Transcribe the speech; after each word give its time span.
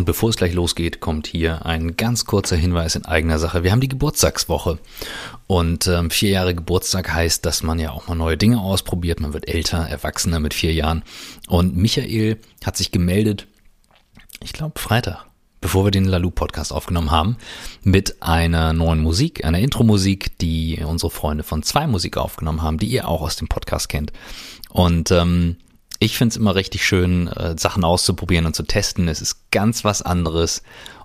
Und 0.00 0.06
bevor 0.06 0.30
es 0.30 0.36
gleich 0.36 0.54
losgeht, 0.54 1.00
kommt 1.00 1.26
hier 1.26 1.66
ein 1.66 1.94
ganz 1.94 2.24
kurzer 2.24 2.56
Hinweis 2.56 2.94
in 2.94 3.04
eigener 3.04 3.38
Sache. 3.38 3.64
Wir 3.64 3.70
haben 3.70 3.82
die 3.82 3.88
Geburtstagswoche. 3.88 4.78
Und 5.46 5.88
ähm, 5.88 6.10
vier 6.10 6.30
Jahre 6.30 6.54
Geburtstag 6.54 7.12
heißt, 7.12 7.44
dass 7.44 7.62
man 7.62 7.78
ja 7.78 7.90
auch 7.90 8.08
mal 8.08 8.14
neue 8.14 8.38
Dinge 8.38 8.62
ausprobiert. 8.62 9.20
Man 9.20 9.34
wird 9.34 9.46
älter, 9.46 9.76
erwachsener 9.76 10.40
mit 10.40 10.54
vier 10.54 10.72
Jahren. 10.72 11.02
Und 11.48 11.76
Michael 11.76 12.38
hat 12.64 12.78
sich 12.78 12.92
gemeldet, 12.92 13.46
ich 14.42 14.54
glaube 14.54 14.80
Freitag, 14.80 15.26
bevor 15.60 15.84
wir 15.84 15.90
den 15.90 16.06
Lalu-Podcast 16.06 16.72
aufgenommen 16.72 17.10
haben, 17.10 17.36
mit 17.82 18.22
einer 18.22 18.72
neuen 18.72 19.02
Musik, 19.02 19.44
einer 19.44 19.58
Intro-Musik, 19.58 20.38
die 20.38 20.82
unsere 20.82 21.10
Freunde 21.10 21.44
von 21.44 21.62
zwei 21.62 21.86
Musik 21.86 22.16
aufgenommen 22.16 22.62
haben, 22.62 22.78
die 22.78 22.86
ihr 22.86 23.06
auch 23.06 23.20
aus 23.20 23.36
dem 23.36 23.48
Podcast 23.48 23.90
kennt. 23.90 24.14
Und 24.70 25.10
ähm, 25.10 25.56
ich 26.00 26.16
finde 26.16 26.32
es 26.32 26.36
immer 26.36 26.54
richtig 26.54 26.84
schön, 26.84 27.28
äh, 27.28 27.56
Sachen 27.56 27.84
auszuprobieren 27.84 28.46
und 28.46 28.56
zu 28.56 28.64
testen. 28.64 29.06
Es 29.06 29.20
ist 29.20 29.50
ganz 29.50 29.84
was 29.84 30.02
anderes 30.02 30.62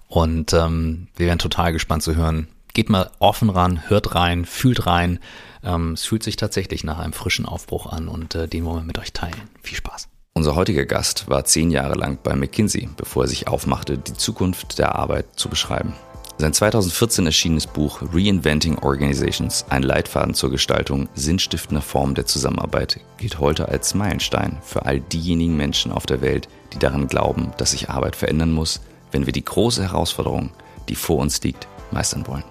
und 0.07 0.53
ähm, 0.53 1.07
wir 1.15 1.27
werden 1.27 1.39
total 1.39 1.73
gespannt 1.73 2.01
zu 2.01 2.15
hören. 2.15 2.47
Geht 2.73 2.89
mal 2.89 3.11
offen 3.19 3.49
ran, 3.49 3.87
hört 3.89 4.15
rein, 4.15 4.45
fühlt 4.45 4.87
rein. 4.87 5.19
Ähm, 5.63 5.93
es 5.93 6.05
fühlt 6.05 6.23
sich 6.23 6.37
tatsächlich 6.37 6.83
nach 6.83 6.97
einem 6.97 7.13
frischen 7.13 7.45
Aufbruch 7.45 7.87
an 7.91 8.07
und 8.07 8.35
äh, 8.35 8.47
den 8.47 8.63
wollen 8.65 8.77
wir 8.77 8.83
mit 8.83 8.97
euch 8.97 9.11
teilen. 9.11 9.49
Viel 9.61 9.77
Spaß. 9.77 10.07
Unser 10.33 10.55
heutiger 10.55 10.85
Gast 10.85 11.29
war 11.29 11.43
zehn 11.45 11.71
Jahre 11.71 11.95
lang 11.95 12.19
bei 12.23 12.33
McKinsey, 12.35 12.89
bevor 12.95 13.23
er 13.23 13.29
sich 13.29 13.47
aufmachte, 13.47 13.97
die 13.97 14.13
Zukunft 14.13 14.79
der 14.79 14.95
Arbeit 14.95 15.25
zu 15.35 15.49
beschreiben. 15.49 15.93
Sein 16.37 16.51
2014 16.51 17.25
erschienenes 17.25 17.65
Buch 17.65 18.01
Reinventing 18.13 18.77
Organizations, 18.79 19.65
ein 19.69 19.83
Leitfaden 19.83 20.33
zur 20.33 20.51
Gestaltung 20.51 21.07
sinnstiftender 21.15 21.81
Formen 21.81 22.13
der 22.13 22.25
Zusammenarbeit, 22.25 22.99
gilt 23.17 23.39
heute 23.39 23.69
als 23.69 23.95
Meilenstein 23.95 24.57
für 24.61 24.85
all 24.85 24.99
diejenigen 24.99 25.55
Menschen 25.55 25.93
auf 25.93 26.05
der 26.05 26.19
Welt, 26.19 26.49
die 26.73 26.79
daran 26.79 27.07
glauben, 27.07 27.53
dass 27.57 27.71
sich 27.71 27.89
Arbeit 27.89 28.17
verändern 28.17 28.51
muss, 28.51 28.81
wenn 29.13 29.25
wir 29.25 29.31
die 29.31 29.45
große 29.45 29.83
Herausforderung, 29.83 30.49
die 30.89 30.95
vor 30.95 31.19
uns 31.19 31.41
liegt, 31.41 31.69
meistern 31.91 32.27
wollen. 32.27 32.43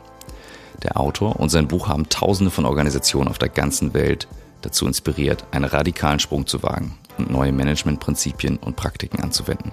Der 0.83 0.99
Autor 0.99 1.39
und 1.39 1.51
sein 1.51 1.69
Buch 1.69 1.87
haben 1.87 2.09
Tausende 2.09 2.51
von 2.51 2.65
Organisationen 2.65 3.29
auf 3.29 3.39
der 3.39 3.51
ganzen 3.51 3.93
Welt 3.93 4.29
dazu 4.63 4.87
inspiriert, 4.87 5.45
einen 5.51 5.67
radikalen 5.67 6.21
Sprung 6.21 6.47
zu 6.47 6.63
wagen 6.63 6.97
und 7.19 7.31
neue 7.31 7.53
Managementprinzipien 7.53 8.57
und 8.57 8.77
Praktiken 8.77 9.23
anzuwenden. 9.23 9.73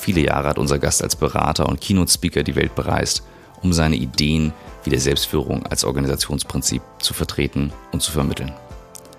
Viele 0.00 0.22
Jahre 0.22 0.48
hat 0.48 0.58
unser 0.58 0.78
Gast 0.78 1.02
als 1.02 1.14
Berater 1.14 1.68
und 1.68 1.78
Keynote-Speaker 1.78 2.42
die 2.42 2.56
Welt 2.56 2.74
bereist, 2.74 3.22
um 3.60 3.74
seine 3.74 3.96
Ideen 3.96 4.54
wie 4.82 4.88
der 4.88 4.98
Selbstführung 4.98 5.66
als 5.66 5.84
Organisationsprinzip 5.84 6.80
zu 7.00 7.12
vertreten 7.12 7.70
und 7.92 8.00
zu 8.00 8.10
vermitteln. 8.10 8.50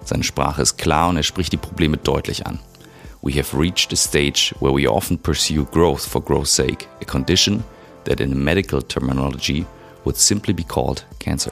Seine 0.03 0.23
Sprache 0.23 0.63
ist 0.63 0.79
klar 0.79 1.09
und 1.09 1.17
er 1.17 1.23
spricht 1.23 1.53
die 1.53 1.57
Probleme 1.57 1.97
deutlich 1.97 2.47
an. 2.47 2.57
We 3.21 3.33
have 3.33 3.55
reached 3.55 3.93
a 3.93 3.95
stage 3.95 4.55
where 4.59 4.75
we 4.75 4.89
often 4.89 5.19
pursue 5.19 5.65
growth 5.65 6.03
for 6.03 6.19
growth's 6.19 6.55
sake, 6.55 6.87
a 6.99 7.05
condition 7.05 7.63
that 8.05 8.19
in 8.19 8.43
medical 8.43 8.81
terminology 8.81 9.67
would 10.03 10.17
simply 10.17 10.51
be 10.51 10.63
called 10.63 11.05
cancer. 11.19 11.51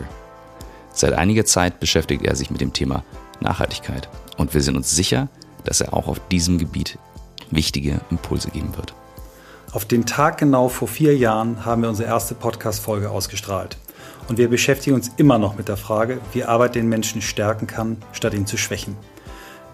Seit 0.91 1.13
einiger 1.13 1.45
Zeit 1.45 1.79
beschäftigt 1.79 2.25
er 2.25 2.35
sich 2.35 2.49
mit 2.49 2.61
dem 2.61 2.73
Thema 2.73 3.03
Nachhaltigkeit 3.41 4.09
und 4.37 4.55
wir 4.55 4.61
sind 4.61 4.75
uns 4.75 4.89
sicher, 4.89 5.29
dass 5.65 5.81
er 5.81 5.93
auch 5.93 6.07
auf 6.07 6.19
diesem 6.29 6.57
Gebiet 6.57 6.97
wichtige 7.51 8.01
Impulse 8.09 8.49
geben 8.49 8.75
wird. 8.75 8.95
Auf 9.71 9.85
den 9.85 10.07
Tag 10.07 10.39
genau 10.39 10.67
vor 10.67 10.87
vier 10.87 11.15
Jahren 11.15 11.63
haben 11.63 11.83
wir 11.83 11.89
unsere 11.89 12.09
erste 12.09 12.33
Podcast-Folge 12.33 13.11
ausgestrahlt. 13.11 13.77
Und 14.27 14.39
wir 14.39 14.49
beschäftigen 14.49 14.95
uns 14.95 15.11
immer 15.17 15.37
noch 15.37 15.57
mit 15.57 15.67
der 15.67 15.77
Frage, 15.77 16.17
wie 16.33 16.43
Arbeit 16.43 16.73
den 16.73 16.89
Menschen 16.89 17.21
stärken 17.21 17.67
kann, 17.67 17.97
statt 18.11 18.33
ihn 18.33 18.47
zu 18.47 18.57
schwächen. 18.57 18.97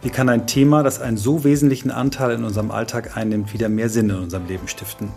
Wie 0.01 0.09
kann 0.09 0.27
ein 0.27 0.47
Thema, 0.47 0.83
das 0.83 0.99
einen 0.99 1.15
so 1.15 1.45
wesentlichen 1.45 1.91
Anteil 1.91 2.31
in 2.31 2.43
unserem 2.43 2.71
Alltag 2.71 3.15
einnimmt, 3.15 3.53
wieder 3.53 3.69
mehr 3.69 3.87
Sinn 3.87 4.09
in 4.09 4.17
unserem 4.17 4.47
Leben 4.47 4.67
stiften? 4.67 5.13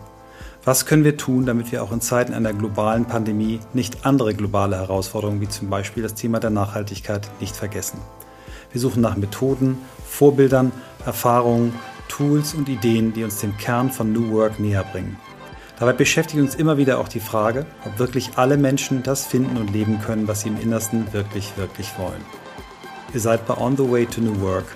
Was 0.64 0.86
können 0.86 1.02
wir 1.02 1.16
tun, 1.16 1.44
damit 1.44 1.72
wir 1.72 1.82
auch 1.82 1.90
in 1.90 2.00
Zeiten 2.00 2.32
einer 2.32 2.52
globalen 2.52 3.04
Pandemie 3.04 3.58
nicht 3.74 4.06
andere 4.06 4.32
globale 4.32 4.76
Herausforderungen 4.76 5.40
wie 5.40 5.48
zum 5.48 5.70
Beispiel 5.70 6.04
das 6.04 6.14
Thema 6.14 6.38
der 6.38 6.50
Nachhaltigkeit 6.50 7.28
nicht 7.40 7.56
vergessen? 7.56 7.98
Wir 8.70 8.80
suchen 8.80 9.02
nach 9.02 9.16
Methoden, 9.16 9.78
Vorbildern, 10.06 10.70
Erfahrungen 11.04 11.72
Tools 12.08 12.54
und 12.54 12.68
Ideen, 12.68 13.12
die 13.12 13.24
uns 13.24 13.40
dem 13.40 13.56
Kern 13.58 13.90
von 13.90 14.12
New 14.12 14.32
Work 14.32 14.58
näher 14.58 14.84
bringen. 14.84 15.16
Dabei 15.78 15.92
beschäftigt 15.92 16.42
uns 16.42 16.56
immer 16.56 16.76
wieder 16.76 16.98
auch 16.98 17.08
die 17.08 17.20
Frage, 17.20 17.64
ob 17.84 17.98
wirklich 17.98 18.30
alle 18.36 18.56
Menschen 18.56 19.02
das 19.04 19.26
finden 19.26 19.56
und 19.56 19.72
leben 19.72 20.00
können, 20.00 20.26
was 20.26 20.40
sie 20.40 20.48
im 20.48 20.60
Innersten 20.60 21.12
wirklich, 21.12 21.56
wirklich 21.56 21.96
wollen. 21.98 22.24
Ihr 23.14 23.20
seid 23.20 23.46
bei 23.46 23.56
On 23.56 23.76
the 23.76 23.88
Way 23.88 24.06
to 24.06 24.20
New 24.20 24.40
Work, 24.40 24.66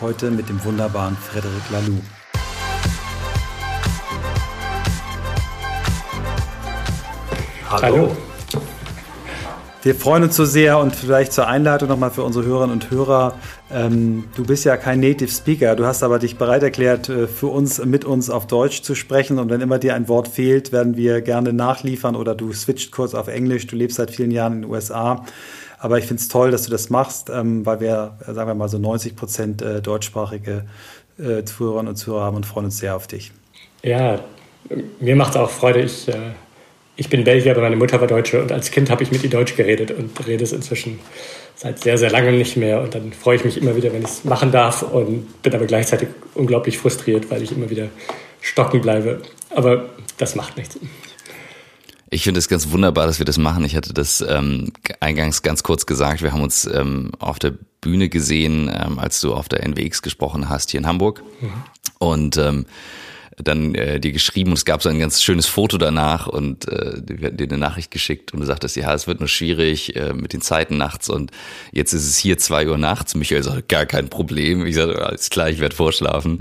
heute 0.00 0.30
mit 0.30 0.48
dem 0.48 0.62
wunderbaren 0.64 1.16
Frederic 1.16 1.70
Laloux. 1.70 2.02
Hallo. 7.70 7.82
Hallo. 7.82 8.16
Wir 9.82 9.94
freuen 9.94 10.24
uns 10.24 10.36
so 10.36 10.44
sehr 10.44 10.78
und 10.78 10.94
vielleicht 10.94 11.32
zur 11.32 11.46
Einleitung 11.46 11.88
nochmal 11.88 12.10
für 12.10 12.22
unsere 12.22 12.44
Hörerinnen 12.44 12.74
und 12.74 12.90
Hörer. 12.90 13.34
Ähm, 13.72 14.24
du 14.34 14.44
bist 14.44 14.64
ja 14.64 14.76
kein 14.76 15.00
Native 15.00 15.30
Speaker, 15.30 15.76
du 15.76 15.86
hast 15.86 16.02
aber 16.02 16.18
dich 16.18 16.36
bereit 16.36 16.62
erklärt, 16.62 17.08
äh, 17.08 17.26
für 17.26 17.46
uns, 17.46 17.84
mit 17.84 18.04
uns 18.04 18.28
auf 18.28 18.46
Deutsch 18.46 18.82
zu 18.82 18.94
sprechen. 18.94 19.38
Und 19.38 19.50
wenn 19.50 19.60
immer 19.60 19.78
dir 19.78 19.94
ein 19.94 20.08
Wort 20.08 20.28
fehlt, 20.28 20.72
werden 20.72 20.96
wir 20.96 21.20
gerne 21.20 21.52
nachliefern 21.52 22.16
oder 22.16 22.34
du 22.34 22.52
switcht 22.52 22.90
kurz 22.90 23.14
auf 23.14 23.28
Englisch. 23.28 23.66
Du 23.66 23.76
lebst 23.76 23.96
seit 23.96 24.10
vielen 24.10 24.30
Jahren 24.32 24.54
in 24.54 24.62
den 24.62 24.70
USA. 24.70 25.24
Aber 25.78 25.98
ich 25.98 26.04
finde 26.04 26.20
es 26.20 26.28
toll, 26.28 26.50
dass 26.50 26.64
du 26.64 26.70
das 26.70 26.90
machst, 26.90 27.30
ähm, 27.30 27.64
weil 27.64 27.80
wir, 27.80 28.18
äh, 28.26 28.32
sagen 28.34 28.48
wir 28.48 28.54
mal, 28.54 28.68
so 28.68 28.78
90 28.78 29.16
Prozent 29.16 29.62
äh, 29.62 29.80
deutschsprachige 29.80 30.64
äh, 31.18 31.44
Zuhörerinnen 31.44 31.88
und 31.88 31.96
Zuhörer 31.96 32.24
haben 32.24 32.36
und 32.36 32.46
freuen 32.46 32.66
uns 32.66 32.78
sehr 32.78 32.96
auf 32.96 33.06
dich. 33.06 33.32
Ja, 33.82 34.20
mir 35.00 35.16
macht 35.16 35.30
es 35.30 35.36
auch 35.36 35.50
Freude. 35.50 35.80
Ich 35.80 36.08
äh, 36.08 36.32
ich 37.00 37.08
bin 37.08 37.24
Belgier, 37.24 37.52
aber 37.52 37.62
meine 37.62 37.76
Mutter 37.76 37.98
war 37.98 38.06
Deutsche 38.06 38.42
und 38.42 38.52
als 38.52 38.70
Kind 38.70 38.90
habe 38.90 39.02
ich 39.02 39.10
mit 39.10 39.24
ihr 39.24 39.30
Deutsch 39.30 39.56
geredet 39.56 39.90
und 39.90 40.26
rede 40.26 40.44
es 40.44 40.52
inzwischen 40.52 40.98
seit 41.60 41.78
sehr, 41.78 41.98
sehr 41.98 42.10
langem 42.10 42.38
nicht 42.38 42.56
mehr. 42.56 42.80
Und 42.80 42.94
dann 42.94 43.12
freue 43.12 43.36
ich 43.36 43.44
mich 43.44 43.58
immer 43.58 43.76
wieder, 43.76 43.92
wenn 43.92 44.00
ich 44.00 44.08
es 44.08 44.24
machen 44.24 44.50
darf 44.50 44.80
und 44.80 45.42
bin 45.42 45.54
aber 45.54 45.66
gleichzeitig 45.66 46.08
unglaublich 46.34 46.78
frustriert, 46.78 47.30
weil 47.30 47.42
ich 47.42 47.52
immer 47.52 47.68
wieder 47.68 47.88
stocken 48.40 48.80
bleibe. 48.80 49.20
Aber 49.54 49.90
das 50.16 50.34
macht 50.36 50.56
nichts. 50.56 50.78
Ich 52.08 52.24
finde 52.24 52.38
es 52.38 52.48
ganz 52.48 52.70
wunderbar, 52.70 53.06
dass 53.06 53.18
wir 53.18 53.26
das 53.26 53.36
machen. 53.36 53.62
Ich 53.66 53.76
hatte 53.76 53.92
das 53.92 54.24
ähm, 54.26 54.72
eingangs 55.00 55.42
ganz 55.42 55.62
kurz 55.62 55.84
gesagt. 55.84 56.22
Wir 56.22 56.32
haben 56.32 56.42
uns 56.42 56.64
ähm, 56.64 57.12
auf 57.18 57.38
der 57.38 57.52
Bühne 57.82 58.08
gesehen, 58.08 58.70
ähm, 58.74 58.98
als 58.98 59.20
du 59.20 59.34
auf 59.34 59.50
der 59.50 59.62
NWX 59.62 60.00
gesprochen 60.00 60.48
hast 60.48 60.70
hier 60.70 60.80
in 60.80 60.86
Hamburg. 60.86 61.22
Mhm. 61.42 61.52
Und 61.98 62.36
ähm, 62.38 62.64
dann 63.42 63.74
äh, 63.74 64.00
dir 64.00 64.12
geschrieben 64.12 64.50
und 64.50 64.58
es 64.58 64.64
gab 64.64 64.82
so 64.82 64.88
ein 64.88 64.98
ganz 64.98 65.22
schönes 65.22 65.46
Foto 65.46 65.78
danach 65.78 66.26
und 66.26 66.68
äh, 66.68 67.00
wir 67.06 67.28
hatten 67.28 67.36
dir 67.36 67.48
eine 67.48 67.58
Nachricht 67.58 67.90
geschickt 67.90 68.32
und 68.32 68.40
du 68.40 68.46
sagtest, 68.46 68.76
ja, 68.76 68.92
es 68.94 69.06
wird 69.06 69.20
nur 69.20 69.28
schwierig 69.28 69.96
äh, 69.96 70.12
mit 70.12 70.32
den 70.32 70.40
Zeiten 70.40 70.76
nachts 70.76 71.08
und 71.08 71.30
jetzt 71.72 71.92
ist 71.92 72.08
es 72.08 72.16
hier 72.16 72.38
zwei 72.38 72.68
Uhr 72.68 72.78
nachts. 72.78 73.14
Michael 73.14 73.42
sagt, 73.42 73.68
gar 73.68 73.86
kein 73.86 74.08
Problem. 74.08 74.66
Ich 74.66 74.74
sage, 74.74 75.04
alles 75.04 75.30
klar, 75.30 75.50
ich 75.50 75.60
werde 75.60 75.76
vorschlafen. 75.76 76.38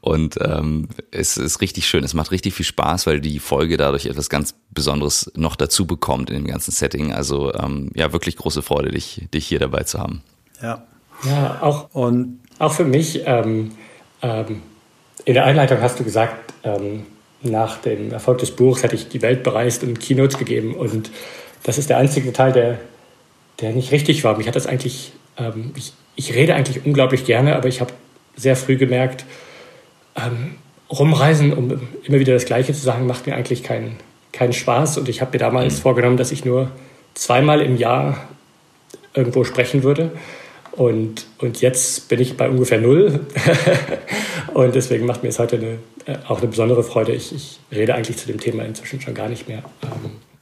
Und 0.00 0.36
ähm, 0.40 0.88
es 1.10 1.36
ist 1.36 1.60
richtig 1.60 1.86
schön. 1.86 2.04
Es 2.04 2.14
macht 2.14 2.30
richtig 2.30 2.54
viel 2.54 2.66
Spaß, 2.66 3.06
weil 3.06 3.20
die 3.20 3.38
Folge 3.38 3.76
dadurch 3.76 4.06
etwas 4.06 4.28
ganz 4.28 4.54
Besonderes 4.70 5.30
noch 5.34 5.56
dazu 5.56 5.86
bekommt 5.86 6.30
in 6.30 6.36
dem 6.36 6.46
ganzen 6.46 6.72
Setting. 6.72 7.12
Also 7.12 7.52
ähm, 7.54 7.90
ja, 7.94 8.12
wirklich 8.12 8.36
große 8.36 8.62
Freude, 8.62 8.90
dich, 8.90 9.28
dich 9.32 9.46
hier 9.46 9.58
dabei 9.58 9.84
zu 9.84 9.98
haben. 9.98 10.22
Ja. 10.62 10.86
Ja, 11.24 11.62
auch, 11.62 11.94
und 11.94 12.40
auch 12.58 12.72
für 12.72 12.84
mich 12.84 13.22
ähm, 13.26 13.70
ähm, 14.22 14.62
in 15.24 15.34
der 15.34 15.44
Einleitung 15.44 15.80
hast 15.80 15.98
du 16.00 16.04
gesagt, 16.04 16.52
ähm, 16.64 17.06
nach 17.42 17.78
dem 17.78 18.12
Erfolg 18.12 18.38
des 18.38 18.52
Buchs 18.52 18.82
hätte 18.82 18.94
ich 18.94 19.08
die 19.08 19.22
Welt 19.22 19.42
bereist 19.42 19.82
und 19.82 20.00
Keynotes 20.00 20.38
gegeben. 20.38 20.74
Und 20.74 21.10
das 21.62 21.78
ist 21.78 21.90
der 21.90 21.98
einzige 21.98 22.32
Teil, 22.32 22.52
der, 22.52 22.78
der 23.60 23.72
nicht 23.72 23.92
richtig 23.92 24.24
war. 24.24 24.36
Mich 24.36 24.46
hat 24.46 24.56
das 24.56 24.66
eigentlich, 24.66 25.12
ähm, 25.36 25.72
ich, 25.76 25.92
ich 26.16 26.34
rede 26.34 26.54
eigentlich 26.54 26.84
unglaublich 26.84 27.24
gerne, 27.24 27.56
aber 27.56 27.68
ich 27.68 27.80
habe 27.80 27.92
sehr 28.36 28.56
früh 28.56 28.76
gemerkt, 28.76 29.24
ähm, 30.16 30.56
rumreisen, 30.90 31.52
um 31.52 31.80
immer 32.04 32.18
wieder 32.18 32.34
das 32.34 32.44
Gleiche 32.44 32.72
zu 32.72 32.80
sagen, 32.80 33.06
macht 33.06 33.26
mir 33.26 33.34
eigentlich 33.34 33.62
keinen, 33.62 33.96
keinen 34.32 34.52
Spaß. 34.52 34.98
Und 34.98 35.08
ich 35.08 35.20
habe 35.20 35.32
mir 35.32 35.38
damals 35.38 35.76
mhm. 35.76 35.82
vorgenommen, 35.82 36.16
dass 36.16 36.32
ich 36.32 36.44
nur 36.44 36.70
zweimal 37.14 37.60
im 37.60 37.76
Jahr 37.76 38.28
irgendwo 39.14 39.44
sprechen 39.44 39.82
würde. 39.82 40.12
Und, 40.72 41.26
und 41.38 41.60
jetzt 41.60 42.08
bin 42.08 42.20
ich 42.20 42.36
bei 42.36 42.48
ungefähr 42.48 42.80
null. 42.80 43.20
und 44.54 44.74
deswegen 44.74 45.06
macht 45.06 45.22
mir 45.22 45.28
es 45.28 45.38
heute 45.38 45.56
eine, 45.56 45.78
äh, 46.06 46.18
auch 46.26 46.38
eine 46.38 46.48
besondere 46.48 46.82
Freude. 46.82 47.12
Ich, 47.12 47.34
ich 47.34 47.60
rede 47.70 47.94
eigentlich 47.94 48.16
zu 48.16 48.26
dem 48.26 48.40
Thema 48.40 48.64
inzwischen 48.64 49.00
schon 49.00 49.14
gar 49.14 49.28
nicht 49.28 49.48
mehr. 49.48 49.62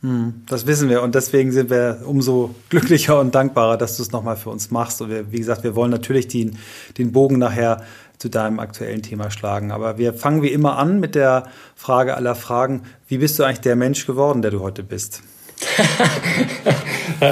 Hm, 0.03 0.45
das 0.49 0.67
wissen 0.67 0.89
wir 0.89 1.03
und 1.03 1.15
deswegen 1.15 1.53
sind 1.53 1.69
wir 1.69 2.03
umso 2.07 2.55
glücklicher 2.71 3.21
und 3.21 3.35
dankbarer, 3.35 3.77
dass 3.77 3.97
du 3.97 4.03
es 4.03 4.13
nochmal 4.13 4.37
für 4.37 4.51
uns 4.51 4.71
machst. 4.71 5.03
Und 5.03 5.11
wir, 5.11 5.31
wie 5.33 5.39
gesagt, 5.39 5.65
wir 5.65 5.75
wollen 5.75 5.91
natürlich 5.91 6.29
den, 6.29 6.59
den 6.97 7.13
Bogen 7.13 7.39
nachher 7.39 7.83
zu 8.17 8.29
deinem 8.29 8.61
aktuellen 8.61 9.03
Thema 9.03 9.31
schlagen. 9.31 9.73
Aber 9.73 9.99
wir 9.99 10.15
fangen 10.15 10.43
wie 10.43 10.53
immer 10.53 10.79
an 10.79 11.01
mit 11.01 11.15
der 11.15 11.49
Frage 11.75 12.15
aller 12.15 12.35
Fragen. 12.35 12.83
Wie 13.09 13.19
bist 13.19 13.39
du 13.39 13.45
eigentlich 13.45 13.61
der 13.61 13.77
Mensch 13.77 14.07
geworden, 14.07 14.43
der 14.43 14.53
du 14.53 14.61
heute 14.61 14.83
bist? 14.83 15.23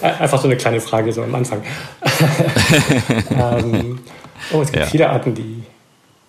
Einfach 0.00 0.40
so 0.40 0.48
eine 0.48 0.56
kleine 0.56 0.80
Frage 0.80 1.12
so 1.12 1.22
am 1.22 1.34
Anfang. 1.34 1.62
ähm, 3.30 3.98
oh, 4.52 4.62
es 4.62 4.72
gibt 4.72 4.84
ja. 4.84 4.90
viele 4.90 5.10
Arten, 5.10 5.34
die, 5.34 5.62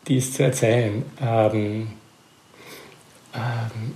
die 0.08 0.18
es 0.18 0.34
zu 0.34 0.44
erzählen. 0.44 1.04
Ähm, 1.22 1.88
ähm, 3.34 3.94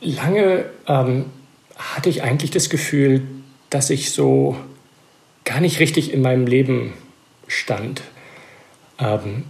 lange 0.00 0.66
ähm, 0.86 1.26
hatte 1.76 2.08
ich 2.08 2.22
eigentlich 2.22 2.50
das 2.50 2.70
Gefühl, 2.70 3.22
dass 3.70 3.90
ich 3.90 4.12
so 4.12 4.56
gar 5.44 5.60
nicht 5.60 5.80
richtig 5.80 6.12
in 6.12 6.22
meinem 6.22 6.46
Leben 6.46 6.92
stand. 7.46 8.02
Ähm, 8.98 9.44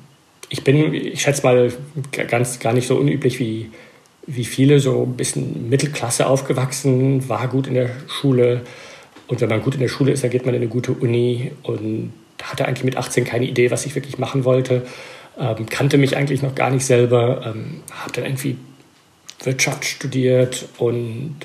ich 0.48 0.64
bin, 0.64 0.92
ich 0.94 1.22
schätze 1.22 1.42
mal, 1.44 1.72
ganz 2.28 2.58
gar 2.58 2.72
nicht 2.72 2.86
so 2.86 2.96
unüblich 2.96 3.38
wie, 3.38 3.70
wie 4.26 4.44
viele, 4.44 4.80
so 4.80 5.02
ein 5.02 5.16
bisschen 5.16 5.68
Mittelklasse 5.68 6.26
aufgewachsen, 6.26 7.28
war 7.28 7.48
gut 7.48 7.66
in 7.66 7.74
der 7.74 7.90
Schule. 8.08 8.62
Und 9.26 9.40
wenn 9.40 9.48
man 9.48 9.62
gut 9.62 9.74
in 9.74 9.80
der 9.80 9.88
Schule 9.88 10.12
ist, 10.12 10.22
dann 10.22 10.30
geht 10.30 10.46
man 10.46 10.54
in 10.54 10.60
eine 10.60 10.70
gute 10.70 10.92
Uni 10.92 11.52
und 11.62 12.12
hatte 12.42 12.66
eigentlich 12.66 12.84
mit 12.84 12.96
18 12.96 13.24
keine 13.24 13.46
Idee, 13.46 13.70
was 13.70 13.86
ich 13.86 13.94
wirklich 13.94 14.18
machen 14.18 14.44
wollte. 14.44 14.82
Ähm, 15.38 15.66
kannte 15.66 15.98
mich 15.98 16.16
eigentlich 16.16 16.42
noch 16.42 16.54
gar 16.54 16.70
nicht 16.70 16.84
selber, 16.84 17.42
ähm, 17.46 17.82
habe 17.90 18.12
dann 18.12 18.24
irgendwie 18.24 18.56
Wirtschaft 19.42 19.84
studiert 19.84 20.68
und, 20.78 21.36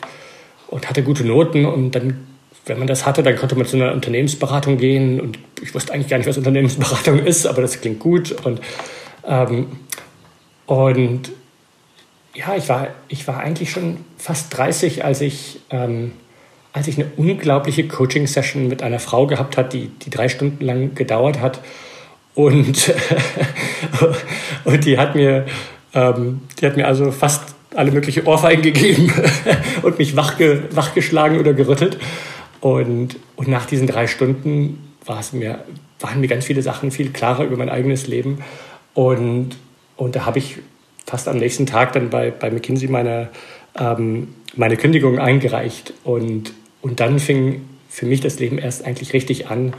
und 0.67 0.89
hatte 0.89 1.03
gute 1.03 1.25
Noten 1.25 1.65
und 1.65 1.91
dann 1.91 2.27
wenn 2.67 2.79
man 2.79 2.87
das 2.87 3.05
hatte, 3.05 3.23
dann 3.23 3.37
konnte 3.37 3.55
man 3.55 3.65
zu 3.65 3.77
einer 3.77 3.93
Unternehmensberatung 3.93 4.77
gehen 4.77 5.21
und 5.21 5.39
ich 5.61 5.73
wusste 5.73 5.93
eigentlich 5.93 6.09
gar 6.09 6.17
nicht, 6.17 6.27
was 6.27 6.37
Unternehmensberatung 6.37 7.19
ist, 7.25 7.47
aber 7.47 7.61
das 7.61 7.79
klingt 7.79 7.99
gut 7.99 8.33
und 8.43 8.59
ähm, 9.25 9.67
und 10.65 11.31
ja, 12.37 12.55
ich 12.55 12.69
war, 12.69 12.89
ich 13.07 13.27
war 13.27 13.39
eigentlich 13.39 13.71
schon 13.71 13.97
fast 14.17 14.55
30, 14.55 15.03
als 15.03 15.21
ich, 15.21 15.59
ähm, 15.71 16.11
als 16.71 16.87
ich 16.87 16.99
eine 16.99 17.09
unglaubliche 17.17 17.87
Coaching-Session 17.87 18.67
mit 18.67 18.83
einer 18.83 18.99
Frau 18.99 19.25
gehabt 19.25 19.57
hat, 19.57 19.73
die, 19.73 19.87
die 19.87 20.11
drei 20.11 20.29
Stunden 20.29 20.63
lang 20.63 20.93
gedauert 20.93 21.41
hat. 21.41 21.61
Und, 22.35 22.93
und 24.65 24.85
die 24.85 24.99
hat 24.99 25.15
mir, 25.15 25.47
ähm, 25.95 26.41
die 26.61 26.67
hat 26.67 26.77
mir 26.77 26.85
also 26.85 27.11
fast 27.11 27.55
alle 27.75 27.91
mögliche 27.91 28.25
Ohrfeigen 28.27 28.61
gegeben 28.61 29.11
und 29.81 29.97
mich 29.97 30.15
wachge, 30.15 30.65
wachgeschlagen 30.69 31.39
oder 31.39 31.53
gerüttelt. 31.53 31.97
Und, 32.61 33.17
und 33.35 33.47
nach 33.47 33.65
diesen 33.65 33.87
drei 33.87 34.05
Stunden 34.05 34.93
war 35.05 35.19
es 35.19 35.33
mir, 35.33 35.63
waren 35.99 36.21
mir 36.21 36.27
ganz 36.27 36.45
viele 36.45 36.61
Sachen 36.61 36.91
viel 36.91 37.09
klarer 37.09 37.45
über 37.45 37.57
mein 37.57 37.69
eigenes 37.69 38.05
Leben. 38.05 38.43
Und, 38.93 39.57
und 39.95 40.15
da 40.15 40.27
habe 40.27 40.37
ich 40.37 40.57
fast 41.07 41.27
am 41.27 41.37
nächsten 41.37 41.65
Tag 41.65 41.93
dann 41.93 42.09
bei, 42.09 42.31
bei 42.31 42.51
McKinsey 42.51 42.89
meine, 42.89 43.29
ähm, 43.79 44.35
meine 44.55 44.75
Kündigung 44.75 45.17
eingereicht. 45.17 45.93
Und, 46.03 46.53
und 46.81 46.99
dann 46.99 47.17
fing 47.17 47.61
für 47.89 48.05
mich 48.05 48.19
das 48.19 48.39
Leben 48.39 48.59
erst 48.59 48.85
eigentlich 48.85 49.13
richtig 49.13 49.47
an. 49.47 49.73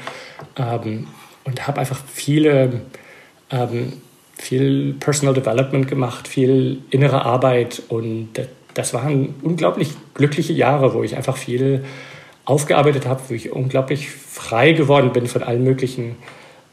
Ähm, 0.57 1.07
und 1.45 1.67
habe 1.67 1.81
einfach 1.81 2.01
viele, 2.07 2.81
ähm, 3.51 3.93
viel 4.37 4.95
Personal 4.95 5.35
Development 5.35 5.87
gemacht, 5.87 6.29
viel 6.29 6.83
innere 6.91 7.25
Arbeit. 7.25 7.83
Und 7.89 8.31
das 8.75 8.95
waren 8.95 9.35
unglaublich 9.43 9.91
glückliche 10.15 10.55
Jahre, 10.55 10.95
wo 10.95 11.03
ich 11.03 11.17
einfach 11.17 11.37
viel 11.37 11.85
aufgearbeitet 12.47 13.07
habe, 13.07 13.21
wo 13.29 13.35
ich 13.35 13.53
unglaublich 13.53 14.11
frei 14.11 14.73
geworden 14.73 15.13
bin 15.13 15.27
von 15.27 15.43
allen 15.43 15.63
möglichen 15.63 16.17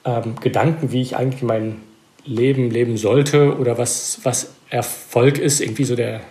ähm, 0.05 0.35
Gedanken, 0.39 0.93
wie 0.93 1.01
ich 1.01 1.17
eigentlich 1.17 1.43
mein 1.43 1.81
Leben 2.25 2.71
leben 2.71 2.97
sollte 2.97 3.57
oder 3.57 3.77
was, 3.77 4.19
was 4.23 4.53
Erfolg 4.69 5.37
ist. 5.37 5.61
Irgendwie 5.61 5.85
so 5.85 5.95
der, 5.95 6.21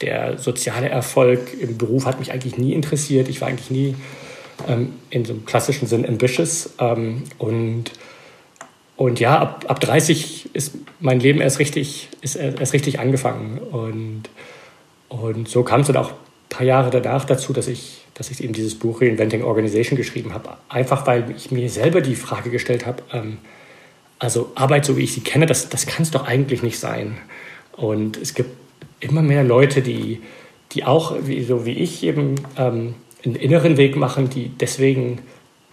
der 0.00 0.38
soziale 0.38 0.88
Erfolg 0.88 1.52
im 1.60 1.76
Beruf 1.76 2.06
hat 2.06 2.18
mich 2.18 2.32
eigentlich 2.32 2.56
nie 2.56 2.72
interessiert. 2.72 3.28
Ich 3.28 3.40
war 3.40 3.48
eigentlich 3.48 3.70
nie 3.70 3.94
ähm, 4.66 4.94
in 5.10 5.24
so 5.24 5.34
einem 5.34 5.44
klassischen 5.44 5.86
Sinn 5.86 6.06
ambitious. 6.06 6.74
Ähm, 6.78 7.24
und, 7.38 7.92
und 8.96 9.20
ja, 9.20 9.38
ab, 9.38 9.66
ab 9.68 9.80
30 9.80 10.54
ist 10.54 10.74
mein 11.00 11.20
Leben 11.20 11.40
erst 11.40 11.58
richtig, 11.58 12.08
ist 12.22 12.36
erst 12.36 12.72
richtig 12.72 12.98
angefangen. 12.98 13.58
Und, 13.58 14.24
und 15.08 15.48
so 15.48 15.62
kam 15.62 15.82
es 15.82 15.88
dann 15.88 15.96
auch 15.96 16.12
ein 16.12 16.48
paar 16.48 16.66
Jahre 16.66 16.90
danach 16.90 17.24
dazu, 17.26 17.52
dass 17.52 17.68
ich, 17.68 18.04
dass 18.14 18.30
ich 18.30 18.42
eben 18.42 18.54
dieses 18.54 18.76
Buch 18.76 19.02
Reinventing 19.02 19.42
Organization 19.42 19.96
geschrieben 19.96 20.32
habe. 20.32 20.56
Einfach 20.70 21.06
weil 21.06 21.34
ich 21.36 21.50
mir 21.50 21.68
selber 21.68 22.00
die 22.00 22.16
Frage 22.16 22.50
gestellt 22.50 22.86
habe, 22.86 23.02
ähm, 23.12 23.38
also 24.18 24.50
Arbeit, 24.54 24.84
so 24.84 24.96
wie 24.96 25.04
ich 25.04 25.12
sie 25.12 25.20
kenne, 25.20 25.46
das, 25.46 25.68
das 25.68 25.86
kann 25.86 26.02
es 26.02 26.10
doch 26.10 26.26
eigentlich 26.26 26.62
nicht 26.62 26.78
sein. 26.78 27.18
Und 27.72 28.16
es 28.16 28.34
gibt 28.34 28.50
immer 29.00 29.22
mehr 29.22 29.44
Leute, 29.44 29.82
die, 29.82 30.20
die 30.72 30.84
auch, 30.84 31.14
wie, 31.22 31.42
so 31.44 31.64
wie 31.64 31.72
ich, 31.72 32.02
eben 32.02 32.34
ähm, 32.56 32.94
einen 33.24 33.36
inneren 33.36 33.76
Weg 33.76 33.96
machen, 33.96 34.28
die 34.28 34.48
deswegen 34.48 35.20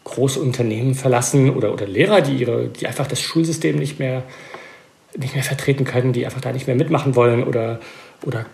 große 0.04 0.40
Unternehmen 0.40 0.94
verlassen 0.94 1.50
oder, 1.50 1.74
oder 1.74 1.88
Lehrer, 1.88 2.22
die, 2.22 2.36
ihre, 2.36 2.68
die 2.68 2.86
einfach 2.86 3.08
das 3.08 3.22
Schulsystem 3.22 3.78
nicht 3.78 4.00
mehr, 4.00 4.24
nicht 5.18 5.34
mehr 5.34 5.44
vertreten 5.44 5.84
können, 5.84 6.14
die 6.14 6.26
einfach 6.26 6.42
da 6.42 6.52
nicht 6.52 6.68
mehr 6.68 6.76
mitmachen 6.76 7.16
wollen 7.16 7.44
oder, 7.44 7.80
oder, 8.24 8.46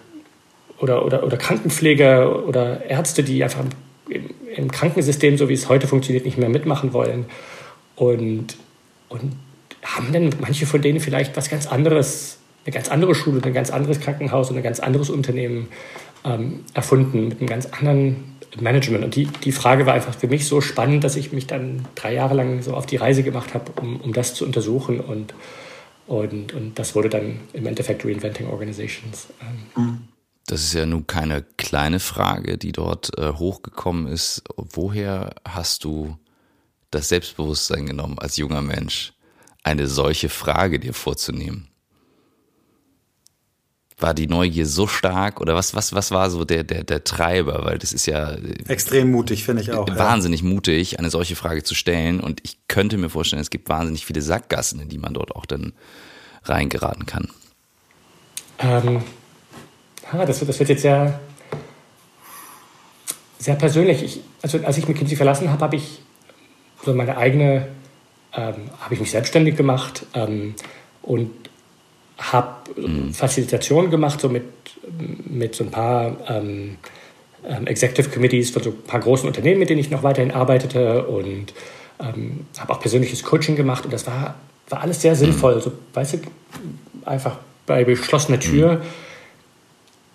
oder, 0.79 1.05
oder, 1.05 1.23
oder 1.25 1.37
Krankenpfleger 1.37 2.47
oder 2.47 2.85
Ärzte, 2.85 3.23
die 3.23 3.43
einfach 3.43 3.65
im, 4.07 4.29
im 4.55 4.71
Krankensystem, 4.71 5.37
so 5.37 5.49
wie 5.49 5.53
es 5.53 5.67
heute 5.67 5.87
funktioniert, 5.87 6.25
nicht 6.25 6.37
mehr 6.37 6.49
mitmachen 6.49 6.93
wollen. 6.93 7.25
Und, 7.97 8.55
und 9.09 9.33
haben 9.83 10.11
denn 10.11 10.29
manche 10.39 10.65
von 10.65 10.81
denen 10.81 10.99
vielleicht 10.99 11.35
was 11.37 11.49
ganz 11.49 11.67
anderes, 11.67 12.37
eine 12.65 12.73
ganz 12.73 12.89
andere 12.89 13.15
Schule, 13.15 13.41
ein 13.43 13.53
ganz 13.53 13.71
anderes 13.71 13.99
Krankenhaus 13.99 14.49
und 14.49 14.57
ein 14.57 14.63
ganz 14.63 14.79
anderes 14.79 15.09
Unternehmen 15.09 15.67
ähm, 16.23 16.63
erfunden 16.73 17.27
mit 17.29 17.39
einem 17.39 17.47
ganz 17.47 17.65
anderen 17.65 18.37
Management. 18.59 19.03
Und 19.03 19.15
die, 19.15 19.25
die 19.25 19.51
Frage 19.51 19.85
war 19.85 19.93
einfach 19.93 20.15
für 20.15 20.27
mich 20.27 20.45
so 20.45 20.61
spannend, 20.61 21.03
dass 21.03 21.15
ich 21.15 21.31
mich 21.31 21.47
dann 21.47 21.87
drei 21.95 22.13
Jahre 22.13 22.35
lang 22.35 22.61
so 22.61 22.73
auf 22.73 22.85
die 22.85 22.97
Reise 22.97 23.23
gemacht 23.23 23.53
habe, 23.53 23.71
um, 23.81 23.99
um 24.01 24.13
das 24.13 24.33
zu 24.33 24.45
untersuchen. 24.45 24.99
Und, 24.99 25.33
und, 26.07 26.53
und 26.53 26.77
das 26.77 26.95
wurde 26.95 27.09
dann 27.09 27.39
im 27.53 27.65
Endeffekt 27.65 28.05
Reinventing 28.05 28.47
Organizations. 28.47 29.27
Ähm. 29.75 30.01
Das 30.47 30.63
ist 30.63 30.73
ja 30.73 30.85
nun 30.85 31.07
keine 31.07 31.43
kleine 31.57 31.99
Frage, 31.99 32.57
die 32.57 32.71
dort 32.71 33.17
äh, 33.17 33.31
hochgekommen 33.33 34.07
ist. 34.07 34.43
Woher 34.57 35.35
hast 35.47 35.83
du 35.83 36.17
das 36.89 37.09
Selbstbewusstsein 37.09 37.85
genommen 37.85 38.19
als 38.19 38.37
junger 38.37 38.61
Mensch? 38.61 39.13
Eine 39.63 39.87
solche 39.87 40.29
Frage 40.29 40.79
dir 40.79 40.93
vorzunehmen? 40.93 41.67
War 43.97 44.15
die 44.15 44.27
Neugier 44.27 44.65
so 44.65 44.87
stark 44.87 45.39
oder 45.41 45.53
was, 45.53 45.75
was, 45.75 45.93
was 45.93 46.09
war 46.09 46.31
so 46.31 46.43
der, 46.43 46.63
der, 46.63 46.83
der 46.83 47.03
Treiber? 47.03 47.65
Weil 47.65 47.77
das 47.77 47.93
ist 47.93 48.07
ja. 48.07 48.35
Extrem 48.67 49.11
mutig, 49.11 49.43
finde 49.43 49.61
ich 49.61 49.71
auch. 49.71 49.87
Wahnsinnig 49.95 50.41
ja. 50.41 50.47
mutig, 50.47 50.97
eine 50.97 51.11
solche 51.11 51.35
Frage 51.35 51.61
zu 51.63 51.75
stellen. 51.75 52.19
Und 52.19 52.39
ich 52.43 52.57
könnte 52.67 52.97
mir 52.97 53.09
vorstellen, 53.09 53.41
es 53.41 53.51
gibt 53.51 53.69
wahnsinnig 53.69 54.07
viele 54.07 54.23
Sackgassen, 54.23 54.79
in 54.79 54.89
die 54.89 54.97
man 54.97 55.13
dort 55.13 55.35
auch 55.35 55.45
dann 55.45 55.73
reingeraten 56.45 57.05
kann. 57.05 57.29
Ähm, 58.57 59.03
ah, 60.11 60.25
das, 60.25 60.39
das 60.39 60.57
wird 60.57 60.69
jetzt 60.69 60.81
sehr, 60.81 61.19
sehr 63.37 63.55
persönlich. 63.55 64.01
Ich, 64.01 64.21
also 64.41 64.59
als 64.63 64.79
ich 64.79 64.87
McKinsey 64.87 65.15
verlassen 65.15 65.51
habe, 65.51 65.61
habe 65.61 65.75
ich 65.75 66.01
so 66.83 66.93
meine 66.95 67.17
eigene 67.17 67.67
ähm, 68.35 68.69
habe 68.79 68.93
ich 68.93 68.99
mich 68.99 69.11
selbstständig 69.11 69.55
gemacht 69.55 70.05
ähm, 70.13 70.55
und 71.01 71.31
habe 72.17 72.71
mhm. 72.79 73.13
Facilitationen 73.13 73.91
gemacht, 73.91 74.21
so 74.21 74.29
mit, 74.29 74.43
mit 75.25 75.55
so 75.55 75.63
ein 75.63 75.71
paar 75.71 76.17
ähm, 76.27 76.77
ähm, 77.47 77.67
Executive 77.67 78.09
Committees 78.09 78.51
von 78.51 78.63
so 78.63 78.69
ein 78.69 78.83
paar 78.83 78.99
großen 78.99 79.27
Unternehmen, 79.27 79.59
mit 79.59 79.69
denen 79.69 79.79
ich 79.79 79.89
noch 79.89 80.03
weiterhin 80.03 80.31
arbeitete 80.31 81.07
und 81.07 81.53
ähm, 81.99 82.45
habe 82.57 82.73
auch 82.73 82.79
persönliches 82.79 83.23
Coaching 83.23 83.55
gemacht 83.55 83.85
und 83.85 83.93
das 83.93 84.05
war, 84.07 84.35
war 84.69 84.81
alles 84.81 85.01
sehr 85.01 85.15
sinnvoll. 85.15 85.55
Mhm. 85.55 85.61
So, 85.61 85.71
weißt 85.93 86.13
du, 86.13 86.17
einfach 87.05 87.37
bei 87.65 87.83
geschlossener 87.83 88.39
Tür 88.39 88.75
mhm. 88.75 88.81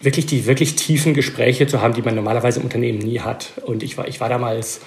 wirklich 0.00 0.26
die 0.26 0.46
wirklich 0.46 0.76
tiefen 0.76 1.14
Gespräche 1.14 1.66
zu 1.66 1.82
haben, 1.82 1.94
die 1.94 2.02
man 2.02 2.14
normalerweise 2.14 2.60
im 2.60 2.64
Unternehmen 2.64 2.98
nie 2.98 3.20
hat. 3.20 3.52
Und 3.64 3.82
ich 3.82 3.98
war, 3.98 4.06
ich 4.08 4.20
war 4.20 4.28
damals 4.28 4.80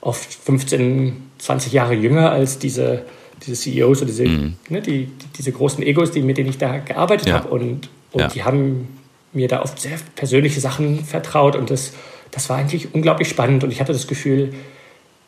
oft 0.00 0.32
15, 0.32 1.30
20 1.38 1.72
Jahre 1.72 1.94
jünger 1.94 2.30
als 2.30 2.58
diese, 2.58 3.04
diese 3.44 3.54
CEOs 3.54 3.98
oder 3.98 4.06
diese, 4.06 4.26
mhm. 4.26 4.54
ne, 4.68 4.80
die, 4.80 5.06
die, 5.06 5.26
diese 5.36 5.52
großen 5.52 5.82
Egos, 5.82 6.10
die, 6.10 6.22
mit 6.22 6.38
denen 6.38 6.50
ich 6.50 6.58
da 6.58 6.78
gearbeitet 6.78 7.28
ja. 7.28 7.34
habe. 7.34 7.48
Und, 7.48 7.88
und 8.12 8.20
ja. 8.20 8.28
die 8.28 8.44
haben 8.44 8.88
mir 9.32 9.48
da 9.48 9.62
oft 9.62 9.78
sehr 9.80 9.98
persönliche 10.14 10.60
Sachen 10.60 11.04
vertraut. 11.04 11.56
Und 11.56 11.70
das, 11.70 11.92
das 12.30 12.48
war 12.48 12.58
eigentlich 12.58 12.94
unglaublich 12.94 13.28
spannend. 13.28 13.64
Und 13.64 13.70
ich 13.70 13.80
hatte 13.80 13.92
das 13.92 14.06
Gefühl, 14.06 14.54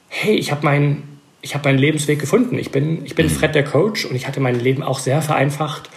hey, 0.08 0.34
ich 0.34 0.50
habe 0.50 0.64
meinen 0.64 1.12
ich 1.42 1.54
hab 1.54 1.64
meinen 1.64 1.78
Lebensweg 1.78 2.20
gefunden. 2.20 2.56
Ich 2.56 2.70
bin, 2.70 3.04
ich 3.04 3.16
bin 3.16 3.26
mhm. 3.26 3.30
Fred 3.30 3.54
der 3.54 3.64
Coach 3.64 4.06
und 4.06 4.14
ich 4.14 4.26
hatte 4.26 4.40
mein 4.40 4.58
Leben 4.58 4.82
auch 4.82 5.00
sehr 5.00 5.20
vereinfacht. 5.20 5.90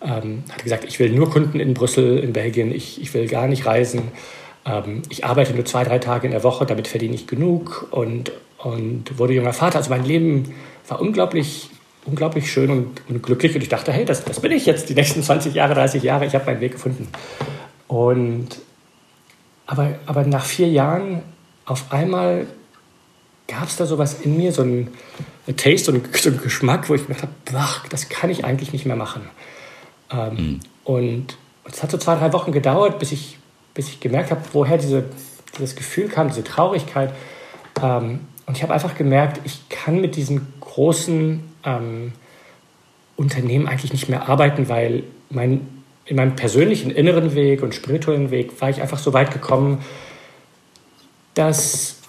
Ähm, 0.00 0.44
hatte 0.50 0.62
gesagt, 0.62 0.84
ich 0.84 0.98
will 1.00 1.10
nur 1.10 1.30
Kunden 1.30 1.60
in 1.60 1.74
Brüssel, 1.74 2.18
in 2.18 2.32
Belgien, 2.32 2.72
ich, 2.72 3.02
ich 3.02 3.12
will 3.12 3.26
gar 3.26 3.48
nicht 3.48 3.66
reisen. 3.66 4.02
Ähm, 4.66 5.02
ich 5.08 5.24
arbeite 5.24 5.54
nur 5.54 5.64
zwei, 5.64 5.84
drei 5.84 5.98
Tage 5.98 6.26
in 6.26 6.32
der 6.32 6.42
Woche, 6.42 6.66
damit 6.66 6.88
verdiene 6.88 7.14
ich 7.14 7.26
genug 7.26 7.88
und, 7.90 8.32
und 8.58 9.18
wurde 9.18 9.34
junger 9.34 9.52
Vater. 9.52 9.78
Also 9.78 9.90
mein 9.90 10.04
Leben 10.04 10.54
war 10.88 11.00
unglaublich, 11.00 11.70
unglaublich 12.04 12.50
schön 12.50 12.70
und, 12.70 13.02
und 13.08 13.22
glücklich. 13.22 13.54
Und 13.54 13.62
ich 13.62 13.68
dachte, 13.68 13.92
hey, 13.92 14.04
das, 14.04 14.24
das 14.24 14.40
bin 14.40 14.52
ich 14.52 14.66
jetzt 14.66 14.88
die 14.88 14.94
nächsten 14.94 15.22
20 15.22 15.54
Jahre, 15.54 15.74
30 15.74 16.02
Jahre. 16.02 16.26
Ich 16.26 16.34
habe 16.34 16.46
meinen 16.46 16.60
Weg 16.60 16.72
gefunden. 16.72 17.08
Und 17.88 18.60
aber, 19.66 19.94
aber 20.06 20.24
nach 20.24 20.44
vier 20.44 20.68
Jahren 20.68 21.22
auf 21.64 21.92
einmal 21.92 22.46
gab 23.48 23.68
es 23.68 23.76
da 23.76 23.86
sowas 23.86 24.20
in 24.22 24.36
mir, 24.36 24.52
so 24.52 24.62
ein, 24.62 24.88
Taste, 25.56 25.78
so 25.78 25.92
ein, 25.92 26.02
so 26.12 26.30
ein 26.30 26.38
Geschmack, 26.38 26.88
wo 26.88 26.94
ich 26.94 27.08
mir 27.08 27.14
gedacht 27.14 27.28
habe, 27.52 27.88
das 27.88 28.08
kann 28.08 28.30
ich 28.30 28.44
eigentlich 28.44 28.72
nicht 28.72 28.86
mehr 28.86 28.96
machen. 28.96 29.22
Ähm, 30.10 30.34
mhm. 30.34 30.60
Und 30.84 31.36
es 31.64 31.82
hat 31.82 31.90
so 31.90 31.98
zwei, 31.98 32.16
drei 32.16 32.32
Wochen 32.32 32.52
gedauert, 32.52 32.98
bis 32.98 33.12
ich, 33.12 33.38
bis 33.74 33.88
ich 33.88 34.00
gemerkt 34.00 34.30
habe, 34.30 34.40
woher 34.52 34.78
diese, 34.78 35.04
dieses 35.58 35.76
Gefühl 35.76 36.08
kam, 36.08 36.28
diese 36.28 36.44
Traurigkeit. 36.44 37.12
Ähm, 37.82 38.20
und 38.46 38.56
ich 38.56 38.62
habe 38.62 38.72
einfach 38.72 38.94
gemerkt, 38.94 39.40
ich 39.44 39.68
kann 39.68 40.00
mit 40.00 40.16
diesem 40.16 40.46
großen 40.60 41.42
ähm, 41.64 42.12
Unternehmen 43.16 43.68
eigentlich 43.68 43.92
nicht 43.92 44.08
mehr 44.08 44.28
arbeiten, 44.28 44.68
weil 44.68 45.04
mein, 45.30 45.66
in 46.04 46.16
meinem 46.16 46.36
persönlichen 46.36 46.90
inneren 46.90 47.34
Weg 47.34 47.62
und 47.62 47.74
spirituellen 47.74 48.30
Weg 48.30 48.60
war 48.60 48.70
ich 48.70 48.80
einfach 48.80 48.98
so 48.98 49.12
weit 49.12 49.32
gekommen, 49.32 49.78
dass 51.34 52.00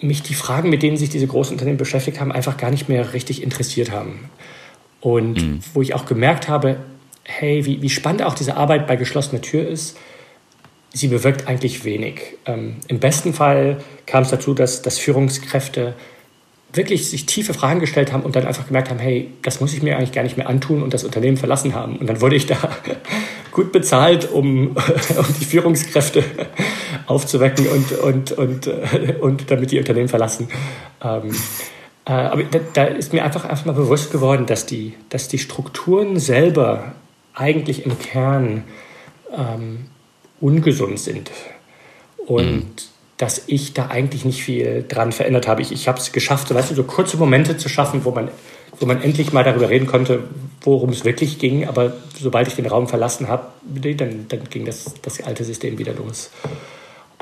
mich 0.00 0.22
die 0.22 0.34
Fragen, 0.34 0.70
mit 0.70 0.82
denen 0.82 0.96
sich 0.96 1.10
diese 1.10 1.26
großen 1.26 1.54
Unternehmen 1.54 1.78
beschäftigt 1.78 2.20
haben, 2.20 2.32
einfach 2.32 2.56
gar 2.56 2.70
nicht 2.70 2.88
mehr 2.88 3.12
richtig 3.12 3.42
interessiert 3.42 3.90
haben. 3.90 4.30
Und 5.00 5.42
mhm. 5.42 5.60
wo 5.74 5.82
ich 5.82 5.94
auch 5.94 6.06
gemerkt 6.06 6.48
habe, 6.48 6.78
hey, 7.24 7.64
wie, 7.64 7.82
wie 7.82 7.90
spannend 7.90 8.22
auch 8.22 8.34
diese 8.34 8.56
Arbeit 8.56 8.86
bei 8.86 8.96
geschlossener 8.96 9.42
Tür 9.42 9.66
ist, 9.66 9.96
sie 10.98 11.08
bewirkt 11.08 11.46
eigentlich 11.48 11.84
wenig. 11.84 12.36
Ähm, 12.46 12.76
Im 12.88 12.98
besten 12.98 13.32
Fall 13.32 13.78
kam 14.06 14.22
es 14.22 14.30
dazu, 14.30 14.54
dass, 14.54 14.82
dass 14.82 14.98
Führungskräfte 14.98 15.94
wirklich 16.72 17.08
sich 17.08 17.24
tiefe 17.24 17.54
Fragen 17.54 17.80
gestellt 17.80 18.12
haben 18.12 18.24
und 18.24 18.36
dann 18.36 18.46
einfach 18.46 18.66
gemerkt 18.66 18.90
haben, 18.90 18.98
hey, 18.98 19.32
das 19.42 19.60
muss 19.60 19.72
ich 19.72 19.82
mir 19.82 19.96
eigentlich 19.96 20.12
gar 20.12 20.22
nicht 20.22 20.36
mehr 20.36 20.48
antun 20.48 20.82
und 20.82 20.92
das 20.92 21.04
Unternehmen 21.04 21.36
verlassen 21.36 21.74
haben. 21.74 21.96
Und 21.96 22.08
dann 22.08 22.20
wurde 22.20 22.36
ich 22.36 22.46
da 22.46 22.56
gut 23.52 23.72
bezahlt, 23.72 24.30
um, 24.30 24.68
um 24.76 25.26
die 25.40 25.44
Führungskräfte 25.44 26.22
aufzuwecken 27.06 27.66
und, 27.68 27.92
und, 27.92 28.32
und, 28.32 28.66
äh, 28.66 29.14
und 29.20 29.50
damit 29.50 29.70
die 29.70 29.78
Unternehmen 29.78 30.08
verlassen. 30.08 30.48
Ähm, 31.02 31.34
äh, 32.04 32.12
aber 32.12 32.42
da, 32.42 32.58
da, 32.74 32.84
ist 32.84 33.12
mir 33.12 33.24
einfach, 33.24 33.46
einfach 33.46 33.64
mal 33.64 33.72
bewusst 33.72 34.12
geworden, 34.12 34.44
dass 34.44 34.66
die, 34.66 34.94
dass 35.08 35.28
die 35.28 35.38
Strukturen 35.38 36.18
selber 36.18 36.92
eigentlich 37.34 37.86
im 37.86 37.98
Kern 37.98 38.64
ähm, 39.34 39.86
ungesund 40.40 40.98
sind. 41.00 41.30
Und 42.26 42.52
mhm. 42.52 42.66
dass 43.16 43.42
ich 43.46 43.74
da 43.74 43.86
eigentlich 43.88 44.24
nicht 44.24 44.42
viel 44.42 44.84
dran 44.86 45.12
verändert 45.12 45.48
habe. 45.48 45.62
Ich, 45.62 45.72
ich 45.72 45.88
habe 45.88 45.98
es 45.98 46.12
geschafft, 46.12 46.48
so, 46.48 46.54
weißt 46.54 46.70
du, 46.70 46.74
so 46.74 46.84
kurze 46.84 47.16
Momente 47.16 47.56
zu 47.56 47.68
schaffen, 47.68 48.04
wo 48.04 48.10
man, 48.10 48.28
wo 48.78 48.86
man 48.86 49.02
endlich 49.02 49.32
mal 49.32 49.44
darüber 49.44 49.70
reden 49.70 49.86
konnte, 49.86 50.24
worum 50.62 50.90
es 50.90 51.04
wirklich 51.04 51.38
ging. 51.38 51.66
Aber 51.66 51.94
sobald 52.18 52.48
ich 52.48 52.54
den 52.54 52.66
Raum 52.66 52.88
verlassen 52.88 53.28
habe, 53.28 53.46
dann, 53.62 54.26
dann 54.28 54.44
ging 54.50 54.64
das, 54.64 54.94
das 55.02 55.20
alte 55.22 55.44
System 55.44 55.78
wieder 55.78 55.94
los. 55.94 56.30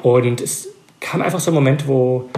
Und 0.02 0.40
es 0.40 0.68
kam 1.00 1.22
einfach 1.22 1.40
so 1.40 1.50
ein 1.50 1.54
Moment, 1.54 1.86
wo 1.86 2.28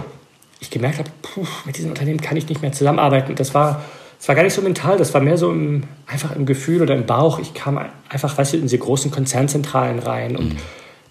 ich 0.59 0.69
gemerkt 0.69 0.99
habe, 0.99 1.09
puh, 1.21 1.45
mit 1.65 1.77
diesem 1.77 1.91
Unternehmen 1.91 2.21
kann 2.21 2.37
ich 2.37 2.47
nicht 2.47 2.61
mehr 2.61 2.71
zusammenarbeiten. 2.71 3.35
Das 3.35 3.53
war, 3.53 3.83
das 4.19 4.27
war 4.27 4.35
gar 4.35 4.43
nicht 4.43 4.53
so 4.53 4.61
mental, 4.61 4.97
das 4.97 5.13
war 5.13 5.21
mehr 5.21 5.37
so 5.37 5.49
im, 5.49 5.83
einfach 6.05 6.35
im 6.35 6.45
Gefühl 6.45 6.81
oder 6.81 6.93
im 6.93 7.05
Bauch. 7.05 7.39
Ich 7.39 7.53
kam 7.53 7.79
einfach, 8.09 8.37
weißt 8.37 8.53
du, 8.53 8.57
in 8.57 8.63
diese 8.63 8.77
großen 8.77 9.11
Konzernzentralen 9.11 9.99
rein 9.99 10.35
und 10.35 10.53
mhm. 10.53 10.57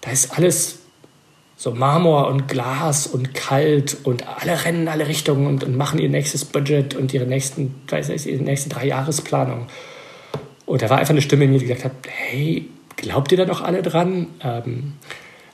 da 0.01 0.11
ist 0.11 0.37
alles 0.37 0.79
so 1.57 1.71
Marmor 1.71 2.27
und 2.27 2.47
Glas 2.47 3.07
und 3.07 3.33
kalt 3.33 3.97
und 4.03 4.25
alle 4.27 4.63
rennen 4.63 4.83
in 4.83 4.87
alle 4.87 5.07
Richtungen 5.07 5.45
und, 5.47 5.63
und 5.65 5.75
machen 5.75 5.99
ihr 5.99 6.07
nächstes 6.07 6.45
Budget 6.45 6.95
und 6.95 7.13
ihre 7.13 7.25
nächsten, 7.25 7.75
weiß 7.89 8.09
ich, 8.09 8.27
ihre 8.27 8.43
nächste 8.43 8.69
drei 8.69 8.87
Jahresplanung. 8.87 9.67
Und 10.65 10.81
da 10.81 10.89
war 10.89 10.99
einfach 10.99 11.11
eine 11.11 11.21
Stimme 11.21 11.45
in 11.45 11.51
mir, 11.51 11.59
die 11.59 11.65
gesagt 11.65 11.83
hat, 11.83 11.91
hey, 12.07 12.69
glaubt 12.95 13.31
ihr 13.31 13.39
da 13.39 13.45
noch 13.45 13.61
alle 13.61 13.81
dran? 13.81 14.27
Ähm, 14.41 14.93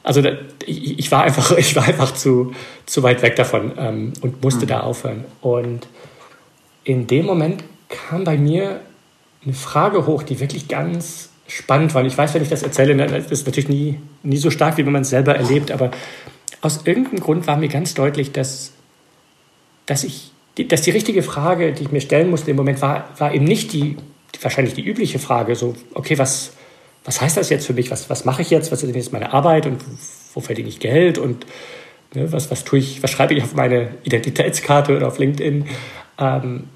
also 0.04 0.22
da, 0.22 0.34
ich, 0.66 1.00
ich, 1.00 1.12
war 1.12 1.24
einfach, 1.24 1.52
ich 1.58 1.76
war 1.76 1.86
einfach 1.86 2.14
zu, 2.14 2.54
zu 2.86 3.02
weit 3.02 3.24
weg 3.24 3.36
davon 3.38 3.72
ähm, 3.78 4.14
und 4.22 4.44
musste 4.44 4.66
mhm. 4.66 4.70
da 4.70 4.82
aufhören. 4.82 5.26
Und 5.42 5.88
in 6.86 7.08
dem 7.08 7.26
Moment 7.26 7.64
kam 7.90 8.24
bei 8.24 8.38
mir 8.38 8.80
eine 9.44 9.54
Frage 9.54 10.08
hoch, 10.08 10.24
die 10.24 10.40
wirklich 10.40 10.68
ganz 10.68 11.30
spannend 11.48 11.94
war. 11.94 12.02
Und 12.02 12.08
ich 12.08 12.18
weiß, 12.18 12.34
wenn 12.34 12.42
ich 12.42 12.50
das 12.50 12.64
erzähle, 12.64 12.96
das 12.96 13.32
ist 13.32 13.46
natürlich 13.46 13.70
nie, 13.70 14.00
nie 14.24 14.38
so 14.38 14.50
stark, 14.50 14.78
wie 14.78 14.84
man 14.84 15.02
es 15.02 15.10
selber 15.10 15.36
erlebt, 15.36 15.72
aber 15.72 15.92
aus 16.62 16.82
irgendeinem 16.86 17.20
Grund 17.20 17.46
war 17.46 17.58
mir 17.58 17.68
ganz 17.68 17.94
deutlich, 17.94 18.32
dass, 18.32 18.72
dass 19.86 20.04
ich 20.04 20.32
dass 20.64 20.84
die 20.84 20.92
richtige 20.92 21.22
Frage, 21.22 21.74
die 21.74 21.84
ich 21.84 21.92
mir 21.92 22.00
stellen 22.00 22.30
musste 22.30 22.52
im 22.52 22.58
Moment, 22.58 22.82
war, 22.82 23.10
war 23.18 23.34
eben 23.34 23.44
nicht 23.44 23.74
die, 23.74 23.98
wahrscheinlich 24.42 24.74
die 24.74 24.86
übliche 24.86 25.20
Frage, 25.20 25.56
so, 25.56 25.76
okay, 25.94 26.18
was, 26.18 26.54
was 27.04 27.20
heißt 27.20 27.36
das 27.36 27.50
jetzt 27.50 27.68
für 27.68 27.74
mich? 27.74 27.92
Was, 27.92 28.10
was 28.10 28.24
mache 28.24 28.42
ich 28.42 28.50
jetzt? 28.50 28.72
Was 28.72 28.82
ist 28.82 28.88
denn 28.88 28.96
jetzt 28.96 29.12
meine 29.12 29.34
Arbeit 29.34 29.66
und 29.66 29.84
wo 30.34 30.40
verdiene 30.40 30.70
ich 30.70 30.80
Geld? 30.80 31.18
Und 31.18 31.46
ne, 32.14 32.32
was, 32.32 32.52
was 32.52 32.64
tue 32.64 32.80
ich, 32.80 33.04
was 33.04 33.12
schreibe 33.12 33.34
ich 33.34 33.44
auf 33.44 33.54
meine 33.54 33.90
Identitätskarte 34.04 34.96
oder 34.96 35.08
auf 35.08 35.20
LinkedIn? 35.20 35.66
Ähm, 36.20 36.70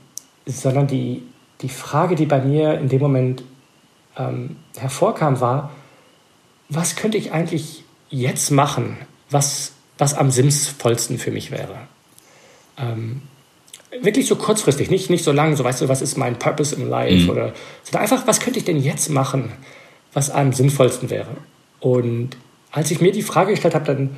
sondern 0.49 0.87
die, 0.87 1.23
die 1.61 1.69
Frage, 1.69 2.15
die 2.15 2.25
bei 2.25 2.41
mir 2.41 2.79
in 2.79 2.89
dem 2.89 3.01
Moment 3.01 3.43
ähm, 4.17 4.57
hervorkam, 4.77 5.39
war, 5.39 5.71
was 6.69 6.95
könnte 6.95 7.17
ich 7.17 7.31
eigentlich 7.31 7.83
jetzt 8.09 8.51
machen, 8.51 8.97
was, 9.29 9.73
was 9.97 10.13
am 10.13 10.31
sinnvollsten 10.31 11.17
für 11.17 11.31
mich 11.31 11.51
wäre? 11.51 11.75
Ähm, 12.77 13.21
wirklich 14.01 14.27
so 14.27 14.35
kurzfristig, 14.35 14.89
nicht, 14.89 15.09
nicht 15.09 15.23
so 15.23 15.31
lang, 15.31 15.55
so 15.55 15.63
weißt 15.63 15.81
du, 15.81 15.89
was 15.89 16.01
ist 16.01 16.17
mein 16.17 16.37
Purpose 16.37 16.75
in 16.75 16.87
Life 16.87 17.23
mhm. 17.23 17.29
oder 17.29 17.53
sondern 17.83 18.03
einfach, 18.03 18.27
was 18.27 18.39
könnte 18.39 18.59
ich 18.59 18.65
denn 18.65 18.81
jetzt 18.81 19.09
machen, 19.09 19.51
was 20.13 20.29
am 20.29 20.53
sinnvollsten 20.53 21.09
wäre. 21.09 21.37
Und 21.79 22.37
als 22.71 22.91
ich 22.91 23.01
mir 23.01 23.11
die 23.11 23.23
Frage 23.23 23.51
gestellt 23.51 23.75
habe, 23.75 23.85
dann 23.85 24.17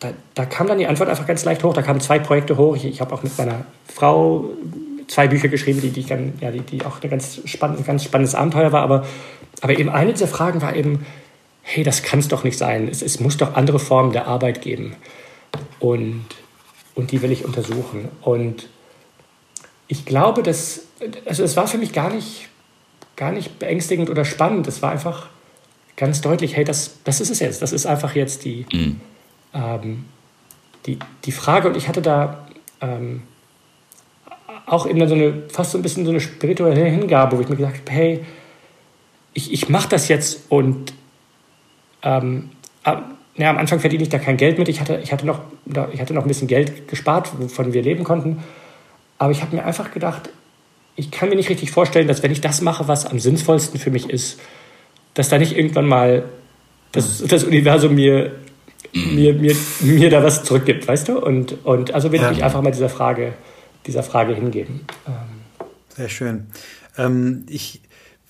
da, 0.00 0.10
da, 0.34 0.44
kam 0.44 0.66
dann 0.66 0.78
die 0.78 0.86
Antwort 0.86 1.08
einfach 1.08 1.26
ganz 1.26 1.44
leicht 1.44 1.64
hoch. 1.64 1.72
Da 1.72 1.80
kamen 1.80 2.00
zwei 2.00 2.18
Projekte 2.18 2.58
hoch. 2.58 2.76
Ich, 2.76 2.84
ich 2.84 3.00
habe 3.00 3.14
auch 3.14 3.22
mit 3.22 3.36
meiner 3.38 3.64
Frau 3.92 4.50
zwei 5.08 5.28
Bücher 5.28 5.48
geschrieben, 5.48 5.80
die, 5.80 5.90
die, 5.90 6.00
ich 6.00 6.06
dann, 6.06 6.34
ja, 6.40 6.50
die, 6.50 6.60
die 6.60 6.84
auch 6.84 7.02
ein 7.02 7.10
ganz, 7.10 7.40
spannend, 7.44 7.84
ganz 7.86 8.04
spannendes 8.04 8.34
Abenteuer 8.34 8.72
war. 8.72 8.82
Aber, 8.82 9.06
aber 9.60 9.78
eben 9.78 9.88
eine 9.88 10.12
dieser 10.12 10.28
Fragen 10.28 10.62
war 10.62 10.74
eben, 10.74 11.06
hey, 11.62 11.84
das 11.84 12.02
kann 12.02 12.18
es 12.18 12.28
doch 12.28 12.44
nicht 12.44 12.58
sein. 12.58 12.88
Es, 12.88 13.02
es 13.02 13.20
muss 13.20 13.36
doch 13.36 13.54
andere 13.54 13.78
Formen 13.78 14.12
der 14.12 14.26
Arbeit 14.26 14.62
geben. 14.62 14.96
Und, 15.78 16.24
und 16.94 17.12
die 17.12 17.22
will 17.22 17.32
ich 17.32 17.44
untersuchen. 17.44 18.08
Und 18.22 18.68
ich 19.88 20.04
glaube, 20.04 20.42
dass, 20.42 20.82
also 21.24 21.44
es 21.44 21.56
war 21.56 21.66
für 21.66 21.78
mich 21.78 21.92
gar 21.92 22.12
nicht 22.12 22.48
gar 23.16 23.32
nicht 23.32 23.58
beängstigend 23.58 24.10
oder 24.10 24.24
spannend. 24.24 24.68
Es 24.68 24.82
war 24.82 24.92
einfach 24.92 25.28
ganz 25.96 26.20
deutlich, 26.20 26.56
hey, 26.56 26.64
das, 26.64 26.98
das 27.04 27.20
ist 27.20 27.30
es 27.30 27.40
jetzt. 27.40 27.62
Das 27.62 27.72
ist 27.72 27.86
einfach 27.86 28.14
jetzt 28.14 28.44
die, 28.44 28.66
mhm. 28.72 29.00
ähm, 29.54 30.04
die, 30.84 30.98
die 31.24 31.32
Frage. 31.32 31.68
Und 31.68 31.76
ich 31.76 31.88
hatte 31.88 32.02
da 32.02 32.46
ähm, 32.80 33.22
auch 34.66 34.86
eben 34.86 35.06
so 35.08 35.14
eine, 35.14 35.44
fast 35.48 35.72
so 35.72 35.78
ein 35.78 35.82
bisschen 35.82 36.04
so 36.04 36.10
eine 36.10 36.20
spirituelle 36.20 36.84
Hingabe, 36.84 37.36
wo 37.36 37.40
ich 37.40 37.48
mir 37.48 37.56
gesagt 37.56 37.78
habe, 37.78 37.90
hey, 37.90 38.24
ich, 39.32 39.52
ich 39.52 39.68
mache 39.68 39.88
das 39.88 40.08
jetzt 40.08 40.50
und 40.50 40.92
ähm, 42.02 42.50
ja, 42.84 43.50
am 43.50 43.58
Anfang 43.58 43.80
verdiene 43.80 44.02
ich 44.02 44.08
da 44.08 44.18
kein 44.18 44.36
Geld 44.36 44.58
mit. 44.58 44.68
Ich 44.68 44.80
hatte, 44.80 44.98
ich, 45.02 45.12
hatte 45.12 45.26
noch, 45.26 45.40
ich 45.92 46.00
hatte 46.00 46.14
noch 46.14 46.22
ein 46.22 46.28
bisschen 46.28 46.48
Geld 46.48 46.88
gespart, 46.88 47.30
wovon 47.38 47.72
wir 47.72 47.82
leben 47.82 48.02
konnten. 48.02 48.42
Aber 49.18 49.30
ich 49.30 49.42
habe 49.42 49.54
mir 49.54 49.64
einfach 49.64 49.92
gedacht, 49.92 50.30
ich 50.96 51.10
kann 51.10 51.28
mir 51.28 51.36
nicht 51.36 51.50
richtig 51.50 51.70
vorstellen, 51.70 52.08
dass 52.08 52.22
wenn 52.22 52.32
ich 52.32 52.40
das 52.40 52.62
mache, 52.62 52.88
was 52.88 53.04
am 53.04 53.18
sinnvollsten 53.18 53.78
für 53.78 53.90
mich 53.90 54.08
ist, 54.08 54.40
dass 55.14 55.28
da 55.28 55.38
nicht 55.38 55.56
irgendwann 55.56 55.86
mal 55.86 56.24
das, 56.92 57.22
das 57.26 57.44
Universum 57.44 57.94
mir, 57.94 58.32
mir, 58.94 59.34
mir, 59.34 59.54
mir 59.80 60.10
da 60.10 60.22
was 60.22 60.44
zurückgibt, 60.44 60.88
weißt 60.88 61.08
du? 61.08 61.18
Und, 61.18 61.64
und 61.64 61.92
also 61.92 62.12
will 62.12 62.22
ich 62.22 62.28
mich 62.28 62.44
einfach 62.44 62.62
mal 62.62 62.72
dieser 62.72 62.88
Frage, 62.88 63.34
dieser 63.86 64.02
Frage 64.02 64.34
hingeben. 64.34 64.80
Sehr 65.96 66.08
schön. 66.08 66.46
Ähm, 66.98 67.46
ich 67.48 67.80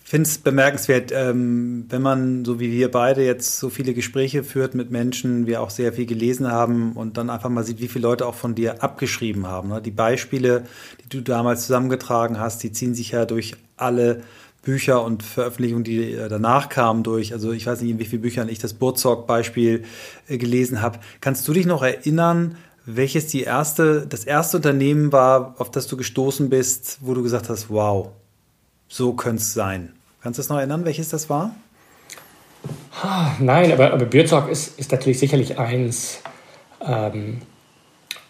finde 0.06 0.28
es 0.28 0.38
bemerkenswert, 0.38 1.10
ähm, 1.12 1.86
wenn 1.88 2.00
man, 2.00 2.44
so 2.44 2.60
wie 2.60 2.70
wir 2.70 2.92
beide 2.92 3.24
jetzt 3.24 3.58
so 3.58 3.70
viele 3.70 3.92
Gespräche 3.92 4.44
führt 4.44 4.76
mit 4.76 4.92
Menschen, 4.92 5.48
wir 5.48 5.60
auch 5.60 5.70
sehr 5.70 5.92
viel 5.92 6.06
gelesen 6.06 6.46
haben 6.50 6.92
und 6.92 7.16
dann 7.16 7.28
einfach 7.28 7.50
mal 7.50 7.64
sieht, 7.64 7.80
wie 7.80 7.88
viele 7.88 8.04
Leute 8.04 8.24
auch 8.24 8.36
von 8.36 8.54
dir 8.54 8.84
abgeschrieben 8.84 9.48
haben. 9.48 9.70
Ne? 9.70 9.82
Die 9.82 9.90
Beispiele, 9.90 10.62
die 11.02 11.08
du 11.08 11.22
damals 11.22 11.62
zusammengetragen 11.62 12.38
hast, 12.38 12.62
die 12.62 12.70
ziehen 12.70 12.94
sich 12.94 13.10
ja 13.10 13.24
durch 13.24 13.56
alle 13.76 14.22
Bücher 14.62 15.04
und 15.04 15.24
Veröffentlichungen, 15.24 15.82
die 15.82 16.12
äh, 16.12 16.28
danach 16.28 16.68
kamen, 16.68 17.02
durch. 17.02 17.32
Also 17.32 17.50
ich 17.50 17.66
weiß 17.66 17.80
nicht, 17.80 17.90
in 17.90 17.98
wie 17.98 18.04
vielen 18.04 18.22
Büchern 18.22 18.48
ich 18.48 18.60
das 18.60 18.74
Burzog-Beispiel 18.74 19.82
äh, 20.28 20.38
gelesen 20.38 20.82
habe. 20.82 21.00
Kannst 21.20 21.48
du 21.48 21.52
dich 21.52 21.66
noch 21.66 21.82
erinnern, 21.82 22.56
welches 22.86 23.26
die 23.26 23.42
erste, 23.42 24.06
das 24.06 24.24
erste 24.24 24.58
Unternehmen 24.58 25.12
war, 25.12 25.56
auf 25.58 25.70
das 25.70 25.88
du 25.88 25.96
gestoßen 25.96 26.48
bist, 26.48 26.98
wo 27.00 27.14
du 27.14 27.22
gesagt 27.22 27.48
hast, 27.48 27.68
wow, 27.68 28.08
so 28.88 29.12
könnte 29.12 29.42
es 29.42 29.52
sein? 29.52 29.92
Kannst 30.22 30.38
du 30.38 30.42
es 30.42 30.48
noch 30.48 30.56
erinnern, 30.56 30.84
welches 30.84 31.08
das 31.08 31.28
war? 31.28 31.54
Nein, 33.40 33.72
aber, 33.72 33.92
aber 33.92 34.06
Bürzog 34.06 34.48
ist, 34.48 34.78
ist 34.78 34.92
natürlich 34.92 35.18
sicherlich 35.18 35.58
eins. 35.58 36.20
Ähm, 36.80 37.42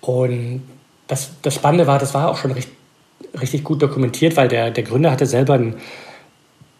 und 0.00 0.62
das, 1.06 1.30
das 1.42 1.54
Spannende 1.54 1.86
war, 1.86 1.98
das 1.98 2.14
war 2.14 2.28
auch 2.28 2.38
schon 2.38 2.50
richtig, 2.50 2.74
richtig 3.38 3.62
gut 3.62 3.82
dokumentiert, 3.82 4.36
weil 4.36 4.48
der, 4.48 4.70
der 4.70 4.84
Gründer 4.84 5.10
hatte 5.10 5.26
selber 5.26 5.54
ein, 5.54 5.76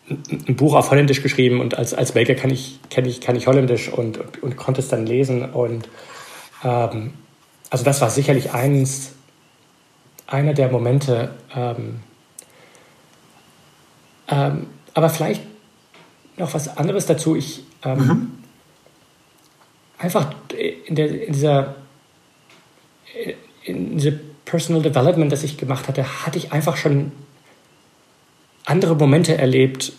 ein 0.09 0.57
Buch 0.57 0.75
auf 0.75 0.91
Holländisch 0.91 1.23
geschrieben 1.23 1.61
und 1.61 1.77
als, 1.77 1.93
als 1.93 2.13
Belgier 2.13 2.37
kann 2.37 2.51
ich, 2.51 2.81
kann 2.91 3.05
ich, 3.05 3.21
kann 3.21 3.37
ich 3.37 3.47
Holländisch 3.47 3.89
und, 3.89 4.19
und, 4.19 4.43
und 4.43 4.57
konnte 4.57 4.81
es 4.81 4.89
dann 4.89 5.07
lesen. 5.07 5.51
Und 5.51 5.89
ähm, 6.65 7.13
also 7.71 7.85
das 7.85 8.01
war 8.01 8.11
sicherlich 8.11 8.53
eins, 8.53 9.13
einer 10.27 10.55
der 10.55 10.71
Momente, 10.71 11.35
ähm, 11.55 12.01
ähm, 14.29 14.67
aber 14.95 15.09
vielleicht 15.09 15.43
noch 16.37 16.53
was 16.55 16.77
anderes 16.77 17.07
dazu. 17.07 17.37
Ich 17.37 17.65
ähm, 17.85 17.99
mhm. 17.99 18.33
einfach 19.99 20.33
in, 20.87 20.95
der, 20.95 21.27
in 21.27 21.33
dieser 21.33 21.77
in 23.65 23.97
diese 23.97 24.13
Personal 24.45 24.83
Development, 24.83 25.31
das 25.31 25.43
ich 25.43 25.57
gemacht 25.57 25.89
hatte, 25.89 26.25
hatte 26.25 26.39
ich 26.39 26.53
einfach 26.53 26.77
schon 26.77 27.13
andere 28.65 28.95
Momente 28.95 29.37
erlebt 29.37 29.93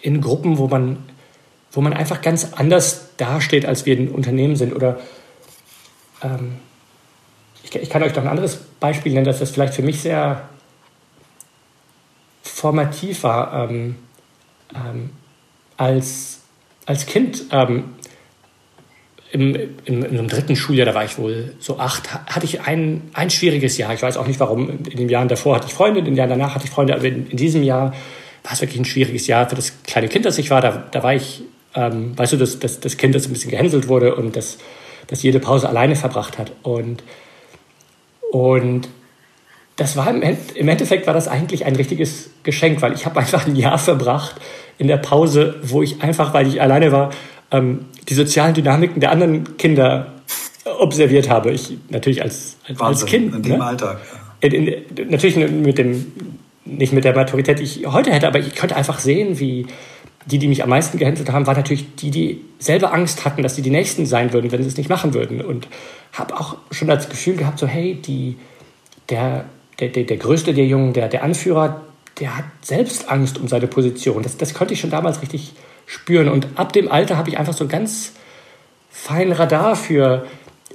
in 0.00 0.20
Gruppen, 0.20 0.58
wo 0.58 0.68
man, 0.68 0.98
wo 1.72 1.80
man 1.80 1.92
einfach 1.92 2.22
ganz 2.22 2.52
anders 2.54 3.10
dasteht, 3.16 3.66
als 3.66 3.86
wir 3.86 3.96
in 3.96 4.08
Unternehmen 4.08 4.56
sind. 4.56 4.74
Oder 4.74 5.00
ähm, 6.22 6.56
ich, 7.74 7.90
kann 7.90 8.02
euch 8.02 8.14
noch 8.14 8.22
ein 8.22 8.28
anderes 8.28 8.56
Beispiel 8.80 9.12
nennen, 9.12 9.26
dass 9.26 9.38
das 9.38 9.50
vielleicht 9.50 9.74
für 9.74 9.82
mich 9.82 10.00
sehr 10.00 10.48
formativ 12.42 13.22
war. 13.22 13.70
Ähm, 13.70 13.96
ähm, 14.74 15.10
als, 15.76 16.40
als 16.86 17.06
Kind 17.06 17.44
ähm, 17.50 17.94
im, 19.32 19.56
im, 19.84 20.04
im, 20.04 20.28
dritten 20.28 20.54
Schuljahr, 20.54 20.86
da 20.86 20.94
war 20.94 21.04
ich 21.04 21.18
wohl 21.18 21.56
so 21.58 21.78
acht, 21.78 22.12
hatte 22.14 22.44
ich 22.44 22.60
ein, 22.60 23.10
ein 23.14 23.30
schwieriges 23.30 23.76
Jahr. 23.76 23.92
Ich 23.92 24.02
weiß 24.02 24.16
auch 24.16 24.28
nicht 24.28 24.38
warum. 24.38 24.70
In 24.70 24.96
den 24.96 25.08
Jahren 25.08 25.26
davor 25.26 25.56
hatte 25.56 25.66
ich 25.66 25.74
Freunde, 25.74 25.98
in 25.98 26.04
den 26.04 26.14
Jahren 26.14 26.30
danach 26.30 26.54
hatte 26.54 26.66
ich 26.66 26.70
Freunde, 26.70 26.94
aber 26.94 27.04
in, 27.04 27.26
in 27.28 27.36
diesem 27.36 27.64
Jahr 27.64 27.92
war 28.44 28.52
es 28.52 28.60
wirklich 28.60 28.78
ein 28.78 28.84
schwieriges 28.84 29.26
Jahr 29.26 29.48
für 29.48 29.56
das 29.56 29.82
kleine 29.82 30.08
Kind, 30.08 30.24
das 30.24 30.38
ich 30.38 30.50
war. 30.50 30.60
Da, 30.60 30.84
da 30.90 31.02
war 31.02 31.14
ich, 31.14 31.42
ähm, 31.74 32.16
weißt 32.16 32.34
du, 32.34 32.36
das, 32.36 32.60
das, 32.60 32.78
das 32.78 32.96
Kind, 32.96 33.14
das 33.14 33.26
ein 33.26 33.32
bisschen 33.32 33.50
gehänselt 33.50 33.88
wurde 33.88 34.14
und 34.14 34.36
das, 34.36 34.58
das 35.08 35.22
jede 35.22 35.40
Pause 35.40 35.68
alleine 35.68 35.96
verbracht 35.96 36.38
hat. 36.38 36.52
Und, 36.62 37.02
und 38.34 38.88
das 39.76 39.96
war 39.96 40.10
im, 40.10 40.20
im 40.56 40.68
Endeffekt 40.68 41.06
war 41.06 41.14
das 41.14 41.28
eigentlich 41.28 41.66
ein 41.66 41.76
richtiges 41.76 42.30
Geschenk, 42.42 42.82
weil 42.82 42.92
ich 42.92 43.06
habe 43.06 43.20
einfach 43.20 43.46
ein 43.46 43.54
Jahr 43.54 43.78
verbracht 43.78 44.40
in 44.76 44.88
der 44.88 44.96
Pause, 44.96 45.54
wo 45.62 45.84
ich 45.84 46.02
einfach, 46.02 46.34
weil 46.34 46.48
ich 46.48 46.60
alleine 46.60 46.90
war, 46.90 47.10
ähm, 47.52 47.84
die 48.08 48.14
sozialen 48.14 48.52
Dynamiken 48.52 48.98
der 48.98 49.12
anderen 49.12 49.56
Kinder 49.56 50.14
observiert 50.80 51.28
habe. 51.28 51.52
Ich 51.52 51.78
natürlich 51.90 52.22
als, 52.22 52.56
als, 52.66 52.80
als 52.80 53.06
Kind. 53.06 53.36
In 53.36 53.42
dem 53.44 53.58
ne? 53.58 53.64
Alltag. 53.64 54.00
In, 54.40 54.52
in, 54.52 55.10
natürlich 55.10 55.36
mit 55.36 55.78
dem, 55.78 56.12
nicht 56.64 56.92
mit 56.92 57.04
der 57.04 57.14
Maturität, 57.14 57.60
die 57.60 57.62
ich 57.62 57.86
heute 57.86 58.10
hätte, 58.10 58.26
aber 58.26 58.40
ich 58.40 58.56
konnte 58.56 58.74
einfach 58.74 58.98
sehen, 58.98 59.38
wie 59.38 59.68
die, 60.26 60.38
die 60.38 60.48
mich 60.48 60.62
am 60.62 60.70
meisten 60.70 60.98
gehänselt 60.98 61.30
haben, 61.30 61.46
waren 61.46 61.56
natürlich 61.56 61.94
die, 61.96 62.10
die 62.10 62.40
selber 62.58 62.92
Angst 62.92 63.24
hatten, 63.24 63.42
dass 63.42 63.56
sie 63.56 63.62
die 63.62 63.70
Nächsten 63.70 64.06
sein 64.06 64.32
würden, 64.32 64.50
wenn 64.52 64.62
sie 64.62 64.68
es 64.68 64.76
nicht 64.76 64.88
machen 64.88 65.12
würden. 65.12 65.40
Und 65.40 65.68
habe 66.12 66.38
auch 66.38 66.56
schon 66.70 66.88
das 66.88 67.08
Gefühl 67.08 67.36
gehabt, 67.36 67.58
so 67.58 67.66
hey, 67.66 67.94
die, 67.94 68.36
der, 69.10 69.44
der, 69.80 69.88
der, 69.88 70.04
der 70.04 70.16
Größte 70.16 70.54
der 70.54 70.66
Jungen, 70.66 70.92
der, 70.92 71.08
der 71.08 71.22
Anführer, 71.22 71.82
der 72.20 72.36
hat 72.36 72.44
selbst 72.62 73.10
Angst 73.10 73.38
um 73.38 73.48
seine 73.48 73.66
Position. 73.66 74.22
Das, 74.22 74.36
das 74.36 74.54
konnte 74.54 74.74
ich 74.74 74.80
schon 74.80 74.90
damals 74.90 75.20
richtig 75.20 75.52
spüren. 75.86 76.28
Und 76.28 76.48
ab 76.54 76.72
dem 76.72 76.90
Alter 76.90 77.16
habe 77.16 77.28
ich 77.28 77.38
einfach 77.38 77.54
so 77.54 77.64
ein 77.64 77.68
ganz 77.68 78.12
feinen 78.90 79.32
Radar 79.32 79.76
für, 79.76 80.24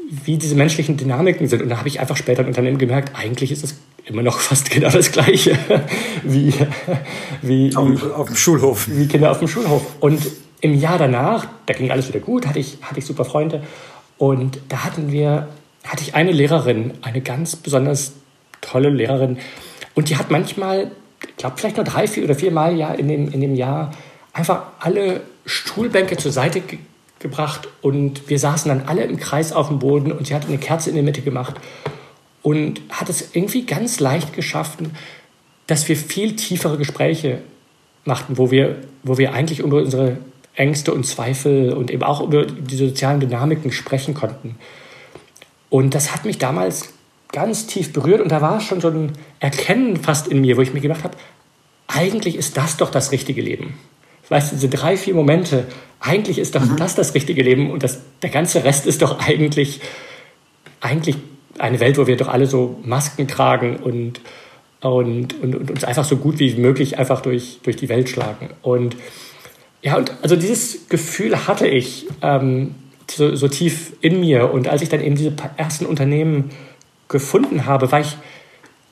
wie 0.10 0.38
diese 0.38 0.56
menschlichen 0.56 0.98
Dynamiken 0.98 1.48
sind. 1.48 1.62
Und 1.62 1.70
da 1.70 1.77
habe 1.77 1.88
ich 1.88 2.00
einfach 2.00 2.18
später 2.18 2.41
im 2.41 2.50
Unternehmen 2.50 2.77
gemerkt, 2.77 3.15
eigentlich 3.15 3.51
ist 3.51 3.63
es 3.63 3.79
immer 4.10 4.24
noch 4.24 4.39
fast 4.39 4.70
genau 4.72 4.89
das 4.89 5.12
Gleiche 5.12 5.58
wie, 6.24 6.54
wie, 7.42 7.75
auf, 7.75 8.12
auf, 8.12 8.28
dem 8.28 8.36
Schulhof. 8.36 8.88
Wie 8.89 9.08
Kinder 9.08 9.32
auf 9.32 9.39
dem 9.39 9.48
Schulhof. 9.48 9.84
Und 10.00 10.22
im 10.62 10.74
Jahr 10.74 10.98
danach, 10.98 11.48
da 11.66 11.74
ging 11.74 11.92
alles 11.92 12.08
wieder 12.08 12.20
gut, 12.20 12.48
hatte 12.48 12.60
ich, 12.60 12.80
hatte 12.82 13.00
ich 13.00 13.06
super 13.06 13.25
Freunde. 13.25 13.63
Und 14.18 14.60
da 14.68 14.84
hatten 14.84 15.12
wir, 15.12 15.48
hatte 15.86 16.04
ich 16.04 16.16
eine 16.16 16.32
Lehrerin, 16.32 16.94
eine 17.01 17.22
ganz 17.22 17.56
besonders 17.56 18.13
tolle 18.62 18.89
Lehrerin. 18.89 19.38
Und 19.96 20.10
die 20.10 20.18
hat 20.18 20.32
manchmal, 20.32 20.92
ich 21.28 21.38
glaube, 21.38 21.58
vielleicht 21.58 21.78
nur 21.78 21.86
drei, 21.86 22.08
vier 22.08 22.25
oder 22.25 22.36
vier 22.36 22.51
Mal 22.51 22.75
ja 22.75 22.94
in 22.94 23.08
dem, 23.08 23.32
in 23.32 23.42
dem 23.42 23.56
Jahr 23.56 23.92
einfach 24.34 24.63
alle 24.80 25.22
Stuhlbänke 25.46 26.18
zur 26.18 26.32
Seite 26.32 26.62
ge 26.62 26.80
gebracht 27.22 27.67
und 27.82 28.30
wir 28.30 28.39
saßen 28.39 28.69
dann 28.69 28.88
alle 28.88 29.04
im 29.04 29.17
Kreis 29.17 29.52
auf 29.52 29.67
dem 29.67 29.80
Boden 29.80 30.13
und 30.13 30.28
sie 30.28 30.34
hat 30.34 30.48
eine 30.48 30.58
Kerze 30.58 30.88
in 30.88 30.95
der 30.95 31.04
Mitte 31.04 31.22
gemacht 31.22 31.56
und 32.41 32.82
hat 32.89 33.10
es 33.10 33.36
irgendwie 33.36 33.65
ganz 33.65 33.99
leicht 33.99 34.34
geschaffen, 34.34 34.91
dass 35.67 35.88
wir 35.88 35.95
viel 35.95 36.36
tiefere 36.36 36.78
Gespräche 36.78 37.39
machten, 38.06 38.38
wo 38.38 38.52
wir, 38.52 38.78
wo 39.04 39.17
wir 39.17 39.34
eigentlich 39.34 39.60
über 39.60 39.78
unsere 39.78 40.17
Ängste 40.56 40.93
und 40.93 41.06
Zweifel 41.06 41.73
und 41.73 41.91
eben 41.91 42.04
auch 42.04 42.21
über 42.21 42.45
die 42.45 42.75
sozialen 42.75 43.19
Dynamiken 43.19 43.71
sprechen 43.71 44.13
konnten. 44.13 44.56
Und 45.69 45.93
das 45.93 46.13
hat 46.13 46.25
mich 46.25 46.38
damals 46.38 46.93
ganz 47.32 47.67
tief 47.67 47.93
berührt 47.93 48.21
und 48.21 48.32
da 48.32 48.41
war 48.41 48.60
schon 48.60 48.82
so 48.82 48.89
ein 48.89 49.12
Erkennen 49.39 49.97
fast 49.97 50.28
in 50.28 50.41
mir, 50.41 50.58
wo 50.58 50.62
ich 50.62 50.73
mir 50.73 50.82
gedacht 50.82 51.04
habe, 51.04 51.15
eigentlich 51.88 52.36
ist 52.36 52.58
das 52.58 52.78
doch 52.78 52.89
das 52.89 53.12
richtige 53.12 53.41
Leben 53.41 53.75
weißt 54.30 54.52
du, 54.52 54.56
diese 54.56 54.69
drei, 54.69 54.95
vier 54.95 55.15
Momente, 55.15 55.65
eigentlich 55.99 56.39
ist 56.39 56.56
doch 56.56 56.62
mhm. 56.62 56.78
das 56.78 56.95
das 56.95 57.13
richtige 57.13 57.43
Leben 57.43 57.71
und 57.71 57.84
das, 57.84 57.99
der 58.21 58.30
ganze 58.30 58.63
Rest 58.63 58.86
ist 58.86 59.02
doch 59.02 59.19
eigentlich, 59.19 59.82
eigentlich 60.80 61.17
eine 61.58 61.80
Welt, 61.80 61.98
wo 61.98 62.08
wir 62.08 62.18
doch 62.18 62.28
alle 62.28 62.48
so 62.48 62.80
Masken 62.84 63.28
tragen 63.28 63.78
und, 63.78 64.22
und, 64.82 65.42
und, 65.42 65.56
und 65.56 65.72
uns 65.72 65.84
einfach 65.84 66.06
so 66.06 66.18
gut 66.18 66.40
wie 66.40 66.54
möglich 66.56 66.98
einfach 66.98 67.22
durch, 67.22 67.60
durch 67.64 67.76
die 67.76 67.90
Welt 67.90 68.10
schlagen. 68.10 68.50
Und 68.62 68.96
ja, 69.82 69.98
und 69.98 70.14
also 70.22 70.36
dieses 70.36 70.90
Gefühl 70.90 71.48
hatte 71.48 71.68
ich 71.68 72.08
ähm, 72.22 72.76
so, 73.10 73.36
so 73.36 73.48
tief 73.48 73.94
in 74.02 74.20
mir. 74.20 74.52
Und 74.52 74.68
als 74.68 74.82
ich 74.82 74.90
dann 74.90 75.02
eben 75.02 75.16
diese 75.16 75.34
ersten 75.58 75.86
Unternehmen 75.86 76.52
gefunden 77.08 77.66
habe, 77.66 77.92
war 77.92 78.02
ich 78.02 78.18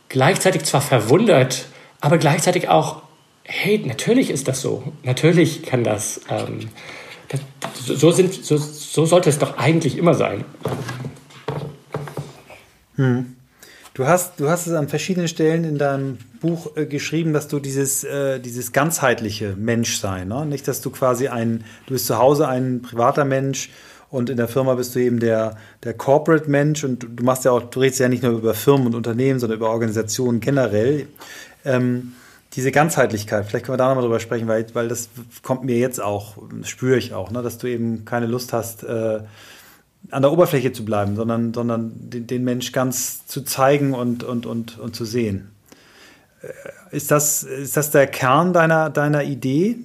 gleichzeitig 0.10 0.64
zwar 0.64 0.82
verwundert, 0.82 1.68
aber 2.00 2.18
gleichzeitig 2.18 2.70
auch 2.70 3.02
hey, 3.48 3.82
natürlich 3.86 4.30
ist 4.30 4.48
das 4.48 4.62
so. 4.62 4.84
Natürlich 5.04 5.64
kann 5.64 5.84
das. 5.84 6.22
Ähm, 6.30 6.70
das 7.30 7.42
so, 7.86 8.12
sind, 8.12 8.34
so, 8.34 8.58
so 8.58 9.06
sollte 9.06 9.30
es 9.30 9.40
doch 9.40 9.58
eigentlich 9.58 9.98
immer 9.98 10.14
sein. 10.14 10.46
Hm. 12.98 13.38
Du 13.94 14.06
hast, 14.06 14.40
du 14.40 14.48
hast 14.48 14.68
es 14.68 14.74
an 14.74 14.90
verschiedenen 14.90 15.28
Stellen 15.28 15.64
in 15.64 15.80
deinem 15.80 16.20
Buch 16.40 16.78
äh, 16.78 16.86
geschrieben, 16.86 17.34
dass 17.34 17.48
du 17.48 17.60
dieses, 17.60 18.04
äh, 18.04 18.40
dieses 18.40 18.72
ganzheitliche 18.72 19.56
Menschsein, 19.58 20.28
ne? 20.28 20.46
nicht, 20.46 20.68
dass 20.68 20.82
du 20.82 20.92
quasi 20.92 21.30
ein, 21.30 21.64
du 21.88 21.94
bist 21.94 22.06
zu 22.06 22.20
Hause 22.20 22.48
ein 22.48 22.84
privater 22.84 23.26
Mensch 23.26 23.72
und 24.12 24.30
in 24.30 24.38
der 24.38 24.48
Firma 24.48 24.76
bist 24.76 24.94
du 24.94 25.00
eben 25.00 25.20
der, 25.20 25.58
der 25.84 25.96
Corporate 25.96 26.48
Mensch 26.48 26.84
und 26.84 27.08
du 27.16 27.24
machst 27.24 27.46
ja 27.46 27.52
auch, 27.52 27.64
du 27.64 27.80
redest 27.80 28.00
ja 28.00 28.08
nicht 28.08 28.22
nur 28.22 28.34
über 28.34 28.54
Firmen 28.54 28.86
und 28.86 28.96
Unternehmen, 28.96 29.40
sondern 29.40 29.58
über 29.58 29.72
Organisationen 29.72 30.42
generell. 30.42 31.08
Ähm, 31.66 32.14
diese 32.54 32.72
Ganzheitlichkeit, 32.72 33.46
vielleicht 33.46 33.66
können 33.66 33.74
wir 33.74 33.78
da 33.78 33.90
nochmal 33.90 34.04
drüber 34.04 34.20
sprechen, 34.20 34.48
weil, 34.48 34.66
weil 34.74 34.88
das 34.88 35.10
kommt 35.42 35.64
mir 35.64 35.78
jetzt 35.78 36.02
auch, 36.02 36.38
spüre 36.64 36.98
ich 36.98 37.14
auch, 37.14 37.32
ne, 37.32 37.42
dass 37.42 37.58
du 37.58 37.68
eben 37.68 38.06
keine 38.06 38.28
Lust 38.28 38.54
hast, 38.54 38.84
äh, 38.84 39.22
an 40.12 40.22
der 40.22 40.32
Oberfläche 40.32 40.72
zu 40.72 40.86
bleiben, 40.86 41.16
sondern, 41.16 41.54
sondern 41.54 41.92
den, 41.96 42.28
den 42.28 42.44
Mensch 42.44 42.72
ganz 42.72 43.26
zu 43.28 43.42
zeigen 43.42 43.94
und, 43.94 44.24
und, 44.24 44.46
und, 44.46 44.80
und 44.80 44.96
zu 44.96 45.06
sehen. 45.06 45.52
Äh, 46.42 46.96
ist 46.96 47.12
das, 47.12 47.44
ist 47.44 47.76
das 47.78 47.92
der 47.92 48.08
Kern 48.08 48.54
deiner, 48.54 48.90
deiner 48.90 49.24
Idee? 49.24 49.78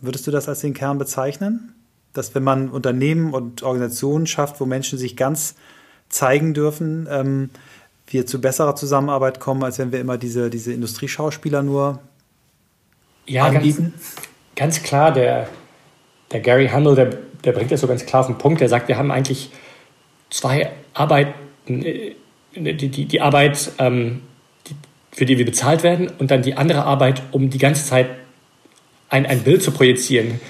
Würdest 0.00 0.26
du 0.26 0.30
das 0.30 0.48
als 0.48 0.60
den 0.60 0.74
Kern 0.74 0.98
bezeichnen? 0.98 1.74
Dass 2.12 2.34
wenn 2.34 2.44
man 2.44 2.68
Unternehmen 2.68 3.32
und 3.32 3.62
Organisationen 3.62 4.26
schafft, 4.26 4.60
wo 4.60 4.66
Menschen 4.66 4.98
sich 4.98 5.16
ganz 5.16 5.54
zeigen 6.08 6.54
dürfen, 6.54 7.08
ähm, 7.10 7.50
wir 8.06 8.26
zu 8.26 8.40
besserer 8.40 8.76
Zusammenarbeit 8.76 9.40
kommen, 9.40 9.64
als 9.64 9.78
wenn 9.78 9.92
wir 9.92 10.00
immer 10.00 10.18
diese, 10.18 10.50
diese 10.50 10.72
Industrieschauspieler 10.72 11.62
nur 11.62 12.00
ja, 13.26 13.46
anbieten? 13.46 13.94
Ganz, 14.54 14.76
ganz 14.76 14.82
klar, 14.82 15.12
der, 15.12 15.48
der 16.30 16.40
Gary 16.40 16.68
Handel, 16.68 16.94
der, 16.94 17.18
der 17.44 17.52
bringt 17.52 17.70
das 17.70 17.80
so 17.80 17.86
ganz 17.86 18.06
klar 18.06 18.20
auf 18.20 18.26
den 18.26 18.38
Punkt. 18.38 18.60
Der 18.60 18.68
sagt, 18.68 18.88
wir 18.88 18.96
haben 18.96 19.10
eigentlich 19.10 19.50
zwei 20.30 20.70
Arbeiten, 20.92 21.84
äh, 21.84 22.14
die, 22.54 22.88
die, 22.88 23.04
die 23.04 23.20
Arbeit, 23.20 23.72
ähm, 23.78 24.22
die, 24.66 24.74
für 25.12 25.24
die 25.24 25.38
wir 25.38 25.44
bezahlt 25.44 25.82
werden, 25.82 26.10
und 26.18 26.30
dann 26.30 26.42
die 26.42 26.56
andere 26.56 26.84
Arbeit, 26.84 27.22
um 27.32 27.50
die 27.50 27.58
ganze 27.58 27.84
Zeit 27.86 28.08
ein, 29.08 29.26
ein 29.26 29.42
Bild 29.42 29.62
zu 29.62 29.70
projizieren, 29.70 30.40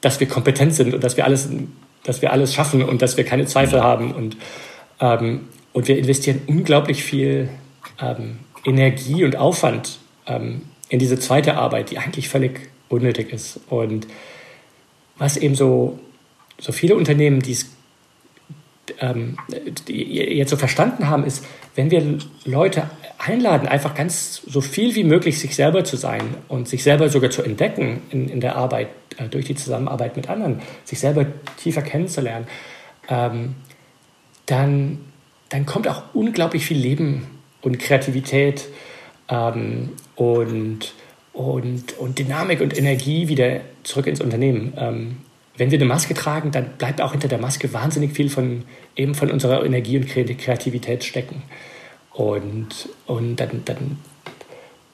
dass 0.00 0.20
wir 0.20 0.28
kompetent 0.28 0.74
sind 0.74 0.94
und 0.94 1.02
dass 1.02 1.16
wir 1.16 1.24
alles, 1.24 1.48
dass 2.04 2.22
wir 2.22 2.32
alles 2.32 2.54
schaffen 2.54 2.82
und 2.82 3.02
dass 3.02 3.16
wir 3.16 3.24
keine 3.24 3.46
Zweifel 3.46 3.82
haben. 3.82 4.12
Und 4.12 4.36
ähm, 5.00 5.48
und 5.76 5.88
wir 5.88 5.98
investieren 5.98 6.40
unglaublich 6.46 7.04
viel 7.04 7.50
ähm, 8.00 8.38
Energie 8.64 9.24
und 9.24 9.36
Aufwand 9.36 9.98
ähm, 10.26 10.62
in 10.88 10.98
diese 10.98 11.18
zweite 11.18 11.56
Arbeit, 11.56 11.90
die 11.90 11.98
eigentlich 11.98 12.30
völlig 12.30 12.70
unnötig 12.88 13.30
ist. 13.30 13.60
Und 13.68 14.06
was 15.18 15.36
eben 15.36 15.54
so, 15.54 15.98
so 16.58 16.72
viele 16.72 16.96
Unternehmen, 16.96 17.40
die 17.40 17.52
es 17.52 17.70
ähm, 19.00 19.36
jetzt 19.86 20.50
so 20.50 20.56
verstanden 20.56 21.08
haben, 21.08 21.24
ist, 21.24 21.44
wenn 21.74 21.90
wir 21.90 22.18
Leute 22.44 22.90
einladen, 23.18 23.68
einfach 23.68 23.94
ganz 23.94 24.42
so 24.46 24.60
viel 24.60 24.94
wie 24.94 25.04
möglich 25.04 25.38
sich 25.38 25.56
selber 25.56 25.84
zu 25.84 25.96
sein 25.96 26.22
und 26.48 26.68
sich 26.68 26.82
selber 26.82 27.08
sogar 27.08 27.30
zu 27.30 27.42
entdecken 27.42 28.02
in, 28.10 28.28
in 28.28 28.40
der 28.40 28.56
Arbeit, 28.56 28.88
äh, 29.18 29.28
durch 29.28 29.46
die 29.46 29.54
Zusammenarbeit 29.54 30.16
mit 30.16 30.28
anderen, 30.28 30.62
sich 30.84 31.00
selber 31.00 31.26
tiefer 31.56 31.82
kennenzulernen, 31.82 32.46
ähm, 33.08 33.56
dann 34.46 34.98
dann 35.48 35.66
kommt 35.66 35.88
auch 35.88 36.02
unglaublich 36.14 36.66
viel 36.66 36.78
Leben 36.78 37.26
und 37.62 37.78
Kreativität 37.78 38.68
ähm, 39.28 39.90
und, 40.14 40.94
und, 41.32 41.98
und 41.98 42.18
Dynamik 42.18 42.60
und 42.60 42.76
Energie 42.76 43.28
wieder 43.28 43.60
zurück 43.82 44.06
ins 44.06 44.20
Unternehmen. 44.20 44.72
Ähm, 44.76 45.16
wenn 45.56 45.70
wir 45.70 45.78
eine 45.78 45.86
Maske 45.86 46.14
tragen, 46.14 46.50
dann 46.50 46.76
bleibt 46.78 47.00
auch 47.00 47.12
hinter 47.12 47.28
der 47.28 47.38
Maske 47.38 47.72
wahnsinnig 47.72 48.12
viel 48.12 48.28
von, 48.28 48.64
eben 48.94 49.14
von 49.14 49.30
unserer 49.30 49.64
Energie 49.64 49.96
und 49.96 50.06
Kreativität 50.06 51.04
stecken. 51.04 51.42
Und, 52.12 52.88
und 53.06 53.36
dann, 53.36 53.62
dann, 53.64 53.98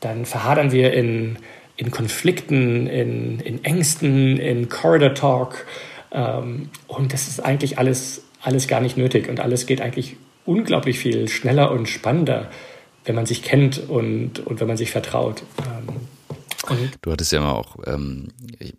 dann 0.01 0.25
verhadern 0.27 0.72
wir 0.72 0.92
in, 0.92 1.38
in 1.77 1.90
Konflikten, 1.90 2.87
in, 2.87 3.40
in 3.40 3.64
Ängsten, 3.64 4.38
in 4.38 4.68
Corridor 4.68 5.14
Talk. 5.14 5.66
Ähm, 6.12 6.70
und 6.87 7.12
das 7.12 7.29
ist 7.29 7.40
eigentlich 7.40 7.79
alles, 7.79 8.25
alles 8.40 8.68
gar 8.68 8.81
nicht 8.81 8.96
nötig. 8.96 9.29
Und 9.29 9.40
alles 9.40 9.66
geht 9.66 9.81
eigentlich 9.81 10.16
unglaublich 10.44 10.98
viel 10.98 11.29
schneller 11.29 11.70
und 11.70 11.88
spannender, 11.88 12.51
wenn 13.05 13.14
man 13.14 13.27
sich 13.27 13.42
kennt 13.42 13.88
und, 13.88 14.40
und 14.40 14.61
wenn 14.61 14.68
man 14.68 14.77
sich 14.77 14.90
vertraut. 14.90 15.42
Ähm, 15.59 16.87
du 17.01 17.12
hattest 17.12 17.33
ja 17.33 17.38
immer 17.38 17.57
auch, 17.57 17.77
ähm, 17.87 18.29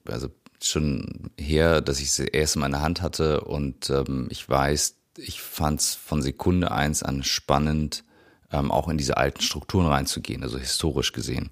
also 0.06 0.30
schon 0.68 1.32
her, 1.40 1.82
dass 1.82 2.00
ich 2.00 2.12
sie 2.12 2.26
erst 2.26 2.56
in 2.56 2.62
meiner 2.62 2.82
Hand 2.82 3.02
hatte 3.02 3.42
und 3.42 3.90
ähm, 3.90 4.28
ich 4.30 4.48
weiß, 4.48 4.96
ich 5.18 5.42
fand 5.42 5.80
es 5.80 5.94
von 5.94 6.22
Sekunde 6.22 6.72
eins 6.72 7.04
an 7.04 7.24
spannend, 7.24 8.04
ähm, 8.52 8.72
auch 8.72 8.88
in 8.88 8.98
diese 8.98 9.18
alten 9.18 9.42
Strukturen 9.42 9.88
reinzugehen, 9.88 10.44
also 10.44 10.58
historisch 10.58 11.12
gesehen. 11.12 11.52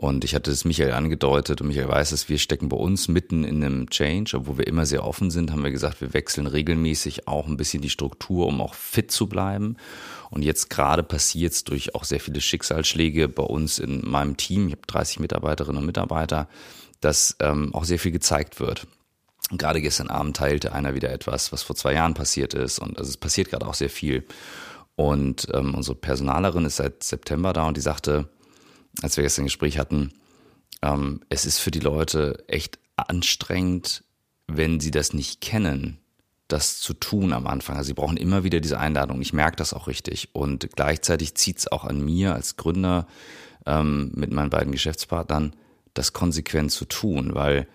Und 0.00 0.22
ich 0.22 0.36
hatte 0.36 0.52
es 0.52 0.64
Michael 0.64 0.92
angedeutet 0.92 1.60
und 1.60 1.66
Michael 1.66 1.88
weiß 1.88 2.12
es, 2.12 2.28
wir 2.28 2.38
stecken 2.38 2.68
bei 2.68 2.76
uns 2.76 3.08
mitten 3.08 3.42
in 3.42 3.64
einem 3.64 3.90
Change, 3.90 4.36
obwohl 4.36 4.58
wir 4.58 4.68
immer 4.68 4.86
sehr 4.86 5.04
offen 5.04 5.32
sind, 5.32 5.50
haben 5.50 5.64
wir 5.64 5.72
gesagt, 5.72 6.00
wir 6.00 6.14
wechseln 6.14 6.46
regelmäßig 6.46 7.26
auch 7.26 7.48
ein 7.48 7.56
bisschen 7.56 7.82
die 7.82 7.90
Struktur, 7.90 8.46
um 8.46 8.60
auch 8.60 8.74
fit 8.74 9.10
zu 9.10 9.26
bleiben. 9.26 9.76
Und 10.30 10.44
jetzt 10.44 10.70
gerade 10.70 11.02
passiert 11.02 11.52
es 11.52 11.64
durch 11.64 11.96
auch 11.96 12.04
sehr 12.04 12.20
viele 12.20 12.40
Schicksalsschläge 12.40 13.28
bei 13.28 13.42
uns 13.42 13.80
in 13.80 14.08
meinem 14.08 14.36
Team, 14.36 14.68
ich 14.68 14.74
habe 14.74 14.86
30 14.86 15.18
Mitarbeiterinnen 15.18 15.80
und 15.80 15.86
Mitarbeiter, 15.86 16.48
dass 17.00 17.36
ähm, 17.40 17.74
auch 17.74 17.84
sehr 17.84 17.98
viel 17.98 18.12
gezeigt 18.12 18.60
wird. 18.60 18.86
Und 19.50 19.58
gerade 19.58 19.80
gestern 19.80 20.10
Abend 20.10 20.36
teilte 20.36 20.72
einer 20.72 20.94
wieder 20.94 21.10
etwas, 21.10 21.52
was 21.52 21.62
vor 21.62 21.76
zwei 21.76 21.94
Jahren 21.94 22.14
passiert 22.14 22.54
ist. 22.54 22.78
Und 22.78 22.98
also 22.98 23.08
es 23.08 23.16
passiert 23.16 23.50
gerade 23.50 23.66
auch 23.66 23.74
sehr 23.74 23.90
viel. 23.90 24.26
Und 24.96 25.46
ähm, 25.54 25.74
unsere 25.74 25.94
Personalerin 25.96 26.64
ist 26.64 26.76
seit 26.76 27.02
September 27.02 27.52
da 27.52 27.66
und 27.68 27.76
die 27.76 27.82
sagte, 27.82 28.28
als 29.00 29.16
wir 29.16 29.22
gestern 29.22 29.44
ein 29.44 29.46
Gespräch 29.46 29.78
hatten, 29.78 30.12
ähm, 30.82 31.20
es 31.28 31.46
ist 31.46 31.58
für 31.58 31.70
die 31.70 31.80
Leute 31.80 32.44
echt 32.48 32.78
anstrengend, 32.96 34.04
wenn 34.48 34.80
sie 34.80 34.90
das 34.90 35.12
nicht 35.12 35.40
kennen, 35.40 35.98
das 36.48 36.80
zu 36.80 36.94
tun 36.94 37.32
am 37.32 37.46
Anfang. 37.46 37.76
Also 37.76 37.88
sie 37.88 37.94
brauchen 37.94 38.16
immer 38.16 38.42
wieder 38.42 38.60
diese 38.60 38.80
Einladung. 38.80 39.20
Ich 39.20 39.32
merke 39.32 39.56
das 39.56 39.72
auch 39.72 39.86
richtig. 39.86 40.34
Und 40.34 40.70
gleichzeitig 40.74 41.34
zieht 41.34 41.58
es 41.58 41.70
auch 41.70 41.84
an 41.84 42.04
mir 42.04 42.34
als 42.34 42.56
Gründer 42.56 43.06
ähm, 43.66 44.10
mit 44.14 44.32
meinen 44.32 44.50
beiden 44.50 44.72
Geschäftspartnern, 44.72 45.54
das 45.94 46.12
konsequent 46.12 46.72
zu 46.72 46.84
tun, 46.84 47.34
weil 47.34 47.66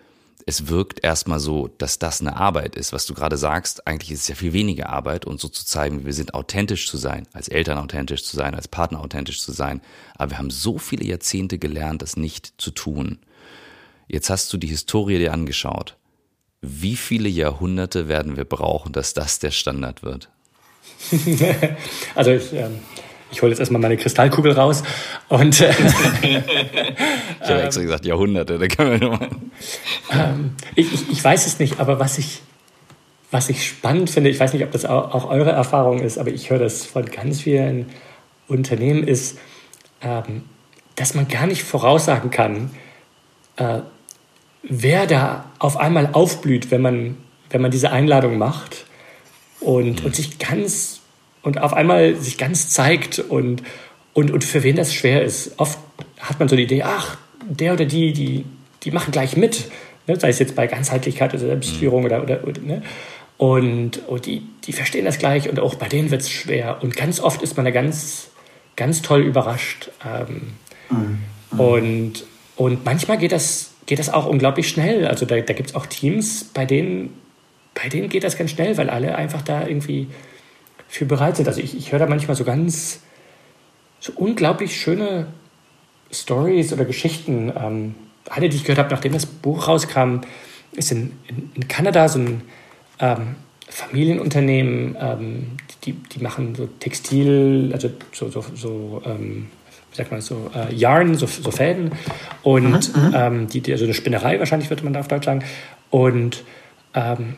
es 0.46 0.68
wirkt 0.68 1.02
erstmal 1.02 1.40
so, 1.40 1.68
dass 1.78 1.98
das 1.98 2.20
eine 2.20 2.36
Arbeit 2.36 2.76
ist, 2.76 2.92
was 2.92 3.06
du 3.06 3.14
gerade 3.14 3.38
sagst. 3.38 3.86
Eigentlich 3.86 4.10
ist 4.10 4.22
es 4.22 4.28
ja 4.28 4.34
viel 4.34 4.52
weniger 4.52 4.90
Arbeit, 4.90 5.24
uns 5.24 5.40
so 5.40 5.48
zu 5.48 5.64
zeigen, 5.64 6.00
wie 6.00 6.06
wir 6.06 6.12
sind, 6.12 6.34
authentisch 6.34 6.86
zu 6.88 6.98
sein, 6.98 7.26
als 7.32 7.48
Eltern 7.48 7.78
authentisch 7.78 8.24
zu 8.24 8.36
sein, 8.36 8.54
als 8.54 8.68
Partner 8.68 9.00
authentisch 9.00 9.40
zu 9.40 9.52
sein. 9.52 9.80
Aber 10.16 10.32
wir 10.32 10.38
haben 10.38 10.50
so 10.50 10.78
viele 10.78 11.04
Jahrzehnte 11.04 11.58
gelernt, 11.58 12.02
das 12.02 12.16
nicht 12.16 12.54
zu 12.58 12.70
tun. 12.72 13.20
Jetzt 14.06 14.28
hast 14.28 14.52
du 14.52 14.58
die 14.58 14.66
Historie 14.66 15.18
dir 15.18 15.32
angeschaut. 15.32 15.96
Wie 16.60 16.96
viele 16.96 17.28
Jahrhunderte 17.28 18.08
werden 18.08 18.36
wir 18.36 18.44
brauchen, 18.44 18.92
dass 18.92 19.14
das 19.14 19.38
der 19.38 19.50
Standard 19.50 20.02
wird? 20.02 20.28
also 22.14 22.32
ich, 22.32 22.52
ähm, 22.52 22.80
ich 23.34 23.42
hole 23.42 23.50
jetzt 23.50 23.58
erstmal 23.58 23.82
meine 23.82 23.96
Kristallkugel 23.96 24.52
raus 24.52 24.84
und 25.28 25.60
äh, 25.60 25.70
ich 27.42 27.48
habe 27.48 27.62
extra 27.62 27.82
gesagt 27.82 28.06
Jahrhunderte, 28.06 28.58
da 28.58 28.68
können 28.68 29.00
wir 29.00 29.08
nochmal. 29.08 29.28
Ähm, 30.12 30.52
ich, 30.76 30.92
ich, 30.92 31.10
ich, 31.10 31.24
weiß 31.24 31.46
es 31.46 31.58
nicht, 31.58 31.80
aber 31.80 31.98
was 31.98 32.18
ich, 32.18 32.42
was 33.32 33.48
ich 33.48 33.66
spannend 33.66 34.08
finde, 34.08 34.30
ich 34.30 34.38
weiß 34.38 34.52
nicht, 34.52 34.62
ob 34.62 34.70
das 34.70 34.84
auch, 34.84 35.28
eure 35.28 35.50
Erfahrung 35.50 36.00
ist, 36.00 36.18
aber 36.18 36.30
ich 36.30 36.50
höre 36.50 36.60
das 36.60 36.84
von 36.84 37.06
ganz 37.06 37.40
vielen 37.40 37.86
Unternehmen, 38.46 39.02
ist, 39.02 39.38
ähm, 40.00 40.44
dass 40.94 41.14
man 41.14 41.26
gar 41.26 41.48
nicht 41.48 41.64
voraussagen 41.64 42.30
kann, 42.30 42.70
äh, 43.56 43.80
wer 44.62 45.06
da 45.06 45.46
auf 45.58 45.76
einmal 45.76 46.10
aufblüht, 46.12 46.70
wenn 46.70 46.82
man, 46.82 47.16
wenn 47.50 47.62
man 47.62 47.72
diese 47.72 47.90
Einladung 47.90 48.38
macht 48.38 48.86
und, 49.58 50.00
mhm. 50.00 50.06
und 50.06 50.14
sich 50.14 50.38
ganz 50.38 51.00
und 51.44 51.60
auf 51.60 51.74
einmal 51.74 52.16
sich 52.16 52.38
ganz 52.38 52.70
zeigt 52.70 53.18
und, 53.18 53.62
und, 54.14 54.30
und 54.30 54.42
für 54.42 54.62
wen 54.62 54.76
das 54.76 54.92
schwer 54.92 55.22
ist. 55.22 55.58
Oft 55.58 55.78
hat 56.18 56.38
man 56.40 56.48
so 56.48 56.56
die 56.56 56.64
Idee, 56.64 56.82
ach, 56.82 57.18
der 57.48 57.74
oder 57.74 57.84
die, 57.84 58.12
die, 58.12 58.44
die 58.82 58.90
machen 58.90 59.12
gleich 59.12 59.36
mit, 59.36 59.70
ne? 60.06 60.18
sei 60.18 60.30
es 60.30 60.38
jetzt 60.38 60.56
bei 60.56 60.66
Ganzheitlichkeit 60.66 61.34
oder 61.34 61.40
Selbstführung 61.40 62.00
mhm. 62.00 62.06
oder, 62.06 62.22
oder, 62.22 62.48
oder 62.48 62.60
ne? 62.62 62.82
und, 63.36 64.06
und 64.08 64.26
die, 64.26 64.42
die 64.64 64.72
verstehen 64.72 65.04
das 65.04 65.18
gleich 65.18 65.48
und 65.48 65.60
auch 65.60 65.74
bei 65.74 65.88
denen 65.88 66.10
wird 66.10 66.22
es 66.22 66.30
schwer. 66.30 66.78
Und 66.82 66.96
ganz 66.96 67.20
oft 67.20 67.42
ist 67.42 67.56
man 67.56 67.66
da 67.66 67.70
ganz, 67.70 68.30
ganz 68.74 69.02
toll 69.02 69.20
überrascht. 69.20 69.90
Ähm, 70.04 70.54
mhm. 70.88 71.60
Und, 71.60 72.24
und 72.56 72.84
manchmal 72.86 73.18
geht 73.18 73.32
das, 73.32 73.72
geht 73.84 73.98
das 73.98 74.08
auch 74.08 74.24
unglaublich 74.26 74.68
schnell. 74.68 75.06
Also 75.06 75.26
da, 75.26 75.38
da 75.40 75.52
gibt 75.52 75.68
es 75.70 75.74
auch 75.74 75.84
Teams, 75.84 76.44
bei 76.54 76.64
denen, 76.64 77.12
bei 77.74 77.90
denen 77.90 78.08
geht 78.08 78.24
das 78.24 78.38
ganz 78.38 78.52
schnell, 78.52 78.78
weil 78.78 78.88
alle 78.88 79.14
einfach 79.16 79.42
da 79.42 79.66
irgendwie 79.66 80.08
für 80.94 81.06
bereit 81.06 81.36
sind. 81.36 81.48
Also 81.48 81.60
ich, 81.60 81.76
ich 81.76 81.90
höre 81.90 81.98
da 81.98 82.06
manchmal 82.06 82.36
so 82.36 82.44
ganz, 82.44 83.00
so 83.98 84.12
unglaublich 84.14 84.76
schöne 84.76 85.26
Stories 86.12 86.72
oder 86.72 86.84
Geschichten. 86.84 87.52
Ähm, 87.56 87.94
eine, 88.30 88.48
die 88.48 88.56
ich 88.56 88.62
gehört 88.62 88.78
habe, 88.78 88.90
nachdem 88.94 89.12
das 89.12 89.26
Buch 89.26 89.66
rauskam, 89.66 90.20
ist 90.72 90.92
in, 90.92 91.12
in, 91.26 91.50
in 91.54 91.66
Kanada 91.66 92.08
so 92.08 92.20
ein 92.20 92.42
ähm, 93.00 93.34
Familienunternehmen, 93.68 94.96
ähm, 95.00 95.46
die, 95.84 95.94
die 95.94 96.20
machen 96.20 96.54
so 96.54 96.66
Textil, 96.78 97.70
also 97.72 97.90
so, 98.12 98.30
so, 98.30 98.44
so 98.54 99.02
ähm, 99.04 99.48
wie 99.90 99.96
sagt 99.96 100.12
man 100.12 100.20
so, 100.20 100.48
äh, 100.54 100.72
Yarn, 100.72 101.16
so, 101.16 101.26
so 101.26 101.50
Fäden 101.50 101.90
und 102.42 102.92
ähm, 103.12 103.48
die, 103.48 103.60
die, 103.60 103.72
also 103.72 103.84
eine 103.84 103.94
Spinnerei 103.94 104.38
wahrscheinlich 104.38 104.70
würde 104.70 104.84
man 104.84 104.92
da 104.92 105.00
auf 105.00 105.08
Deutsch 105.08 105.24
sagen 105.24 105.44
und 105.90 106.44
ähm, 106.94 107.36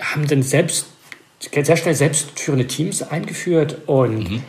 haben 0.00 0.26
dann 0.26 0.42
selbst 0.42 0.86
sehr 1.52 1.76
schnell 1.76 1.94
selbstführende 1.94 2.66
Teams 2.66 3.02
eingeführt 3.02 3.78
und, 3.86 4.30
mhm. 4.30 4.42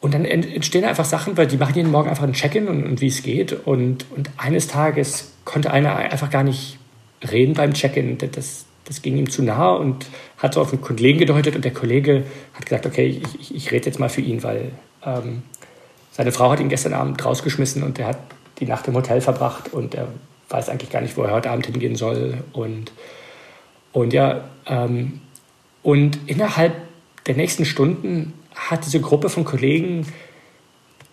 und 0.00 0.14
dann 0.14 0.24
entstehen 0.24 0.84
einfach 0.84 1.04
Sachen, 1.04 1.36
weil 1.36 1.46
die 1.46 1.56
machen 1.56 1.74
jeden 1.74 1.90
Morgen 1.90 2.08
einfach 2.08 2.24
ein 2.24 2.32
Check-in 2.32 2.68
und, 2.68 2.84
und 2.84 3.00
wie 3.00 3.08
es 3.08 3.22
geht. 3.22 3.52
Und, 3.52 4.06
und 4.14 4.30
eines 4.36 4.68
Tages 4.68 5.32
konnte 5.44 5.70
einer 5.70 5.96
einfach 5.96 6.30
gar 6.30 6.42
nicht 6.42 6.78
reden 7.30 7.54
beim 7.54 7.74
Check-in. 7.74 8.18
Das, 8.18 8.64
das 8.84 9.02
ging 9.02 9.16
ihm 9.16 9.30
zu 9.30 9.42
nahe 9.42 9.78
und 9.78 10.06
hat 10.38 10.54
so 10.54 10.60
auf 10.60 10.72
einen 10.72 10.82
Kollegen 10.82 11.18
gedeutet 11.18 11.56
und 11.56 11.64
der 11.64 11.72
Kollege 11.72 12.24
hat 12.52 12.66
gesagt, 12.66 12.86
okay, 12.86 13.06
ich, 13.06 13.40
ich, 13.40 13.54
ich 13.54 13.72
rede 13.72 13.86
jetzt 13.86 13.98
mal 13.98 14.08
für 14.08 14.20
ihn, 14.20 14.42
weil 14.42 14.72
ähm, 15.04 15.42
seine 16.12 16.32
Frau 16.32 16.50
hat 16.50 16.60
ihn 16.60 16.68
gestern 16.68 16.92
Abend 16.92 17.24
rausgeschmissen 17.24 17.82
und 17.82 17.98
er 17.98 18.08
hat 18.08 18.18
die 18.60 18.66
Nacht 18.66 18.86
im 18.86 18.94
Hotel 18.94 19.20
verbracht 19.20 19.72
und 19.72 19.94
er 19.94 20.08
weiß 20.48 20.68
eigentlich 20.68 20.90
gar 20.90 21.00
nicht, 21.00 21.16
wo 21.16 21.22
er 21.22 21.32
heute 21.32 21.50
Abend 21.50 21.66
hingehen 21.66 21.96
soll. 21.96 22.38
Und, 22.52 22.92
und 23.92 24.12
ja, 24.12 24.44
ähm, 24.66 25.20
und 25.84 26.18
innerhalb 26.26 26.74
der 27.26 27.36
nächsten 27.36 27.64
Stunden 27.66 28.32
hat 28.54 28.86
diese 28.86 29.00
Gruppe 29.00 29.28
von 29.28 29.44
Kollegen 29.44 30.06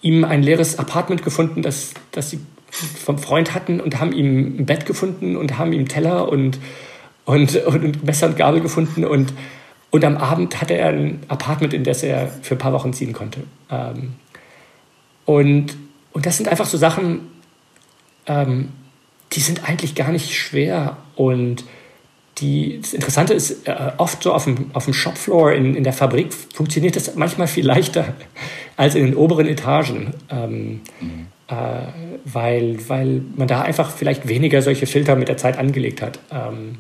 ihm 0.02 0.24
ein 0.24 0.42
leeres 0.42 0.80
Apartment 0.80 1.24
gefunden, 1.24 1.62
das, 1.62 1.94
das 2.12 2.32
sie 2.32 2.40
vom 2.72 3.20
Freund 3.20 3.54
hatten 3.54 3.82
und 3.82 4.00
haben 4.00 4.14
ihm 4.14 4.60
ein 4.60 4.66
Bett 4.66 4.86
gefunden 4.86 5.36
und 5.36 5.58
haben 5.58 5.74
ihm 5.74 5.90
Teller 5.90 6.30
und, 6.30 6.58
und, 7.26 7.56
und 7.58 8.04
Messer 8.06 8.28
und 8.28 8.38
Gabel 8.38 8.62
gefunden 8.62 9.04
und, 9.04 9.34
und 9.90 10.06
am 10.06 10.16
Abend 10.16 10.62
hatte 10.62 10.76
er 10.76 10.88
ein 10.88 11.20
Apartment, 11.28 11.74
in 11.74 11.84
das 11.84 12.02
er 12.02 12.30
für 12.42 12.56
ein 12.56 12.60
paar 12.60 12.72
Wochen 12.72 12.94
ziehen 12.94 13.12
konnte. 13.12 13.42
Ähm, 13.70 14.14
und, 15.26 15.76
und 16.14 16.26
das 16.26 16.38
sind 16.38 16.48
einfach 16.48 16.66
so 16.66 16.78
Sachen, 16.78 17.28
ähm, 18.26 18.70
die 19.34 19.42
sind 19.42 19.68
eigentlich 19.68 19.96
gar 19.96 20.14
nicht 20.14 20.34
schwer 20.34 20.96
und 21.16 21.66
die, 22.38 22.80
das 22.82 22.94
Interessante 22.94 23.34
ist, 23.34 23.68
äh, 23.68 23.92
oft 23.98 24.24
so 24.24 24.34
auf 24.34 24.46
dem, 24.46 24.72
auf 24.74 24.86
dem 24.86 24.94
Shopfloor 24.94 25.52
in, 25.52 25.76
in 25.76 25.84
der 25.84 25.94
Fabrik 25.94 26.34
funktioniert 26.54 26.96
das 26.96 27.16
manchmal 27.16 27.48
viel 27.48 27.66
leichter 27.66 28.14
als 28.78 28.96
in 28.96 29.06
den 29.06 29.16
oberen 29.16 29.48
Etagen, 29.48 30.14
ähm, 30.30 30.82
mhm. 31.00 31.28
äh, 31.48 31.56
weil, 32.26 32.78
weil 32.88 33.22
man 33.36 33.48
da 33.48 33.62
einfach 33.62 33.92
vielleicht 33.92 34.28
weniger 34.28 34.62
solche 34.62 34.88
Filter 34.88 35.16
mit 35.16 35.28
der 35.28 35.38
Zeit 35.38 35.58
angelegt 35.58 36.02
hat. 36.02 36.20
Ähm, 36.32 36.78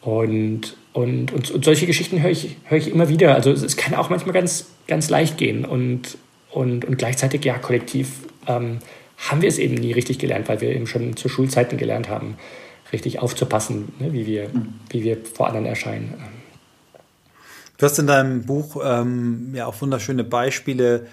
und, 0.00 0.76
und, 0.92 1.32
und, 1.32 1.50
und, 1.50 1.64
solche 1.64 1.86
Geschichten 1.86 2.22
höre 2.22 2.30
ich, 2.30 2.56
höre 2.64 2.78
ich 2.78 2.90
immer 2.90 3.08
wieder. 3.08 3.34
Also 3.34 3.52
es, 3.52 3.62
es, 3.62 3.76
kann 3.76 3.94
auch 3.94 4.10
manchmal 4.10 4.32
ganz, 4.32 4.66
ganz 4.88 5.10
leicht 5.10 5.38
gehen 5.38 5.64
und, 5.64 6.18
und, 6.50 6.84
und 6.84 6.98
gleichzeitig, 6.98 7.44
ja, 7.44 7.58
kollektiv 7.58 8.08
ähm, 8.48 8.78
haben 9.18 9.42
wir 9.42 9.48
es 9.48 9.58
eben 9.58 9.74
nie 9.74 9.92
richtig 9.92 10.18
gelernt, 10.18 10.48
weil 10.48 10.60
wir 10.60 10.74
eben 10.74 10.86
schon 10.86 11.16
zu 11.16 11.28
Schulzeiten 11.28 11.78
gelernt 11.78 12.08
haben 12.08 12.36
richtig 12.92 13.20
aufzupassen, 13.20 13.92
ne, 13.98 14.12
wie, 14.12 14.26
wir, 14.26 14.48
mhm. 14.48 14.74
wie 14.90 15.02
wir 15.02 15.24
vor 15.24 15.46
anderen 15.48 15.66
erscheinen. 15.66 16.14
Du 17.78 17.86
hast 17.86 17.98
in 17.98 18.06
deinem 18.06 18.42
Buch 18.42 18.80
ähm, 18.84 19.52
ja 19.54 19.66
auch 19.66 19.80
wunderschöne 19.80 20.24
Beispiele, 20.24 21.06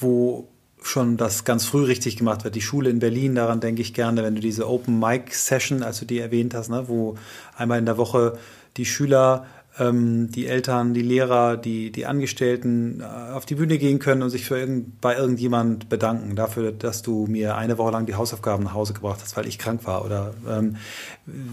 wo 0.00 0.48
schon 0.82 1.16
das 1.16 1.44
ganz 1.44 1.66
früh 1.66 1.84
richtig 1.84 2.16
gemacht 2.16 2.44
wird. 2.44 2.54
Die 2.54 2.62
Schule 2.62 2.88
in 2.88 3.00
Berlin, 3.00 3.34
daran 3.34 3.60
denke 3.60 3.82
ich 3.82 3.92
gerne, 3.92 4.22
wenn 4.22 4.36
du 4.36 4.40
diese 4.40 4.68
Open 4.68 4.98
Mic 4.98 5.34
Session, 5.34 5.82
als 5.82 5.98
du 5.98 6.06
die 6.06 6.18
erwähnt 6.18 6.54
hast, 6.54 6.70
ne, 6.70 6.88
wo 6.88 7.16
einmal 7.56 7.78
in 7.78 7.86
der 7.86 7.98
Woche 7.98 8.38
die 8.76 8.86
Schüler 8.86 9.46
ähm, 9.78 10.30
die 10.30 10.46
Eltern, 10.46 10.94
die 10.94 11.02
Lehrer, 11.02 11.56
die, 11.56 11.92
die 11.92 12.06
Angestellten 12.06 13.00
äh, 13.00 13.32
auf 13.32 13.46
die 13.46 13.56
Bühne 13.56 13.78
gehen 13.78 13.98
können 13.98 14.22
und 14.22 14.30
sich 14.30 14.44
für 14.46 14.58
irgend, 14.58 15.00
bei 15.00 15.16
irgendjemand 15.16 15.88
bedanken 15.88 16.36
dafür, 16.36 16.72
dass 16.72 17.02
du 17.02 17.26
mir 17.26 17.56
eine 17.56 17.78
Woche 17.78 17.92
lang 17.92 18.06
die 18.06 18.14
Hausaufgaben 18.14 18.64
nach 18.64 18.74
Hause 18.74 18.94
gebracht 18.94 19.20
hast, 19.22 19.36
weil 19.36 19.46
ich 19.46 19.58
krank 19.58 19.80
war. 19.84 20.04
Oder 20.04 20.34
ähm, 20.48 20.76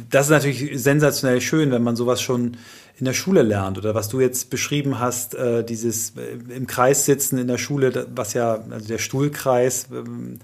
das 0.09 0.27
ist 0.27 0.31
natürlich 0.31 0.81
sensationell 0.81 1.41
schön, 1.41 1.71
wenn 1.71 1.83
man 1.83 1.95
sowas 1.95 2.21
schon 2.21 2.57
in 2.97 3.05
der 3.05 3.13
Schule 3.13 3.41
lernt 3.41 3.77
oder 3.77 3.95
was 3.95 4.07
du 4.07 4.19
jetzt 4.19 4.49
beschrieben 4.49 4.99
hast, 4.99 5.35
äh, 5.35 5.63
dieses 5.63 6.11
äh, 6.11 6.55
im 6.55 6.67
Kreis 6.67 7.05
sitzen 7.05 7.37
in 7.37 7.47
der 7.47 7.57
Schule, 7.57 8.07
was 8.15 8.33
ja 8.33 8.59
also 8.69 8.87
der 8.87 8.99
Stuhlkreis. 8.99 9.87
Ähm, 9.91 10.39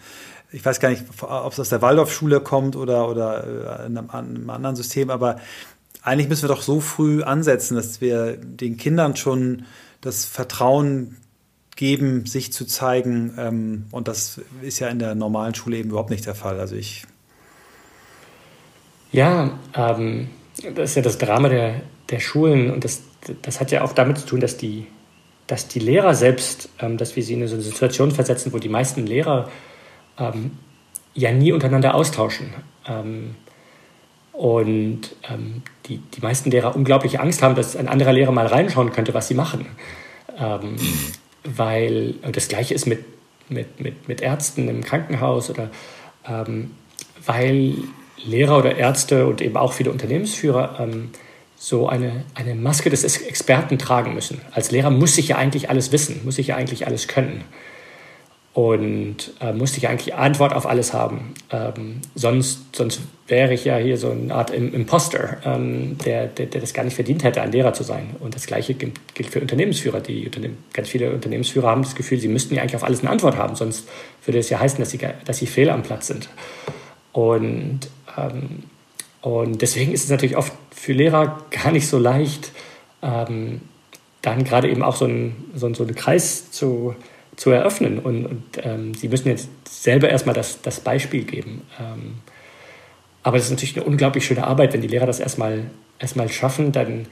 ich 0.52 0.66
weiß 0.66 0.80
gar 0.80 0.90
nicht, 0.90 1.04
ob 1.22 1.54
es 1.54 1.60
aus 1.60 1.70
der 1.70 1.82
Waldorfschule 1.82 2.42
kommt 2.42 2.76
oder, 2.76 3.08
oder 3.08 3.46
äh, 3.46 3.86
einem, 3.86 4.10
einem 4.10 4.50
anderen 4.50 4.76
System, 4.76 5.12
aber 5.12 5.40
eigentlich 6.02 6.30
müssen 6.30 6.44
wir 6.44 6.56
doch 6.56 6.62
so 6.62 6.80
früh 6.80 7.24
ansetzen, 7.24 7.76
dass 7.76 8.02
wir 8.02 8.38
den 8.38 8.78
Kindern 8.78 9.16
schon 9.16 9.66
das 10.02 10.26
Vertrauen 10.26 11.18
geben, 11.76 12.26
sich 12.26 12.52
zu 12.54 12.66
zeigen. 12.66 13.34
Ähm, 13.38 13.86
und 13.92 14.08
das 14.08 14.42
ist 14.62 14.80
ja 14.80 14.90
in 14.90 15.00
der 15.00 15.16
normalen 15.16 15.56
Schule 15.56 15.78
eben 15.78 15.90
überhaupt 15.90 16.10
nicht 16.10 16.26
der 16.26 16.36
Fall. 16.36 16.60
Also 16.60 16.76
ich. 16.76 17.06
Ja, 19.12 19.58
ähm, 19.74 20.30
das 20.76 20.92
ist 20.92 20.96
ja 20.96 21.02
das 21.02 21.18
Drama 21.18 21.50
der, 21.50 21.82
der 22.10 22.20
Schulen 22.20 22.70
und 22.70 22.84
das, 22.84 23.02
das 23.42 23.60
hat 23.60 23.72
ja 23.72 23.84
auch 23.84 23.94
damit 23.94 24.20
zu 24.20 24.26
tun, 24.26 24.40
dass 24.40 24.58
die, 24.58 24.88
dass 25.48 25.68
die 25.68 25.80
Lehrer 25.80 26.14
selbst, 26.14 26.70
ähm, 26.80 26.98
dass 26.98 27.16
wir 27.16 27.24
sie 27.24 27.34
in 27.34 27.48
so 27.48 27.56
eine 27.56 27.64
Situation 27.64 28.12
versetzen, 28.12 28.54
wo 28.54 28.60
die 28.60 28.70
meisten 28.70 29.06
Lehrer 29.08 29.50
ähm, 30.18 30.52
ja 31.14 31.32
nie 31.32 31.52
untereinander 31.52 31.96
austauschen. 31.96 32.54
Und 34.40 35.02
ähm, 35.30 35.64
die, 35.88 35.98
die 35.98 36.22
meisten 36.22 36.50
Lehrer 36.50 36.74
unglaublich 36.74 37.20
Angst 37.20 37.44
haben, 37.44 37.56
dass 37.56 37.76
ein 37.76 37.90
anderer 37.90 38.14
Lehrer 38.14 38.32
mal 38.32 38.46
reinschauen 38.46 38.94
könnte, 38.94 39.14
was 39.14 39.28
sie 39.28 39.34
machen. 39.34 39.66
Ähm, 40.40 40.78
weil 41.44 42.14
das 42.32 42.48
Gleiche 42.48 42.74
ist 42.74 42.86
mit, 42.86 43.04
mit, 43.50 43.82
mit, 43.82 44.08
mit 44.08 44.22
Ärzten 44.22 44.70
im 44.70 44.82
Krankenhaus 44.82 45.50
oder 45.50 45.70
ähm, 46.26 46.72
weil 47.26 47.76
Lehrer 48.24 48.58
oder 48.60 48.78
Ärzte 48.78 49.28
und 49.28 49.42
eben 49.42 49.58
auch 49.58 49.74
viele 49.74 49.92
Unternehmensführer 49.92 50.78
ähm, 50.80 51.10
so 51.58 51.90
eine, 51.90 52.24
eine 52.34 52.56
Maske 52.56 52.90
des 52.90 53.04
Experten 53.04 53.78
tragen 53.78 54.14
müssen. 54.14 54.40
Als 54.52 54.72
Lehrer 54.72 54.90
muss 54.90 55.18
ich 55.18 55.28
ja 55.28 55.36
eigentlich 55.36 55.70
alles 55.70 55.92
wissen, 55.92 56.22
muss 56.24 56.38
ich 56.38 56.48
ja 56.48 56.56
eigentlich 56.56 56.88
alles 56.88 57.10
können 57.10 57.44
und 58.54 59.32
äh, 59.42 59.54
musste 59.54 59.78
ich 59.78 59.88
eigentlich 59.88 60.16
Antwort 60.16 60.54
auf 60.54 60.66
alles 60.66 60.94
haben. 60.94 61.34
Ähm, 61.52 62.02
sonst, 62.16 62.76
sonst 62.76 63.02
wäre 63.28 63.54
ich 63.54 63.64
ja 63.64 63.78
hier 63.78 63.96
so 63.98 64.10
eine 64.10 64.34
Art 64.34 64.50
Imposter, 64.50 65.38
ähm, 65.46 65.98
der, 66.04 66.26
der, 66.28 66.48
der, 66.48 66.60
das 66.60 66.74
gar 66.74 66.84
nicht 66.84 66.96
verdient 66.96 67.24
hätte, 67.24 67.42
ein 67.42 67.52
Lehrer 67.52 67.74
zu 67.74 67.84
sein. 67.84 68.16
Und 68.20 68.36
das 68.36 68.48
Gleiche 68.48 68.74
gilt, 68.74 68.98
für 69.30 69.40
Unternehmensführer. 69.40 70.02
Die 70.02 70.26
Unternehm 70.26 70.58
ganz 70.74 70.90
viele 70.90 71.12
Unternehmensführer 71.14 71.68
haben 71.68 71.84
das 71.84 71.94
Gefühl, 71.94 72.20
sie 72.20 72.28
müssten 72.28 72.56
ja 72.56 72.62
eigentlich 72.62 72.76
auf 72.76 72.84
alles 72.84 73.02
eine 73.02 73.12
Antwort 73.12 73.38
haben, 73.38 73.56
sonst 73.56 73.88
würde 74.26 74.40
es 74.40 74.50
ja 74.50 74.60
heißen, 74.60 74.80
dass 74.80 74.90
sie, 74.90 75.00
dass 75.26 75.38
sie 75.38 75.46
fehl 75.46 75.70
am 75.70 75.84
Platz 75.84 76.08
sind. 76.08 76.28
Und, 77.14 77.82
ähm, 78.18 78.64
und 79.22 79.62
deswegen 79.62 79.92
ist 79.92 80.06
es 80.06 80.10
natürlich 80.10 80.38
oft 80.38 80.54
für 80.72 80.94
Lehrer 80.94 81.44
gar 81.52 81.72
nicht 81.72 81.88
so 81.88 82.00
leicht, 82.00 82.52
ähm, 83.04 83.62
dann 84.24 84.44
gerade 84.44 84.70
eben 84.70 84.82
auch 84.82 84.96
so, 84.96 85.06
ein, 85.06 85.36
so, 85.54 85.72
so 85.74 85.84
einen 85.84 85.96
Kreis 85.96 86.52
zu 86.52 86.96
zu 87.40 87.52
eröffnen. 87.52 88.00
Und, 88.00 88.26
und 88.26 88.44
ähm, 88.62 88.94
sie 88.94 89.08
müssen 89.08 89.30
jetzt 89.30 89.48
selber 89.66 90.10
erstmal 90.10 90.36
das, 90.36 90.62
das 90.62 90.82
Beispiel 90.82 91.24
geben. 91.24 91.62
Ähm, 91.80 92.16
aber 93.24 93.38
das 93.38 93.46
ist 93.46 93.52
natürlich 93.52 93.78
eine 93.78 93.86
unglaublich 93.86 94.26
schöne 94.26 94.46
Arbeit, 94.46 94.74
wenn 94.74 94.82
die 94.82 94.90
Lehrer 94.90 95.06
das 95.06 95.22
erstmal, 95.22 95.70
erstmal 96.00 96.28
schaffen, 96.28 96.74
dann, 96.74 97.06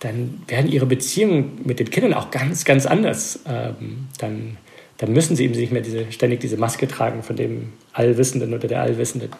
dann 0.00 0.42
werden 0.48 0.70
ihre 0.70 0.86
Beziehungen 0.86 1.60
mit 1.64 1.78
den 1.78 1.88
Kindern 1.90 2.14
auch 2.14 2.32
ganz, 2.32 2.64
ganz 2.64 2.84
anders. 2.84 3.40
Ähm, 3.46 4.08
dann, 4.18 4.56
dann 4.98 5.12
müssen 5.12 5.36
sie 5.36 5.44
eben 5.44 5.54
nicht 5.54 5.72
mehr 5.72 5.82
diese, 5.82 6.10
ständig 6.10 6.40
diese 6.40 6.56
Maske 6.56 6.88
tragen 6.88 7.22
von 7.22 7.36
dem 7.36 7.74
Allwissenden 7.92 8.54
oder 8.54 8.66
der 8.66 8.82
Allwissenden, 8.82 9.30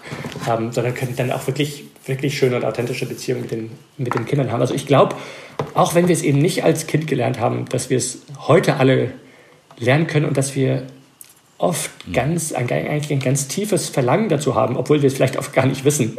ähm, 0.49 0.71
sondern 0.71 0.95
können 0.95 1.17
dann 1.17 1.33
auch 1.33 1.45
wirklich, 1.49 1.87
wirklich 2.07 2.39
schöne 2.39 2.55
und 2.55 2.65
authentische 2.65 3.07
Beziehungen 3.07 3.43
mit 3.43 3.51
den, 3.51 3.71
mit 3.99 4.15
den 4.15 4.27
Kindern 4.27 4.53
haben. 4.53 4.61
Also 4.61 4.75
ich 4.75 4.87
glaube, 4.87 5.17
auch 5.75 5.97
wenn 5.97 6.07
wir 6.07 6.15
es 6.15 6.23
eben 6.23 6.39
nicht 6.39 6.63
als 6.63 6.87
Kind 6.87 7.09
gelernt 7.09 7.41
haben, 7.41 7.65
dass 7.65 7.91
wir 7.91 7.97
es 7.97 8.23
heute 8.47 8.77
alle 8.77 9.13
lernen 9.79 10.07
können 10.07 10.27
und 10.27 10.37
dass 10.37 10.55
wir 10.55 10.85
oft 11.59 11.91
mhm. 12.07 12.13
ganz, 12.13 12.53
ein, 12.53 12.71
eigentlich 12.71 13.13
ein 13.13 13.21
ganz 13.21 13.49
tiefes 13.49 13.89
Verlangen 13.89 14.29
dazu 14.29 14.55
haben, 14.55 14.77
obwohl 14.77 15.03
wir 15.03 15.07
es 15.07 15.15
vielleicht 15.15 15.37
oft 15.37 15.53
gar 15.53 15.67
nicht 15.67 15.85
wissen. 15.85 16.19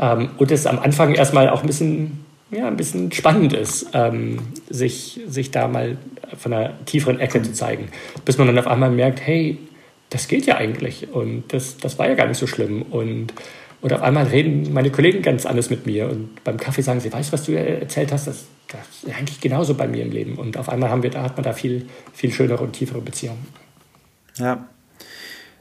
Ähm, 0.00 0.30
und 0.38 0.50
es 0.50 0.66
am 0.66 0.78
Anfang 0.78 1.14
erstmal 1.14 1.48
auch 1.48 1.62
ein 1.62 1.66
bisschen, 1.66 2.24
ja, 2.50 2.66
ein 2.68 2.76
bisschen 2.76 3.10
spannend 3.12 3.52
ist, 3.52 3.88
ähm, 3.94 4.38
sich, 4.68 5.20
sich 5.26 5.50
da 5.50 5.68
mal 5.68 5.96
von 6.36 6.52
einer 6.52 6.84
tieferen 6.84 7.18
Ecke 7.20 7.42
zu 7.42 7.52
zeigen, 7.52 7.88
bis 8.24 8.38
man 8.38 8.46
dann 8.46 8.58
auf 8.58 8.66
einmal 8.66 8.90
merkt, 8.90 9.26
hey, 9.26 9.58
das 10.10 10.28
geht 10.28 10.46
ja 10.46 10.56
eigentlich 10.56 11.12
und 11.12 11.44
das, 11.52 11.76
das 11.76 11.98
war 11.98 12.08
ja 12.08 12.14
gar 12.14 12.26
nicht 12.26 12.38
so 12.38 12.46
schlimm 12.46 12.82
und 12.82 13.32
und 13.80 13.92
auf 13.92 14.02
einmal 14.02 14.26
reden 14.26 14.72
meine 14.72 14.90
Kollegen 14.90 15.22
ganz 15.22 15.46
anders 15.46 15.70
mit 15.70 15.86
mir 15.86 16.08
und 16.08 16.42
beim 16.42 16.56
Kaffee 16.56 16.82
sagen 16.82 17.00
sie, 17.00 17.12
weißt 17.12 17.28
du, 17.28 17.32
was 17.32 17.44
du 17.44 17.52
erzählt 17.52 18.10
hast, 18.10 18.26
das, 18.26 18.46
das 18.66 18.80
ist 19.04 19.16
eigentlich 19.16 19.40
genauso 19.40 19.74
bei 19.74 19.86
mir 19.86 20.02
im 20.02 20.10
Leben. 20.10 20.36
Und 20.36 20.56
auf 20.56 20.68
einmal 20.68 20.90
haben 20.90 21.02
wir, 21.02 21.10
da 21.10 21.22
hat 21.22 21.36
man 21.36 21.44
da 21.44 21.52
viel, 21.52 21.86
viel 22.12 22.32
schönere 22.32 22.64
und 22.64 22.72
tiefere 22.72 23.00
Beziehungen. 23.00 23.46
Ja. 24.36 24.66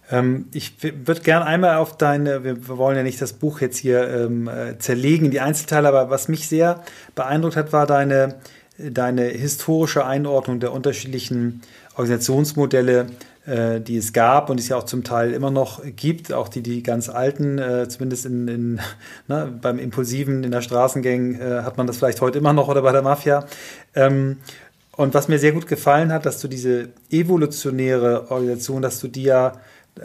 Ähm, 0.10 0.48
ich 0.52 0.74
würde 0.82 1.22
gerne 1.22 1.46
einmal 1.46 1.78
auf 1.78 1.96
deine, 1.96 2.44
wir 2.44 2.68
wollen 2.68 2.98
ja 2.98 3.04
nicht 3.04 3.22
das 3.22 3.34
Buch 3.34 3.62
jetzt 3.62 3.78
hier 3.78 4.08
ähm, 4.10 4.48
äh, 4.48 4.80
zerlegen 4.80 5.30
die 5.30 5.40
Einzelteile, 5.40 5.88
aber 5.88 6.10
was 6.10 6.28
mich 6.28 6.48
sehr 6.48 6.84
beeindruckt 7.14 7.56
hat, 7.56 7.72
war 7.72 7.86
deine, 7.86 8.36
deine 8.80 9.26
historische 9.26 10.06
Einordnung 10.06 10.60
der 10.60 10.72
unterschiedlichen 10.72 11.62
Organisationsmodelle 11.96 13.08
äh, 13.48 13.82
die 13.82 13.98
es 13.98 14.14
gab 14.14 14.50
und 14.50 14.58
die 14.58 14.64
es 14.64 14.70
ja 14.70 14.78
auch 14.78 14.84
zum 14.84 15.04
Teil 15.04 15.32
immer 15.32 15.50
noch 15.50 15.82
gibt, 15.96 16.34
auch 16.34 16.50
die, 16.50 16.62
die 16.62 16.84
ganz 16.84 17.10
alten, 17.10 17.58
äh, 17.58 17.88
zumindest 17.88 18.26
in, 18.26 18.48
in, 18.48 18.80
ne, 19.28 19.52
beim 19.62 19.80
Impulsiven 19.80 20.44
in 20.44 20.52
der 20.52 20.62
Straßengang 20.62 21.36
äh, 21.36 21.62
hat 21.64 21.78
man 21.78 21.88
das 21.88 21.98
vielleicht 21.98 22.22
heute 22.22 22.38
immer 22.38 22.54
noch 22.54 22.68
oder 22.68 22.82
bei 22.82 22.92
der 22.92 23.02
Mafia. 23.02 23.46
Ähm, 23.96 24.38
und 24.92 25.14
was 25.14 25.28
mir 25.28 25.40
sehr 25.40 25.54
gut 25.54 25.68
gefallen 25.68 26.12
hat, 26.12 26.26
dass 26.26 26.42
du 26.42 26.48
diese 26.48 26.90
evolutionäre 27.10 28.32
Organisation, 28.32 28.82
dass 28.82 29.00
du 29.00 29.08
die 29.08 29.24
ja 29.24 29.54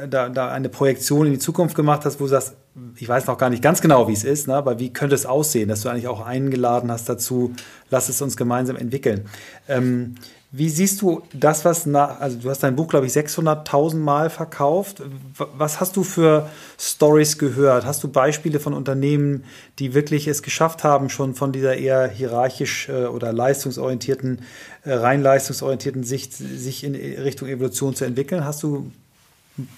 da, 0.08 0.28
da 0.28 0.50
eine 0.50 0.68
Projektion 0.68 1.26
in 1.26 1.32
die 1.32 1.38
Zukunft 1.38 1.74
gemacht 1.74 2.04
hast, 2.04 2.20
wo 2.20 2.24
du 2.24 2.30
sagst, 2.30 2.54
ich 2.96 3.08
weiß 3.08 3.26
noch 3.26 3.38
gar 3.38 3.50
nicht 3.50 3.62
ganz 3.62 3.80
genau, 3.80 4.08
wie 4.08 4.12
es 4.12 4.24
ist, 4.24 4.48
ne, 4.48 4.54
aber 4.54 4.78
wie 4.78 4.92
könnte 4.92 5.14
es 5.14 5.26
aussehen, 5.26 5.68
dass 5.68 5.82
du 5.82 5.88
eigentlich 5.88 6.08
auch 6.08 6.24
eingeladen 6.24 6.90
hast 6.90 7.08
dazu, 7.08 7.54
lass 7.90 8.08
es 8.08 8.22
uns 8.22 8.36
gemeinsam 8.36 8.76
entwickeln. 8.76 9.26
Ähm, 9.68 10.14
wie 10.54 10.68
siehst 10.68 11.00
du 11.00 11.22
das, 11.32 11.64
was 11.64 11.86
nach, 11.86 12.20
also 12.20 12.38
du 12.38 12.50
hast 12.50 12.62
dein 12.62 12.76
Buch, 12.76 12.88
glaube 12.88 13.06
ich, 13.06 13.12
600.000 13.14 13.96
Mal 13.96 14.28
verkauft. 14.28 15.02
Was 15.34 15.80
hast 15.80 15.96
du 15.96 16.04
für 16.04 16.50
Stories 16.78 17.38
gehört? 17.38 17.86
Hast 17.86 18.04
du 18.04 18.08
Beispiele 18.08 18.60
von 18.60 18.74
Unternehmen, 18.74 19.44
die 19.78 19.94
wirklich 19.94 20.28
es 20.28 20.42
geschafft 20.42 20.84
haben, 20.84 21.08
schon 21.08 21.34
von 21.34 21.52
dieser 21.52 21.78
eher 21.78 22.06
hierarchisch 22.06 22.90
äh, 22.90 23.06
oder 23.06 23.32
leistungsorientierten, 23.32 24.42
äh, 24.84 24.92
rein 24.92 25.22
leistungsorientierten 25.22 26.04
Sicht, 26.04 26.34
sich 26.34 26.84
in 26.84 26.94
Richtung 26.94 27.48
Evolution 27.48 27.94
zu 27.94 28.04
entwickeln? 28.04 28.44
Hast 28.44 28.62
du 28.62 28.92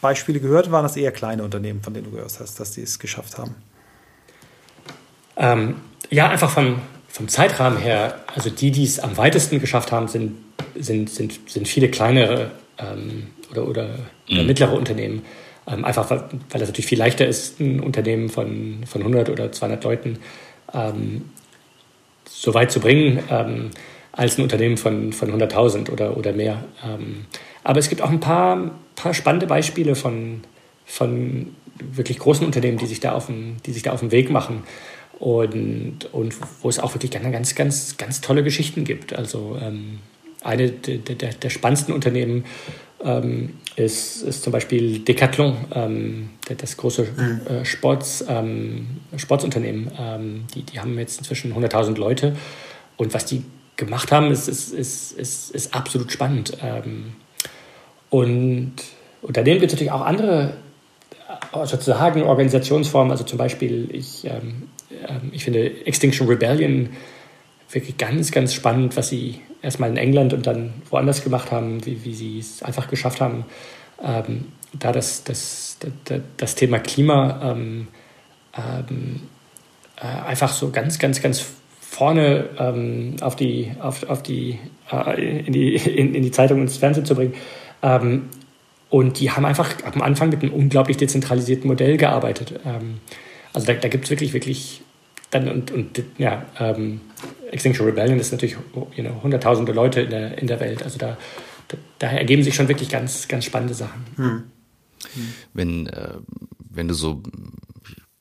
Beispiele 0.00 0.40
gehört? 0.40 0.72
Waren 0.72 0.82
das 0.82 0.96
eher 0.96 1.12
kleine 1.12 1.44
Unternehmen, 1.44 1.82
von 1.82 1.94
denen 1.94 2.06
du 2.06 2.10
gehört 2.10 2.40
hast, 2.40 2.58
dass 2.58 2.72
die 2.72 2.82
es 2.82 2.98
geschafft 2.98 3.38
haben? 3.38 3.54
Ähm, 5.36 5.76
ja, 6.10 6.28
einfach 6.28 6.50
von, 6.50 6.80
vom 7.06 7.28
Zeitrahmen 7.28 7.78
her, 7.78 8.24
also 8.34 8.50
die, 8.50 8.72
die 8.72 8.82
es 8.82 8.98
am 8.98 9.16
weitesten 9.16 9.60
geschafft 9.60 9.92
haben, 9.92 10.08
sind 10.08 10.43
sind, 10.74 11.10
sind, 11.10 11.38
sind 11.48 11.68
viele 11.68 11.88
kleinere 11.88 12.50
ähm, 12.78 13.28
oder, 13.50 13.68
oder, 13.68 13.88
mhm. 14.28 14.46
mittlere 14.46 14.74
Unternehmen. 14.74 15.22
Ähm, 15.66 15.84
einfach 15.84 16.10
weil, 16.10 16.24
weil 16.50 16.62
es 16.62 16.68
natürlich 16.68 16.86
viel 16.86 16.98
leichter 16.98 17.26
ist, 17.26 17.60
ein 17.60 17.80
Unternehmen 17.80 18.28
von, 18.28 18.84
von 18.86 19.00
100 19.00 19.30
oder 19.30 19.52
200 19.52 19.82
Leuten 19.84 20.18
ähm, 20.72 21.30
so 22.28 22.54
weit 22.54 22.70
zu 22.70 22.80
bringen, 22.80 23.22
ähm, 23.30 23.70
als 24.12 24.38
ein 24.38 24.42
Unternehmen 24.42 24.76
von, 24.76 25.12
von 25.12 25.30
100.000 25.32 25.90
oder, 25.90 26.16
oder 26.16 26.32
mehr. 26.32 26.64
Ähm, 26.84 27.26
aber 27.62 27.78
es 27.78 27.88
gibt 27.88 28.02
auch 28.02 28.10
ein 28.10 28.20
paar, 28.20 28.72
paar 28.96 29.14
spannende 29.14 29.46
Beispiele 29.46 29.94
von, 29.94 30.42
von 30.84 31.54
wirklich 31.80 32.18
großen 32.18 32.44
Unternehmen, 32.44 32.78
die 32.78 32.86
sich 32.86 33.00
da 33.00 33.12
auf 33.12 33.26
den, 33.26 33.56
die 33.66 33.72
sich 33.72 33.82
da 33.82 33.92
auf 33.92 34.00
den 34.00 34.12
Weg 34.12 34.30
machen 34.30 34.62
und, 35.18 36.12
und 36.12 36.34
wo 36.62 36.68
es 36.68 36.78
auch 36.78 36.94
wirklich 36.94 37.10
ganz, 37.10 37.54
ganz, 37.54 37.96
ganz 37.96 38.20
tolle 38.20 38.42
Geschichten 38.42 38.84
gibt. 38.84 39.14
Also 39.14 39.58
ähm, 39.60 39.98
eine 40.44 40.70
der, 40.70 40.98
der, 40.98 41.32
der 41.34 41.50
spannendsten 41.50 41.94
Unternehmen 41.94 42.44
ähm, 43.02 43.54
ist, 43.76 44.22
ist 44.22 44.42
zum 44.42 44.52
Beispiel 44.52 45.00
Decathlon, 45.00 45.56
ähm, 45.74 46.30
das 46.58 46.76
große 46.76 47.02
mhm. 47.16 47.40
äh, 47.46 47.64
Sports, 47.64 48.24
ähm, 48.28 49.00
Sportsunternehmen. 49.16 49.90
Ähm, 49.98 50.44
die, 50.54 50.62
die 50.62 50.80
haben 50.80 50.98
jetzt 50.98 51.18
inzwischen 51.18 51.54
100.000 51.54 51.98
Leute. 51.98 52.36
Und 52.96 53.12
was 53.14 53.26
die 53.26 53.44
gemacht 53.76 54.12
haben, 54.12 54.30
ist, 54.30 54.48
ist, 54.48 54.72
ist, 54.72 55.12
ist, 55.12 55.50
ist 55.50 55.74
absolut 55.74 56.12
spannend. 56.12 56.56
Ähm, 56.62 57.14
und 58.10 58.74
Und 59.22 59.36
daneben 59.36 59.58
gibt 59.58 59.72
es 59.72 59.74
natürlich 59.74 59.92
auch 59.92 60.04
andere 60.04 60.54
äh, 61.52 61.66
sozusagen 61.66 62.22
Organisationsformen. 62.22 63.10
Also 63.10 63.24
zum 63.24 63.38
Beispiel, 63.38 63.88
ich, 63.90 64.24
ähm, 64.24 64.68
ich 65.32 65.44
finde 65.44 65.86
Extinction 65.86 66.28
Rebellion 66.28 66.90
wirklich 67.74 67.96
ganz, 67.96 68.30
ganz 68.30 68.54
spannend, 68.54 68.96
was 68.96 69.08
sie 69.08 69.40
erstmal 69.62 69.90
in 69.90 69.96
England 69.96 70.32
und 70.32 70.46
dann 70.46 70.72
woanders 70.90 71.24
gemacht 71.24 71.50
haben, 71.50 71.84
wie, 71.86 72.04
wie 72.04 72.14
sie 72.14 72.38
es 72.38 72.62
einfach 72.62 72.88
geschafft 72.88 73.20
haben, 73.20 73.44
ähm, 74.02 74.46
da 74.72 74.92
das, 74.92 75.24
das, 75.24 75.78
das, 76.04 76.20
das 76.36 76.54
Thema 76.54 76.78
Klima 76.78 77.40
ähm, 77.42 77.88
ähm, 78.56 79.22
äh, 79.96 80.28
einfach 80.28 80.52
so 80.52 80.70
ganz, 80.70 80.98
ganz, 80.98 81.22
ganz 81.22 81.46
vorne 81.80 82.48
ähm, 82.58 83.16
auf 83.20 83.36
die, 83.36 83.72
auf, 83.80 84.08
auf 84.08 84.22
die, 84.22 84.58
äh, 84.90 85.40
in, 85.46 85.52
die 85.52 85.76
in, 85.76 86.14
in, 86.14 86.22
die 86.22 86.30
Zeitung 86.30 86.58
und 86.58 86.64
ins 86.64 86.76
Fernsehen 86.76 87.06
zu 87.06 87.14
bringen. 87.14 87.34
Ähm, 87.82 88.28
und 88.90 89.18
die 89.20 89.30
haben 89.30 89.44
einfach 89.44 89.74
am 89.92 90.02
Anfang 90.02 90.28
mit 90.28 90.42
einem 90.42 90.52
unglaublich 90.52 90.96
dezentralisierten 90.96 91.68
Modell 91.68 91.96
gearbeitet. 91.96 92.60
Ähm, 92.64 93.00
also 93.52 93.66
da, 93.66 93.74
da 93.74 93.88
gibt 93.88 94.04
es 94.04 94.10
wirklich, 94.10 94.32
wirklich 94.32 94.82
dann 95.34 95.48
und, 95.48 95.70
und 95.70 96.02
ja, 96.18 96.46
ähm, 96.58 97.00
Extinction 97.50 97.86
Rebellion 97.86 98.18
ist 98.18 98.32
natürlich 98.32 98.56
you 98.74 99.02
know, 99.02 99.22
hunderttausende 99.22 99.72
Leute 99.72 100.02
in 100.02 100.10
der, 100.10 100.38
in 100.38 100.46
der 100.46 100.60
Welt. 100.60 100.82
Also 100.82 100.98
da, 100.98 101.16
da, 101.68 101.76
da 101.98 102.08
ergeben 102.08 102.42
sich 102.42 102.54
schon 102.54 102.68
wirklich 102.68 102.88
ganz, 102.88 103.28
ganz 103.28 103.44
spannende 103.44 103.74
Sachen. 103.74 104.04
Hm. 104.16 104.42
Wenn, 105.52 105.86
äh, 105.88 106.14
wenn 106.70 106.88
du 106.88 106.94
so 106.94 107.22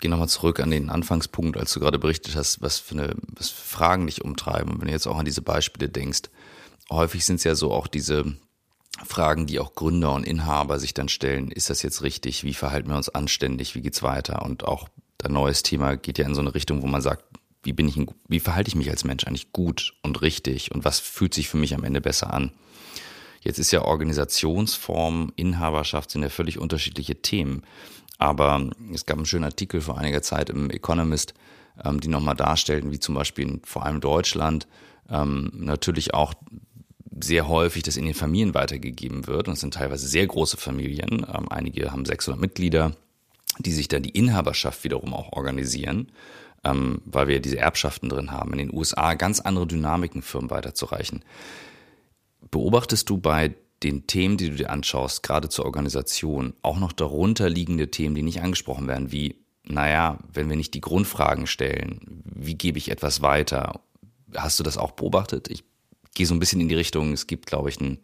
gehe 0.04 0.12
nochmal 0.12 0.28
zurück 0.28 0.60
an 0.60 0.70
den 0.70 0.90
Anfangspunkt, 0.90 1.56
als 1.58 1.74
du 1.74 1.80
gerade 1.80 1.98
berichtet 1.98 2.36
hast, 2.36 2.62
was 2.62 2.78
für, 2.78 2.96
eine, 2.96 3.16
was 3.38 3.50
für 3.50 3.68
Fragen 3.68 4.06
dich 4.06 4.22
umtreiben. 4.22 4.74
Und 4.74 4.82
wenn 4.82 4.88
du 4.88 4.94
jetzt 4.94 5.08
auch 5.08 5.18
an 5.18 5.26
diese 5.26 5.42
Beispiele 5.42 5.90
denkst, 5.90 6.24
häufig 6.90 7.24
sind 7.24 7.38
es 7.38 7.46
ja 7.46 7.56
so 7.56 7.72
auch 7.72 7.88
diese 7.88 8.36
Fragen, 9.06 9.48
die 9.48 9.60
auch 9.60 9.74
Gründer 9.76 10.14
und 10.14 10.28
Inhaber 10.28 10.78
sich 10.78 10.94
dann 10.94 11.08
stellen. 11.08 11.52
Ist 11.52 11.70
das 11.70 11.82
jetzt 11.82 12.02
richtig? 12.04 12.44
Wie 12.44 12.54
verhalten 12.54 12.90
wir 12.90 12.98
uns 12.98 13.08
anständig? 13.08 13.76
Wie 13.76 13.82
geht's 13.82 14.04
weiter? 14.04 14.44
Und 14.44 14.66
auch 14.66 14.90
ein 15.24 15.34
neues 15.34 15.64
Thema 15.64 15.96
geht 15.96 16.18
ja 16.18 16.26
in 16.26 16.36
so 16.36 16.42
eine 16.42 16.54
Richtung, 16.54 16.82
wo 16.82 16.88
man 16.88 17.02
sagt, 17.02 17.24
wie 17.64 17.74
bin 17.74 17.88
ich, 17.88 17.98
wie 18.28 18.40
verhalte 18.40 18.68
ich 18.68 18.76
mich 18.76 18.90
als 18.90 19.06
Mensch 19.06 19.26
eigentlich 19.26 19.54
gut 19.54 19.94
und 20.04 20.22
richtig? 20.22 20.72
Und 20.72 20.86
was 20.86 21.00
fühlt 21.00 21.34
sich 21.34 21.48
für 21.48 21.58
mich 21.58 21.74
am 21.74 21.84
Ende 21.84 22.02
besser 22.02 22.34
an? 22.34 22.52
Jetzt 23.42 23.60
ist 23.60 23.72
ja 23.72 23.84
Organisationsform, 23.84 25.34
Inhaberschaft 25.36 26.12
sind 26.12 26.24
ja 26.24 26.30
völlig 26.30 26.60
unterschiedliche 26.60 27.22
Themen. 27.22 27.64
Aber 28.18 28.70
es 28.94 29.06
gab 29.06 29.18
einen 29.18 29.26
schönen 29.26 29.44
Artikel 29.44 29.82
vor 29.82 29.98
einiger 29.98 30.22
Zeit 30.22 30.50
im 30.50 30.70
Economist, 30.70 31.34
ähm, 31.84 32.00
die 32.00 32.08
nochmal 32.08 32.36
darstellten, 32.36 32.92
wie 32.92 33.00
zum 33.00 33.16
Beispiel 33.16 33.48
in, 33.48 33.62
vor 33.66 33.86
allem 33.86 34.00
Deutschland 34.00 34.68
ähm, 35.10 35.52
natürlich 35.56 36.14
auch 36.14 36.34
sehr 37.22 37.48
häufig 37.48 37.84
das 37.84 37.98
in 37.98 38.06
den 38.06 38.14
Familien 38.14 38.54
weitergegeben 38.54 39.28
wird. 39.28 39.48
Und 39.48 39.56
es 39.56 39.60
sind 39.60 39.74
teilweise 39.74 40.08
sehr 40.08 40.26
große 40.26 40.58
Familien. 40.58 41.26
Ähm, 41.34 41.50
einige 41.50 41.92
haben 41.92 42.06
600 42.06 42.40
Mitglieder, 42.40 42.96
die 43.60 43.72
sich 43.72 43.88
dann 43.88 44.04
die 44.04 44.10
Inhaberschaft 44.10 44.84
wiederum 44.84 45.14
auch 45.14 45.32
organisieren, 45.32 46.12
ähm, 46.64 47.02
weil 47.06 47.28
wir 47.28 47.40
diese 47.40 47.58
Erbschaften 47.58 48.10
drin 48.10 48.32
haben. 48.32 48.52
In 48.54 48.60
den 48.60 48.74
USA 48.74 49.14
ganz 49.16 49.40
andere 49.40 49.68
Dynamiken, 49.68 50.22
Firmen 50.22 50.50
weiterzureichen. 50.50 51.24
Beobachtest 52.52 53.10
du 53.10 53.18
bei 53.18 53.56
den 53.84 54.08
Themen, 54.08 54.38
die 54.38 54.50
du 54.50 54.56
dir 54.56 54.70
anschaust, 54.70 55.24
gerade 55.24 55.50
zur 55.50 55.66
Organisation, 55.66 56.54
auch 56.62 56.80
noch 56.80 56.94
darunter 56.94 57.50
liegende 57.50 57.92
Themen, 57.92 58.16
die 58.16 58.22
nicht 58.22 58.42
angesprochen 58.42 58.88
werden, 58.88 59.12
wie, 59.12 59.36
naja, 59.66 60.20
wenn 60.32 60.50
wir 60.50 60.56
nicht 60.56 60.74
die 60.74 60.82
Grundfragen 60.82 61.48
stellen, 61.48 62.24
wie 62.24 62.56
gebe 62.56 62.78
ich 62.78 62.90
etwas 62.90 63.22
weiter? 63.22 63.82
Hast 64.36 64.60
du 64.60 64.64
das 64.64 64.78
auch 64.78 64.92
beobachtet? 64.92 65.50
Ich 65.50 65.64
gehe 66.16 66.26
so 66.26 66.34
ein 66.34 66.40
bisschen 66.40 66.62
in 66.62 66.70
die 66.70 66.76
Richtung, 66.76 67.12
es 67.12 67.28
gibt, 67.28 67.46
glaube 67.46 67.70
ich, 67.70 67.80
ein, 67.82 68.00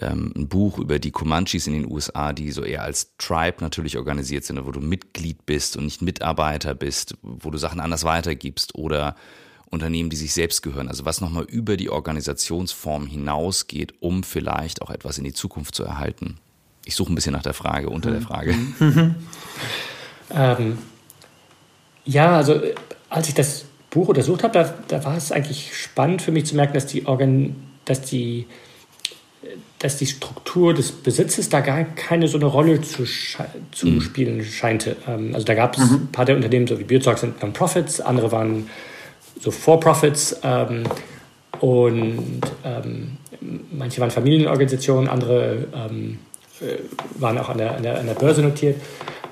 ähm, 0.00 0.32
ein 0.36 0.48
Buch 0.48 0.78
über 0.78 0.98
die 0.98 1.10
Comanches 1.10 1.66
in 1.66 1.72
den 1.72 1.90
USA, 1.90 2.32
die 2.32 2.50
so 2.50 2.62
eher 2.62 2.82
als 2.82 3.16
Tribe 3.18 3.58
natürlich 3.60 3.96
organisiert 3.96 4.44
sind, 4.44 4.64
wo 4.66 4.72
du 4.72 4.80
Mitglied 4.80 5.46
bist 5.46 5.76
und 5.76 5.84
nicht 5.84 6.02
Mitarbeiter 6.02 6.74
bist, 6.74 7.16
wo 7.22 7.50
du 7.50 7.58
Sachen 7.58 7.80
anders 7.80 8.04
weitergibst 8.04 8.74
oder 8.74 9.16
Unternehmen, 9.70 10.10
die 10.10 10.16
sich 10.16 10.32
selbst 10.32 10.62
gehören. 10.62 10.88
Also 10.88 11.04
was 11.04 11.20
nochmal 11.20 11.44
über 11.44 11.76
die 11.76 11.90
Organisationsform 11.90 13.06
hinausgeht, 13.06 13.94
um 14.00 14.22
vielleicht 14.22 14.82
auch 14.82 14.90
etwas 14.90 15.18
in 15.18 15.24
die 15.24 15.32
Zukunft 15.32 15.74
zu 15.74 15.84
erhalten. 15.84 16.38
Ich 16.84 16.94
suche 16.94 17.12
ein 17.12 17.16
bisschen 17.16 17.32
nach 17.32 17.42
der 17.42 17.54
Frage, 17.54 17.88
unter 17.88 18.10
der 18.10 18.22
Frage. 18.22 18.54
ähm, 20.30 20.78
ja, 22.04 22.36
also 22.36 22.60
als 23.08 23.28
ich 23.28 23.34
das 23.34 23.64
Buch 23.90 24.08
untersucht 24.08 24.44
habe, 24.44 24.52
da, 24.54 24.74
da, 24.86 25.04
war 25.04 25.16
es 25.16 25.32
eigentlich 25.32 25.76
spannend 25.76 26.22
für 26.22 26.30
mich 26.30 26.46
zu 26.46 26.54
merken, 26.54 26.74
dass 26.74 26.86
die, 26.86 27.06
Organ 27.06 27.56
dass 27.84 28.02
die 28.02 28.46
dass 29.86 29.96
die 29.98 30.06
Struktur 30.06 30.74
des 30.74 30.90
Besitzes 30.90 31.48
da 31.48 31.60
gar 31.60 31.84
keine 31.84 32.26
so 32.26 32.38
eine 32.38 32.46
Rolle 32.46 32.80
zu, 32.80 33.04
zu 33.04 33.86
mhm. 33.86 34.00
spielen 34.00 34.44
scheinte. 34.44 34.96
Ähm, 35.06 35.30
also 35.32 35.46
da 35.46 35.54
gab 35.54 35.78
es 35.78 35.88
mhm. 35.88 35.96
ein 35.96 36.08
paar 36.10 36.24
der 36.24 36.34
Unternehmen, 36.34 36.66
so 36.66 36.76
wie 36.80 36.82
Biotalk 36.82 37.18
sind 37.18 37.40
Non-Profits, 37.40 38.00
andere 38.00 38.32
waren 38.32 38.68
so 39.38 39.52
For-Profits 39.52 40.40
ähm, 40.42 40.82
und 41.60 42.40
ähm, 42.64 43.16
manche 43.70 44.00
waren 44.00 44.10
Familienorganisationen, 44.10 45.08
andere 45.08 45.68
ähm, 45.72 46.18
äh, 46.60 46.78
waren 47.20 47.38
auch 47.38 47.48
an 47.48 47.58
der, 47.58 47.76
an 47.76 47.84
der, 47.84 48.00
an 48.00 48.06
der 48.06 48.14
Börse 48.14 48.42
notiert. 48.42 48.80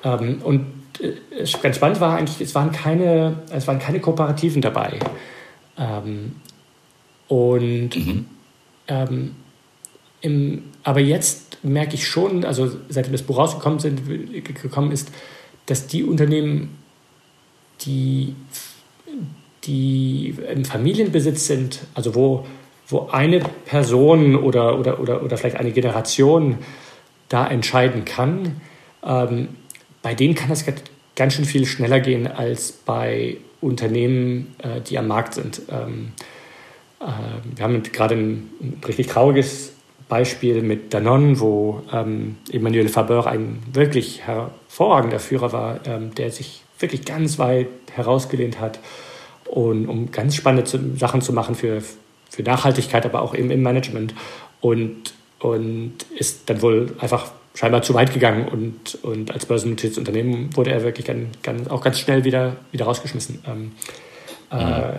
Ähm, 0.05 0.41
und 0.45 0.67
äh, 1.01 1.45
ganz 1.61 1.77
spannend 1.77 2.01
war 2.01 2.17
eigentlich, 2.17 2.41
es 2.41 2.55
waren 2.55 2.71
keine, 2.71 3.39
es 3.51 3.67
waren 3.67 3.81
keine 3.81 3.99
Kooperativen 3.99 4.63
dabei. 4.63 5.01
Ähm, 5.77 6.37
und 7.27 7.97
mhm. 7.97 8.27
Ähm, 8.87 9.35
im, 10.25 10.65
aber 10.83 11.01
jetzt 11.01 11.59
merke 11.63 11.95
ich 11.95 12.07
schon, 12.07 12.45
also 12.45 12.71
seitdem 12.89 13.13
das 13.13 13.23
Buch 13.23 13.39
rausgekommen 13.39 13.79
sind, 13.79 14.03
gekommen 14.45 14.91
ist, 14.91 15.11
dass 15.67 15.87
die 15.87 16.03
Unternehmen, 16.03 16.79
die 17.83 18.35
die 19.65 20.35
im 20.53 20.65
Familienbesitz 20.65 21.47
sind, 21.47 21.81
also 21.95 22.15
wo, 22.15 22.47
wo 22.89 23.09
eine 23.09 23.41
Person 23.65 24.37
oder, 24.37 24.79
oder, 24.79 25.01
oder, 25.01 25.23
oder 25.23 25.37
vielleicht 25.39 25.57
eine 25.57 25.73
Generation 25.73 26.59
da 27.29 27.47
entscheiden 27.47 28.05
kann, 28.05 28.61
ähm, 29.05 29.49
bei 30.03 30.15
denen 30.15 30.35
kann 30.35 30.51
das 30.51 30.65
ganz 31.17 31.35
schön 31.35 31.45
viel 31.45 31.65
schneller 31.65 32.01
gehen 32.01 32.27
als 32.27 32.73
bei 32.73 33.39
Unternehmen, 33.61 34.55
äh, 34.59 34.81
die 34.83 34.99
am 34.99 35.09
Markt 35.09 35.35
sind. 35.35 35.63
Ähm, 35.71 36.13
äh, 37.01 37.07
wir 37.57 37.65
haben 37.65 37.83
gerade 37.83 38.15
ein, 38.15 38.51
ein, 38.61 38.81
richtig 38.87 39.07
trauriges 39.07 39.74
Beispiel 40.09 40.63
mit 40.63 40.93
Danone, 40.93 41.41
wo 41.41 41.83
ähm, 41.93 42.37
Emmanuel 42.51 42.89
Faber 42.89 43.27
ein 43.27 43.63
wirklich 43.73 44.23
hervorragender 44.23 45.19
Führer 45.19 45.53
war, 45.53 45.81
ähm, 45.87 46.15
der 46.15 46.31
sich 46.31 46.63
wirklich 46.79 47.05
ganz 47.05 47.39
weit 47.39 47.69
herausgelehnt 47.93 48.61
hat 48.61 48.79
und 49.45 49.89
um 49.89 50.11
ganz 50.11 50.35
spannende 50.35 50.69
Sachen 50.97 51.21
zu 51.21 51.33
machen 51.33 51.55
für, 51.55 51.83
für 52.29 52.43
Nachhaltigkeit, 52.43 53.07
aber 53.07 53.23
auch 53.23 53.35
eben 53.35 53.51
im 53.51 53.63
Management. 53.63 54.15
Und, 54.61 55.15
und 55.39 55.95
ist 56.17 56.49
dann 56.51 56.63
wohl 56.63 56.95
einfach 56.99 57.31
scheinbar 57.55 57.83
zu 57.83 57.95
weit 57.95 58.13
gegangen 58.13 58.49
und, 58.49 58.99
und 59.05 59.31
als 59.31 59.47
börsennotiertes 59.47 59.99
Unternehmen 59.99 60.57
wurde 60.57 60.73
er 60.73 60.83
wirklich 60.83 61.07
ganz, 61.07 61.29
ganz, 61.43 61.69
auch 61.69 61.83
ganz 61.83 62.01
schnell 62.01 62.25
wieder, 62.25 62.57
wieder 62.73 62.87
rausgeschmissen. 62.87 63.43
Ähm, 63.47 63.73
äh, 64.51 64.57
mhm. 64.57 64.73
äh, 64.73 64.99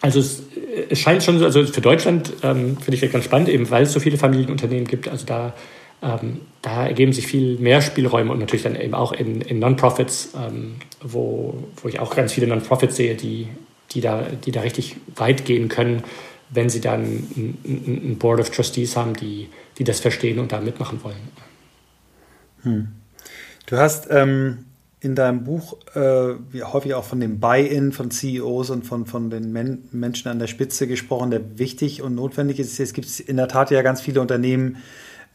also 0.00 0.20
es, 0.20 0.42
es, 0.90 0.98
scheint 0.98 1.22
schon, 1.22 1.42
also 1.42 1.64
für 1.64 1.80
Deutschland 1.80 2.32
ähm, 2.42 2.76
finde 2.76 2.94
ich 2.94 3.12
ganz 3.12 3.24
spannend, 3.24 3.48
eben 3.48 3.68
weil 3.70 3.82
es 3.82 3.92
so 3.92 4.00
viele 4.00 4.16
Familienunternehmen 4.16 4.86
gibt. 4.86 5.08
Also 5.08 5.26
da, 5.26 5.54
ähm, 6.02 6.40
da 6.62 6.86
ergeben 6.86 7.12
sich 7.12 7.26
viel 7.26 7.58
mehr 7.58 7.82
Spielräume 7.82 8.30
und 8.30 8.38
natürlich 8.38 8.62
dann 8.62 8.76
eben 8.76 8.94
auch 8.94 9.12
in, 9.12 9.40
in 9.40 9.58
Non-Profits, 9.58 10.34
ähm, 10.36 10.76
wo, 11.02 11.64
wo 11.82 11.88
ich 11.88 11.98
auch 11.98 12.14
ganz 12.14 12.32
viele 12.32 12.46
Non-Profits 12.46 12.96
sehe, 12.96 13.16
die, 13.16 13.48
die 13.90 14.00
da, 14.00 14.22
die 14.44 14.52
da 14.52 14.60
richtig 14.60 14.96
weit 15.16 15.44
gehen 15.44 15.68
können, 15.68 16.04
wenn 16.50 16.70
sie 16.70 16.80
dann 16.80 17.02
ein, 17.02 17.58
ein 17.64 18.16
Board 18.18 18.40
of 18.40 18.50
Trustees 18.50 18.96
haben, 18.96 19.14
die, 19.14 19.48
die 19.78 19.84
das 19.84 20.00
verstehen 20.00 20.38
und 20.38 20.52
da 20.52 20.60
mitmachen 20.60 21.02
wollen. 21.02 21.16
Hm. 22.62 22.88
Du 23.66 23.76
hast 23.76 24.08
ähm, 24.10 24.64
in 25.00 25.14
deinem 25.14 25.44
Buch 25.44 25.76
äh, 25.94 26.34
häufig 26.64 26.94
auch 26.94 27.04
von 27.04 27.20
dem 27.20 27.38
Buy-in 27.38 27.92
von 27.92 28.10
CEOs 28.10 28.70
und 28.70 28.84
von, 28.84 29.06
von 29.06 29.30
den 29.30 29.52
Men 29.52 29.84
Menschen 29.92 30.28
an 30.28 30.40
der 30.40 30.48
Spitze 30.48 30.88
gesprochen, 30.88 31.30
der 31.30 31.58
wichtig 31.58 32.02
und 32.02 32.16
notwendig 32.16 32.58
ist. 32.58 32.80
Es 32.80 32.92
gibt 32.92 33.20
in 33.20 33.36
der 33.36 33.48
Tat 33.48 33.70
ja 33.70 33.82
ganz 33.82 34.00
viele 34.00 34.20
Unternehmen, 34.20 34.78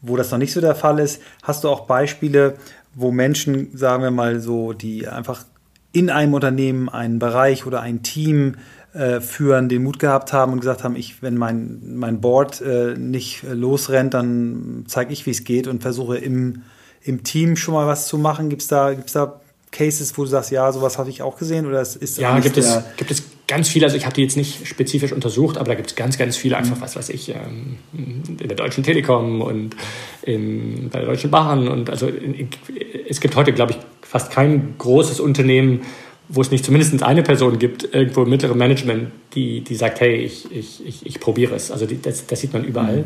wo 0.02 0.16
das 0.16 0.30
noch 0.30 0.38
nicht 0.38 0.52
so 0.52 0.60
der 0.60 0.74
Fall 0.74 0.98
ist. 0.98 1.22
Hast 1.42 1.64
du 1.64 1.70
auch 1.70 1.86
Beispiele, 1.86 2.56
wo 2.94 3.10
Menschen, 3.10 3.76
sagen 3.76 4.02
wir 4.02 4.10
mal 4.10 4.38
so, 4.40 4.74
die 4.74 5.08
einfach 5.08 5.44
in 5.92 6.10
einem 6.10 6.34
Unternehmen 6.34 6.90
einen 6.90 7.18
Bereich 7.18 7.64
oder 7.66 7.80
ein 7.80 8.02
Team 8.02 8.56
äh, 8.92 9.20
führen, 9.20 9.70
den 9.70 9.82
Mut 9.82 9.98
gehabt 9.98 10.34
haben 10.34 10.52
und 10.52 10.60
gesagt 10.60 10.84
haben, 10.84 10.94
ich, 10.94 11.22
wenn 11.22 11.38
mein, 11.38 11.80
mein 11.96 12.20
Board 12.20 12.60
äh, 12.60 12.94
nicht 12.98 13.44
losrennt, 13.44 14.12
dann 14.12 14.84
zeige 14.88 15.12
ich, 15.12 15.24
wie 15.24 15.30
es 15.30 15.44
geht 15.44 15.68
und 15.68 15.82
versuche 15.82 16.18
im, 16.18 16.62
im 17.00 17.22
Team 17.22 17.56
schon 17.56 17.74
mal 17.74 17.86
was 17.86 18.08
zu 18.08 18.18
machen. 18.18 18.50
Gibt 18.50 18.62
es 18.62 18.68
da, 18.68 18.92
gibt's 18.92 19.14
da 19.14 19.40
Cases, 19.74 20.16
wo 20.16 20.22
du 20.22 20.28
sagst, 20.28 20.52
ja, 20.52 20.70
sowas 20.70 20.98
habe 20.98 21.10
ich 21.10 21.20
auch 21.20 21.36
gesehen? 21.36 21.66
Oder 21.66 21.82
ist 21.82 22.18
ja, 22.18 22.38
gibt 22.38 22.56
es, 22.56 22.78
gibt 22.96 23.10
es 23.10 23.24
ganz 23.48 23.68
viele, 23.68 23.86
also 23.86 23.96
ich 23.96 24.06
habe 24.06 24.14
die 24.14 24.22
jetzt 24.22 24.36
nicht 24.36 24.66
spezifisch 24.66 25.12
untersucht, 25.12 25.58
aber 25.58 25.66
da 25.66 25.74
gibt 25.74 25.90
es 25.90 25.96
ganz, 25.96 26.16
ganz 26.16 26.36
viele, 26.36 26.56
einfach 26.56 26.80
was 26.80 26.94
weiß 26.94 27.08
ich, 27.08 27.30
ähm, 27.30 27.78
in 27.92 28.48
der 28.48 28.56
Deutschen 28.56 28.84
Telekom 28.84 29.42
und 29.42 29.74
in, 30.22 30.90
bei 30.90 31.00
der 31.00 31.08
Deutschen 31.08 31.30
Bahn. 31.30 31.66
Und 31.66 31.90
also 31.90 32.06
in, 32.06 32.48
es 33.08 33.20
gibt 33.20 33.34
heute, 33.34 33.52
glaube 33.52 33.72
ich, 33.72 33.78
fast 34.02 34.30
kein 34.30 34.76
großes 34.78 35.18
Unternehmen, 35.18 35.82
wo 36.28 36.40
es 36.40 36.52
nicht 36.52 36.64
zumindest 36.64 37.02
eine 37.02 37.24
Person 37.24 37.58
gibt, 37.58 37.92
irgendwo 37.92 38.22
im 38.22 38.30
mittleren 38.30 38.56
Management, 38.56 39.10
die, 39.34 39.62
die 39.62 39.74
sagt, 39.74 40.00
hey, 40.00 40.14
ich, 40.14 40.50
ich, 40.52 40.86
ich, 40.86 41.04
ich 41.04 41.20
probiere 41.20 41.56
es. 41.56 41.72
Also 41.72 41.84
die, 41.84 42.00
das, 42.00 42.26
das, 42.26 42.40
sieht 42.40 42.52
man 42.52 42.64
überall. 42.64 43.04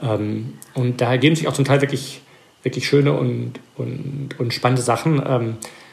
Mhm. 0.00 0.08
Ähm, 0.08 0.52
und 0.72 1.00
da 1.02 1.10
ergeben 1.10 1.36
sich 1.36 1.46
auch 1.46 1.52
zum 1.52 1.66
Teil 1.66 1.82
wirklich, 1.82 2.22
wirklich 2.62 2.88
schöne 2.88 3.12
und, 3.12 3.60
und, 3.76 4.30
und 4.38 4.54
spannende 4.54 4.82
Sachen. 4.82 5.22
Ähm, 5.24 5.50
äh, 5.50 5.85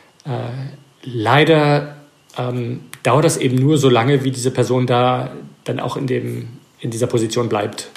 leider 1.04 1.98
ähm, 2.38 2.82
dauert 3.04 3.26
das 3.26 3.38
eben 3.38 3.58
nur 3.58 3.78
so 3.78 3.90
lange, 3.90 4.24
wie 4.24 4.32
diese 4.32 4.52
Person 4.52 4.88
da 4.88 5.32
dann 5.64 5.80
auch 5.80 5.98
in, 5.98 6.08
dem, 6.08 6.48
in 6.80 6.92
dieser 6.92 7.08
Position 7.08 7.50
bleibt. 7.50 7.90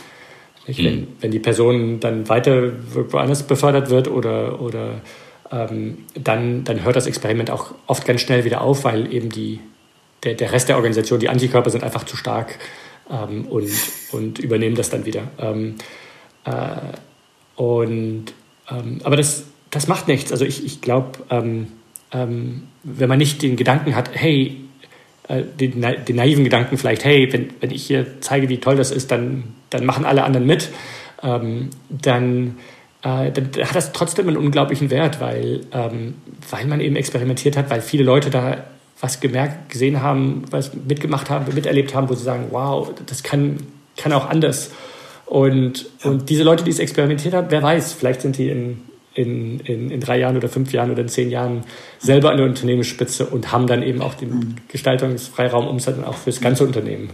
Mhm. 0.66 0.77
Wenn, 0.77 1.09
wenn 1.20 1.31
die 1.31 1.39
Person 1.39 2.01
dann 2.01 2.29
weiter 2.29 2.72
woanders 2.93 3.45
befördert 3.45 3.91
wird 3.91 4.09
oder, 4.09 4.61
oder 4.61 5.01
ähm, 5.53 5.99
dann, 6.14 6.64
dann 6.64 6.85
hört 6.85 6.97
das 6.97 7.07
Experiment 7.07 7.51
auch 7.51 7.74
oft 7.87 8.05
ganz 8.05 8.20
schnell 8.20 8.45
wieder 8.45 8.61
auf, 8.61 8.85
weil 8.85 9.12
eben 9.12 9.31
die, 9.31 9.61
der, 10.24 10.35
der 10.35 10.53
Rest 10.53 10.68
der 10.68 10.77
Organisation, 10.77 11.20
die 11.20 11.29
Antikörper 11.29 11.70
sind 11.70 11.85
einfach 11.85 12.05
zu 12.05 12.16
stark 12.16 12.59
ähm, 13.11 13.47
und, 13.47 13.70
und 14.12 14.39
übernehmen 14.39 14.77
das 14.77 14.91
dann 14.91 15.07
wieder. 15.07 15.22
Ähm, 15.39 15.77
äh, 16.45 17.61
und, 17.61 18.27
ähm, 18.68 19.01
aber 19.05 19.16
das, 19.16 19.45
das 19.70 19.87
macht 19.87 20.09
nichts. 20.09 20.33
Also 20.33 20.45
ich, 20.45 20.64
ich 20.64 20.81
glaube, 20.81 21.12
ähm, 22.12 22.64
wenn 22.82 23.09
man 23.09 23.18
nicht 23.18 23.42
den 23.42 23.57
Gedanken 23.57 23.94
hat, 23.94 24.11
hey, 24.12 24.57
äh, 25.28 25.42
den, 25.42 25.80
den, 25.80 26.16
naiven 26.16 26.44
Gedanken 26.44 26.78
vielleicht, 26.78 27.04
hey, 27.04 27.32
wenn, 27.32 27.50
wenn 27.61 27.70
ich 27.70 27.86
hier 27.86 28.20
zeige, 28.20 28.48
wie 28.48 28.59
toll 28.59 28.76
das 28.76 28.90
ist, 28.90 29.11
dann, 29.11 29.44
dann 29.70 29.84
machen 29.84 30.04
alle 30.04 30.24
anderen 30.24 30.46
mit, 30.46 30.68
ähm, 31.22 31.70
dann, 31.88 32.59
äh, 33.02 33.30
dann, 33.32 33.50
hat 33.64 33.74
das 33.74 33.92
trotzdem 33.92 34.28
einen 34.28 34.36
unglaublichen 34.36 34.90
Wert, 34.90 35.20
weil, 35.20 35.62
ähm, 35.72 36.14
weil 36.50 36.66
man 36.66 36.80
eben 36.80 36.96
experimentiert 36.96 37.57
hat, 37.57 37.70
weil 37.70 37.80
viele 37.80 38.04
Leute 38.04 38.30
da 38.30 38.64
was 39.00 39.20
gemerkt, 39.20 39.70
gesehen 39.70 40.00
haben, 40.00 40.44
was 40.50 40.72
mitgemacht 40.74 41.28
haben, 41.28 41.52
miterlebt 41.54 41.94
haben, 41.94 42.09
wo 42.09 42.14
sie 42.14 42.24
sagen, 42.24 42.46
wow, 42.50 42.90
das 43.04 43.22
kann, 43.22 43.59
kann 43.96 44.12
auch 44.12 44.28
anders. 44.28 44.70
Und, 45.26 45.86
und 46.04 46.30
diese 46.30 46.44
Leute, 46.44 46.64
die 46.64 46.70
es 46.70 46.78
experimentiert 46.78 47.34
haben, 47.34 47.48
wer 47.50 47.62
weiß, 47.62 47.92
vielleicht 47.92 48.22
sind 48.22 48.38
die 48.38 48.48
in, 48.48 48.82
in, 49.17 49.61
in, 49.61 49.91
in 49.91 50.01
drei 50.01 50.19
Jahren 50.19 50.37
oder 50.37 50.49
fünf 50.49 50.73
Jahren 50.73 50.91
oder 50.91 51.03
in 51.03 51.09
zehn 51.09 51.31
Jahren 51.31 51.64
selber 51.99 52.31
an 52.31 52.37
der 52.37 52.47
Unternehmensspitze 52.47 53.27
und 53.27 53.51
haben 53.51 53.67
dann 53.67 53.83
eben 53.83 54.03
auch 54.03 54.14
den 54.14 54.31
mhm. 54.31 54.55
Gestaltungsfreiraum, 54.69 55.67
um 55.67 55.77
es 55.77 55.87
dann 55.87 56.05
auch 56.05 56.17
fürs 56.17 56.41
ganze 56.41 56.64
Unternehmen 56.64 57.11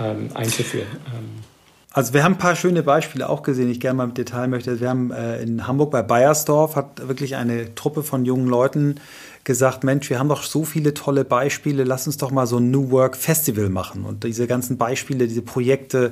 ähm, 0.00 0.28
einzuführen. 0.34 0.88
Ähm. 1.06 1.47
Also 1.92 2.12
wir 2.12 2.22
haben 2.22 2.34
ein 2.34 2.38
paar 2.38 2.54
schöne 2.54 2.82
Beispiele 2.82 3.28
auch 3.28 3.42
gesehen, 3.42 3.70
ich 3.70 3.80
gerne 3.80 3.96
mal 3.96 4.04
im 4.04 4.14
Detail 4.14 4.48
möchte. 4.48 4.78
Wir 4.78 4.90
haben 4.90 5.10
äh, 5.10 5.40
in 5.42 5.66
Hamburg 5.66 5.90
bei 5.90 6.02
Bayersdorf 6.02 6.76
hat 6.76 7.08
wirklich 7.08 7.36
eine 7.36 7.74
Truppe 7.74 8.02
von 8.02 8.26
jungen 8.26 8.46
Leuten 8.46 8.96
gesagt, 9.44 9.82
Mensch, 9.82 10.10
wir 10.10 10.18
haben 10.18 10.28
doch 10.28 10.42
so 10.42 10.64
viele 10.64 10.92
tolle 10.92 11.24
Beispiele, 11.24 11.84
lass 11.84 12.06
uns 12.06 12.18
doch 12.18 12.30
mal 12.30 12.46
so 12.46 12.58
ein 12.58 12.70
New 12.70 12.90
Work 12.90 13.16
Festival 13.16 13.70
machen. 13.70 14.04
Und 14.04 14.24
diese 14.24 14.46
ganzen 14.46 14.76
Beispiele, 14.76 15.26
diese 15.26 15.40
Projekte, 15.40 16.10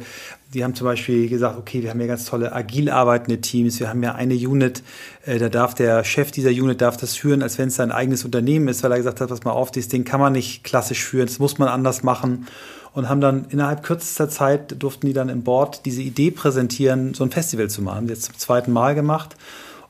die 0.54 0.64
haben 0.64 0.74
zum 0.74 0.86
Beispiel 0.86 1.28
gesagt, 1.28 1.58
okay, 1.58 1.82
wir 1.82 1.90
haben 1.90 2.00
ja 2.00 2.06
ganz 2.06 2.24
tolle 2.24 2.52
agil 2.54 2.88
arbeitende 2.88 3.42
Teams, 3.42 3.78
wir 3.78 3.90
haben 3.90 4.02
ja 4.02 4.14
eine 4.14 4.34
Unit, 4.34 4.82
äh, 5.26 5.38
da 5.38 5.50
darf 5.50 5.74
der 5.74 6.02
Chef 6.04 6.30
dieser 6.30 6.48
Unit 6.48 6.80
darf 6.80 6.96
das 6.96 7.14
führen, 7.14 7.42
als 7.42 7.58
wenn 7.58 7.68
es 7.68 7.76
sein 7.76 7.92
eigenes 7.92 8.24
Unternehmen 8.24 8.68
ist, 8.68 8.82
weil 8.82 8.92
er 8.92 8.96
gesagt 8.98 9.20
hat, 9.20 9.28
pass 9.28 9.44
mal 9.44 9.50
auf, 9.50 9.70
dieses 9.70 9.90
Ding 9.90 10.04
kann 10.04 10.20
man 10.20 10.32
nicht 10.32 10.64
klassisch 10.64 11.04
führen, 11.04 11.26
das 11.26 11.38
muss 11.38 11.58
man 11.58 11.68
anders 11.68 12.02
machen 12.02 12.46
und 12.96 13.08
haben 13.08 13.20
dann 13.20 13.44
innerhalb 13.50 13.82
kürzester 13.84 14.28
Zeit 14.28 14.82
durften 14.82 15.06
die 15.06 15.12
dann 15.12 15.28
im 15.28 15.42
Board 15.42 15.84
diese 15.84 16.02
Idee 16.02 16.32
präsentieren, 16.32 17.14
so 17.14 17.22
ein 17.22 17.30
Festival 17.30 17.68
zu 17.68 17.82
machen. 17.82 18.08
Jetzt 18.08 18.24
zum 18.24 18.38
zweiten 18.38 18.72
Mal 18.72 18.94
gemacht 18.94 19.36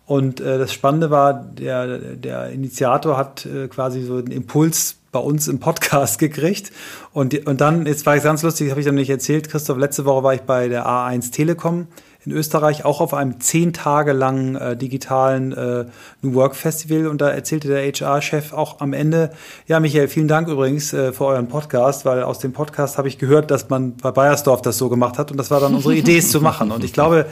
und 0.06 0.40
äh, 0.40 0.58
das 0.58 0.72
Spannende 0.72 1.10
war, 1.10 1.34
der, 1.34 1.98
der 1.98 2.50
Initiator 2.50 3.16
hat 3.16 3.44
äh, 3.44 3.68
quasi 3.68 4.02
so 4.02 4.16
einen 4.16 4.30
Impuls 4.30 4.96
bei 5.10 5.18
uns 5.18 5.48
im 5.48 5.58
Podcast 5.58 6.18
gekriegt. 6.20 6.70
Und, 7.12 7.46
und 7.46 7.60
dann, 7.60 7.86
jetzt 7.86 8.06
war 8.06 8.14
es 8.14 8.22
ganz 8.22 8.42
lustig, 8.42 8.70
habe 8.70 8.80
ich 8.80 8.86
dann 8.86 8.94
nicht 8.94 9.10
erzählt, 9.10 9.48
Christoph, 9.48 9.78
letzte 9.78 10.04
Woche 10.04 10.22
war 10.22 10.34
ich 10.34 10.42
bei 10.42 10.68
der 10.68 10.86
A1 10.86 11.32
Telekom 11.32 11.88
in 12.26 12.32
Österreich, 12.32 12.84
auch 12.84 13.00
auf 13.00 13.14
einem 13.14 13.40
zehn 13.40 13.72
Tage 13.72 14.12
langen 14.12 14.56
äh, 14.56 14.76
digitalen 14.76 15.52
äh, 15.52 15.84
New 16.22 16.34
Work 16.34 16.56
Festival. 16.56 17.06
Und 17.06 17.20
da 17.20 17.30
erzählte 17.30 17.68
der 17.68 17.82
HR-Chef 17.86 18.52
auch 18.52 18.80
am 18.80 18.92
Ende, 18.92 19.30
ja, 19.68 19.78
Michael, 19.78 20.08
vielen 20.08 20.26
Dank 20.26 20.48
übrigens 20.48 20.92
äh, 20.92 21.12
für 21.12 21.26
euren 21.26 21.46
Podcast, 21.46 22.04
weil 22.04 22.24
aus 22.24 22.40
dem 22.40 22.52
Podcast 22.52 22.98
habe 22.98 23.06
ich 23.06 23.18
gehört, 23.18 23.52
dass 23.52 23.68
man 23.68 23.96
bei 23.96 24.10
Bayersdorf 24.10 24.60
das 24.60 24.76
so 24.76 24.88
gemacht 24.88 25.18
hat. 25.18 25.30
Und 25.30 25.36
das 25.36 25.52
war 25.52 25.60
dann 25.60 25.74
unsere 25.74 25.94
Idee, 25.94 26.18
es 26.18 26.32
zu 26.32 26.40
machen. 26.40 26.72
Und 26.72 26.82
ich 26.82 26.92
glaube 26.92 27.26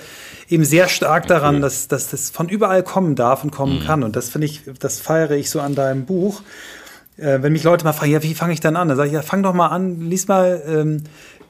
eben 0.48 0.64
sehr 0.64 0.88
stark 0.88 1.26
daran, 1.26 1.60
dass, 1.60 1.88
dass 1.88 2.10
das 2.10 2.30
von 2.30 2.48
überall 2.48 2.84
kommen 2.84 3.16
darf 3.16 3.42
und 3.42 3.50
kommen 3.50 3.80
mhm. 3.80 3.84
kann. 3.84 4.02
Und 4.04 4.14
das 4.14 4.28
finde 4.28 4.46
ich, 4.46 4.62
das 4.78 5.00
feiere 5.00 5.32
ich 5.32 5.50
so 5.50 5.60
an 5.60 5.74
deinem 5.74 6.04
Buch. 6.04 6.42
Äh, 7.16 7.42
wenn 7.42 7.52
mich 7.52 7.64
Leute 7.64 7.84
mal 7.84 7.92
fragen, 7.92 8.12
ja, 8.12 8.22
wie 8.22 8.34
fange 8.34 8.52
ich 8.52 8.60
dann 8.60 8.76
an? 8.76 8.86
Dann 8.86 8.96
sage 8.96 9.08
ich, 9.08 9.14
ja, 9.14 9.22
fang 9.22 9.42
doch 9.42 9.54
mal 9.54 9.68
an, 9.68 10.08
lies 10.08 10.28
mal 10.28 10.62
ähm, 10.66 11.02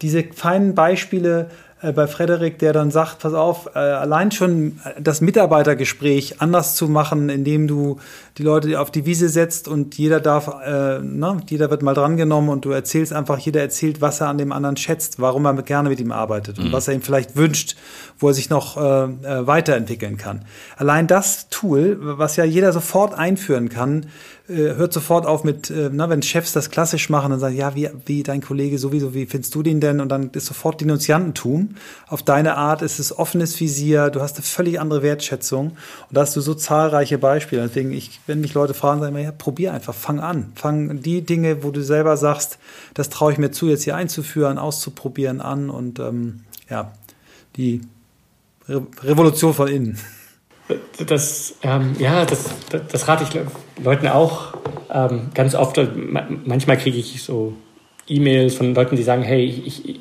diese 0.03 0.25
feinen 0.25 0.75
Beispiele 0.75 1.51
bei 1.93 2.07
Frederik, 2.07 2.59
der 2.59 2.73
dann 2.73 2.91
sagt, 2.91 3.21
pass 3.21 3.35
auf, 3.35 3.71
äh, 3.75 3.79
allein 3.79 4.31
schon 4.31 4.81
das 4.99 5.21
Mitarbeitergespräch 5.21 6.41
anders 6.41 6.75
zu 6.75 6.89
machen, 6.89 7.29
indem 7.29 7.69
du 7.69 7.99
die 8.39 8.43
Leute 8.43 8.81
auf 8.81 8.91
die 8.91 9.07
Wiese 9.07 9.29
setzt 9.29 9.69
und 9.69 9.97
jeder 9.97 10.21
darf, 10.21 10.49
äh, 10.65 10.99
ne, 11.01 11.41
jeder 11.49 11.71
wird 11.71 11.83
mal 11.83 11.95
drangenommen 11.95 12.51
und 12.51 12.65
du 12.65 12.71
erzählst 12.71 13.13
einfach, 13.13 13.39
jeder 13.39 13.61
erzählt, 13.61 14.01
was 14.01 14.21
er 14.21 14.29
an 14.29 14.39
dem 14.39 14.53
anderen 14.53 14.77
schätzt, 14.77 15.21
warum 15.21 15.45
er 15.45 15.55
gerne 15.63 15.89
mit 15.89 16.01
ihm 16.01 16.13
arbeitet 16.13 16.59
und 16.59 16.69
mhm. 16.69 16.73
was 16.73 16.89
er 16.89 16.95
ihm 16.95 17.03
vielleicht 17.03 17.37
wünscht, 17.37 17.77
wo 18.19 18.29
er 18.29 18.35
sich 18.35 18.51
noch 18.51 18.77
äh, 18.77 19.05
äh, 19.05 19.47
weiterentwickeln 19.47 20.17
kann. 20.17 20.45
Allein 20.77 21.07
das 21.07 21.49
Tool, 21.49 21.99
was 22.01 22.37
ja 22.37 22.45
jeder 22.45 22.73
sofort 22.73 23.15
einführen 23.15 23.69
kann, 23.69 24.07
äh, 24.44 24.44
hört 24.47 24.93
sofort 24.93 25.25
auf 25.25 25.43
mit, 25.43 25.71
äh, 25.71 25.89
na, 25.91 26.11
wenn 26.11 26.21
Chefs 26.21 26.53
das 26.53 26.69
klassisch 26.69 27.09
machen 27.09 27.33
und 27.33 27.41
sagen, 27.41 27.57
ja, 27.57 27.75
wie, 27.75 27.89
wie 28.05 28.23
dein 28.23 28.43
Kollege 28.43 28.79
sowieso, 28.79 29.15
wie 29.15 29.25
findest 29.25 29.55
du 29.55 29.63
den 29.63 29.81
denn? 29.81 30.01
Und 30.01 30.11
dann 30.11 30.31
ist 30.31 30.45
sofort 30.47 30.83
Denunziantentum. 30.83 31.77
Auf 32.09 32.23
deine 32.23 32.57
Art 32.57 32.83
ist 32.83 32.99
es 32.99 33.19
offenes 33.19 33.59
Visier, 33.59 34.11
du 34.11 34.21
hast 34.21 34.37
eine 34.37 34.45
völlig 34.45 34.79
andere 34.79 35.03
Wertschätzung. 35.03 35.69
Und 35.69 35.77
da 36.11 36.21
hast 36.21 36.37
du 36.37 36.43
so 36.43 36.53
zahlreiche 36.53 37.17
Beispiele. 37.17 37.63
Deswegen, 37.63 37.93
ich, 37.93 38.21
wenn 38.27 38.43
mich 38.43 38.53
Leute 38.53 38.75
fragen, 38.75 39.01
sage 39.01 39.13
ich 39.13 39.19
immer, 39.19 39.25
ja, 39.25 39.33
probier 39.33 39.73
einfach, 39.73 39.95
fang 39.95 40.21
an. 40.21 40.53
Fang 40.57 41.01
die 41.01 41.23
Dinge, 41.23 41.63
wo 41.63 41.71
du 41.71 41.83
selber 41.83 42.19
sagst, 42.19 42.59
das 42.93 43.09
traue 43.09 43.33
ich 43.33 43.39
mir 43.39 43.51
zu, 43.51 43.69
jetzt 43.69 43.85
hier 43.85 43.97
einzuführen, 43.97 44.59
auszuprobieren 44.59 45.41
an 45.41 45.71
und 45.71 45.99
ähm, 46.01 46.41
ja, 46.69 46.93
die 47.57 47.81
Re 48.69 48.87
Revolution 49.03 49.55
von 49.55 49.69
innen. 49.69 49.99
Das, 51.07 51.57
ähm, 51.63 51.95
ja, 51.99 52.25
das, 52.25 52.49
das, 52.71 53.07
rate 53.07 53.25
ich 53.25 53.85
Leuten 53.85 54.09
auch 54.09 54.55
ähm, 54.91 55.31
ganz 55.35 55.55
oft. 55.55 55.79
Manchmal 56.45 56.79
kriege 56.79 56.97
ich 56.97 57.23
so 57.23 57.53
E-Mails 58.09 58.55
von 58.55 58.75
Leuten, 58.75 58.97
die 58.97 59.03
sagen, 59.03 59.23
hey, 59.23 59.45
ich, 59.45 59.87
ich, 59.87 60.01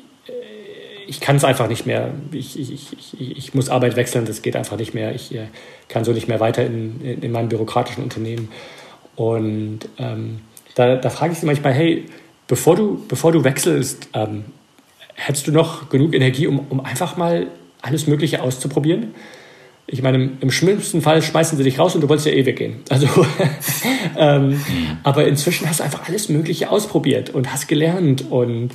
ich 1.06 1.20
kann 1.20 1.36
es 1.36 1.44
einfach 1.44 1.68
nicht 1.68 1.86
mehr. 1.86 2.12
Ich, 2.32 2.58
ich, 2.58 2.72
ich, 2.92 3.36
ich 3.36 3.54
muss 3.54 3.68
Arbeit 3.68 3.96
wechseln, 3.96 4.24
das 4.24 4.42
geht 4.42 4.56
einfach 4.56 4.76
nicht 4.76 4.94
mehr. 4.94 5.14
Ich 5.14 5.34
äh, 5.34 5.48
kann 5.88 6.04
so 6.04 6.12
nicht 6.12 6.28
mehr 6.28 6.40
weiter 6.40 6.64
in, 6.64 7.00
in, 7.00 7.22
in 7.22 7.32
meinem 7.32 7.48
bürokratischen 7.48 8.02
Unternehmen. 8.02 8.48
Und 9.16 9.80
ähm, 9.98 10.40
da, 10.74 10.96
da 10.96 11.10
frage 11.10 11.32
ich 11.32 11.38
sie 11.38 11.46
manchmal, 11.46 11.72
hey, 11.72 12.06
bevor 12.46 12.76
du, 12.76 13.04
bevor 13.08 13.32
du 13.32 13.44
wechselst, 13.44 14.08
ähm, 14.14 14.44
hättest 15.14 15.46
du 15.46 15.52
noch 15.52 15.88
genug 15.88 16.14
Energie, 16.14 16.46
um, 16.46 16.66
um 16.70 16.80
einfach 16.80 17.16
mal 17.16 17.46
alles 17.82 18.06
Mögliche 18.06 18.42
auszuprobieren? 18.42 19.14
Ich 19.86 20.02
meine, 20.02 20.30
im, 20.40 20.50
schlimmsten 20.50 21.02
Fall 21.02 21.20
schmeißen 21.20 21.58
sie 21.58 21.64
dich 21.64 21.78
raus 21.78 21.94
und 21.94 22.00
du 22.00 22.08
wolltest 22.08 22.26
ja 22.26 22.32
eh 22.32 22.46
weggehen. 22.46 22.76
Also, 22.88 23.06
ähm, 24.18 24.50
mhm. 24.50 24.58
aber 25.02 25.26
inzwischen 25.26 25.68
hast 25.68 25.80
du 25.80 25.84
einfach 25.84 26.08
alles 26.08 26.28
Mögliche 26.28 26.70
ausprobiert 26.70 27.30
und 27.30 27.52
hast 27.52 27.68
gelernt 27.68 28.24
und, 28.30 28.70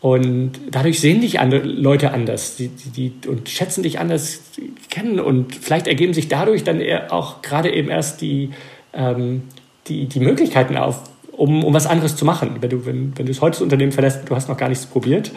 und 0.00 0.52
dadurch 0.70 1.00
sehen 1.00 1.22
dich 1.22 1.40
andere 1.40 1.62
Leute 1.62 2.12
anders 2.12 2.56
die, 2.56 2.68
die, 2.68 3.10
die, 3.10 3.28
und 3.28 3.48
schätzen 3.48 3.82
dich 3.82 3.98
anders 3.98 4.42
kennen 4.90 5.20
und 5.20 5.54
vielleicht 5.54 5.86
ergeben 5.86 6.12
sich 6.12 6.28
dadurch 6.28 6.64
dann 6.64 6.82
auch 7.08 7.40
gerade 7.40 7.72
eben 7.72 7.88
erst 7.88 8.20
die, 8.20 8.50
ähm, 8.92 9.44
die, 9.86 10.06
die 10.06 10.20
Möglichkeiten 10.20 10.76
auf, 10.76 11.00
um, 11.32 11.64
um 11.64 11.72
was 11.72 11.86
anderes 11.86 12.14
zu 12.14 12.26
machen. 12.26 12.56
Wenn 12.60 12.70
du, 12.70 12.84
wenn, 12.84 13.16
wenn 13.16 13.24
du 13.24 13.32
das 13.32 13.40
heute 13.40 13.54
das 13.54 13.62
Unternehmen 13.62 13.92
verlässt, 13.92 14.28
du 14.28 14.36
hast 14.36 14.50
noch 14.50 14.58
gar 14.58 14.68
nichts 14.68 14.84
probiert, 14.84 15.32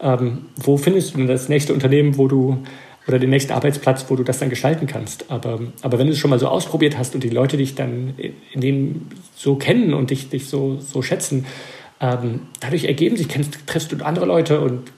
ähm, 0.00 0.46
wo 0.56 0.76
findest 0.76 1.14
du 1.14 1.18
denn 1.18 1.26
das 1.26 1.48
nächste 1.48 1.74
Unternehmen, 1.74 2.16
wo 2.16 2.28
du 2.28 2.62
oder 3.06 3.18
den 3.18 3.30
nächsten 3.30 3.52
Arbeitsplatz, 3.52 4.06
wo 4.08 4.16
du 4.16 4.22
das 4.22 4.38
dann 4.38 4.50
gestalten 4.50 4.86
kannst. 4.86 5.30
Aber, 5.30 5.60
aber 5.82 5.98
wenn 5.98 6.06
du 6.06 6.12
es 6.12 6.18
schon 6.18 6.30
mal 6.30 6.38
so 6.38 6.48
ausprobiert 6.48 6.98
hast 6.98 7.14
und 7.14 7.24
die 7.24 7.30
Leute 7.30 7.56
dich 7.56 7.74
dann 7.74 8.14
in 8.52 8.60
dem 8.60 9.06
so 9.34 9.56
kennen 9.56 9.94
und 9.94 10.10
dich, 10.10 10.28
dich 10.28 10.48
so, 10.48 10.78
so 10.78 11.02
schätzen, 11.02 11.46
ähm, 12.00 12.42
dadurch 12.60 12.84
ergeben 12.84 13.16
sich, 13.16 13.28
kennst, 13.28 13.66
triffst 13.66 13.92
du 13.92 14.04
andere 14.04 14.26
Leute 14.26 14.60
und 14.60 14.90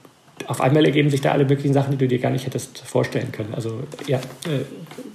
auf 0.47 0.61
einmal 0.61 0.85
ergeben 0.85 1.09
sich 1.09 1.21
da 1.21 1.31
alle 1.31 1.45
möglichen 1.45 1.73
Sachen, 1.73 1.91
die 1.91 1.97
du 1.97 2.07
dir 2.07 2.19
gar 2.19 2.31
nicht 2.31 2.45
hättest 2.45 2.79
vorstellen 2.79 3.31
können. 3.31 3.53
Also 3.53 3.83
ja, 4.07 4.17
äh, 4.17 4.63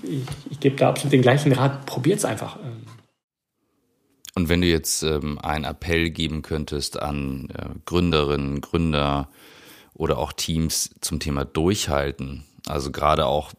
ich, 0.03 0.23
ich 0.51 0.61
gebe 0.61 0.77
da 0.77 0.91
absolut 0.91 1.13
den 1.13 1.23
gleichen 1.23 1.53
Rat, 1.53 1.87
probiert 1.87 2.19
es 2.19 2.25
einfach. 2.25 2.57
Ähm. 2.57 2.85
Und 4.35 4.49
wenn 4.49 4.61
du 4.61 4.69
jetzt 4.69 5.03
ähm, 5.03 5.39
einen 5.39 5.65
Appell 5.65 6.11
geben 6.11 6.43
könntest 6.43 7.01
an 7.01 7.49
äh, 7.55 7.69
Gründerinnen, 7.87 8.61
Gründer 8.61 9.29
oder 9.95 10.19
auch 10.19 10.33
Teams 10.33 10.95
zum 11.01 11.19
Thema 11.19 11.45
Durchhalten, 11.45 12.45
also 12.69 12.91
gerade 12.91 13.27
auch, 13.27 13.53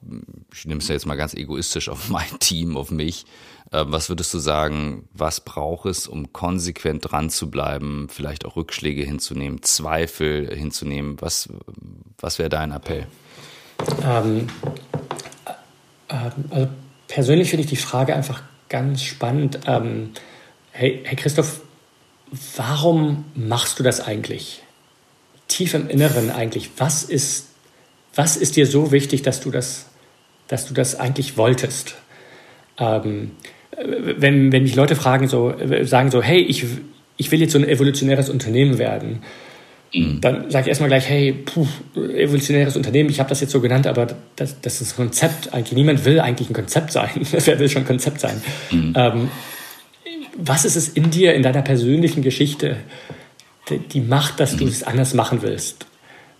ich 0.54 0.66
nehme 0.66 0.80
es 0.80 0.88
ja 0.88 0.94
jetzt 0.94 1.06
mal 1.06 1.16
ganz 1.16 1.34
egoistisch 1.34 1.90
auf 1.90 2.10
mein 2.10 2.40
Team, 2.40 2.78
auf 2.78 2.92
mich, 2.92 3.26
äh, 3.72 3.84
was 3.88 4.10
würdest 4.10 4.34
du 4.34 4.40
sagen, 4.40 5.08
was 5.14 5.42
braucht 5.42 5.86
es, 5.88 6.08
um 6.08 6.34
konsequent 6.34 7.12
dran 7.12 7.30
zu 7.30 7.50
bleiben, 7.50 8.08
vielleicht 8.10 8.46
auch 8.46 8.56
Rückschläge 8.56 9.04
hinzunehmen, 9.04 9.62
Zweifel 9.64 10.56
hinzunehmen? 10.56 11.18
Was, 11.20 11.50
was 12.20 12.40
wäre 12.40 12.50
dein 12.50 12.72
Appell? 12.72 13.08
Ähm, 14.04 14.48
äh, 16.08 16.30
also 16.50 16.68
persönlich 17.08 17.50
finde 17.50 17.64
ich 17.64 17.70
die 17.70 17.76
Frage 17.76 18.16
einfach 18.16 18.42
ganz 18.70 19.04
spannend. 19.04 19.60
Ähm, 19.66 20.12
Hey, 20.80 21.02
hey 21.04 21.18
Christoph, 21.18 21.60
warum 22.56 23.26
machst 23.36 23.80
du 23.80 23.84
das 23.84 24.00
eigentlich? 24.00 24.64
Tief 25.50 25.74
im 25.74 25.90
Inneren 25.90 26.30
eigentlich, 26.30 26.70
was 26.78 27.04
ist, 27.04 27.49
was 28.20 28.36
ist 28.36 28.58
dir 28.58 28.66
so 28.66 28.92
wichtig, 28.92 29.22
dass 29.22 29.40
du 29.40 29.50
das, 29.50 29.86
dass 30.50 30.68
du 30.68 30.74
das 30.74 31.00
eigentlich 31.00 31.38
wolltest? 31.38 31.96
Ähm, 32.78 33.32
wenn, 33.78 34.52
wenn 34.52 34.64
mich 34.64 34.76
Leute 34.76 34.98
fragen, 34.98 35.30
so, 35.30 35.54
sagen 35.84 36.12
so, 36.12 36.22
hey, 36.22 36.42
ich, 36.42 36.66
ich 37.16 37.32
will 37.32 37.40
jetzt 37.40 37.54
so 37.54 37.60
ein 37.60 37.64
evolutionäres 37.64 38.30
Unternehmen 38.30 38.78
werden, 38.78 39.22
mhm. 39.94 40.20
dann 40.20 40.52
sage 40.52 40.64
ich 40.64 40.68
erstmal 40.68 40.90
gleich, 40.90 41.08
hey, 41.08 41.32
puh, 41.32 41.66
evolutionäres 41.96 42.76
Unternehmen, 42.76 43.10
ich 43.10 43.22
habe 43.22 43.30
das 43.30 43.40
jetzt 43.40 43.52
so 43.52 43.62
genannt, 43.62 43.88
aber 43.88 44.08
das, 44.36 44.60
das 44.60 44.82
ist 44.82 44.96
ein 44.96 45.06
Konzept. 45.06 45.54
Eigentlich 45.54 45.78
niemand 45.78 46.04
will 46.04 46.20
eigentlich 46.20 46.50
ein 46.50 46.54
Konzept 46.54 46.92
sein. 46.92 47.12
Wer 47.32 47.58
will 47.58 47.70
schon 47.70 47.84
ein 47.84 47.88
Konzept 47.88 48.20
sein? 48.20 48.42
Mhm. 48.70 48.94
Ähm, 48.98 49.30
was 50.36 50.66
ist 50.66 50.76
es 50.76 50.90
in 50.90 51.10
dir, 51.10 51.36
in 51.36 51.44
deiner 51.44 51.62
persönlichen 51.62 52.22
Geschichte, 52.22 52.76
die, 53.70 53.78
die 53.78 54.02
macht, 54.02 54.42
dass 54.42 54.58
du 54.58 54.68
es 54.68 54.84
anders 54.84 55.14
machen 55.14 55.42
willst? 55.42 55.86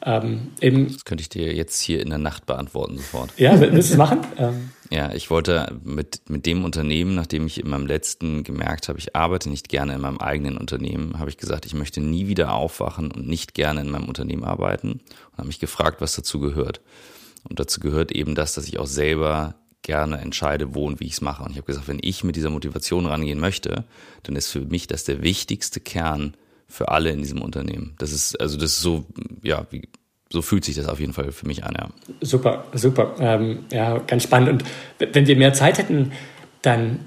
Ähm, 0.04 0.52
das 0.60 1.06
könnte 1.06 1.22
ich 1.22 1.30
dir 1.30 1.54
jetzt 1.54 1.82
hier 1.82 2.02
in 2.02 2.10
der 2.10 2.18
Nacht 2.18 2.46
beantworten 2.46 2.98
sofort. 2.98 3.32
Ja, 3.38 3.60
willst 3.60 3.90
du 3.90 3.94
es 3.94 3.98
machen? 3.98 4.20
Ähm. 4.38 4.72
Ja, 4.92 5.14
ich 5.14 5.30
wollte 5.30 5.80
mit, 5.84 6.30
mit 6.30 6.46
dem 6.48 6.64
Unternehmen, 6.64 7.14
nachdem 7.14 7.46
ich 7.46 7.60
in 7.60 7.70
meinem 7.70 7.86
letzten 7.86 8.44
gemerkt 8.44 8.90
habe, 8.90 8.98
ich 8.98 9.16
arbeite 9.16 9.50
nicht 9.50 9.70
gerne 9.70 9.94
in 9.94 10.02
meinem 10.02 10.18
eigenen 10.18 10.58
Unternehmen, 10.58 11.20
habe 11.20 11.30
ich 11.30 11.38
gesagt, 11.38 11.66
ich 11.68 11.76
möchte 11.76 12.02
nie 12.02 12.28
wieder 12.28 12.54
aufwachen 12.54 13.12
und 13.12 13.28
nicht 13.28 13.54
gerne 13.54 13.82
in 13.82 13.92
meinem 13.92 14.08
Unternehmen 14.08 14.44
arbeiten 14.44 14.94
und 15.32 15.38
habe 15.38 15.48
mich 15.48 15.60
gefragt, 15.60 16.02
was 16.02 16.16
dazu 16.16 16.40
gehört. 16.40 16.82
Und 17.48 17.60
dazu 17.60 17.80
gehört 17.80 18.12
eben 18.12 18.34
das, 18.34 18.54
dass 18.54 18.68
ich 18.68 18.80
auch 18.80 18.88
selber 18.88 19.56
gerne 19.82 20.18
entscheide, 20.20 20.74
wo 20.74 20.86
und 20.86 21.00
wie 21.00 21.06
ich 21.06 21.14
es 21.14 21.22
mache. 21.22 21.44
Und 21.44 21.52
ich 21.52 21.58
habe 21.58 21.68
gesagt, 21.68 21.88
wenn 21.88 22.00
ich 22.02 22.24
mit 22.24 22.36
dieser 22.36 22.50
Motivation 22.50 23.06
rangehen 23.06 23.40
möchte, 23.40 23.86
dann 24.24 24.36
ist 24.36 24.52
für 24.52 24.62
mich 24.62 24.88
das 24.88 25.04
der 25.04 25.22
wichtigste 25.22 25.80
Kern 25.80 26.36
für 26.70 26.90
alle 26.90 27.10
in 27.10 27.20
diesem 27.20 27.42
Unternehmen. 27.42 27.96
Das 27.98 28.14
ist, 28.14 28.40
also 28.40 28.58
das 28.58 28.72
ist 28.72 28.82
so, 28.82 29.06
ja, 29.44 29.66
wie, 29.72 29.90
so 30.32 30.42
fühlt 30.42 30.64
sich 30.64 30.76
das 30.76 30.88
auf 30.88 31.00
jeden 31.00 31.14
Fall 31.14 31.32
für 31.32 31.48
mich 31.48 31.64
an, 31.64 31.74
ja. 31.78 31.90
Super, 32.22 32.66
super. 32.74 33.16
Ähm, 33.20 33.60
ja, 33.72 33.98
ganz 33.98 34.24
spannend. 34.24 34.50
Und 34.50 34.64
wenn 35.14 35.28
wir 35.28 35.36
mehr 35.36 35.54
Zeit 35.54 35.80
hätten, 35.80 36.12
dann, 36.62 37.00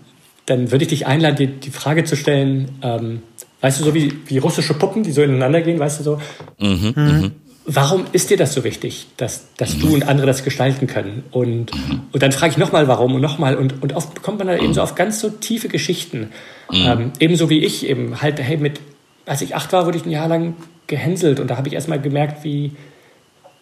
dann 0.46 0.72
würde 0.72 0.84
ich 0.84 0.88
dich 0.88 1.06
einladen, 1.06 1.36
die, 1.36 1.46
die 1.46 1.70
Frage 1.70 2.04
zu 2.04 2.16
stellen, 2.16 2.70
ähm, 2.82 3.22
weißt 3.60 3.80
du, 3.80 3.84
so 3.84 3.94
wie, 3.94 4.12
wie 4.26 4.38
russische 4.38 4.74
Puppen, 4.74 5.04
die 5.04 5.12
so 5.12 5.22
ineinander 5.22 5.62
gehen, 5.62 5.78
weißt 5.78 6.00
du 6.00 6.04
so? 6.04 6.20
Mhm, 6.58 6.92
mhm. 6.96 7.32
Warum 7.64 8.06
ist 8.10 8.30
dir 8.30 8.36
das 8.36 8.54
so 8.54 8.64
wichtig, 8.64 9.06
dass, 9.18 9.54
dass 9.56 9.78
du 9.78 9.94
und 9.94 10.02
andere 10.08 10.26
das 10.26 10.42
gestalten 10.42 10.88
können? 10.88 11.22
Und, 11.30 11.70
und 12.10 12.20
dann 12.20 12.32
frage 12.32 12.50
ich 12.50 12.58
nochmal, 12.58 12.88
warum 12.88 13.14
und 13.14 13.20
nochmal. 13.20 13.56
Und, 13.56 13.80
und 13.84 13.92
oft 13.92 14.20
kommt 14.20 14.38
man 14.38 14.48
dann 14.48 14.58
eben 14.58 14.74
so 14.74 14.82
auf 14.82 14.96
ganz 14.96 15.20
so 15.20 15.30
tiefe 15.30 15.68
Geschichten. 15.68 16.30
Ähm, 16.72 17.12
ebenso 17.20 17.50
wie 17.50 17.60
ich 17.60 17.86
eben 17.86 18.20
halt, 18.20 18.40
hey, 18.40 18.56
mit, 18.56 18.80
als 19.26 19.42
ich 19.42 19.54
acht 19.54 19.72
war, 19.72 19.86
wurde 19.86 19.98
ich 19.98 20.06
ein 20.06 20.10
Jahr 20.10 20.28
lang 20.28 20.54
gehänselt. 20.86 21.40
Und 21.40 21.48
da 21.48 21.56
habe 21.56 21.68
ich 21.68 21.74
erstmal 21.74 22.00
gemerkt, 22.00 22.44
wie, 22.44 22.72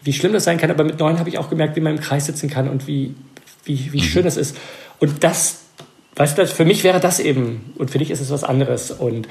wie 0.03 0.13
schlimm 0.13 0.33
das 0.33 0.45
sein 0.45 0.59
kann. 0.59 0.71
Aber 0.71 0.85
mit 0.85 0.99
neun 0.99 1.19
habe 1.19 1.29
ich 1.29 1.39
auch 1.39 1.51
gemerkt, 1.51 1.77
wie 1.77 1.81
man 1.81 1.97
im 1.97 2.01
Kreis 2.01 2.27
sitzen 2.27 2.49
kann 2.49 2.69
und 2.69 2.87
wie, 2.87 3.15
wie, 3.65 3.93
wie 3.93 4.01
schön 4.01 4.25
das 4.25 4.37
ist. 4.37 4.57
Und 4.99 5.25
das, 5.25 5.63
weißt 6.17 6.39
du, 6.39 6.47
für 6.47 6.65
mich 6.65 6.85
wäre 6.85 7.01
das 7.01 7.21
eben, 7.21 7.73
und 7.77 7.91
für 7.91 7.99
dich 7.99 8.11
ist 8.11 8.21
es 8.21 8.31
was 8.31 8.45
anderes. 8.45 8.91
Und, 8.91 9.29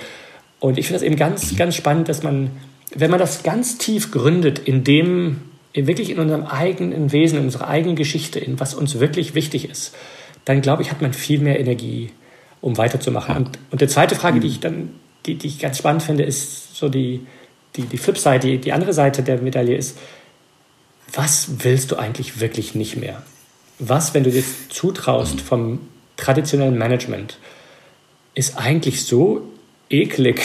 und 0.60 0.78
ich 0.78 0.88
finde 0.88 1.00
das 1.00 1.06
eben 1.06 1.16
ganz, 1.16 1.56
ganz 1.56 1.76
spannend, 1.76 2.10
dass 2.10 2.24
man 2.24 2.52
wenn 2.96 3.12
man 3.12 3.20
das 3.20 3.44
ganz 3.44 3.78
tief 3.78 4.12
gründet, 4.12 4.60
in 4.60 4.84
dem, 4.84 5.42
wirklich 5.74 6.10
in 6.10 6.20
unserem 6.20 6.46
eigenen 6.46 7.12
Wesen, 7.12 7.40
in 7.40 7.46
unserer 7.46 7.68
eigenen 7.68 7.96
Geschichte, 7.96 8.40
in 8.40 8.60
was 8.60 8.74
uns 8.74 9.00
wirklich 9.00 9.36
wichtig 9.36 9.70
ist, 9.70 9.96
dann 10.46 10.62
glaube 10.62 10.82
ich, 10.82 10.92
hat 10.92 11.02
man 11.02 11.14
viel 11.14 11.40
mehr 11.40 11.60
Energie, 11.60 12.12
um 12.62 12.78
weiterzumachen. 12.78 13.38
Und, 13.38 13.60
und 13.72 13.82
die 13.82 13.88
zweite 13.88 14.16
Frage, 14.16 14.40
die 14.40 14.48
ich 14.48 14.60
dann, 14.60 14.90
die, 15.30 15.36
die 15.36 15.48
ich 15.48 15.60
ganz 15.60 15.78
spannend 15.78 16.04
finde, 16.04 16.24
ist 16.24 16.76
so 16.76 16.90
die, 16.90 17.26
die, 17.76 17.84
die 17.84 17.98
Flipside, 17.98 18.40
die, 18.40 18.58
die 18.58 18.74
andere 18.74 18.94
Seite 18.94 19.24
der 19.24 19.42
Medaille 19.42 19.76
ist, 19.76 19.98
was 21.14 21.64
willst 21.64 21.92
du 21.92 21.96
eigentlich 21.96 22.40
wirklich 22.40 22.76
nicht 22.76 22.98
mehr? 22.98 23.24
Was, 23.80 24.14
wenn 24.14 24.24
du 24.24 24.32
dir 24.32 24.44
zutraust 24.70 25.42
vom 25.42 25.80
traditionellen 26.18 26.78
Management, 26.78 27.38
ist 28.36 28.58
eigentlich 28.58 29.06
so 29.06 29.42
eklig, 29.90 30.42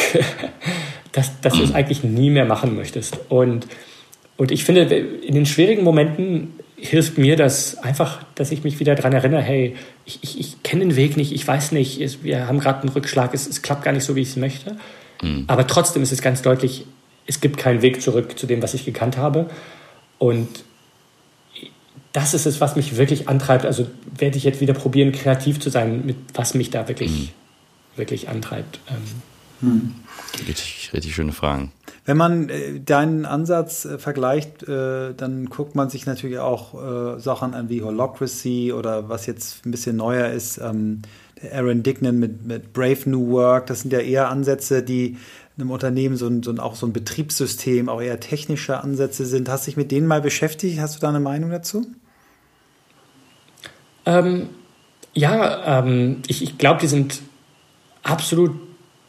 dass, 1.13 1.41
dass 1.41 1.55
du 1.55 1.63
es 1.63 1.73
eigentlich 1.75 2.05
nie 2.05 2.31
mehr 2.31 2.45
machen 2.45 2.77
möchtest. 2.77 3.19
Und, 3.29 3.67
und 4.37 4.51
ich 4.51 4.65
finde, 4.65 4.83
in 4.83 5.35
den 5.35 5.47
schwierigen 5.47 5.83
Momenten 5.83 6.59
hilft 6.77 7.19
mir 7.19 7.37
das 7.37 7.79
einfach, 7.79 8.23
dass 8.35 8.51
ich 8.51 8.65
mich 8.65 8.81
wieder 8.81 8.95
daran 8.95 9.13
erinnere, 9.13 9.43
hey, 9.43 9.77
ich, 10.05 10.19
ich, 10.23 10.41
ich 10.41 10.63
kenne 10.63 10.85
den 10.85 10.97
Weg 10.97 11.17
nicht, 11.17 11.33
ich 11.33 11.47
weiß 11.47 11.73
nicht, 11.73 12.01
es, 12.01 12.23
wir 12.23 12.47
haben 12.47 12.59
gerade 12.59 12.81
einen 12.81 12.89
Rückschlag, 12.91 13.33
es, 13.33 13.47
es 13.47 13.63
klappt 13.63 13.85
gar 13.85 13.93
nicht 13.93 14.05
so, 14.05 14.17
wie 14.17 14.21
ich 14.21 14.31
es 14.31 14.37
möchte. 14.37 14.77
Mhm. 15.23 15.45
Aber 15.47 15.67
trotzdem 15.67 16.03
ist 16.03 16.13
es 16.13 16.21
ganz 16.21 16.43
deutlich, 16.43 16.85
es 17.27 17.41
gibt 17.41 17.57
keinen 17.57 17.83
Weg 17.83 18.03
zurück 18.03 18.39
zu 18.39 18.47
dem, 18.47 18.63
was 18.63 18.75
ich 18.75 18.85
gekannt 18.85 19.17
habe. 19.17 19.49
Und 20.19 20.49
das 22.13 22.35
ist 22.35 22.47
es, 22.47 22.61
was 22.61 22.77
mich 22.77 22.97
wirklich 22.97 23.29
antreibt. 23.29 23.65
Also 23.65 23.87
werde 24.17 24.37
ich 24.37 24.45
jetzt 24.45 24.61
wieder 24.61 24.75
probieren, 24.75 25.13
kreativ 25.13 25.61
zu 25.61 25.71
sein, 25.71 26.05
mit 26.05 26.17
was 26.35 26.55
mich 26.55 26.71
da 26.71 26.87
wirklich, 26.89 27.11
mhm. 27.11 27.29
wirklich 27.97 28.29
antreibt. 28.29 28.81
Ähm, 28.89 29.69
hm. 29.69 29.95
Richtig, 30.47 30.91
richtig 30.93 31.15
schöne 31.15 31.33
Fragen. 31.33 31.73
Wenn 32.05 32.17
man 32.17 32.49
äh, 32.49 32.81
deinen 32.81 33.25
Ansatz 33.25 33.85
äh, 33.85 33.99
vergleicht, 33.99 34.63
äh, 34.65 35.15
dann 35.15 35.47
guckt 35.47 35.75
man 35.75 35.89
sich 35.91 36.07
natürlich 36.07 36.39
auch 36.39 37.19
Sachen 37.19 37.55
an 37.55 37.69
wie 37.69 37.83
Holocracy 37.83 38.73
oder 38.73 39.09
was 39.09 39.27
jetzt 39.27 39.65
ein 39.65 39.71
bisschen 39.71 39.97
neuer 39.97 40.29
ist, 40.29 40.59
ähm, 40.59 41.03
Aaron 41.53 41.83
Dignan 41.83 42.19
mit, 42.19 42.47
mit 42.47 42.73
Brave 42.73 43.09
New 43.09 43.31
Work. 43.31 43.67
Das 43.67 43.81
sind 43.81 43.93
ja 43.93 44.01
eher 44.01 44.29
Ansätze, 44.29 44.83
die 44.83 45.17
einem 45.57 45.71
Unternehmen 45.71 46.17
so 46.17 46.27
ein, 46.27 46.43
so 46.43 46.51
ein, 46.51 46.59
auch 46.59 46.75
so 46.75 46.87
ein 46.87 46.93
Betriebssystem, 46.93 47.89
auch 47.89 48.01
eher 48.01 48.19
technische 48.21 48.83
Ansätze 48.83 49.25
sind. 49.25 49.49
Hast 49.49 49.67
du 49.67 49.71
dich 49.71 49.77
mit 49.77 49.91
denen 49.91 50.07
mal 50.07 50.21
beschäftigt? 50.21 50.81
Hast 50.81 50.97
du 50.97 51.01
da 51.01 51.11
eine 51.11 51.21
Meinung 51.21 51.51
dazu? 51.51 51.87
Ähm, 54.07 54.49
ja, 55.15 55.81
ähm, 55.81 56.23
ich, 56.27 56.43
ich 56.43 56.59
glaube, 56.59 56.81
die 56.81 56.89
sind 56.89 57.23
absolut 58.03 58.53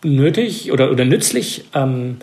nötig 0.04 0.72
oder, 0.72 0.92
oder 0.92 1.04
nützlich, 1.04 1.66
ähm, 1.74 2.18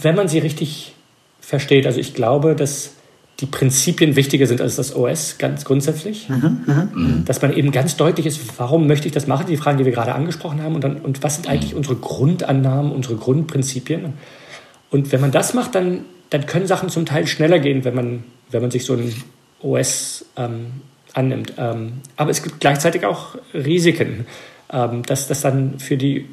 wenn 0.00 0.14
man 0.14 0.28
sie 0.28 0.38
richtig 0.38 0.94
versteht. 1.40 1.86
Also 1.86 2.00
ich 2.00 2.14
glaube, 2.14 2.56
dass 2.56 2.94
die 3.40 3.46
Prinzipien 3.46 4.16
wichtiger 4.16 4.46
sind 4.46 4.60
als 4.60 4.76
das 4.76 4.94
OS, 4.94 5.36
ganz 5.38 5.64
grundsätzlich. 5.64 6.28
Mhm, 6.28 6.60
mh, 6.64 6.88
mhm. 6.94 7.24
Dass 7.24 7.42
man 7.42 7.52
eben 7.52 7.72
ganz 7.72 7.96
deutlich 7.96 8.24
ist, 8.24 8.40
warum 8.58 8.86
möchte 8.86 9.06
ich 9.06 9.12
das 9.12 9.26
machen, 9.26 9.46
die 9.48 9.56
Fragen, 9.56 9.78
die 9.78 9.84
wir 9.84 9.92
gerade 9.92 10.14
angesprochen 10.14 10.62
haben, 10.62 10.74
und, 10.74 10.84
dann, 10.84 10.96
und 10.96 11.22
was 11.22 11.36
sind 11.36 11.48
eigentlich 11.48 11.74
unsere 11.74 11.96
Grundannahmen, 11.96 12.92
unsere 12.92 13.16
Grundprinzipien. 13.16 14.14
Und 14.90 15.12
wenn 15.12 15.20
man 15.20 15.32
das 15.32 15.54
macht, 15.54 15.74
dann, 15.74 16.04
dann 16.30 16.46
können 16.46 16.66
Sachen 16.66 16.88
zum 16.88 17.04
Teil 17.04 17.26
schneller 17.26 17.58
gehen, 17.58 17.84
wenn 17.84 17.94
man, 17.94 18.24
wenn 18.50 18.62
man 18.62 18.70
sich 18.70 18.84
so 18.84 18.94
ein 18.94 19.12
OS 19.60 20.24
ähm, 20.36 20.66
annimmt. 21.12 21.54
Ähm, 21.58 21.94
aber 22.16 22.30
es 22.30 22.42
gibt 22.42 22.60
gleichzeitig 22.60 23.04
auch 23.04 23.36
Risiken, 23.52 24.26
ähm, 24.72 25.02
dass 25.02 25.26
das 25.26 25.40
dann 25.40 25.78
für 25.78 25.96
die 25.96 26.26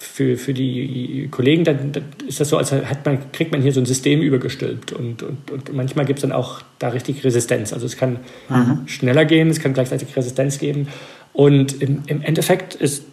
für, 0.00 0.38
für 0.38 0.54
die 0.54 1.28
Kollegen, 1.30 1.62
dann, 1.62 1.92
dann 1.92 2.04
ist 2.26 2.40
das 2.40 2.48
so, 2.48 2.56
als 2.56 2.72
hat 2.72 3.04
man, 3.04 3.30
kriegt 3.32 3.52
man 3.52 3.60
hier 3.60 3.72
so 3.72 3.80
ein 3.80 3.86
System 3.86 4.22
übergestülpt. 4.22 4.92
Und, 4.92 5.22
und, 5.22 5.50
und 5.50 5.74
manchmal 5.74 6.06
gibt 6.06 6.20
es 6.20 6.22
dann 6.22 6.32
auch 6.32 6.62
da 6.78 6.88
richtig 6.88 7.22
Resistenz. 7.22 7.74
Also 7.74 7.84
es 7.84 7.98
kann 7.98 8.20
mhm. 8.48 8.88
schneller 8.88 9.26
gehen, 9.26 9.50
es 9.50 9.60
kann 9.60 9.74
gleichzeitig 9.74 10.16
Resistenz 10.16 10.58
geben. 10.58 10.88
Und 11.34 11.82
im, 11.82 12.02
im 12.06 12.22
Endeffekt 12.22 12.74
ist, 12.74 13.04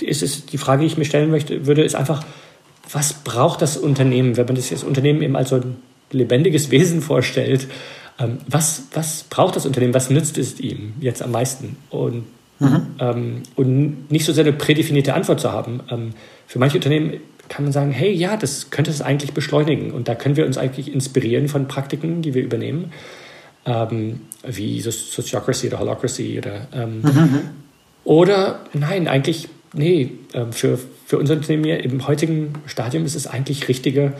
ist 0.00 0.22
es 0.22 0.46
die 0.46 0.58
Frage, 0.58 0.80
die 0.80 0.88
ich 0.88 0.98
mir 0.98 1.04
stellen 1.04 1.30
möchte, 1.30 1.66
würde, 1.66 1.84
ist 1.84 1.94
einfach, 1.94 2.24
was 2.90 3.14
braucht 3.14 3.62
das 3.62 3.76
Unternehmen, 3.76 4.36
wenn 4.36 4.46
man 4.46 4.56
das, 4.56 4.70
das 4.70 4.82
Unternehmen 4.82 5.22
eben 5.22 5.36
als 5.36 5.50
so 5.50 5.56
ein 5.56 5.76
lebendiges 6.10 6.72
Wesen 6.72 7.02
vorstellt? 7.02 7.68
Ähm, 8.18 8.38
was, 8.48 8.88
was 8.92 9.24
braucht 9.30 9.54
das 9.54 9.64
Unternehmen? 9.64 9.94
Was 9.94 10.10
nützt 10.10 10.38
es 10.38 10.58
ihm 10.58 10.94
jetzt 11.00 11.22
am 11.22 11.30
meisten? 11.30 11.76
Und 11.88 12.24
Mhm. 12.58 12.86
Ähm, 12.98 13.42
und 13.54 14.10
nicht 14.10 14.24
so 14.24 14.32
sehr 14.32 14.44
eine 14.44 14.52
prädefinierte 14.52 15.14
Antwort 15.14 15.40
zu 15.40 15.52
haben. 15.52 15.80
Ähm, 15.90 16.10
für 16.46 16.58
manche 16.58 16.76
Unternehmen 16.76 17.14
kann 17.48 17.64
man 17.64 17.72
sagen, 17.72 17.90
hey, 17.90 18.12
ja, 18.12 18.36
das 18.36 18.70
könnte 18.70 18.90
es 18.90 19.02
eigentlich 19.02 19.32
beschleunigen. 19.32 19.90
Und 19.90 20.08
da 20.08 20.14
können 20.14 20.36
wir 20.36 20.46
uns 20.46 20.58
eigentlich 20.58 20.92
inspirieren 20.92 21.48
von 21.48 21.68
Praktiken, 21.68 22.22
die 22.22 22.34
wir 22.34 22.42
übernehmen, 22.42 22.92
ähm, 23.66 24.20
wie 24.46 24.80
so 24.80 24.90
Sociocracy 24.90 25.68
oder 25.68 25.80
Holocracy. 25.80 26.38
Oder, 26.38 26.68
ähm, 26.72 27.02
mhm. 27.02 27.40
oder 28.04 28.60
nein, 28.72 29.06
eigentlich 29.06 29.48
nee, 29.72 30.12
ähm, 30.34 30.52
für, 30.52 30.78
für 31.06 31.18
unser 31.18 31.34
Unternehmen 31.34 31.64
im 31.64 32.06
heutigen 32.06 32.54
Stadium 32.66 33.04
ist 33.04 33.14
es 33.14 33.26
eigentlich 33.26 33.68
richtiger, 33.68 34.12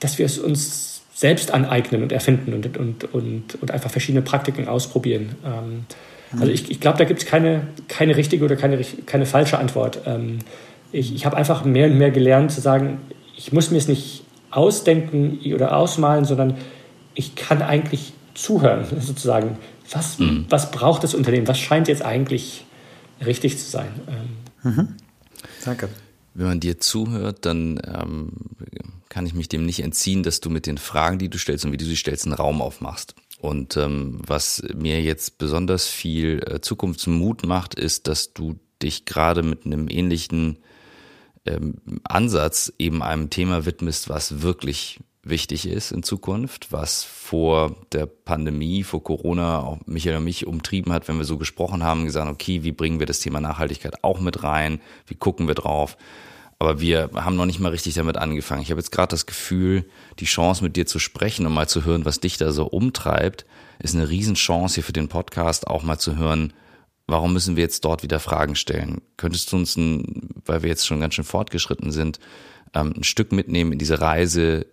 dass 0.00 0.18
wir 0.18 0.26
es 0.26 0.38
uns 0.38 1.02
selbst 1.14 1.52
aneignen 1.52 2.02
und 2.02 2.10
erfinden 2.10 2.54
und, 2.54 2.76
und, 2.76 3.14
und, 3.14 3.54
und 3.60 3.70
einfach 3.70 3.90
verschiedene 3.90 4.22
Praktiken 4.22 4.66
ausprobieren. 4.66 5.36
Also 6.40 6.52
ich, 6.52 6.70
ich 6.70 6.80
glaube, 6.80 6.98
da 6.98 7.04
gibt 7.04 7.20
es 7.20 7.26
keine, 7.26 7.66
keine 7.88 8.16
richtige 8.16 8.44
oder 8.44 8.56
keine, 8.56 8.82
keine 9.06 9.26
falsche 9.26 9.58
Antwort. 9.58 10.00
Ähm, 10.06 10.38
ich 10.92 11.14
ich 11.14 11.26
habe 11.26 11.36
einfach 11.36 11.64
mehr 11.64 11.86
und 11.86 11.98
mehr 11.98 12.10
gelernt 12.10 12.52
zu 12.52 12.60
sagen, 12.60 12.98
ich 13.36 13.52
muss 13.52 13.70
mir 13.70 13.78
es 13.78 13.88
nicht 13.88 14.24
ausdenken 14.50 15.40
oder 15.52 15.76
ausmalen, 15.76 16.24
sondern 16.24 16.56
ich 17.14 17.34
kann 17.34 17.62
eigentlich 17.62 18.12
zuhören, 18.34 18.84
sozusagen. 19.00 19.58
Was, 19.90 20.18
mhm. 20.18 20.46
was 20.48 20.70
braucht 20.70 21.04
das 21.04 21.14
Unternehmen? 21.14 21.48
Was 21.48 21.58
scheint 21.58 21.88
jetzt 21.88 22.02
eigentlich 22.02 22.64
richtig 23.24 23.58
zu 23.58 23.68
sein? 23.68 23.88
Ähm, 24.64 24.70
mhm. 24.70 24.88
Danke. 25.64 25.88
Wenn 26.34 26.46
man 26.46 26.60
dir 26.60 26.78
zuhört, 26.78 27.44
dann 27.44 27.80
ähm, 27.84 28.30
kann 29.10 29.26
ich 29.26 29.34
mich 29.34 29.48
dem 29.48 29.66
nicht 29.66 29.82
entziehen, 29.82 30.22
dass 30.22 30.40
du 30.40 30.48
mit 30.48 30.66
den 30.66 30.78
Fragen, 30.78 31.18
die 31.18 31.28
du 31.28 31.36
stellst 31.36 31.66
und 31.66 31.72
wie 31.72 31.76
du 31.76 31.84
sie 31.84 31.96
stellst, 31.96 32.24
einen 32.24 32.34
Raum 32.34 32.62
aufmachst. 32.62 33.14
Und 33.42 33.76
ähm, 33.76 34.20
was 34.24 34.62
mir 34.72 35.02
jetzt 35.02 35.36
besonders 35.36 35.88
viel 35.88 36.40
äh, 36.46 36.60
Zukunftsmut 36.60 37.44
macht, 37.44 37.74
ist, 37.74 38.06
dass 38.06 38.32
du 38.34 38.54
dich 38.80 39.04
gerade 39.04 39.42
mit 39.42 39.66
einem 39.66 39.88
ähnlichen 39.88 40.58
ähm, 41.44 41.74
Ansatz 42.04 42.72
eben 42.78 43.02
einem 43.02 43.30
Thema 43.30 43.66
widmest, 43.66 44.08
was 44.08 44.42
wirklich 44.42 45.00
wichtig 45.24 45.66
ist 45.66 45.90
in 45.90 46.04
Zukunft, 46.04 46.70
was 46.70 47.02
vor 47.02 47.74
der 47.90 48.06
Pandemie, 48.06 48.84
vor 48.84 49.02
Corona 49.02 49.58
auch 49.58 49.78
Michael 49.86 50.18
und 50.18 50.24
mich 50.24 50.46
umtrieben 50.46 50.92
hat, 50.92 51.08
wenn 51.08 51.18
wir 51.18 51.24
so 51.24 51.36
gesprochen 51.36 51.82
haben, 51.82 52.04
gesagt, 52.04 52.30
okay, 52.30 52.62
wie 52.62 52.70
bringen 52.70 53.00
wir 53.00 53.06
das 53.06 53.18
Thema 53.18 53.40
Nachhaltigkeit 53.40 54.04
auch 54.04 54.20
mit 54.20 54.44
rein? 54.44 54.80
Wie 55.08 55.16
gucken 55.16 55.48
wir 55.48 55.56
drauf? 55.56 55.96
Aber 56.62 56.80
wir 56.80 57.10
haben 57.16 57.34
noch 57.34 57.44
nicht 57.44 57.58
mal 57.58 57.70
richtig 57.70 57.94
damit 57.94 58.16
angefangen. 58.16 58.62
Ich 58.62 58.70
habe 58.70 58.78
jetzt 58.78 58.92
gerade 58.92 59.10
das 59.10 59.26
Gefühl, 59.26 59.84
die 60.20 60.26
Chance 60.26 60.62
mit 60.62 60.76
dir 60.76 60.86
zu 60.86 61.00
sprechen 61.00 61.44
und 61.44 61.52
mal 61.52 61.68
zu 61.68 61.84
hören, 61.84 62.04
was 62.04 62.20
dich 62.20 62.36
da 62.38 62.52
so 62.52 62.66
umtreibt, 62.66 63.46
ist 63.80 63.96
eine 63.96 64.08
Riesenchance 64.08 64.76
hier 64.76 64.84
für 64.84 64.92
den 64.92 65.08
Podcast, 65.08 65.66
auch 65.66 65.82
mal 65.82 65.98
zu 65.98 66.14
hören, 66.14 66.52
warum 67.08 67.32
müssen 67.32 67.56
wir 67.56 67.64
jetzt 67.64 67.84
dort 67.84 68.04
wieder 68.04 68.20
Fragen 68.20 68.54
stellen? 68.54 69.00
Könntest 69.16 69.50
du 69.50 69.56
uns, 69.56 69.76
ein, 69.76 70.28
weil 70.46 70.62
wir 70.62 70.68
jetzt 70.68 70.86
schon 70.86 71.00
ganz 71.00 71.14
schön 71.14 71.24
fortgeschritten 71.24 71.90
sind, 71.90 72.20
ähm, 72.74 72.94
ein 72.96 73.02
Stück 73.02 73.32
mitnehmen 73.32 73.72
in 73.72 73.80
diese 73.80 74.00
Reise 74.00 74.66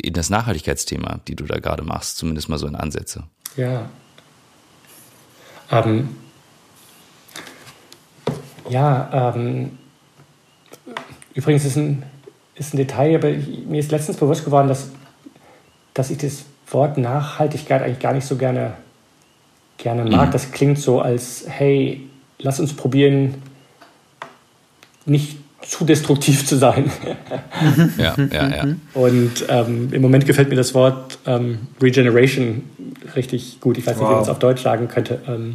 in 0.00 0.14
das 0.14 0.30
Nachhaltigkeitsthema, 0.30 1.20
die 1.28 1.36
du 1.36 1.44
da 1.44 1.58
gerade 1.58 1.82
machst, 1.82 2.16
zumindest 2.16 2.48
mal 2.48 2.56
so 2.56 2.66
in 2.66 2.74
Ansätze? 2.74 3.24
Ja. 3.54 3.90
Ähm, 5.70 6.08
ja, 8.70 9.34
ähm, 9.34 9.78
Übrigens 11.38 11.64
ist 11.64 11.76
ein, 11.76 12.02
ist 12.56 12.74
ein 12.74 12.78
Detail, 12.78 13.14
aber 13.14 13.30
mir 13.30 13.78
ist 13.78 13.92
letztens 13.92 14.16
bewusst 14.16 14.44
geworden, 14.44 14.66
dass, 14.66 14.88
dass 15.94 16.10
ich 16.10 16.18
das 16.18 16.46
Wort 16.72 16.98
Nachhaltigkeit 16.98 17.80
eigentlich 17.80 18.00
gar 18.00 18.12
nicht 18.12 18.26
so 18.26 18.34
gerne, 18.34 18.72
gerne 19.76 20.04
mag. 20.04 20.26
Mhm. 20.26 20.32
Das 20.32 20.50
klingt 20.50 20.80
so 20.80 21.00
als, 21.00 21.44
hey, 21.46 22.08
lass 22.40 22.58
uns 22.58 22.74
probieren, 22.74 23.36
nicht 25.04 25.36
zu 25.62 25.84
destruktiv 25.84 26.44
zu 26.44 26.56
sein. 26.56 26.90
ja, 27.98 28.16
ja, 28.32 28.48
ja. 28.48 28.64
Und 28.94 29.44
ähm, 29.48 29.90
im 29.92 30.02
Moment 30.02 30.26
gefällt 30.26 30.48
mir 30.48 30.56
das 30.56 30.74
Wort 30.74 31.20
ähm, 31.24 31.68
Regeneration 31.80 32.64
richtig 33.14 33.60
gut. 33.60 33.78
Ich 33.78 33.86
weiß 33.86 33.94
nicht, 33.94 34.02
wow. 34.02 34.10
wie 34.10 34.14
man 34.14 34.22
es 34.24 34.28
auf 34.28 34.40
Deutsch 34.40 34.62
sagen 34.62 34.88
könnte. 34.88 35.20
Ähm, 35.28 35.54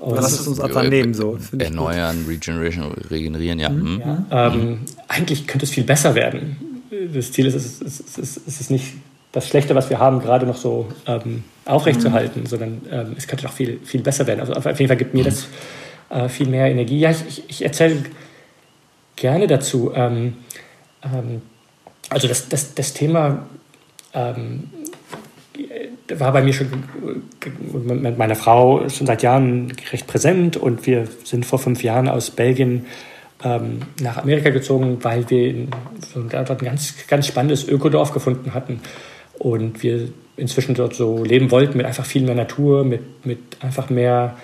und 0.00 0.14
Lass 0.14 0.32
es 0.32 0.46
uns 0.48 0.60
einfach 0.60 0.82
nehmen. 0.82 1.12
So. 1.12 1.38
Erneuern, 1.58 2.24
Regeneration, 2.26 2.92
regenerieren, 3.10 3.58
ja. 3.58 3.68
Mhm. 3.68 4.00
ja. 4.00 4.46
Ähm, 4.46 4.80
eigentlich 5.08 5.46
könnte 5.46 5.66
es 5.66 5.70
viel 5.70 5.84
besser 5.84 6.14
werden. 6.14 6.84
Das 7.14 7.32
Ziel 7.32 7.46
ist, 7.46 7.54
es 7.54 7.80
ist, 7.80 8.18
ist, 8.18 8.36
ist, 8.38 8.60
ist 8.60 8.70
nicht 8.70 8.94
das 9.32 9.46
Schlechte, 9.46 9.74
was 9.74 9.90
wir 9.90 9.98
haben, 9.98 10.20
gerade 10.20 10.46
noch 10.46 10.56
so 10.56 10.88
ähm, 11.06 11.44
aufrechtzuerhalten, 11.66 12.42
mhm. 12.42 12.46
sondern 12.46 12.82
ähm, 12.90 13.14
es 13.16 13.28
könnte 13.28 13.44
noch 13.44 13.52
viel, 13.52 13.78
viel 13.84 14.00
besser 14.00 14.26
werden. 14.26 14.40
Also 14.40 14.54
auf 14.54 14.64
jeden 14.64 14.88
Fall 14.88 14.96
gibt 14.96 15.14
mir 15.14 15.24
das 15.24 15.46
äh, 16.08 16.28
viel 16.28 16.48
mehr 16.48 16.70
Energie. 16.70 16.98
Ja, 16.98 17.10
ich, 17.10 17.24
ich, 17.28 17.44
ich 17.48 17.62
erzähle 17.62 18.02
gerne 19.16 19.46
dazu. 19.46 19.92
Ähm, 19.94 20.34
ähm, 21.02 21.42
also 22.08 22.26
das, 22.26 22.48
das, 22.48 22.74
das 22.74 22.94
Thema 22.94 23.46
ähm, 24.14 24.70
war 26.18 26.32
bei 26.32 26.42
mir 26.42 26.52
schon 26.52 26.68
mit 27.84 28.18
meiner 28.18 28.34
Frau 28.34 28.88
schon 28.88 29.06
seit 29.06 29.22
Jahren 29.22 29.72
recht 29.92 30.06
präsent 30.06 30.56
und 30.56 30.86
wir 30.86 31.06
sind 31.24 31.46
vor 31.46 31.58
fünf 31.58 31.82
Jahren 31.82 32.08
aus 32.08 32.30
Belgien 32.30 32.86
ähm, 33.44 33.80
nach 34.00 34.18
Amerika 34.18 34.50
gezogen, 34.50 34.98
weil 35.02 35.28
wir 35.30 35.68
dort 36.14 36.50
ein 36.50 36.58
ganz, 36.58 36.94
ganz 37.06 37.26
spannendes 37.26 37.68
Ökodorf 37.68 38.12
gefunden 38.12 38.54
hatten 38.54 38.80
und 39.38 39.82
wir 39.82 40.08
inzwischen 40.36 40.74
dort 40.74 40.94
so 40.94 41.24
leben 41.24 41.50
wollten 41.50 41.76
mit 41.76 41.86
einfach 41.86 42.04
viel 42.04 42.22
mehr 42.22 42.34
Natur, 42.34 42.84
mit, 42.84 43.24
mit 43.24 43.38
einfach 43.60 43.90
mehr 43.90 44.36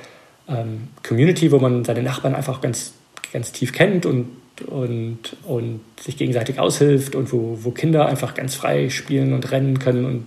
ähm, 0.48 0.88
Community, 1.06 1.50
wo 1.52 1.58
man 1.58 1.84
seine 1.84 2.02
Nachbarn 2.02 2.34
einfach 2.34 2.60
ganz, 2.60 2.92
ganz 3.32 3.52
tief 3.52 3.72
kennt 3.72 4.06
und, 4.06 4.28
und, 4.66 5.36
und 5.44 5.80
sich 6.00 6.16
gegenseitig 6.16 6.58
aushilft 6.58 7.14
und 7.14 7.32
wo, 7.32 7.58
wo 7.62 7.70
Kinder 7.70 8.06
einfach 8.06 8.34
ganz 8.34 8.54
frei 8.54 8.88
spielen 8.90 9.32
und 9.32 9.50
rennen 9.50 9.78
können 9.78 10.04
und 10.04 10.26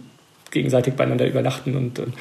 gegenseitig 0.52 0.96
beieinander 0.96 1.28
übernachten 1.28 1.76
und, 1.76 2.00
und, 2.00 2.14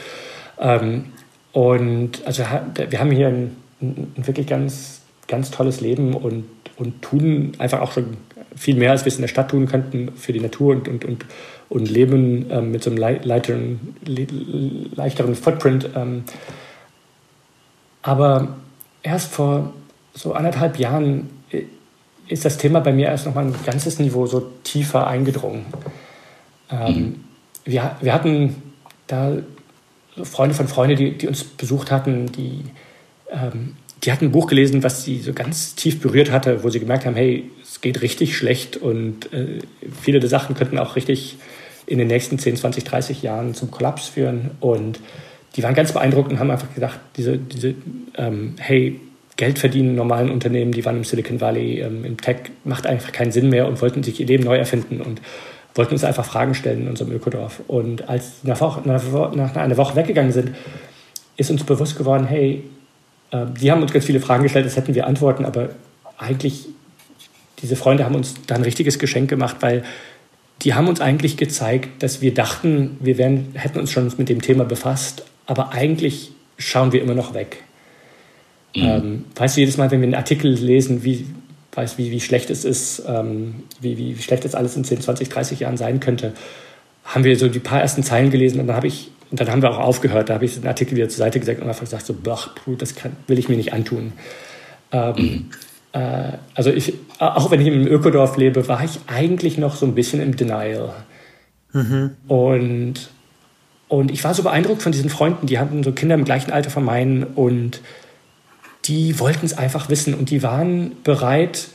ähm, 0.61 1.05
und 1.53 2.26
also 2.26 2.45
wir 2.89 3.01
haben 3.01 3.11
hier 3.11 3.29
ein, 3.29 3.57
ein, 3.81 4.12
wirklich 4.16 4.47
ganz, 4.47 5.03
ganz 5.26 5.51
tolles 5.51 5.81
Leben 5.81 6.14
und, 6.14 6.45
und 6.76 7.03
tun 7.03 7.53
einfach 7.59 7.81
auch 7.81 7.93
schon 7.93 8.16
viel 8.55 8.76
mehr, 8.76 8.91
als 8.91 9.05
wir 9.05 9.09
es 9.09 9.16
in 9.16 9.22
der 9.22 9.29
Stadt 9.29 9.51
tun 9.51 9.66
könnten 9.66 10.12
für 10.16 10.33
die 10.33 10.41
Natur 10.41 10.74
und, 10.74 10.89
und, 10.89 11.05
und, 11.05 11.24
und 11.68 11.91
leben 11.91 12.47
ähm, 12.51 12.70
mit 12.70 12.83
so 12.83 12.91
einem 12.91 12.99
leichteren, 12.99 13.95
leichteren 14.95 15.35
Footprint. 15.35 15.91
Ähm. 15.95 16.24
Aber 18.03 18.57
erst 19.03 19.33
vor 19.33 19.72
so 20.14 20.33
anderthalb 20.33 20.79
Jahren 20.79 21.31
ist 22.26 22.45
das 22.45 22.59
Thema 22.59 22.81
bei 22.81 22.93
mir 22.93 23.07
erst 23.07 23.26
noch 23.26 23.35
mal 23.35 23.47
ein 23.47 23.55
ganzes 23.64 23.99
Niveau 23.99 24.26
so 24.26 24.51
tiefer 24.64 25.07
eingedrungen. 25.07 25.66
Ähm, 26.70 26.95
mhm 26.95 27.28
wir, 27.68 27.96
wir 28.00 28.14
hatten 28.14 28.56
da 29.06 29.36
Freunde 30.22 30.54
von 30.54 30.68
Freunden, 30.68 30.96
die, 30.96 31.18
die 31.18 31.28
uns 31.28 31.44
besucht 31.44 31.90
hatten, 31.90 32.32
die, 32.32 32.64
ähm, 33.30 33.76
die 34.02 34.10
hatten 34.10 34.26
ein 34.26 34.32
Buch 34.32 34.46
gelesen, 34.46 34.82
was 34.82 35.04
sie 35.04 35.20
so 35.20 35.32
ganz 35.32 35.74
tief 35.74 36.00
berührt 36.00 36.30
hatte, 36.30 36.64
wo 36.64 36.70
sie 36.70 36.80
gemerkt 36.80 37.04
haben, 37.06 37.14
hey, 37.14 37.50
es 37.62 37.80
geht 37.80 38.00
richtig 38.02 38.36
schlecht 38.36 38.76
und 38.76 39.32
äh, 39.32 39.60
viele 40.02 40.18
der 40.18 40.28
Sachen 40.28 40.54
könnten 40.56 40.78
auch 40.78 40.96
richtig 40.96 41.36
in 41.86 41.98
den 41.98 42.08
nächsten 42.08 42.38
10, 42.38 42.56
20, 42.56 42.84
30 42.84 43.22
Jahren 43.22 43.54
zum 43.54 43.70
Kollaps 43.70 44.08
führen. 44.08 44.50
Und 44.60 45.00
die 45.56 45.62
waren 45.62 45.74
ganz 45.74 45.92
beeindruckt 45.92 46.30
und 46.30 46.38
haben 46.38 46.50
einfach 46.50 46.72
gedacht, 46.74 46.98
diese, 47.16 47.38
diese 47.38 47.74
ähm, 48.16 48.54
hey, 48.58 49.00
Geld 49.36 49.58
verdienen 49.58 49.94
normalen 49.94 50.30
Unternehmen, 50.30 50.72
die 50.72 50.84
waren 50.84 50.96
im 50.96 51.04
Silicon 51.04 51.40
Valley, 51.40 51.80
ähm, 51.80 52.04
im 52.04 52.20
Tech, 52.20 52.36
macht 52.64 52.86
einfach 52.86 53.12
keinen 53.12 53.30
Sinn 53.30 53.48
mehr 53.48 53.68
und 53.68 53.80
wollten 53.80 54.02
sich 54.02 54.20
ihr 54.20 54.26
Leben 54.26 54.44
neu 54.44 54.56
erfinden. 54.56 55.00
Und 55.00 55.20
wollten 55.74 55.92
uns 55.92 56.04
einfach 56.04 56.24
Fragen 56.24 56.54
stellen 56.54 56.82
in 56.82 56.88
unserem 56.88 57.12
Ökodorf. 57.12 57.60
Und 57.68 58.08
als 58.08 58.42
nach, 58.42 58.84
nach 58.84 59.56
einer 59.56 59.76
Woche 59.76 59.96
weggegangen 59.96 60.32
sind, 60.32 60.54
ist 61.36 61.50
uns 61.50 61.64
bewusst 61.64 61.96
geworden, 61.96 62.26
hey, 62.26 62.64
äh, 63.30 63.46
die 63.60 63.70
haben 63.70 63.82
uns 63.82 63.92
ganz 63.92 64.04
viele 64.04 64.20
Fragen 64.20 64.42
gestellt, 64.42 64.66
das 64.66 64.76
hätten 64.76 64.94
wir 64.94 65.06
antworten, 65.06 65.44
aber 65.44 65.70
eigentlich, 66.16 66.66
diese 67.62 67.76
Freunde 67.76 68.04
haben 68.04 68.14
uns 68.14 68.34
da 68.46 68.56
ein 68.56 68.62
richtiges 68.62 68.98
Geschenk 68.98 69.30
gemacht, 69.30 69.56
weil 69.60 69.84
die 70.62 70.74
haben 70.74 70.88
uns 70.88 71.00
eigentlich 71.00 71.36
gezeigt, 71.36 72.02
dass 72.02 72.20
wir 72.20 72.34
dachten, 72.34 72.96
wir 73.00 73.18
wären, 73.18 73.48
hätten 73.54 73.78
uns 73.78 73.92
schon 73.92 74.12
mit 74.18 74.28
dem 74.28 74.42
Thema 74.42 74.64
befasst, 74.64 75.24
aber 75.46 75.72
eigentlich 75.72 76.32
schauen 76.56 76.92
wir 76.92 77.00
immer 77.00 77.14
noch 77.14 77.34
weg. 77.34 77.62
Mhm. 78.74 78.82
Ähm, 78.82 79.24
weißt 79.36 79.56
du, 79.56 79.60
jedes 79.60 79.76
Mal, 79.76 79.90
wenn 79.90 80.00
wir 80.00 80.06
einen 80.06 80.14
Artikel 80.14 80.50
lesen, 80.50 81.04
wie, 81.04 81.26
weiß, 81.79 81.97
wie, 81.97 82.11
wie 82.11 82.20
schlecht 82.20 82.51
es 82.51 82.64
ist, 82.64 83.05
ähm, 83.07 83.62
wie, 83.81 83.97
wie 83.97 84.16
schlecht 84.20 84.45
es 84.45 84.55
alles 84.55 84.76
in 84.76 84.85
10, 84.85 85.01
20, 85.01 85.29
30 85.29 85.61
Jahren 85.61 85.76
sein 85.76 86.01
könnte, 86.01 86.33
haben 87.05 87.24
wir 87.24 87.39
so 87.39 87.49
die 87.49 87.61
paar 87.61 87.81
ersten 87.81 88.03
Zeilen 88.03 88.31
gelesen 88.31 88.61
und 88.61 88.66
dann 88.66 88.76
habe 88.76 88.89
ich, 88.89 89.11
und 89.31 89.41
dann 89.41 89.49
haben 89.49 89.62
wir 89.62 89.70
auch 89.70 89.79
aufgehört, 89.79 90.29
da 90.29 90.35
habe 90.35 90.45
ich 90.45 90.55
den 90.55 90.66
Artikel 90.66 90.97
wieder 90.97 91.09
zur 91.09 91.18
Seite 91.18 91.39
gesagt 91.39 91.61
und 91.61 91.68
einfach 91.68 91.81
gesagt, 91.81 92.05
so, 92.05 92.14
boah, 92.14 92.41
das 92.79 92.97
kann, 92.97 93.12
will 93.29 93.39
ich 93.39 93.49
mir 93.49 93.57
nicht 93.57 93.72
antun. 93.72 94.12
Ähm, 94.91 95.14
mhm. 95.16 95.51
äh, 95.93 96.33
also 96.55 96.70
ich, 96.70 96.95
auch 97.18 97.51
wenn 97.51 97.61
ich 97.61 97.68
im 97.68 97.87
Ökodorf 97.87 98.37
lebe, 98.37 98.66
war 98.68 98.83
ich 98.85 98.99
eigentlich 99.07 99.57
noch 99.57 99.76
so 99.76 99.87
ein 99.87 99.95
bisschen 99.95 100.20
im 100.20 100.37
Denial. 100.37 100.93
Mhm. 101.72 102.11
Und, 102.26 102.95
und 103.87 104.11
ich 104.11 104.24
war 104.24 104.35
so 104.35 104.43
beeindruckt 104.43 104.83
von 104.83 104.93
diesen 104.93 105.11
Freunden, 105.11 105.47
die 105.47 105.59
hatten 105.59 105.85
so 105.85 105.93
Kinder 105.93 106.16
im 106.16 106.24
gleichen 106.24 106.51
Alter 106.51 106.70
von 106.70 106.85
meinen 106.85 107.22
und 107.22 107.81
die 108.89 109.18
wollten 109.20 109.47
es 109.47 109.57
einfach 109.57 109.89
wissen 109.89 110.14
und 110.14 110.30
die 110.30 110.43
waren 110.43 110.93
bereit, 111.05 111.68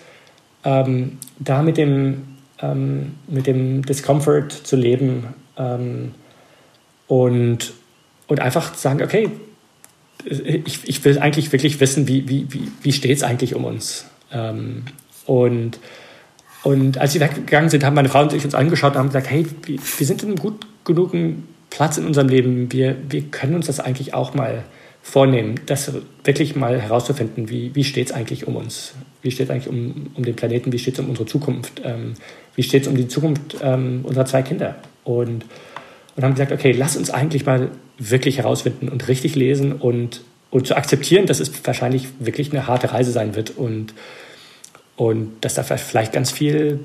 ähm, 0.64 1.20
da 1.40 1.62
mit 1.62 1.78
dem, 1.78 2.24
ähm, 2.60 3.14
mit 3.28 3.48
dem 3.48 3.86
Discomfort 3.86 4.50
zu 4.52 4.76
leben 4.76 5.28
ähm, 5.58 6.12
und, 7.08 7.74
und 8.28 8.40
einfach 8.40 8.74
zu 8.74 8.82
sagen, 8.82 9.04
okay, 9.04 9.30
ich, 10.26 10.88
ich 10.88 11.04
will 11.06 11.20
eigentlich 11.20 11.52
wirklich 11.52 11.80
wissen, 11.80 12.08
wie, 12.08 12.28
wie, 12.28 12.48
wie, 12.50 12.72
wie 12.82 12.94
steht 12.94 13.18
es 13.18 13.24
eigentlich 13.24 13.56
um 13.56 13.66
uns? 13.66 14.06
Ähm, 14.32 14.84
und, 15.26 15.80
und 16.64 16.98
als 16.98 17.14
sie 17.14 17.20
weggegangen 17.20 17.70
sind, 17.70 17.84
haben 17.84 17.94
meine 17.94 18.10
Frau 18.10 18.22
und 18.22 18.34
ich 18.34 18.46
uns 18.46 18.56
angeschaut 18.56 18.94
und 18.94 19.00
haben 19.00 19.08
gesagt, 19.08 19.30
hey, 19.30 19.46
wir, 19.66 19.80
wir 19.98 20.08
sind 20.08 20.24
in 20.24 20.30
einem 20.30 20.40
gut 20.40 20.66
genugen 20.86 21.48
Platz 21.70 21.98
in 21.98 22.06
unserem 22.06 22.30
Leben. 22.30 22.72
Wir, 22.72 22.96
wir 23.10 23.24
können 23.24 23.56
uns 23.56 23.68
das 23.68 23.80
eigentlich 23.80 24.14
auch 24.14 24.34
mal 24.34 24.64
vornehmen, 25.04 25.60
das 25.66 25.92
wirklich 26.24 26.56
mal 26.56 26.82
herauszufinden, 26.82 27.50
wie, 27.50 27.76
wie 27.76 27.84
steht 27.84 28.08
es 28.08 28.14
eigentlich 28.14 28.48
um 28.48 28.56
uns? 28.56 28.94
Wie 29.22 29.30
steht 29.30 29.48
es 29.48 29.52
eigentlich 29.52 29.68
um, 29.68 30.08
um 30.16 30.24
den 30.24 30.36
Planeten? 30.36 30.72
Wie 30.72 30.80
steht 30.80 30.96
es 30.96 31.00
um 31.02 31.10
unsere 31.10 31.28
Zukunft? 31.28 31.82
Ähm, 31.84 32.14
wie 32.56 32.64
steht 32.64 32.84
es 32.84 32.88
um 32.88 32.96
die 32.96 33.10
Zukunft 33.10 33.58
ähm, 33.62 34.00
unserer 34.04 34.26
zwei 34.26 34.42
Kinder? 34.42 34.76
Und, 35.04 35.46
und 36.16 36.24
haben 36.24 36.34
gesagt, 36.34 36.54
okay, 36.54 36.72
lass 36.72 36.96
uns 36.96 37.10
eigentlich 37.12 37.46
mal 37.46 37.70
wirklich 38.00 38.38
herausfinden 38.38 38.88
und 38.88 39.08
richtig 39.10 39.36
lesen 39.36 39.74
und, 39.74 40.22
und 40.50 40.68
zu 40.68 40.76
akzeptieren, 40.76 41.26
dass 41.26 41.42
es 41.42 41.52
wahrscheinlich 41.66 42.08
wirklich 42.20 42.52
eine 42.52 42.66
harte 42.66 42.94
Reise 42.94 43.12
sein 43.12 43.36
wird 43.36 43.52
und, 43.52 43.94
und 44.96 45.34
dass 45.42 45.56
da 45.56 45.64
vielleicht 45.64 46.14
ganz 46.14 46.32
viel 46.32 46.80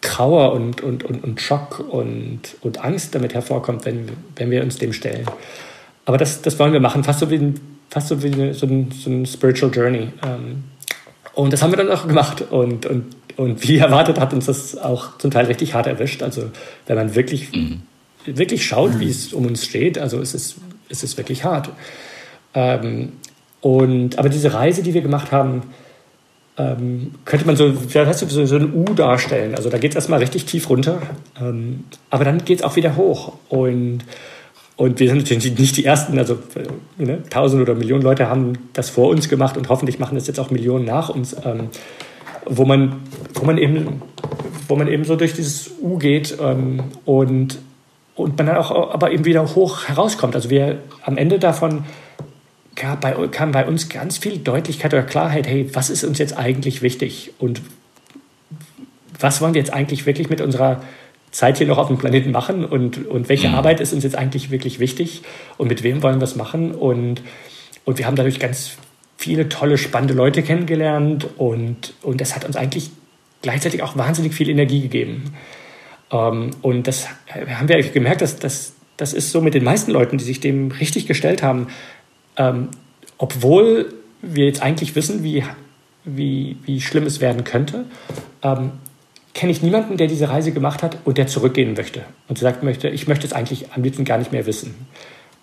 Trauer 0.00 0.52
und, 0.52 0.80
und, 0.80 1.02
und, 1.02 1.24
und 1.24 1.40
Schock 1.40 1.84
und, 1.90 2.40
und 2.60 2.82
Angst 2.84 3.16
damit 3.16 3.34
hervorkommt, 3.34 3.84
wenn, 3.84 4.06
wenn 4.36 4.50
wir 4.50 4.62
uns 4.62 4.78
dem 4.78 4.92
stellen. 4.92 5.26
Aber 6.10 6.18
das, 6.18 6.42
das 6.42 6.58
wollen 6.58 6.72
wir 6.72 6.80
machen, 6.80 7.04
fast 7.04 7.20
so 7.20 7.30
wie, 7.30 7.54
fast 7.88 8.08
so, 8.08 8.20
wie 8.20 8.32
eine, 8.32 8.52
so, 8.52 8.66
ein, 8.66 8.90
so 8.90 9.08
ein 9.08 9.26
Spiritual 9.26 9.72
Journey. 9.72 10.08
Ähm, 10.26 10.64
und 11.34 11.52
das 11.52 11.62
haben 11.62 11.70
wir 11.70 11.76
dann 11.76 11.88
auch 11.88 12.08
gemacht. 12.08 12.42
Und, 12.50 12.84
und, 12.84 13.14
und 13.36 13.62
wie 13.62 13.78
erwartet 13.78 14.18
hat 14.18 14.32
uns 14.32 14.46
das 14.46 14.76
auch 14.76 15.18
zum 15.18 15.30
Teil 15.30 15.46
richtig 15.46 15.72
hart 15.74 15.86
erwischt. 15.86 16.24
Also 16.24 16.50
wenn 16.88 16.96
man 16.96 17.14
wirklich, 17.14 17.52
mhm. 17.52 17.82
wirklich 18.26 18.66
schaut, 18.66 18.98
wie 18.98 19.08
es 19.08 19.32
um 19.32 19.46
uns 19.46 19.64
steht, 19.64 20.00
also 20.00 20.20
es 20.20 20.34
ist, 20.34 20.56
es 20.88 21.04
ist 21.04 21.16
wirklich 21.16 21.44
hart. 21.44 21.70
Ähm, 22.54 23.12
und, 23.60 24.18
aber 24.18 24.30
diese 24.30 24.52
Reise, 24.52 24.82
die 24.82 24.94
wir 24.94 25.02
gemacht 25.02 25.30
haben, 25.30 25.62
ähm, 26.58 27.14
könnte 27.24 27.46
man 27.46 27.54
so, 27.54 27.72
weißt 27.72 28.22
du, 28.22 28.26
so, 28.26 28.46
so 28.46 28.56
ein 28.56 28.74
U 28.74 28.82
darstellen. 28.94 29.54
Also 29.54 29.70
da 29.70 29.78
geht 29.78 29.92
es 29.92 29.94
erstmal 29.94 30.18
richtig 30.18 30.44
tief 30.46 30.68
runter, 30.68 31.00
ähm, 31.40 31.84
aber 32.10 32.24
dann 32.24 32.44
geht 32.44 32.58
es 32.58 32.64
auch 32.64 32.74
wieder 32.74 32.96
hoch. 32.96 33.34
Und 33.48 34.00
und 34.80 34.98
wir 34.98 35.08
sind 35.08 35.18
natürlich 35.18 35.58
nicht 35.58 35.76
die 35.76 35.84
Ersten, 35.84 36.18
also 36.18 36.38
äh, 36.54 37.04
ne, 37.04 37.22
tausend 37.28 37.60
oder 37.60 37.74
Millionen 37.74 38.02
Leute 38.02 38.30
haben 38.30 38.54
das 38.72 38.88
vor 38.88 39.10
uns 39.10 39.28
gemacht 39.28 39.58
und 39.58 39.68
hoffentlich 39.68 39.98
machen 39.98 40.14
das 40.14 40.26
jetzt 40.26 40.40
auch 40.40 40.50
Millionen 40.50 40.86
nach 40.86 41.10
uns, 41.10 41.36
ähm, 41.44 41.68
wo, 42.46 42.64
man, 42.64 43.02
wo, 43.34 43.44
man 43.44 43.58
eben, 43.58 44.00
wo 44.68 44.76
man 44.76 44.88
eben 44.88 45.04
so 45.04 45.16
durch 45.16 45.34
dieses 45.34 45.70
U 45.82 45.98
geht 45.98 46.34
ähm, 46.40 46.84
und, 47.04 47.58
und 48.14 48.38
man 48.38 48.46
dann 48.46 48.56
auch 48.56 48.70
aber 48.94 49.10
eben 49.10 49.26
wieder 49.26 49.54
hoch 49.54 49.86
herauskommt. 49.86 50.34
Also 50.34 50.48
wir 50.48 50.78
am 51.02 51.18
Ende 51.18 51.38
davon 51.38 51.84
kam 52.74 53.00
bei, 53.00 53.12
kam 53.30 53.52
bei 53.52 53.66
uns 53.66 53.90
ganz 53.90 54.16
viel 54.16 54.38
Deutlichkeit 54.38 54.94
oder 54.94 55.02
Klarheit, 55.02 55.46
hey, 55.46 55.68
was 55.74 55.90
ist 55.90 56.04
uns 56.04 56.16
jetzt 56.16 56.38
eigentlich 56.38 56.80
wichtig 56.80 57.32
und 57.38 57.60
was 59.18 59.42
wollen 59.42 59.52
wir 59.52 59.60
jetzt 59.60 59.74
eigentlich 59.74 60.06
wirklich 60.06 60.30
mit 60.30 60.40
unserer 60.40 60.80
Zeit 61.30 61.58
hier 61.58 61.66
noch 61.66 61.78
auf 61.78 61.86
dem 61.86 61.98
Planeten 61.98 62.32
machen 62.32 62.64
und, 62.64 63.06
und 63.06 63.28
welche 63.28 63.48
mhm. 63.48 63.54
Arbeit 63.54 63.80
ist 63.80 63.92
uns 63.92 64.04
jetzt 64.04 64.16
eigentlich 64.16 64.50
wirklich 64.50 64.80
wichtig 64.80 65.22
und 65.58 65.68
mit 65.68 65.82
wem 65.82 66.02
wollen 66.02 66.20
wir 66.20 66.24
es 66.24 66.36
machen. 66.36 66.72
Und, 66.72 67.22
und 67.84 67.98
wir 67.98 68.06
haben 68.06 68.16
dadurch 68.16 68.40
ganz 68.40 68.76
viele 69.16 69.48
tolle, 69.48 69.78
spannende 69.78 70.14
Leute 70.14 70.42
kennengelernt 70.42 71.28
und, 71.36 71.94
und 72.02 72.20
das 72.20 72.34
hat 72.34 72.44
uns 72.44 72.56
eigentlich 72.56 72.90
gleichzeitig 73.42 73.82
auch 73.82 73.96
wahnsinnig 73.96 74.34
viel 74.34 74.48
Energie 74.48 74.80
gegeben. 74.80 75.34
Ähm, 76.10 76.50
und 76.62 76.86
das 76.86 77.06
haben 77.28 77.68
wir 77.68 77.82
gemerkt, 77.82 78.22
dass 78.22 78.38
das, 78.38 78.74
das 78.96 79.12
ist 79.12 79.30
so 79.30 79.40
mit 79.40 79.54
den 79.54 79.64
meisten 79.64 79.92
Leuten, 79.92 80.18
die 80.18 80.24
sich 80.24 80.40
dem 80.40 80.70
richtig 80.72 81.06
gestellt 81.06 81.42
haben, 81.42 81.68
ähm, 82.36 82.68
obwohl 83.18 83.92
wir 84.22 84.46
jetzt 84.46 84.62
eigentlich 84.62 84.96
wissen, 84.96 85.22
wie, 85.22 85.44
wie, 86.04 86.56
wie 86.64 86.80
schlimm 86.80 87.04
es 87.04 87.20
werden 87.20 87.44
könnte, 87.44 87.84
ähm, 88.42 88.72
kenne 89.34 89.52
ich 89.52 89.62
niemanden, 89.62 89.96
der 89.96 90.06
diese 90.06 90.28
Reise 90.28 90.52
gemacht 90.52 90.82
hat 90.82 90.98
und 91.04 91.18
der 91.18 91.26
zurückgehen 91.26 91.74
möchte 91.74 92.02
und 92.28 92.38
sagt 92.38 92.62
möchte, 92.62 92.88
ich 92.88 93.06
möchte 93.08 93.26
es 93.26 93.32
eigentlich 93.32 93.72
am 93.72 93.82
liebsten 93.82 94.04
gar 94.04 94.18
nicht 94.18 94.32
mehr 94.32 94.46
wissen. 94.46 94.74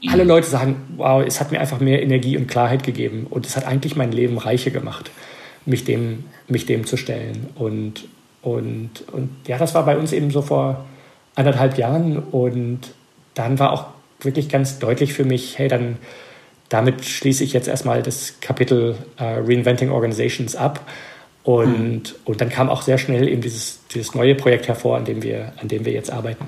Mhm. 0.02 0.10
Alle 0.10 0.24
Leute 0.24 0.48
sagen, 0.48 0.76
wow, 0.98 1.24
es 1.26 1.40
hat 1.40 1.52
mir 1.52 1.60
einfach 1.60 1.80
mehr 1.80 2.02
Energie 2.02 2.38
und 2.38 2.48
Klarheit 2.48 2.84
gegeben 2.84 3.28
und 3.30 3.46
es 3.46 3.56
hat 3.56 3.66
eigentlich 3.66 3.96
mein 3.96 4.12
Leben 4.12 4.38
reicher 4.38 4.72
gemacht, 4.72 5.12
mich 5.66 5.86
dem, 5.86 6.26
mich 6.48 6.66
dem 6.66 6.86
zu 6.86 6.98
stellen. 6.98 7.48
Und, 7.56 8.06
und, 8.42 9.04
und 9.12 9.30
ja, 9.48 9.58
das 9.58 9.74
war 9.74 9.86
bei 9.86 9.98
uns 9.98 10.12
eben 10.12 10.32
so 10.32 10.42
vor 10.42 10.86
anderthalb 11.36 11.78
Jahren 11.78 12.18
und 12.18 12.80
dann 13.36 13.60
war 13.60 13.72
auch 13.72 13.86
wirklich 14.22 14.50
ganz 14.50 14.80
deutlich 14.80 15.14
für 15.14 15.24
mich, 15.24 15.58
hey, 15.58 15.68
dann 15.68 15.98
damit 16.70 17.06
schließe 17.06 17.44
ich 17.44 17.54
jetzt 17.54 17.68
erstmal 17.68 18.02
das 18.02 18.42
Kapitel 18.42 18.96
uh, 19.20 19.24
Reinventing 19.24 19.90
Organizations 19.90 20.56
ab 20.56 20.86
und, 21.48 22.16
und 22.26 22.42
dann 22.42 22.50
kam 22.50 22.70
auch 22.70 22.82
sehr 22.82 22.98
schnell 22.98 23.26
eben 23.26 23.40
dieses, 23.40 23.80
dieses 23.94 24.14
neue 24.14 24.36
Projekt 24.36 24.68
hervor, 24.68 24.98
an 24.98 25.06
dem 25.06 25.24
wir, 25.24 25.54
an 25.56 25.70
dem 25.70 25.86
wir 25.86 25.94
jetzt 25.94 26.12
arbeiten. 26.12 26.44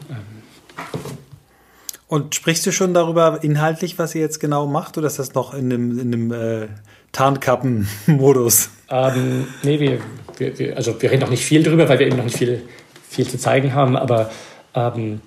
Und 2.10 2.36
sprichst 2.36 2.66
du 2.66 2.74
schon 2.74 2.93
darüber 2.93 3.39
inhaltlich, 3.41 3.97
was 3.97 4.14
ihr 4.14 4.20
jetzt 4.20 4.41
genau 4.41 4.68
macht, 4.68 4.97
oder 4.97 5.08
ist 5.08 5.18
das 5.18 5.34
noch 5.36 5.54
in 5.54 5.72
einem, 5.72 6.00
in 6.00 6.14
einem 6.14 6.32
äh, 6.34 6.68
Tarnkappen-Modus? 7.14 8.72
Ähm, 8.89 9.47
nee, 9.64 9.80
wir, 9.80 10.02
wir, 10.38 10.60
wir, 10.60 10.76
also 10.76 11.02
wir 11.02 11.10
reden 11.10 11.22
noch 11.22 11.30
nicht 11.30 11.45
viel 11.45 11.64
darüber, 11.64 11.88
weil 11.88 12.00
wir 12.00 12.08
eben 12.08 12.18
noch 12.18 12.26
nicht 12.26 12.38
viel, 12.38 12.64
viel 13.08 13.26
zu 13.26 13.38
zeigen 13.38 13.74
haben, 13.74 13.95
aber 13.95 14.30
ähm, 14.76 15.22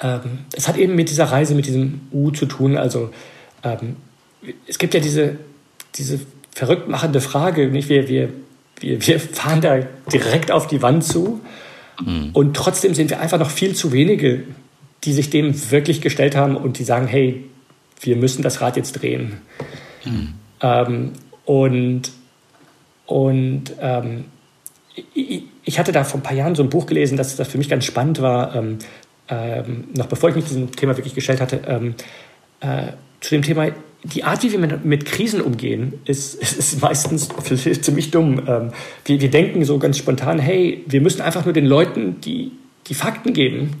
ähm, 0.00 0.38
es 0.54 0.68
hat 0.68 0.78
eben 0.78 0.94
mit 0.94 1.10
dieser 1.10 1.24
Reise, 1.24 1.54
mit 1.54 1.66
diesem 1.66 2.00
U 2.12 2.30
zu 2.30 2.46
tun. 2.46 2.78
Also 2.78 3.10
ähm, 3.62 3.96
es 4.66 4.78
gibt 4.78 4.94
ja 4.94 5.00
diese, 5.00 5.36
diese 5.96 6.18
verrückt 6.54 6.88
machende 6.88 7.20
Frage, 7.20 7.68
nicht? 7.68 7.90
Wir, 7.90 8.08
wir, 8.08 8.30
wir, 8.80 9.06
wir 9.06 9.20
fahren 9.20 9.60
da 9.60 9.80
direkt 10.12 10.50
auf 10.50 10.66
die 10.66 10.82
Wand 10.82 11.04
zu. 11.04 11.40
Mhm. 12.04 12.30
Und 12.32 12.56
trotzdem 12.56 12.94
sind 12.94 13.10
wir 13.10 13.20
einfach 13.20 13.38
noch 13.38 13.50
viel 13.50 13.74
zu 13.74 13.92
wenige, 13.92 14.44
die 15.04 15.12
sich 15.12 15.30
dem 15.30 15.54
wirklich 15.70 16.00
gestellt 16.00 16.36
haben 16.36 16.56
und 16.56 16.78
die 16.78 16.84
sagen, 16.84 17.06
hey, 17.06 17.44
wir 18.00 18.16
müssen 18.16 18.42
das 18.42 18.60
Rad 18.60 18.76
jetzt 18.76 18.92
drehen. 18.92 19.40
Mhm. 20.04 20.34
Ähm, 20.60 21.12
und 21.44 22.12
und 23.06 23.72
ähm, 23.80 24.24
ich, 25.14 25.44
ich, 25.64 25.78
hatte 25.78 25.92
da 25.92 26.02
vor 26.02 26.18
ein 26.18 26.22
paar 26.24 26.34
Jahren 26.34 26.56
so 26.56 26.62
ein 26.62 26.70
Buch 26.70 26.86
gelesen, 26.86 27.16
das, 27.16 27.36
das 27.36 27.46
für 27.46 27.58
mich 27.58 27.68
ganz 27.68 27.84
spannend 27.84 28.20
war, 28.20 28.54
ähm, 28.54 28.78
ähm 29.28 29.84
noch 29.96 30.06
bevor 30.06 30.30
ich 30.30 30.34
mich 30.34 30.46
diesem 30.46 30.72
Thema 30.72 30.96
wirklich 30.96 31.14
gestellt 31.14 31.40
hatte, 31.40 31.60
ähm, 31.68 31.94
äh, 32.60 32.92
zu 33.20 33.30
dem 33.30 33.42
Thema 33.42 33.68
die 34.14 34.24
Art, 34.24 34.42
wie 34.42 34.52
wir 34.52 34.58
mit, 34.58 34.84
mit 34.84 35.04
Krisen 35.04 35.40
umgehen, 35.40 35.94
ist, 36.04 36.34
ist, 36.42 36.58
ist 36.58 36.82
meistens 36.82 37.28
ziemlich 37.80 38.10
dumm. 38.10 38.42
Ähm, 38.46 38.70
wir, 39.04 39.20
wir 39.20 39.30
denken 39.30 39.64
so 39.64 39.78
ganz 39.78 39.98
spontan, 39.98 40.38
hey, 40.38 40.84
wir 40.86 41.00
müssen 41.00 41.20
einfach 41.20 41.44
nur 41.44 41.54
den 41.54 41.66
Leuten 41.66 42.20
die, 42.20 42.52
die 42.86 42.94
Fakten 42.94 43.32
geben. 43.32 43.76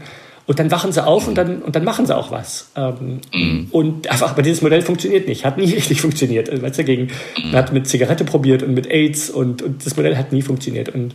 Und 0.46 0.60
dann 0.60 0.70
wachen 0.70 0.92
sie 0.92 1.04
auf 1.04 1.26
und 1.26 1.36
dann, 1.36 1.60
und 1.60 1.74
dann 1.74 1.82
machen 1.82 2.06
sie 2.06 2.16
auch 2.16 2.30
was. 2.30 2.70
Ähm, 2.76 3.20
mhm. 3.34 3.66
Und 3.72 4.08
einfach, 4.08 4.30
aber 4.30 4.42
dieses 4.42 4.62
Modell 4.62 4.80
funktioniert 4.80 5.26
nicht, 5.26 5.44
hat 5.44 5.58
nie 5.58 5.72
richtig 5.74 6.00
funktioniert. 6.00 6.48
Also, 6.48 6.62
weißt 6.62 6.78
du, 6.78 6.84
gegen, 6.84 7.08
man 7.42 7.56
hat 7.56 7.72
mit 7.72 7.88
Zigarette 7.88 8.24
probiert 8.24 8.62
und 8.62 8.74
mit 8.74 8.86
AIDS 8.88 9.28
und, 9.28 9.62
und 9.62 9.84
das 9.84 9.96
Modell 9.96 10.16
hat 10.16 10.32
nie 10.32 10.42
funktioniert. 10.42 10.88
Und 10.88 11.14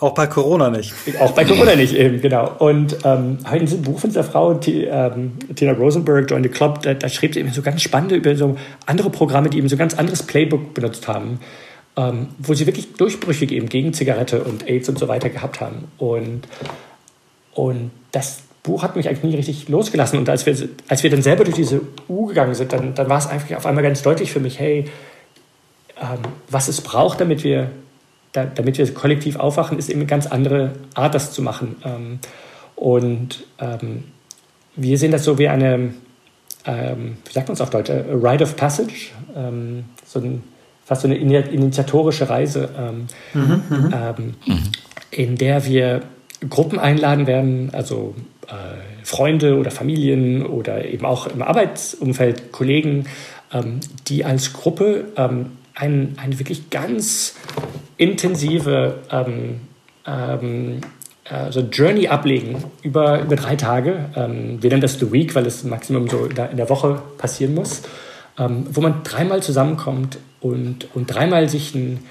auch 0.00 0.12
bei 0.12 0.26
Corona 0.26 0.68
nicht. 0.68 0.92
Auch 1.18 1.32
bei 1.32 1.46
Corona 1.46 1.74
nicht, 1.74 1.94
eben, 1.94 2.20
genau. 2.20 2.52
Und 2.58 2.98
ähm, 3.04 3.38
in 3.50 3.60
diesem 3.60 3.80
Buch 3.80 3.98
von 3.98 4.10
dieser 4.10 4.22
Frau, 4.22 4.52
die, 4.52 4.84
ähm, 4.84 5.32
Tina 5.54 5.72
Rosenberg, 5.72 6.30
Join 6.30 6.42
the 6.42 6.50
Club, 6.50 6.82
da, 6.82 6.92
da 6.92 7.08
schrieb 7.08 7.32
sie 7.32 7.40
eben 7.40 7.50
so 7.52 7.62
ganz 7.62 7.80
spannende 7.80 8.16
über 8.16 8.36
so 8.36 8.58
andere 8.84 9.08
Programme, 9.08 9.48
die 9.48 9.56
eben 9.56 9.68
so 9.68 9.76
ein 9.76 9.78
ganz 9.78 9.94
anderes 9.94 10.22
Playbook 10.22 10.74
benutzt 10.74 11.08
haben, 11.08 11.40
ähm, 11.96 12.28
wo 12.38 12.52
sie 12.52 12.66
wirklich 12.66 12.92
Durchbrüche 12.94 13.46
eben 13.46 13.70
gegen 13.70 13.94
Zigarette 13.94 14.44
und 14.44 14.68
AIDS 14.68 14.90
und 14.90 14.98
so 14.98 15.08
weiter 15.08 15.30
gehabt 15.30 15.62
haben. 15.62 15.88
Und, 15.96 16.42
und 17.54 17.90
das 18.12 18.40
Buch 18.62 18.82
hat 18.82 18.94
mich 18.94 19.08
eigentlich 19.08 19.24
nie 19.24 19.36
richtig 19.36 19.70
losgelassen. 19.70 20.18
Und 20.18 20.28
als 20.28 20.44
wir, 20.44 20.54
als 20.88 21.02
wir 21.02 21.08
dann 21.08 21.22
selber 21.22 21.44
durch 21.44 21.56
diese 21.56 21.80
U 22.10 22.26
gegangen 22.26 22.54
sind, 22.54 22.74
dann, 22.74 22.94
dann 22.94 23.08
war 23.08 23.18
es 23.18 23.26
einfach 23.26 23.56
auf 23.56 23.64
einmal 23.64 23.82
ganz 23.82 24.02
deutlich 24.02 24.32
für 24.32 24.40
mich, 24.40 24.58
hey, 24.60 24.84
ähm, 25.98 26.18
was 26.50 26.68
es 26.68 26.82
braucht, 26.82 27.22
damit 27.22 27.42
wir 27.42 27.70
da, 28.32 28.44
damit 28.44 28.78
wir 28.78 28.94
kollektiv 28.94 29.36
aufwachen, 29.36 29.78
ist 29.78 29.88
eben 29.88 30.00
eine 30.00 30.06
ganz 30.06 30.26
andere 30.26 30.72
Art, 30.94 31.14
das 31.14 31.32
zu 31.32 31.42
machen. 31.42 31.76
Ähm, 31.84 32.18
und 32.76 33.44
ähm, 33.58 34.04
wir 34.76 34.98
sehen 34.98 35.10
das 35.10 35.24
so 35.24 35.38
wie 35.38 35.48
eine, 35.48 35.94
ähm, 36.64 37.16
wie 37.26 37.32
sagt 37.32 37.48
man 37.48 37.54
es 37.54 37.60
auf 37.60 37.70
Deutsch, 37.70 37.90
a 37.90 38.02
Rite 38.12 38.44
of 38.44 38.56
Passage, 38.56 39.10
ähm, 39.34 39.84
so 40.04 40.20
ein, 40.20 40.42
fast 40.84 41.02
so 41.02 41.08
eine 41.08 41.16
initiatorische 41.16 42.28
Reise, 42.28 42.68
ähm, 42.78 43.06
mhm, 43.34 43.62
mhm, 43.68 43.94
ähm, 43.94 44.34
in 45.10 45.36
der 45.36 45.64
wir 45.66 46.02
Gruppen 46.48 46.78
einladen 46.78 47.26
werden, 47.26 47.70
also 47.72 48.14
äh, 48.46 49.04
Freunde 49.04 49.58
oder 49.58 49.70
Familien 49.70 50.46
oder 50.46 50.84
eben 50.84 51.04
auch 51.04 51.26
im 51.26 51.42
Arbeitsumfeld 51.42 52.52
Kollegen, 52.52 53.06
die 54.08 54.26
als 54.26 54.52
Gruppe 54.52 55.06
ein, 55.78 56.14
eine 56.18 56.38
wirklich 56.38 56.70
ganz 56.70 57.34
intensive 57.98 59.00
ähm, 59.10 59.60
ähm, 60.06 60.80
also 61.30 61.60
Journey 61.60 62.08
ablegen 62.08 62.64
über, 62.82 63.20
über 63.20 63.36
drei 63.36 63.56
Tage. 63.56 64.06
Ähm, 64.16 64.62
wir 64.62 64.70
nennen 64.70 64.82
das 64.82 64.98
The 64.98 65.12
Week, 65.12 65.34
weil 65.34 65.46
es 65.46 65.62
Maximum 65.64 66.08
so 66.08 66.24
in 66.24 66.34
der, 66.34 66.70
Woche 66.70 67.02
passieren 67.18 67.54
muss, 67.54 67.82
ähm, 68.38 68.66
wo 68.70 68.80
man 68.80 69.02
dreimal 69.02 69.42
zusammenkommt 69.42 70.18
und, 70.40 70.88
und 70.94 71.06
dreimal 71.06 71.48
sich 71.48 71.74
ein, 71.74 72.04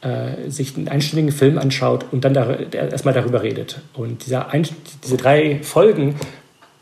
äh, 0.00 0.50
sich 0.50 0.76
einen 0.76 0.88
einstündigen 0.88 1.32
Film 1.32 1.58
anschaut 1.58 2.06
und 2.10 2.24
dann 2.24 2.34
da, 2.34 2.52
erstmal 2.52 3.14
darüber 3.14 3.42
redet. 3.42 3.80
Und 3.94 4.26
dieser 4.26 4.50
ein, 4.50 4.66
diese 5.04 5.16
drei 5.16 5.60
Folgen 5.62 6.16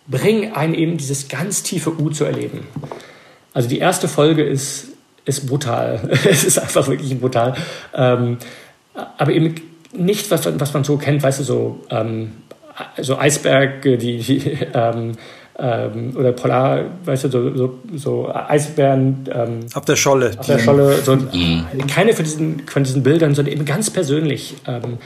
bringen 0.08 0.54
einen 0.54 0.74
eben 0.74 0.96
dieses 0.96 1.28
ganz 1.28 1.62
tiefe 1.62 2.00
U 2.00 2.10
zu 2.10 2.24
erleben. 2.24 2.66
Also 3.52 3.68
die 3.68 3.78
erste 3.78 4.08
Folge 4.08 4.42
ist, 4.42 4.91
ist 5.24 5.46
brutal. 5.46 6.08
es 6.28 6.44
ist 6.44 6.58
einfach 6.58 6.86
wirklich 6.88 7.18
brutal. 7.18 7.54
Ähm, 7.94 8.38
aber 9.18 9.32
eben 9.32 9.54
nicht, 9.92 10.30
was, 10.30 10.48
was 10.58 10.74
man 10.74 10.84
so 10.84 10.96
kennt, 10.96 11.22
weißt 11.22 11.40
du, 11.40 11.44
so, 11.44 11.80
ähm, 11.90 12.32
so 13.00 13.18
Eisberge, 13.18 13.98
die, 13.98 14.18
die 14.18 14.58
ähm, 14.74 15.12
ähm, 15.58 16.16
oder 16.16 16.32
Polar, 16.32 16.84
weißt 17.04 17.24
du, 17.24 17.28
so, 17.30 17.56
so, 17.56 17.78
so 17.94 18.34
Eisbären. 18.34 19.28
Ähm, 19.32 19.60
auf 19.74 19.84
der 19.84 19.96
Scholle. 19.96 20.32
Auf 20.38 20.46
der 20.46 20.58
Scholle. 20.58 20.96
So, 21.02 21.16
mhm. 21.16 21.66
Keine 21.88 22.14
von 22.14 22.24
diesen, 22.24 22.60
von 22.66 22.84
diesen 22.84 23.02
Bildern, 23.02 23.34
sondern 23.34 23.54
eben 23.54 23.64
ganz 23.64 23.90
persönlich. 23.90 24.54
Ähm, 24.66 24.98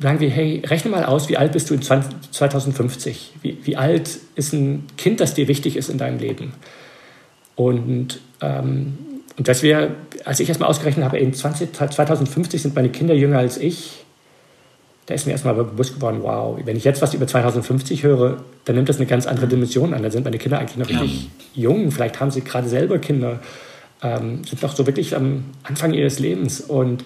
sagen 0.00 0.20
wir, 0.20 0.30
hey, 0.30 0.62
rechne 0.66 0.90
mal 0.90 1.04
aus, 1.04 1.28
wie 1.28 1.36
alt 1.36 1.52
bist 1.52 1.68
du 1.68 1.74
in 1.74 1.82
20, 1.82 2.32
2050? 2.32 3.34
Wie, 3.42 3.58
wie 3.62 3.76
alt 3.76 4.18
ist 4.34 4.54
ein 4.54 4.86
Kind, 4.96 5.20
das 5.20 5.34
dir 5.34 5.48
wichtig 5.48 5.76
ist 5.76 5.90
in 5.90 5.98
deinem 5.98 6.18
Leben? 6.18 6.54
Und, 7.54 8.20
ähm, 8.40 8.96
und 9.36 9.48
dass 9.48 9.62
wir, 9.62 9.94
als 10.24 10.40
ich 10.40 10.48
erstmal 10.48 10.68
ausgerechnet 10.68 11.04
habe, 11.04 11.18
in 11.18 11.32
20, 11.32 11.72
2050 11.72 12.60
sind 12.60 12.74
meine 12.74 12.90
Kinder 12.90 13.14
jünger 13.14 13.38
als 13.38 13.56
ich, 13.56 14.04
da 15.06 15.14
ist 15.14 15.26
mir 15.26 15.32
erstmal 15.32 15.54
bewusst 15.54 15.96
geworden, 15.96 16.18
wow, 16.22 16.58
wenn 16.64 16.76
ich 16.76 16.84
jetzt 16.84 17.02
was 17.02 17.12
über 17.14 17.26
2050 17.26 18.02
höre, 18.02 18.44
dann 18.64 18.76
nimmt 18.76 18.88
das 18.88 18.96
eine 18.96 19.06
ganz 19.06 19.26
andere 19.26 19.48
Dimension 19.48 19.94
an. 19.94 20.02
Da 20.02 20.10
sind 20.10 20.24
meine 20.24 20.38
Kinder 20.38 20.58
eigentlich 20.58 20.76
noch 20.76 20.88
richtig 20.88 21.24
ja. 21.54 21.62
jung, 21.62 21.90
vielleicht 21.90 22.20
haben 22.20 22.30
sie 22.30 22.42
gerade 22.42 22.68
selber 22.68 22.98
Kinder, 22.98 23.40
ähm, 24.02 24.44
sind 24.44 24.62
noch 24.62 24.76
so 24.76 24.86
wirklich 24.86 25.16
am 25.16 25.44
Anfang 25.64 25.92
ihres 25.92 26.18
Lebens. 26.18 26.60
Und, 26.60 27.04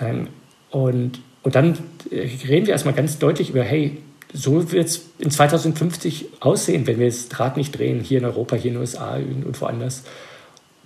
ähm, 0.00 0.28
und, 0.70 1.20
und 1.42 1.54
dann 1.54 1.78
reden 2.10 2.66
wir 2.66 2.72
erstmal 2.72 2.94
ganz 2.94 3.18
deutlich 3.18 3.50
über, 3.50 3.62
hey, 3.62 3.98
so 4.32 4.72
wird 4.72 4.88
es 4.88 5.06
in 5.18 5.30
2050 5.30 6.26
aussehen, 6.40 6.86
wenn 6.86 6.98
wir 6.98 7.06
das 7.06 7.28
Draht 7.28 7.56
nicht 7.56 7.78
drehen, 7.78 8.00
hier 8.00 8.18
in 8.18 8.24
Europa, 8.24 8.56
hier 8.56 8.72
in 8.72 8.74
den 8.74 8.80
USA 8.80 9.14
und 9.14 9.60
woanders. 9.60 10.02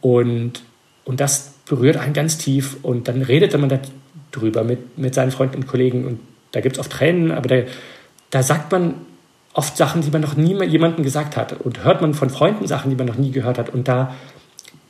Und, 0.01 0.63
und 1.05 1.21
das 1.21 1.55
berührt 1.67 1.97
einen 1.97 2.13
ganz 2.13 2.39
tief 2.39 2.79
und 2.83 3.09
dann 3.09 3.23
redet 3.23 3.59
man 3.59 3.81
drüber 4.33 4.65
mit, 4.65 4.99
mit 4.99 5.15
seinen 5.15 5.31
Freunden 5.31 5.57
und 5.57 5.67
Kollegen. 5.67 6.07
Und 6.07 6.21
da 6.53 6.61
gibt 6.61 6.77
es 6.77 6.81
oft 6.81 6.91
Tränen, 6.91 7.31
aber 7.31 7.49
da, 7.49 7.69
da 8.31 8.43
sagt 8.43 8.73
man 8.73 8.95
oft 9.53 9.77
Sachen, 9.77 10.03
die 10.03 10.11
man 10.11 10.21
noch 10.21 10.37
nie 10.37 10.63
jemandem 10.65 11.05
gesagt 11.05 11.37
hat. 11.37 11.53
Und 11.61 11.85
hört 11.85 12.01
man 12.01 12.15
von 12.15 12.31
Freunden 12.31 12.67
Sachen, 12.67 12.91
die 12.91 12.97
man 12.97 13.07
noch 13.07 13.17
nie 13.17 13.31
gehört 13.31 13.59
hat. 13.59 13.71
Und 13.71 13.89
da, 13.89 14.15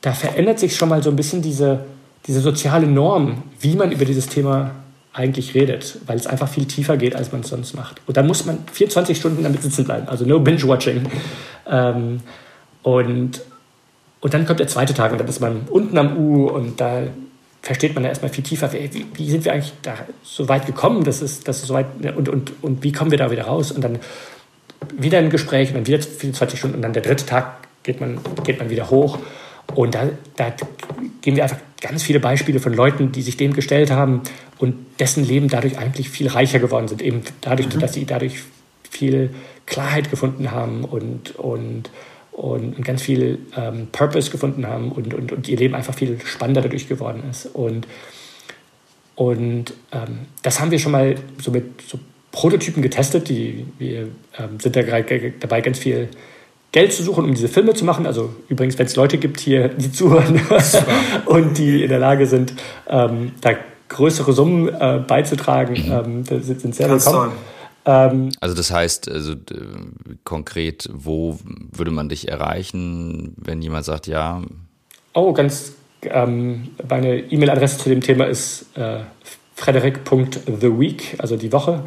da 0.01 0.13
verändert 0.13 0.59
sich 0.59 0.75
schon 0.75 0.89
mal 0.89 1.01
so 1.01 1.09
ein 1.09 1.15
bisschen 1.15 1.41
diese, 1.41 1.85
diese 2.27 2.41
soziale 2.41 2.87
Norm, 2.87 3.43
wie 3.59 3.75
man 3.75 3.91
über 3.91 4.05
dieses 4.05 4.27
Thema 4.27 4.71
eigentlich 5.13 5.55
redet, 5.55 5.97
weil 6.05 6.17
es 6.17 6.25
einfach 6.25 6.47
viel 6.47 6.65
tiefer 6.65 6.95
geht, 6.95 7.15
als 7.15 7.31
man 7.31 7.41
es 7.41 7.49
sonst 7.49 7.75
macht. 7.75 8.01
Und 8.07 8.15
dann 8.15 8.27
muss 8.27 8.45
man 8.45 8.59
24 8.71 9.17
Stunden 9.17 9.43
damit 9.43 9.61
sitzen 9.61 9.83
bleiben, 9.83 10.07
also 10.07 10.25
no 10.25 10.39
binge-watching. 10.39 11.05
Ähm, 11.69 12.21
und, 12.81 13.41
und 14.21 14.33
dann 14.33 14.45
kommt 14.45 14.59
der 14.59 14.67
zweite 14.67 14.93
Tag 14.93 15.11
und 15.11 15.19
dann 15.19 15.27
ist 15.27 15.41
man 15.41 15.67
unten 15.69 15.97
am 15.97 16.17
U 16.17 16.47
und 16.47 16.79
da 16.79 17.03
versteht 17.61 17.93
man 17.93 18.03
ja 18.03 18.09
erstmal 18.09 18.31
viel 18.31 18.43
tiefer, 18.43 18.71
wie, 18.73 19.05
wie, 19.13 19.29
sind 19.29 19.45
wir 19.45 19.53
eigentlich 19.53 19.73
da 19.81 19.93
so 20.23 20.47
weit 20.47 20.65
gekommen, 20.65 21.03
dass 21.03 21.21
es, 21.21 21.41
dass 21.41 21.61
es 21.61 21.67
so 21.67 21.73
weit, 21.73 21.87
und, 22.15 22.29
und, 22.29 22.53
und 22.63 22.83
wie 22.83 22.91
kommen 22.91 23.11
wir 23.11 23.17
da 23.17 23.29
wieder 23.29 23.43
raus? 23.43 23.71
Und 23.71 23.83
dann 23.83 23.99
wieder 24.97 25.19
ein 25.19 25.29
Gespräch 25.29 25.69
und 25.69 25.75
dann 25.75 25.87
wieder 25.87 26.01
24 26.01 26.57
Stunden 26.57 26.77
und 26.77 26.81
dann 26.81 26.93
der 26.93 27.03
dritte 27.03 27.25
Tag 27.25 27.57
geht 27.83 27.99
man, 27.99 28.19
geht 28.43 28.59
man 28.59 28.69
wieder 28.69 28.89
hoch. 28.89 29.19
Und 29.75 29.95
da, 29.95 30.09
da 30.35 30.53
geben 31.21 31.37
wir 31.37 31.43
einfach 31.43 31.59
ganz 31.79 32.03
viele 32.03 32.19
Beispiele 32.19 32.59
von 32.59 32.73
Leuten, 32.73 33.11
die 33.11 33.21
sich 33.21 33.37
dem 33.37 33.53
gestellt 33.53 33.91
haben 33.91 34.21
und 34.57 34.75
dessen 34.99 35.25
Leben 35.25 35.47
dadurch 35.47 35.77
eigentlich 35.77 36.09
viel 36.09 36.27
reicher 36.27 36.59
geworden 36.59 36.87
sind. 36.87 37.01
Eben 37.01 37.21
dadurch, 37.41 37.73
mhm. 37.73 37.79
dass 37.79 37.93
sie 37.93 38.05
dadurch 38.05 38.41
viel 38.89 39.29
Klarheit 39.65 40.09
gefunden 40.09 40.51
haben 40.51 40.83
und, 40.83 41.35
und 41.35 41.89
und, 42.41 42.83
ganz 42.83 43.03
viel 43.03 43.39
ähm, 43.55 43.87
Purpose 43.91 44.31
gefunden 44.31 44.65
haben 44.65 44.91
und, 44.91 45.13
und, 45.13 45.31
und 45.31 45.47
ihr 45.47 45.57
Leben 45.57 45.75
einfach 45.75 45.93
viel 45.93 46.19
spannender 46.25 46.61
dadurch 46.61 46.89
geworden 46.89 47.23
ist. 47.29 47.45
Und, 47.45 47.87
und 49.15 49.73
ähm, 49.91 50.25
das 50.41 50.59
haben 50.59 50.71
wir 50.71 50.79
schon 50.79 50.91
mal 50.91 51.15
so 51.39 51.51
mit 51.51 51.81
so 51.87 51.99
Prototypen 52.31 52.81
getestet. 52.81 53.29
Die, 53.29 53.67
wir 53.77 54.07
ähm, 54.39 54.59
sind 54.59 54.75
da 54.75 54.81
gerade 54.81 55.33
dabei, 55.39 55.61
ganz 55.61 55.77
viel 55.77 56.09
Geld 56.71 56.93
zu 56.93 57.03
suchen, 57.03 57.25
um 57.25 57.33
diese 57.35 57.47
Filme 57.47 57.75
zu 57.75 57.85
machen. 57.85 58.07
Also 58.07 58.33
übrigens, 58.49 58.79
wenn 58.79 58.87
es 58.87 58.95
Leute 58.95 59.19
gibt 59.19 59.39
hier, 59.39 59.67
die 59.67 59.91
zuhören 59.91 60.41
und 61.25 61.59
die 61.59 61.83
in 61.83 61.89
der 61.89 61.99
Lage 61.99 62.25
sind, 62.25 62.53
ähm, 62.89 63.33
da 63.41 63.51
größere 63.87 64.33
Summen 64.33 64.67
äh, 64.67 64.99
beizutragen, 65.05 65.73
mhm. 65.73 66.23
ähm, 66.27 66.41
sind 66.41 66.73
sehr 66.73 66.89
willkommen. 66.89 67.33
Ähm, 67.85 68.29
also 68.39 68.55
das 68.55 68.71
heißt, 68.71 69.09
also 69.09 69.35
konkret, 70.23 70.89
wo 70.93 71.39
würde 71.71 71.91
man 71.91 72.09
dich 72.09 72.27
erreichen, 72.27 73.35
wenn 73.37 73.61
jemand 73.61 73.85
sagt, 73.85 74.07
ja? 74.07 74.41
Oh, 75.13 75.33
ganz, 75.33 75.73
ähm, 76.03 76.69
meine 76.87 77.19
E-Mail-Adresse 77.19 77.79
zu 77.79 77.89
dem 77.89 78.01
Thema 78.01 78.25
ist 78.25 78.65
äh, 78.77 78.99
frederik.theweek, 79.55 81.15
also 81.19 81.37
die 81.37 81.51
Woche, 81.51 81.83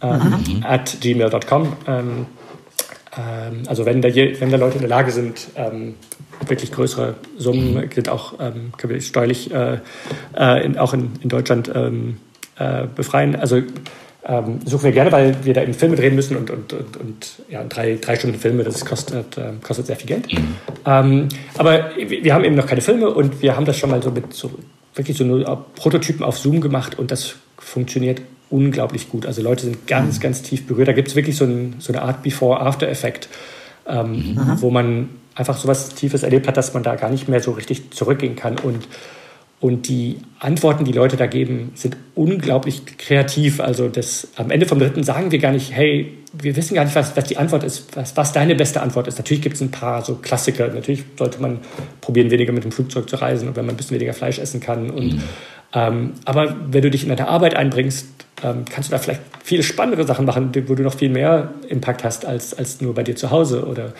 ähm, 0.00 0.18
mhm. 0.46 0.64
at 0.64 1.00
gmail.com. 1.00 1.72
Ähm, 1.86 2.26
ähm, 3.16 3.62
also 3.66 3.84
wenn 3.84 4.00
da, 4.00 4.08
je, 4.08 4.40
wenn 4.40 4.50
da 4.50 4.56
Leute 4.56 4.74
in 4.76 4.80
der 4.80 4.88
Lage 4.88 5.12
sind, 5.12 5.48
ähm, 5.56 5.94
wirklich 6.46 6.72
größere 6.72 7.14
Summen, 7.36 7.74
mhm. 7.74 7.90
sind 7.92 8.08
auch 8.08 8.34
ähm, 8.40 8.72
können 8.76 8.94
wir 8.94 9.00
steuerlich 9.00 9.52
äh, 9.52 9.78
äh, 10.36 10.64
in, 10.64 10.78
auch 10.78 10.94
in, 10.94 11.12
in 11.22 11.28
Deutschland 11.28 11.70
ähm, 11.74 12.18
äh, 12.58 12.86
befreien. 12.94 13.36
Also 13.36 13.62
ähm, 14.24 14.60
suchen 14.64 14.84
wir 14.84 14.92
gerne, 14.92 15.10
weil 15.10 15.44
wir 15.44 15.52
da 15.52 15.62
eben 15.62 15.74
Filme 15.74 15.96
drehen 15.96 16.14
müssen 16.14 16.36
und, 16.36 16.50
und, 16.50 16.72
und, 16.72 16.96
und 16.96 17.26
ja, 17.48 17.64
drei, 17.64 17.98
drei 18.00 18.16
Stunden 18.16 18.38
Filme, 18.38 18.62
das 18.62 18.84
kostet, 18.84 19.36
äh, 19.36 19.52
kostet 19.62 19.86
sehr 19.86 19.96
viel 19.96 20.06
Geld. 20.06 20.32
Mhm. 20.32 20.54
Ähm, 20.86 21.28
aber 21.58 21.90
wir 21.96 22.32
haben 22.32 22.44
eben 22.44 22.54
noch 22.54 22.66
keine 22.66 22.80
Filme 22.80 23.10
und 23.10 23.42
wir 23.42 23.56
haben 23.56 23.64
das 23.64 23.76
schon 23.78 23.90
mal 23.90 24.02
so 24.02 24.10
mit 24.10 24.32
so 24.32 24.50
wirklich 24.94 25.16
so 25.16 25.24
nur 25.24 25.66
Prototypen 25.74 26.24
auf 26.24 26.38
Zoom 26.38 26.60
gemacht 26.60 26.98
und 26.98 27.10
das 27.10 27.36
funktioniert 27.58 28.22
unglaublich 28.50 29.08
gut. 29.08 29.26
Also 29.26 29.42
Leute 29.42 29.64
sind 29.64 29.86
ganz, 29.86 30.18
mhm. 30.18 30.22
ganz 30.22 30.42
tief 30.42 30.66
berührt. 30.66 30.88
Da 30.88 30.92
gibt 30.92 31.08
es 31.08 31.16
wirklich 31.16 31.36
so, 31.36 31.44
ein, 31.44 31.76
so, 31.78 31.92
eine 31.92 32.02
Art 32.02 32.22
Before-After-Effekt, 32.22 33.28
ähm, 33.86 34.34
mhm. 34.34 34.56
wo 34.60 34.70
man 34.70 35.08
einfach 35.34 35.56
so 35.56 35.66
was 35.66 35.94
Tiefes 35.94 36.22
erlebt 36.22 36.46
hat, 36.46 36.56
dass 36.56 36.74
man 36.74 36.82
da 36.82 36.94
gar 36.96 37.10
nicht 37.10 37.28
mehr 37.28 37.40
so 37.40 37.52
richtig 37.52 37.90
zurückgehen 37.92 38.36
kann. 38.36 38.58
Und 38.58 38.86
und 39.62 39.86
die 39.86 40.16
Antworten, 40.40 40.84
die 40.84 40.90
Leute 40.90 41.16
da 41.16 41.28
geben, 41.28 41.70
sind 41.76 41.96
unglaublich 42.16 42.82
kreativ. 42.98 43.60
Also 43.60 43.88
das, 43.88 44.26
am 44.34 44.50
Ende 44.50 44.66
vom 44.66 44.80
dritten 44.80 45.04
sagen 45.04 45.30
wir 45.30 45.38
gar 45.38 45.52
nicht, 45.52 45.70
hey, 45.70 46.18
wir 46.32 46.56
wissen 46.56 46.74
gar 46.74 46.84
nicht, 46.84 46.96
was, 46.96 47.16
was 47.16 47.24
die 47.26 47.36
Antwort 47.36 47.62
ist, 47.62 47.96
was, 47.96 48.16
was 48.16 48.32
deine 48.32 48.56
beste 48.56 48.82
Antwort 48.82 49.06
ist. 49.06 49.18
Natürlich 49.18 49.40
gibt 49.40 49.54
es 49.54 49.60
ein 49.60 49.70
paar 49.70 50.04
so 50.04 50.16
Klassiker. 50.16 50.66
Natürlich 50.66 51.04
sollte 51.16 51.40
man 51.40 51.60
probieren, 52.00 52.32
weniger 52.32 52.52
mit 52.52 52.64
dem 52.64 52.72
Flugzeug 52.72 53.08
zu 53.08 53.14
reisen 53.14 53.46
und 53.46 53.54
wenn 53.54 53.64
man 53.64 53.74
ein 53.74 53.76
bisschen 53.76 53.94
weniger 53.94 54.14
Fleisch 54.14 54.40
essen 54.40 54.58
kann. 54.58 54.90
Und, 54.90 55.12
mhm. 55.12 55.22
ähm, 55.74 56.12
aber 56.24 56.56
wenn 56.68 56.82
du 56.82 56.90
dich 56.90 57.04
in 57.04 57.10
deine 57.10 57.28
Arbeit 57.28 57.54
einbringst, 57.54 58.08
ähm, 58.42 58.64
kannst 58.68 58.88
du 58.88 58.96
da 58.96 58.98
vielleicht 58.98 59.20
viele 59.44 59.62
spannendere 59.62 60.04
Sachen 60.04 60.26
machen, 60.26 60.50
wo 60.66 60.74
du 60.74 60.82
noch 60.82 60.94
viel 60.94 61.08
mehr 61.08 61.54
Impact 61.68 62.02
hast 62.02 62.26
als, 62.26 62.52
als 62.52 62.80
nur 62.80 62.94
bei 62.94 63.04
dir 63.04 63.14
zu 63.14 63.30
Hause. 63.30 63.64
Oder 63.64 63.92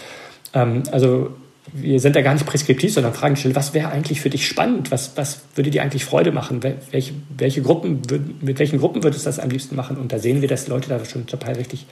ähm, 0.54 0.82
also 0.90 1.30
wir 1.72 2.00
sind 2.00 2.16
da 2.16 2.22
gar 2.22 2.34
nicht 2.34 2.46
preskriptiv, 2.46 2.92
sondern 2.92 3.14
fragen 3.14 3.36
schnell, 3.36 3.54
was 3.54 3.72
wäre 3.72 3.90
eigentlich 3.90 4.20
für 4.20 4.30
dich 4.30 4.48
spannend? 4.48 4.90
Was, 4.90 5.16
was 5.16 5.42
würde 5.54 5.70
dir 5.70 5.82
eigentlich 5.82 6.04
Freude 6.04 6.32
machen? 6.32 6.62
Welche, 6.90 7.14
welche 7.36 7.62
Gruppen, 7.62 8.02
mit 8.40 8.58
welchen 8.58 8.78
Gruppen 8.78 9.02
würdest 9.02 9.24
du 9.24 9.28
das 9.28 9.38
am 9.38 9.50
liebsten 9.50 9.76
machen? 9.76 9.96
Und 9.96 10.12
da 10.12 10.18
sehen 10.18 10.40
wir, 10.40 10.48
dass 10.48 10.66
Leute 10.66 10.88
da 10.88 11.04
schon 11.04 11.26
total 11.26 11.54
richtig 11.54 11.86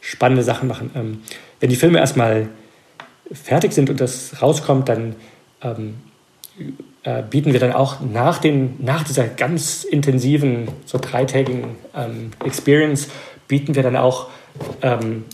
spannende 0.00 0.42
Sachen 0.42 0.66
machen. 0.66 0.90
Ähm, 0.94 1.18
wenn 1.60 1.68
die 1.68 1.76
Filme 1.76 1.98
erstmal 1.98 2.48
fertig 3.30 3.72
sind 3.72 3.90
und 3.90 4.00
das 4.00 4.40
rauskommt, 4.40 4.88
dann 4.88 5.14
ähm, 5.62 5.94
äh, 7.02 7.22
bieten 7.22 7.52
wir 7.52 7.60
dann 7.60 7.72
auch 7.72 8.00
nach, 8.00 8.38
den, 8.38 8.76
nach 8.82 9.04
dieser 9.04 9.24
ganz 9.24 9.84
intensiven, 9.84 10.68
so 10.86 10.98
dreitägigen 11.00 11.76
ähm, 11.94 12.30
Experience, 12.44 13.08
bieten 13.46 13.74
wir 13.74 13.82
dann 13.82 13.96
auch 13.96 14.28
ähm, 14.80 15.24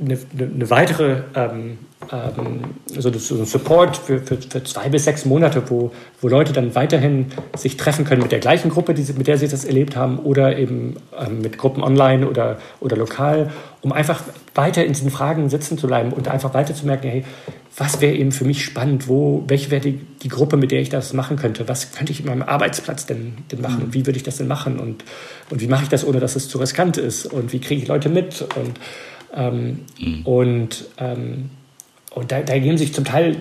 eine, 0.00 0.18
eine, 0.38 0.70
weitere 0.70 1.22
ähm, 1.34 1.78
ähm, 2.12 2.60
so, 2.86 3.10
so 3.12 3.36
ein 3.36 3.46
Support 3.46 3.96
für, 3.96 4.20
für, 4.20 4.36
für, 4.36 4.62
zwei 4.64 4.88
bis 4.88 5.04
sechs 5.04 5.24
Monate, 5.24 5.62
wo, 5.68 5.92
wo 6.20 6.28
Leute 6.28 6.52
dann 6.52 6.74
weiterhin 6.74 7.26
sich 7.56 7.76
treffen 7.76 8.04
können 8.04 8.22
mit 8.22 8.32
der 8.32 8.38
gleichen 8.38 8.70
Gruppe, 8.70 8.94
die, 8.94 9.10
mit 9.14 9.26
der 9.26 9.38
sie 9.38 9.48
das 9.48 9.64
erlebt 9.64 9.96
haben, 9.96 10.18
oder 10.18 10.58
eben 10.58 10.96
ähm, 11.18 11.40
mit 11.40 11.58
Gruppen 11.58 11.82
online 11.82 12.28
oder, 12.28 12.58
oder 12.80 12.96
lokal, 12.96 13.50
um 13.82 13.92
einfach 13.92 14.22
weiter 14.54 14.84
in 14.84 14.92
diesen 14.92 15.10
Fragen 15.10 15.48
sitzen 15.48 15.78
zu 15.78 15.86
bleiben 15.86 16.12
und 16.12 16.28
einfach 16.28 16.54
weiter 16.54 16.74
zu 16.74 16.86
merken, 16.86 17.08
hey, 17.08 17.24
was 17.76 18.00
wäre 18.00 18.14
eben 18.14 18.32
für 18.32 18.44
mich 18.44 18.64
spannend, 18.64 19.08
wo, 19.08 19.44
welche 19.48 19.70
wäre 19.70 19.82
die, 19.82 20.00
die 20.22 20.28
Gruppe, 20.28 20.56
mit 20.56 20.70
der 20.70 20.80
ich 20.80 20.88
das 20.88 21.12
machen 21.12 21.36
könnte, 21.36 21.68
was 21.68 21.92
könnte 21.92 22.12
ich 22.12 22.20
in 22.20 22.26
meinem 22.26 22.42
Arbeitsplatz 22.42 23.06
denn, 23.06 23.34
denn 23.52 23.60
machen, 23.60 23.88
mhm. 23.88 23.94
wie 23.94 24.06
würde 24.06 24.16
ich 24.16 24.22
das 24.22 24.38
denn 24.38 24.48
machen? 24.48 24.78
Und, 24.78 25.04
und 25.50 25.60
wie 25.60 25.66
mache 25.66 25.84
ich 25.84 25.88
das, 25.88 26.06
ohne 26.06 26.20
dass 26.20 26.36
es 26.36 26.48
zu 26.48 26.58
riskant 26.58 26.96
ist? 26.96 27.26
Und 27.26 27.52
wie 27.52 27.60
kriege 27.60 27.82
ich 27.82 27.88
Leute 27.88 28.08
mit? 28.08 28.42
Und 28.56 28.80
ähm, 29.36 29.80
mhm. 29.98 30.26
Und, 30.26 30.84
ähm, 30.98 31.50
und 32.14 32.32
da, 32.32 32.40
da 32.40 32.54
ergeben 32.54 32.78
sich 32.78 32.92
zum 32.92 33.04
Teil 33.04 33.36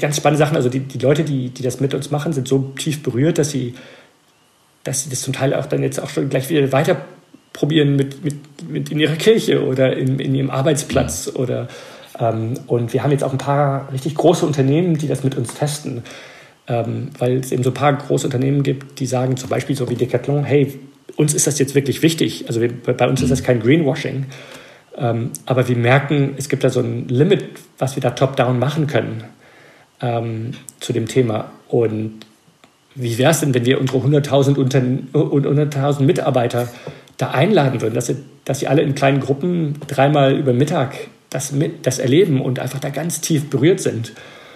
ganz 0.00 0.16
spannende 0.16 0.38
Sachen. 0.38 0.56
Also 0.56 0.70
die, 0.70 0.80
die 0.80 0.98
Leute, 0.98 1.24
die, 1.24 1.50
die 1.50 1.62
das 1.62 1.80
mit 1.80 1.92
uns 1.94 2.10
machen, 2.10 2.32
sind 2.32 2.48
so 2.48 2.72
tief 2.76 3.02
berührt, 3.02 3.38
dass 3.38 3.50
sie 3.50 3.74
dass 4.84 5.02
sie 5.02 5.10
das 5.10 5.22
zum 5.22 5.32
Teil 5.32 5.54
auch 5.54 5.66
dann 5.66 5.82
jetzt 5.82 5.98
auch 5.98 6.10
schon 6.10 6.28
gleich 6.28 6.48
wieder 6.50 6.70
weiter 6.70 6.98
probieren 7.52 7.96
mit, 7.96 8.22
mit, 8.22 8.34
mit 8.68 8.90
in 8.90 9.00
ihrer 9.00 9.16
Kirche 9.16 9.64
oder 9.64 9.96
in, 9.96 10.18
in 10.18 10.34
ihrem 10.34 10.50
Arbeitsplatz 10.50 11.32
mhm. 11.32 11.40
oder 11.40 11.68
ähm, 12.20 12.54
und 12.66 12.92
wir 12.92 13.02
haben 13.02 13.10
jetzt 13.10 13.24
auch 13.24 13.32
ein 13.32 13.38
paar 13.38 13.90
richtig 13.92 14.14
große 14.14 14.46
Unternehmen, 14.46 14.98
die 14.98 15.08
das 15.08 15.24
mit 15.24 15.36
uns 15.36 15.54
testen. 15.54 16.02
Ähm, 16.66 17.10
weil 17.18 17.38
es 17.38 17.52
eben 17.52 17.62
so 17.62 17.70
ein 17.70 17.74
paar 17.74 17.92
große 17.92 18.26
Unternehmen 18.26 18.62
gibt, 18.62 18.98
die 18.98 19.06
sagen 19.06 19.36
zum 19.36 19.50
Beispiel 19.50 19.76
so 19.76 19.90
wie 19.90 19.96
Decathlon, 19.96 20.44
hey, 20.44 20.78
uns 21.16 21.34
ist 21.34 21.46
das 21.46 21.58
jetzt 21.58 21.74
wirklich 21.74 22.00
wichtig. 22.00 22.44
Also 22.46 22.60
wir, 22.62 22.72
bei 22.72 23.06
uns 23.06 23.20
ist 23.20 23.30
das 23.30 23.42
kein 23.42 23.60
Greenwashing. 23.60 24.26
Ähm, 24.96 25.30
aber 25.46 25.68
wir 25.68 25.76
merken, 25.76 26.34
es 26.36 26.48
gibt 26.48 26.64
da 26.64 26.70
so 26.70 26.80
ein 26.80 27.08
Limit, 27.08 27.44
was 27.78 27.96
wir 27.96 28.02
da 28.02 28.10
top-down 28.10 28.58
machen 28.58 28.86
können 28.86 29.24
ähm, 30.00 30.52
zu 30.80 30.92
dem 30.92 31.08
Thema. 31.08 31.50
Und 31.68 32.20
wie 32.94 33.18
wäre 33.18 33.32
es 33.32 33.40
denn, 33.40 33.54
wenn 33.54 33.64
wir 33.64 33.80
unsere 33.80 33.98
100.000 33.98 34.56
100 35.14 36.00
Mitarbeiter 36.00 36.68
da 37.16 37.30
einladen 37.30 37.80
würden, 37.80 37.94
dass 37.94 38.06
sie, 38.06 38.16
dass 38.44 38.60
sie 38.60 38.68
alle 38.68 38.82
in 38.82 38.94
kleinen 38.94 39.20
Gruppen 39.20 39.76
dreimal 39.86 40.34
über 40.34 40.52
Mittag 40.52 40.94
das, 41.30 41.52
das 41.82 41.98
erleben 41.98 42.40
und 42.40 42.58
einfach 42.58 42.78
da 42.78 42.90
ganz 42.90 43.20
tief 43.20 43.50
berührt 43.50 43.80
sind 43.80 44.12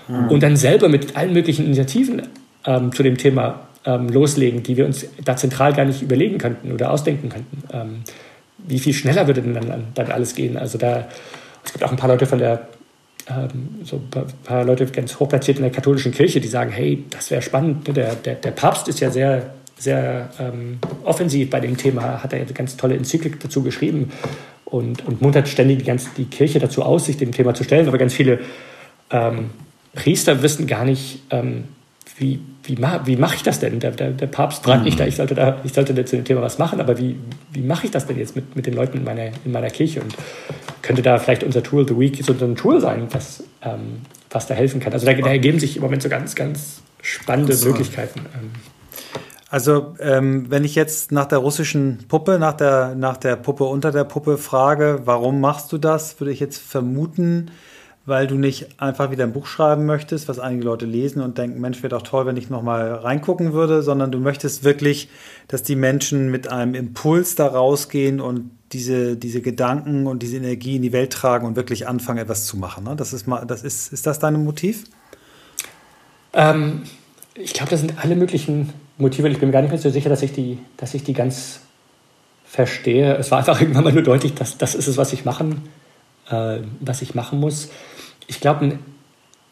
mhm. 0.06 0.28
und 0.28 0.42
dann 0.42 0.56
selber 0.56 0.88
mit 0.88 1.16
allen 1.16 1.32
möglichen 1.32 1.64
Initiativen 1.66 2.22
ähm, 2.64 2.92
zu 2.92 3.02
dem 3.02 3.16
Thema 3.16 3.68
ähm, 3.84 4.08
loslegen, 4.08 4.62
die 4.62 4.76
wir 4.76 4.86
uns 4.86 5.06
da 5.24 5.36
zentral 5.36 5.72
gar 5.72 5.84
nicht 5.84 6.02
überlegen 6.02 6.38
könnten 6.38 6.72
oder 6.72 6.90
ausdenken 6.90 7.28
könnten. 7.28 7.62
Wie 8.58 8.78
viel 8.78 8.92
schneller 8.92 9.26
würde 9.26 9.42
denn 9.42 9.54
dann, 9.54 9.84
dann 9.94 10.10
alles 10.10 10.34
gehen? 10.34 10.56
Also 10.56 10.78
da, 10.78 11.08
es 11.64 11.72
gibt 11.72 11.84
auch 11.84 11.90
ein 11.90 11.96
paar 11.96 12.08
Leute 12.08 12.26
von 12.26 12.38
der 12.38 12.68
ähm, 13.30 13.80
so 13.84 13.96
ein 13.96 14.26
paar 14.44 14.64
Leute 14.64 14.86
ganz 14.86 15.18
hochplatziert 15.18 15.58
in 15.58 15.62
der 15.62 15.72
katholischen 15.72 16.12
Kirche, 16.12 16.40
die 16.40 16.48
sagen, 16.48 16.70
hey, 16.70 17.04
das 17.10 17.30
wäre 17.30 17.42
spannend. 17.42 17.94
Der, 17.94 18.14
der, 18.14 18.34
der 18.36 18.50
Papst 18.50 18.88
ist 18.88 19.00
ja 19.00 19.10
sehr, 19.10 19.50
sehr 19.76 20.30
ähm, 20.38 20.78
offensiv 21.04 21.50
bei 21.50 21.60
dem 21.60 21.76
Thema, 21.76 22.22
hat 22.22 22.32
er 22.32 22.38
ja 22.38 22.44
eine 22.44 22.54
ganz 22.54 22.76
tolle 22.76 22.96
Enzyklik 22.96 23.40
dazu 23.40 23.62
geschrieben 23.62 24.12
und, 24.64 25.06
und 25.06 25.20
muntert 25.20 25.48
ständig 25.48 25.78
die, 25.78 25.84
ganze, 25.84 26.08
die 26.16 26.24
Kirche 26.24 26.58
dazu 26.58 26.82
aus, 26.82 27.06
sich 27.06 27.16
dem 27.16 27.32
Thema 27.32 27.54
zu 27.54 27.64
stellen. 27.64 27.86
Aber 27.88 27.98
ganz 27.98 28.14
viele 28.14 28.40
ähm, 29.10 29.50
Priester 29.94 30.42
wissen 30.42 30.66
gar 30.66 30.84
nicht, 30.84 31.22
ähm, 31.30 31.64
wie, 32.18 32.40
wie, 32.64 32.76
ma 32.76 33.00
wie 33.04 33.16
mache 33.16 33.36
ich 33.36 33.42
das 33.42 33.60
denn? 33.60 33.80
Der, 33.80 33.92
der, 33.92 34.10
der 34.10 34.26
Papst 34.26 34.64
fragt 34.64 34.84
mich 34.84 34.96
da, 34.96 35.06
ich 35.06 35.16
sollte 35.16 35.34
da, 35.34 35.58
ich 35.64 35.72
sollte 35.72 35.94
da 35.94 36.04
zu 36.04 36.16
dem 36.16 36.24
Thema 36.24 36.42
was 36.42 36.58
machen, 36.58 36.80
aber 36.80 36.98
wie, 36.98 37.16
wie 37.52 37.62
mache 37.62 37.86
ich 37.86 37.92
das 37.92 38.06
denn 38.06 38.18
jetzt 38.18 38.34
mit, 38.34 38.56
mit 38.56 38.66
den 38.66 38.74
Leuten 38.74 38.98
in 38.98 39.04
meiner, 39.04 39.30
in 39.44 39.52
meiner 39.52 39.70
Kirche? 39.70 40.00
Und 40.00 40.14
könnte 40.82 41.02
da 41.02 41.18
vielleicht 41.18 41.44
unser 41.44 41.62
Tool 41.62 41.86
the 41.86 41.98
Week 41.98 42.22
so 42.22 42.32
ein 42.32 42.56
Tool 42.56 42.80
sein, 42.80 43.08
was, 43.10 43.44
ähm, 43.62 44.02
was 44.30 44.46
da 44.46 44.54
helfen 44.54 44.80
kann? 44.80 44.92
Also 44.92 45.06
da, 45.06 45.12
da, 45.14 45.30
ergeben 45.30 45.60
sich 45.60 45.76
im 45.76 45.82
Moment 45.82 46.02
so 46.02 46.08
ganz, 46.08 46.34
ganz 46.34 46.82
spannende 47.02 47.54
so. 47.54 47.68
Möglichkeiten. 47.68 48.20
Ähm. 48.20 48.50
Also 49.50 49.94
ähm, 50.00 50.50
wenn 50.50 50.64
ich 50.64 50.74
jetzt 50.74 51.10
nach 51.12 51.26
der 51.26 51.38
russischen 51.38 52.04
Puppe, 52.08 52.38
nach 52.38 52.54
der, 52.54 52.94
nach 52.94 53.16
der 53.16 53.36
Puppe 53.36 53.64
unter 53.64 53.92
der 53.92 54.04
Puppe 54.04 54.36
frage, 54.36 55.02
warum 55.04 55.40
machst 55.40 55.72
du 55.72 55.78
das, 55.78 56.20
würde 56.20 56.32
ich 56.32 56.40
jetzt 56.40 56.58
vermuten, 56.58 57.50
weil 58.08 58.26
du 58.26 58.36
nicht 58.36 58.80
einfach 58.80 59.10
wieder 59.10 59.24
ein 59.24 59.32
Buch 59.32 59.46
schreiben 59.46 59.84
möchtest, 59.84 60.28
was 60.28 60.38
einige 60.38 60.64
Leute 60.64 60.86
lesen 60.86 61.20
und 61.20 61.36
denken, 61.36 61.60
Mensch, 61.60 61.82
wäre 61.82 61.90
doch 61.90 62.02
toll, 62.02 62.24
wenn 62.24 62.38
ich 62.38 62.48
nochmal 62.48 62.94
reingucken 62.94 63.52
würde, 63.52 63.82
sondern 63.82 64.10
du 64.10 64.18
möchtest 64.18 64.64
wirklich, 64.64 65.10
dass 65.46 65.62
die 65.62 65.76
Menschen 65.76 66.30
mit 66.30 66.50
einem 66.50 66.74
Impuls 66.74 67.34
da 67.34 67.46
rausgehen 67.46 68.20
und 68.20 68.50
diese, 68.72 69.16
diese 69.16 69.42
Gedanken 69.42 70.06
und 70.06 70.22
diese 70.22 70.38
Energie 70.38 70.76
in 70.76 70.82
die 70.82 70.92
Welt 70.92 71.12
tragen 71.12 71.46
und 71.46 71.56
wirklich 71.56 71.86
anfangen, 71.86 72.18
etwas 72.18 72.46
zu 72.46 72.56
machen. 72.56 72.84
Ne? 72.84 72.96
Das 72.96 73.12
ist 73.12 73.26
mal, 73.26 73.44
das 73.44 73.62
ist, 73.62 73.92
ist 73.92 74.06
das 74.06 74.18
dein 74.18 74.42
Motiv? 74.42 74.84
Ähm, 76.32 76.84
ich 77.34 77.52
glaube, 77.52 77.70
das 77.70 77.80
sind 77.80 78.02
alle 78.02 78.16
möglichen 78.16 78.72
Motive. 78.96 79.28
Ich 79.28 79.38
bin 79.38 79.50
mir 79.50 79.52
gar 79.52 79.62
nicht 79.62 79.70
mehr 79.70 79.78
so 79.78 79.90
sicher, 79.90 80.08
dass 80.08 80.22
ich 80.22 80.32
die, 80.32 80.58
dass 80.78 80.94
ich 80.94 81.04
die 81.04 81.12
ganz 81.12 81.60
verstehe. 82.46 83.16
Es 83.16 83.30
war 83.30 83.38
einfach 83.38 83.60
irgendwann 83.60 83.84
mal 83.84 83.92
nur 83.92 84.02
deutlich, 84.02 84.34
dass 84.34 84.56
das 84.56 84.74
ist 84.74 84.86
es, 84.86 84.96
was 84.96 85.12
ich 85.12 85.26
machen, 85.26 85.68
äh, 86.30 86.60
was 86.80 87.02
ich 87.02 87.14
machen 87.14 87.38
muss 87.38 87.68
ich 88.28 88.40
glaube, 88.40 88.64
ein 88.64 88.78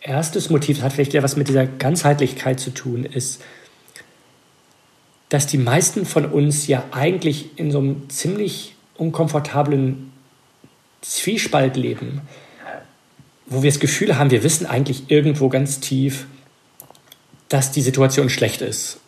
erstes 0.00 0.50
Motiv, 0.50 0.82
hat 0.82 0.92
vielleicht 0.92 1.14
ja 1.14 1.22
was 1.24 1.34
mit 1.34 1.48
dieser 1.48 1.66
Ganzheitlichkeit 1.66 2.60
zu 2.60 2.70
tun, 2.70 3.04
ist, 3.04 3.42
dass 5.28 5.48
die 5.48 5.58
meisten 5.58 6.06
von 6.06 6.26
uns 6.26 6.68
ja 6.68 6.84
eigentlich 6.92 7.58
in 7.58 7.72
so 7.72 7.78
einem 7.78 8.08
ziemlich 8.08 8.76
unkomfortablen 8.94 10.12
Zwiespalt 11.00 11.76
leben, 11.76 12.20
wo 13.46 13.62
wir 13.62 13.70
das 13.70 13.80
Gefühl 13.80 14.18
haben, 14.18 14.30
wir 14.30 14.42
wissen 14.42 14.66
eigentlich 14.66 15.10
irgendwo 15.10 15.48
ganz 15.48 15.80
tief, 15.80 16.26
dass 17.48 17.72
die 17.72 17.82
Situation 17.82 18.28
schlecht 18.28 18.60
ist. 18.60 18.98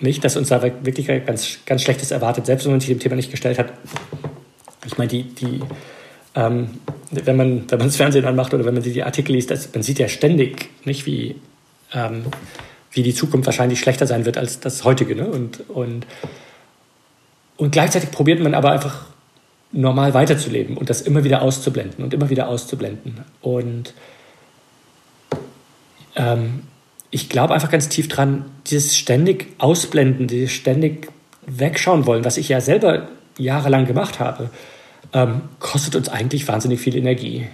Nicht, 0.00 0.24
dass 0.24 0.36
uns 0.36 0.48
da 0.48 0.62
wirklich 0.62 1.06
ganz, 1.06 1.58
ganz 1.64 1.82
Schlechtes 1.82 2.10
erwartet, 2.10 2.46
selbst 2.46 2.64
wenn 2.64 2.72
man 2.72 2.80
sich 2.80 2.88
dem 2.88 2.98
Thema 2.98 3.16
nicht 3.16 3.30
gestellt 3.30 3.58
hat. 3.58 3.72
Ich 4.84 4.98
meine, 4.98 5.08
die, 5.08 5.22
die 5.22 5.60
ähm, 6.34 6.70
wenn 7.10 7.36
man 7.36 7.70
wenn 7.70 7.78
man 7.78 7.88
das 7.88 7.96
Fernsehen 7.96 8.24
anmacht 8.24 8.54
oder 8.54 8.64
wenn 8.64 8.74
man 8.74 8.82
die 8.82 9.02
Artikel 9.02 9.32
liest, 9.32 9.50
das, 9.50 9.72
man 9.74 9.82
sieht 9.82 9.98
ja 9.98 10.08
ständig, 10.08 10.70
nicht 10.84 11.06
wie 11.06 11.36
ähm, 11.92 12.24
wie 12.92 13.02
die 13.02 13.14
Zukunft 13.14 13.46
wahrscheinlich 13.46 13.80
schlechter 13.80 14.06
sein 14.06 14.24
wird 14.24 14.38
als 14.38 14.60
das 14.60 14.84
heutige. 14.84 15.16
Ne? 15.16 15.26
Und, 15.26 15.68
und, 15.70 16.06
und 17.56 17.72
gleichzeitig 17.72 18.10
probiert 18.10 18.40
man 18.40 18.54
aber 18.54 18.70
einfach 18.70 19.06
normal 19.72 20.12
weiterzuleben 20.12 20.76
und 20.76 20.90
das 20.90 21.00
immer 21.00 21.24
wieder 21.24 21.40
auszublenden 21.40 22.04
und 22.04 22.12
immer 22.12 22.28
wieder 22.28 22.48
auszublenden. 22.48 23.22
Und 23.40 23.94
ähm, 26.14 26.64
ich 27.10 27.30
glaube 27.30 27.54
einfach 27.54 27.70
ganz 27.70 27.88
tief 27.88 28.08
dran, 28.08 28.44
dieses 28.66 28.96
ständig 28.96 29.48
Ausblenden, 29.58 30.26
dieses 30.26 30.52
ständig 30.52 31.08
Wegschauen 31.46 32.06
wollen, 32.06 32.24
was 32.26 32.36
ich 32.36 32.50
ja 32.50 32.60
selber 32.60 33.08
jahrelang 33.38 33.86
gemacht 33.86 34.20
habe, 34.20 34.50
ähm, 35.12 35.42
kostet 35.58 35.96
uns 35.96 36.08
eigentlich 36.08 36.46
wahnsinnig 36.48 36.80
viel 36.80 36.96
Energie. 36.96 37.46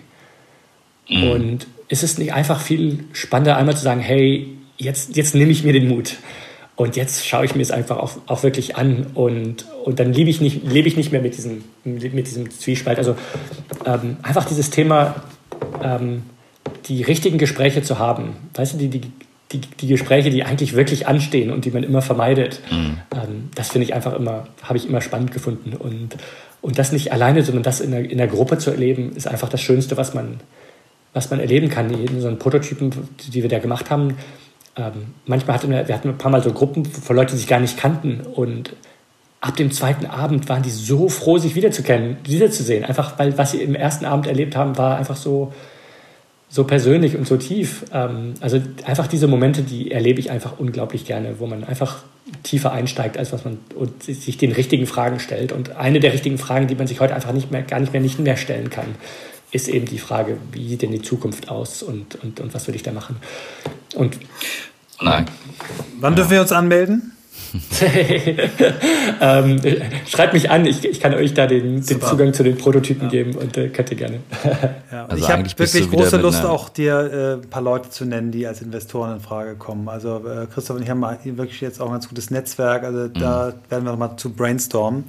Mhm. 1.09 1.31
Und 1.31 1.67
ist 1.89 2.03
es 2.03 2.19
nicht 2.19 2.33
einfach 2.33 2.61
viel 2.61 3.05
spannender, 3.13 3.57
einmal 3.57 3.77
zu 3.77 3.83
sagen, 3.83 4.01
hey, 4.01 4.49
jetzt, 4.77 5.17
jetzt 5.17 5.35
nehme 5.35 5.51
ich 5.51 5.65
mir 5.65 5.73
den 5.73 5.89
Mut. 5.89 6.17
Und 6.77 6.95
jetzt 6.95 7.27
schaue 7.27 7.45
ich 7.45 7.57
mir 7.57 7.63
es 7.63 7.73
einfach 7.73 7.97
auch, 7.97 8.19
auch 8.27 8.45
wirklich 8.45 8.77
an 8.77 9.09
und, 9.15 9.67
und 9.85 9.99
dann 9.99 10.13
lebe 10.13 10.31
ich, 10.31 10.41
nicht, 10.41 10.63
lebe 10.65 10.87
ich 10.87 10.97
nicht 10.97 11.11
mehr 11.11 11.21
mit 11.21 11.37
diesem, 11.37 11.65
mit 11.83 12.29
diesem 12.29 12.51
Zwiespalt. 12.51 12.99
Also 12.99 13.17
ähm, 13.85 14.19
einfach 14.23 14.45
dieses 14.45 14.71
Thema, 14.71 15.17
ähm, 15.83 16.23
die 16.87 17.03
richtigen 17.03 17.37
Gespräche 17.37 17.83
zu 17.83 17.99
haben. 17.99 18.37
Weißt 18.55 18.75
du, 18.75 18.79
die, 18.79 18.89
die, 18.89 19.11
die, 19.53 19.61
die 19.61 19.87
Gespräche, 19.87 20.31
die 20.31 20.45
eigentlich 20.45 20.75
wirklich 20.75 21.07
anstehen 21.07 21.51
und 21.51 21.65
die 21.65 21.71
man 21.71 21.83
immer 21.83 22.03
vermeidet. 22.03 22.61
Mhm. 22.71 22.99
Ähm, 23.15 23.51
das 23.55 23.71
finde 23.71 23.85
ich 23.85 23.95
einfach 23.95 24.15
immer, 24.15 24.47
habe 24.63 24.77
ich 24.77 24.89
immer 24.89 25.01
spannend 25.01 25.33
gefunden. 25.33 25.75
Und 25.75 26.17
und 26.61 26.79
das 26.79 26.93
nicht 26.93 27.13
alleine, 27.13 27.43
sondern 27.43 27.63
das 27.63 27.81
in 27.81 27.93
der, 27.93 28.11
in 28.11 28.19
der 28.19 28.27
Gruppe 28.27 28.59
zu 28.59 28.71
erleben, 28.71 29.13
ist 29.15 29.29
einfach 29.29 29.49
das 29.49 29.61
Schönste, 29.61 29.97
was 29.97 30.15
man, 30.15 30.41
was 31.13 31.31
man 31.31 31.41
erleben 31.41 31.69
kann. 31.69 31.91
In 31.91 32.21
so 32.21 32.29
einen 32.29 32.39
Prototypen, 32.39 32.91
die 33.33 33.43
wir 33.43 33.49
da 33.49 33.59
gemacht 33.59 33.91
haben, 33.91 34.17
ähm, 34.77 35.15
manchmal 35.27 35.57
hatten 35.57 35.71
wir, 35.71 35.87
wir 35.87 35.95
hatten 35.95 36.09
ein 36.09 36.19
paar 36.19 36.31
Mal 36.31 36.43
so 36.43 36.53
Gruppen 36.53 36.85
von 36.85 37.15
Leuten, 37.15 37.33
die 37.33 37.39
sich 37.39 37.47
gar 37.47 37.61
nicht 37.61 37.79
kannten. 37.79 38.21
Und 38.21 38.75
ab 39.41 39.57
dem 39.57 39.71
zweiten 39.71 40.07
Abend 40.07 40.49
waren 40.49 40.63
die 40.63 40.71
so 40.71 41.09
froh, 41.09 41.39
sich 41.39 41.55
wiederzukennen, 41.55 42.17
wiederzusehen. 42.25 42.85
Einfach, 42.85 43.19
weil 43.19 43.39
was 43.39 43.53
sie 43.53 43.63
im 43.63 43.77
ersten 43.77 44.05
Abend 44.05 44.27
erlebt 44.27 44.57
haben, 44.57 44.77
war 44.77 44.97
einfach 44.97 45.17
so, 45.17 45.53
so 46.49 46.65
persönlich 46.65 47.17
und 47.17 47.27
so 47.27 47.37
tief. 47.37 47.85
Ähm, 47.93 48.35
also 48.41 48.61
einfach 48.85 49.07
diese 49.07 49.27
Momente, 49.27 49.63
die 49.63 49.91
erlebe 49.91 50.21
ich 50.21 50.31
einfach 50.31 50.59
unglaublich 50.59 51.05
gerne, 51.05 51.39
wo 51.39 51.47
man 51.47 51.65
einfach 51.65 52.03
tiefer 52.43 52.73
einsteigt, 52.73 53.17
als 53.17 53.33
was 53.33 53.45
man 53.45 53.59
und 53.75 54.03
sich 54.03 54.37
den 54.37 54.53
richtigen 54.53 54.87
Fragen 54.87 55.21
stellt. 55.21 55.53
Und 55.53 55.77
eine 55.77 56.01
der 56.01 56.13
richtigen 56.13 56.39
Fragen, 56.39 56.67
die 56.67 56.75
man 56.75 56.87
sich 56.87 57.01
heute 57.01 57.15
einfach 57.15 57.33
nicht 57.33 57.51
mehr, 57.51 57.63
gar 57.63 57.81
nicht 57.81 57.93
mehr 57.93 58.03
nicht 58.03 58.19
mehr 58.19 58.37
stellen 58.37 58.71
kann, 58.71 58.95
ist 59.51 59.69
eben 59.69 59.87
die 59.87 59.99
Frage, 59.99 60.37
wie 60.53 60.69
sieht 60.69 60.83
denn 60.83 60.93
die 60.93 61.03
Zukunft 61.03 61.49
aus 61.49 61.83
und, 61.83 62.17
und, 62.23 62.41
und 62.41 62.55
was 62.55 62.67
würde 62.67 62.77
ich 62.77 62.83
da 62.83 62.93
machen? 62.93 63.17
Und 63.95 64.19
Nein. 65.01 65.27
Wann 66.01 66.17
dürfen 66.17 66.33
wir 66.33 66.41
uns 66.41 66.53
anmelden? 66.53 67.13
ähm, 69.21 69.61
schreibt 70.07 70.33
mich 70.33 70.51
an, 70.51 70.67
ich, 70.67 70.85
ich 70.85 71.01
kann 71.01 71.15
euch 71.15 71.35
da 71.35 71.47
den, 71.47 71.85
den 71.85 72.01
Zugang 72.01 72.33
zu 72.35 72.43
den 72.43 72.57
Prototypen 72.57 73.05
ja. 73.05 73.09
geben 73.11 73.35
und 73.37 73.57
äh, 73.57 73.69
könnt 73.69 73.91
ihr 73.91 73.97
gerne. 73.97 74.21
ja, 74.93 75.07
also 75.07 75.25
ich 75.25 75.31
habe 75.31 75.45
wirklich 75.45 75.91
große 75.91 76.19
Lust, 76.19 76.45
auch 76.45 76.69
dir 76.69 77.41
äh, 77.41 77.45
ein 77.45 77.51
paar 77.51 77.63
Leute 77.63 77.91
zu 77.91 78.05
nennen, 78.05 78.31
die 78.31 78.47
als 78.47 78.61
Investoren 78.61 79.15
in 79.15 79.21
Frage 79.21 79.57
kommen. 79.57 79.89
Also 79.89 80.19
äh, 80.27 80.47
Christoph 80.53 80.77
und 80.77 80.83
ich 80.83 80.91
haben 80.91 81.03
wirklich 81.25 81.61
jetzt 81.61 81.81
auch 81.81 81.87
ein 81.87 81.93
ganz 81.93 82.09
gutes 82.09 82.31
Netzwerk, 82.31 82.85
also 82.85 82.99
mhm. 82.99 83.15
da 83.15 83.55
werden 83.69 83.85
wir 83.85 83.93
nochmal 83.93 84.17
zu 84.17 84.31
brainstormen. 84.31 85.05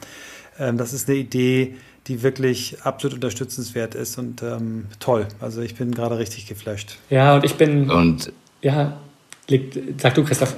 Ähm, 0.59 0.77
das 0.77 0.93
ist 0.93 1.09
eine 1.09 1.17
Idee, 1.17 1.75
die 2.07 2.23
wirklich 2.23 2.77
absolut 2.83 3.15
unterstützenswert 3.15 3.95
ist 3.95 4.17
und 4.17 4.41
ähm, 4.41 4.85
toll. 4.99 5.27
Also 5.41 5.61
ich 5.61 5.75
bin 5.75 5.93
gerade 5.93 6.17
richtig 6.17 6.47
geflasht. 6.47 6.97
Ja, 7.09 7.35
und 7.35 7.43
ich 7.43 7.55
bin. 7.55 7.89
Und 7.89 8.31
ja, 8.61 8.97
sag 9.97 10.15
du, 10.15 10.23
Christoph 10.23 10.55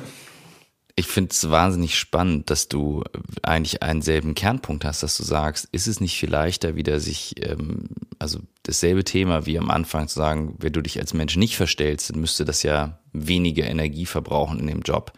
ich 0.96 1.08
finde 1.08 1.32
es 1.32 1.50
wahnsinnig 1.50 1.98
spannend, 1.98 2.50
dass 2.50 2.68
du 2.68 3.04
eigentlich 3.44 3.82
einen 3.82 4.02
selben 4.02 4.36
Kernpunkt 4.36 4.86
hast, 4.86 5.04
dass 5.04 5.18
du 5.18 5.24
sagst, 5.24 5.68
ist 5.72 5.88
es 5.88 6.02
nicht 6.02 6.18
viel 6.18 6.30
leichter, 6.30 6.76
wieder 6.76 7.00
sich, 7.00 7.36
ähm, 7.46 7.90
also 8.20 8.40
dasselbe 8.64 9.04
Thema 9.04 9.46
wie 9.46 9.58
am 9.58 9.72
Anfang 9.72 10.08
zu 10.08 10.16
sagen, 10.16 10.56
wenn 10.60 10.74
du 10.74 10.82
dich 10.82 11.00
als 11.00 11.14
Mensch 11.14 11.36
nicht 11.38 11.56
verstellst, 11.56 12.10
dann 12.10 12.20
müsste 12.20 12.46
das 12.46 12.64
ja 12.64 13.00
weniger 13.14 13.66
Energie 13.66 14.06
verbrauchen 14.06 14.60
in 14.60 14.68
dem 14.68 14.82
Job. 14.82 15.14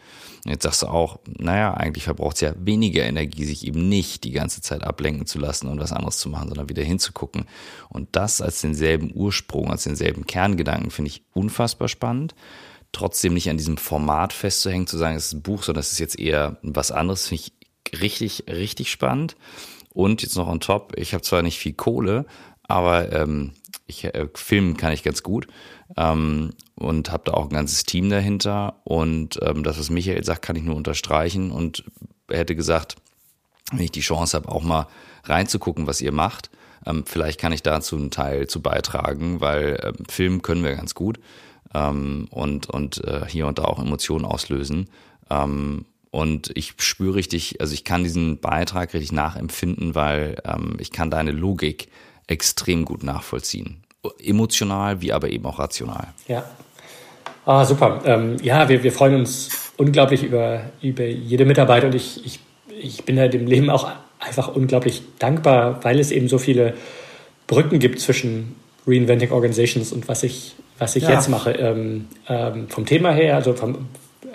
Jetzt 0.46 0.64
sagst 0.64 0.82
du 0.82 0.88
auch, 0.88 1.20
naja, 1.26 1.74
eigentlich 1.74 2.04
verbraucht 2.04 2.36
es 2.36 2.42
ja 2.42 2.54
weniger 2.58 3.04
Energie, 3.04 3.46
sich 3.46 3.66
eben 3.66 3.88
nicht 3.88 4.26
die 4.26 4.32
ganze 4.32 4.62
Zeit 4.62 4.84
ablenken 4.84 5.26
zu 5.26 5.40
lassen 5.40 5.68
und 5.68 5.80
was 5.80 5.94
anderes 5.94 6.18
zu 6.18 6.28
machen, 6.28 6.50
sondern 6.50 6.68
wieder 6.68 6.84
hinzugucken. 6.84 7.46
Und 7.88 8.10
das 8.12 8.42
als 8.42 8.60
denselben 8.60 9.12
Ursprung, 9.14 9.72
als 9.72 9.84
denselben 9.84 10.26
Kerngedanken 10.26 10.92
finde 10.92 11.12
ich 11.12 11.24
unfassbar 11.34 11.88
spannend. 11.88 12.36
Trotzdem 12.94 13.34
nicht 13.34 13.50
an 13.50 13.58
diesem 13.58 13.78
Format 13.78 14.32
festzuhängen, 14.32 14.88
zu 14.88 14.98
sagen, 14.98 15.18
es 15.18 15.26
ist 15.28 15.34
ein 15.34 15.42
Buch, 15.42 15.64
sondern 15.64 15.82
es 15.82 15.92
ist 15.92 16.00
jetzt 16.00 16.18
eher 16.18 16.58
was 16.62 16.92
anderes, 16.92 17.28
finde 17.28 17.44
ich 17.44 18.02
richtig, 18.02 18.46
richtig 18.48 18.90
spannend. 18.92 19.36
Und 19.90 20.22
jetzt 20.22 20.38
noch 20.38 20.48
on 20.48 20.60
top, 20.60 20.94
ich 20.96 21.14
habe 21.14 21.24
zwar 21.24 21.42
nicht 21.42 21.60
viel 21.60 21.74
Kohle, 21.74 22.26
aber 22.64 23.12
ähm, 23.12 23.52
ich 23.86 24.06
äh, 24.06 24.28
filmen 24.34 24.78
kann 24.78 24.94
ich 24.94 25.04
ganz 25.04 25.24
gut 25.24 25.48
ähm, 25.98 26.52
und 26.76 27.12
habe 27.12 27.24
da 27.26 27.34
auch 27.34 27.46
ein 27.46 27.56
ganzes 27.56 27.84
Team 27.84 28.10
dahinter. 28.10 28.82
Und 28.84 29.40
ähm, 29.42 29.64
das, 29.64 29.78
was 29.78 29.90
Michael 29.90 30.24
sagt, 30.24 30.42
kann 30.42 30.56
ich 30.56 30.64
nur 30.64 30.76
unterstreichen. 30.76 31.52
Und 31.52 31.84
er 32.30 32.40
hätte 32.40 32.56
gesagt, 32.56 32.96
wenn 33.72 33.82
ich 33.84 33.92
die 33.92 34.02
Chance 34.02 34.38
habe, 34.38 34.50
auch 34.50 34.64
mal 34.64 34.88
reinzugucken, 35.26 35.88
was 35.88 36.02
ihr 36.02 36.12
macht, 36.12 36.50
ähm, 36.86 37.06
vielleicht 37.06 37.40
kann 37.40 37.54
ich 37.54 37.64
dazu 37.64 37.96
einen 37.96 38.12
Teil 38.12 38.48
zu 38.48 38.62
beitragen, 38.62 39.42
weil 39.42 39.80
ähm, 39.84 40.06
filmen 40.10 40.42
können 40.42 40.64
wir 40.64 40.76
ganz 40.76 40.96
gut 40.96 41.20
ähm, 41.74 42.28
und, 42.30 42.70
und 42.70 43.04
äh, 43.06 43.22
hier 43.28 43.48
und 43.48 43.60
da 43.60 43.66
auch 43.66 43.80
Emotionen 43.80 44.26
auslösen. 44.26 44.90
Ähm, 45.30 45.86
und 46.12 46.52
ich 46.56 46.76
spüre 46.78 47.16
richtig, 47.16 47.60
also 47.60 47.74
ich 47.74 47.84
kann 47.84 48.04
diesen 48.04 48.40
Beitrag 48.40 48.94
richtig 48.94 49.12
nachempfinden, 49.12 49.96
weil 49.96 50.38
ähm, 50.46 50.78
ich 50.80 50.92
kann 50.92 51.10
deine 51.10 51.32
Logik 51.32 51.88
extrem 52.28 52.86
gut 52.86 53.04
nachvollziehen. 53.04 53.84
Emotional 54.20 55.02
wie 55.02 55.12
aber 55.14 55.30
eben 55.30 55.46
auch 55.46 55.60
rational. 55.60 56.10
Ja. 56.28 56.44
Ah, 57.46 57.66
super. 57.66 58.02
Ähm, 58.06 58.38
ja, 58.42 58.70
wir, 58.70 58.84
wir 58.84 58.92
freuen 58.92 59.16
uns 59.16 59.72
unglaublich 59.78 60.24
über, 60.24 60.62
über 60.82 61.04
jede 61.04 61.46
Mitarbeit 61.46 61.84
und 61.84 61.96
ich, 61.96 62.26
ich, 62.26 62.40
ich 62.80 63.06
bin 63.06 63.16
da 63.16 63.28
dem 63.28 63.48
Leben 63.48 63.70
auch 63.70 63.90
einfach 64.20 64.50
unglaublich 64.56 65.04
dankbar, 65.20 65.84
weil 65.84 66.00
es 66.00 66.12
eben 66.12 66.28
so 66.28 66.38
viele 66.38 66.76
Brücken 67.48 67.80
gibt 67.80 68.00
zwischen 68.00 68.56
Reinventing 68.86 69.32
Organizations 69.32 69.92
und 69.92 70.08
was 70.08 70.24
ich, 70.24 70.56
was 70.78 70.96
ich 70.96 71.04
ja. 71.04 71.12
jetzt 71.12 71.30
mache. 71.30 71.52
Ähm, 71.52 72.08
ähm, 72.28 72.68
vom 72.70 72.86
Thema 72.86 73.12
her, 73.12 73.36
also 73.36 73.54
vom, 73.54 73.88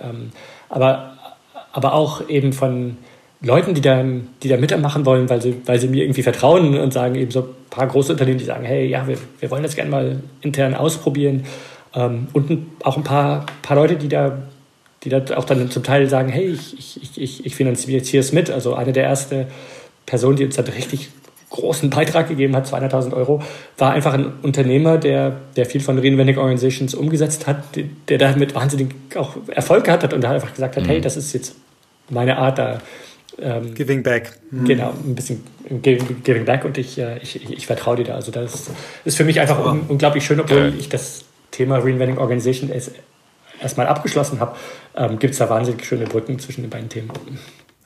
ähm, 0.02 0.30
aber, 0.68 1.16
aber 1.72 1.92
auch 1.94 2.28
eben 2.28 2.52
von, 2.52 2.96
Leuten, 3.40 3.74
die 3.74 3.80
da, 3.80 4.04
die 4.42 4.48
da 4.48 4.56
mitmachen 4.56 5.06
wollen, 5.06 5.28
weil 5.28 5.40
sie, 5.40 5.56
weil 5.64 5.78
sie 5.78 5.88
mir 5.88 6.02
irgendwie 6.02 6.22
vertrauen 6.22 6.76
und 6.76 6.92
sagen 6.92 7.14
eben 7.14 7.30
so 7.30 7.42
ein 7.42 7.48
paar 7.70 7.86
große 7.86 8.12
Unternehmen, 8.12 8.38
die 8.38 8.44
sagen, 8.44 8.64
hey, 8.64 8.86
ja, 8.86 9.06
wir, 9.06 9.16
wir 9.38 9.50
wollen 9.50 9.62
das 9.62 9.76
gerne 9.76 9.90
mal 9.90 10.22
intern 10.40 10.74
ausprobieren. 10.74 11.44
Ähm, 11.94 12.26
und 12.32 12.66
auch 12.82 12.96
ein 12.96 13.04
paar, 13.04 13.46
paar 13.62 13.76
Leute, 13.76 13.96
die 13.96 14.08
da, 14.08 14.38
die 15.04 15.08
da 15.08 15.22
auch 15.36 15.44
dann 15.44 15.70
zum 15.70 15.84
Teil 15.84 16.08
sagen, 16.08 16.30
hey, 16.30 16.48
ich, 16.48 17.00
ich, 17.00 17.20
ich, 17.20 17.46
ich 17.46 17.54
finanziere 17.54 18.00
es 18.00 18.32
mit. 18.32 18.50
Also 18.50 18.74
eine 18.74 18.92
der 18.92 19.04
ersten 19.04 19.46
Personen, 20.04 20.36
die 20.36 20.44
uns 20.44 20.56
da 20.56 20.62
richtig 20.62 21.10
großen 21.50 21.90
Beitrag 21.90 22.28
gegeben 22.28 22.54
hat, 22.54 22.66
200.000 22.66 23.14
Euro, 23.14 23.42
war 23.78 23.92
einfach 23.92 24.12
ein 24.12 24.32
Unternehmer, 24.42 24.98
der, 24.98 25.36
der 25.56 25.66
viel 25.66 25.80
von 25.80 25.98
Reinventing 25.98 26.38
Organizations 26.38 26.94
umgesetzt 26.94 27.46
hat, 27.46 27.64
der 28.08 28.18
damit 28.18 28.54
wahnsinnig 28.54 28.94
auch 29.14 29.36
Erfolg 29.48 29.84
gehabt 29.84 30.02
hat 30.02 30.12
und 30.12 30.22
da 30.22 30.32
einfach 30.32 30.52
gesagt 30.52 30.76
hat, 30.76 30.84
mhm. 30.84 30.88
hey, 30.88 31.00
das 31.00 31.16
ist 31.16 31.32
jetzt 31.32 31.54
meine 32.10 32.36
Art, 32.36 32.58
da 32.58 32.80
ähm, 33.40 33.74
giving 33.74 34.02
back. 34.02 34.38
Mhm. 34.50 34.64
Genau, 34.64 34.92
ein 35.04 35.14
bisschen 35.14 35.44
giving, 35.82 36.22
giving 36.22 36.44
back 36.44 36.64
und 36.64 36.76
ich, 36.76 36.98
äh, 36.98 37.18
ich, 37.18 37.36
ich, 37.36 37.50
ich 37.50 37.66
vertraue 37.66 37.96
dir 37.96 38.04
da. 38.04 38.14
Also 38.14 38.32
das 38.32 38.70
ist 39.04 39.16
für 39.16 39.24
mich 39.24 39.40
einfach 39.40 39.64
un, 39.64 39.82
unglaublich 39.88 40.24
schön, 40.24 40.40
obwohl 40.40 40.74
ich 40.78 40.88
das 40.88 41.24
Thema 41.50 41.78
Reinventing 41.78 42.18
Organization 42.18 42.70
erstmal 43.60 43.86
abgeschlossen 43.86 44.40
habe, 44.40 44.56
ähm, 44.96 45.18
gibt 45.18 45.32
es 45.32 45.38
da 45.38 45.48
wahnsinnig 45.48 45.84
schöne 45.84 46.04
Brücken 46.04 46.38
zwischen 46.38 46.62
den 46.62 46.70
beiden 46.70 46.88
Themen. 46.88 47.10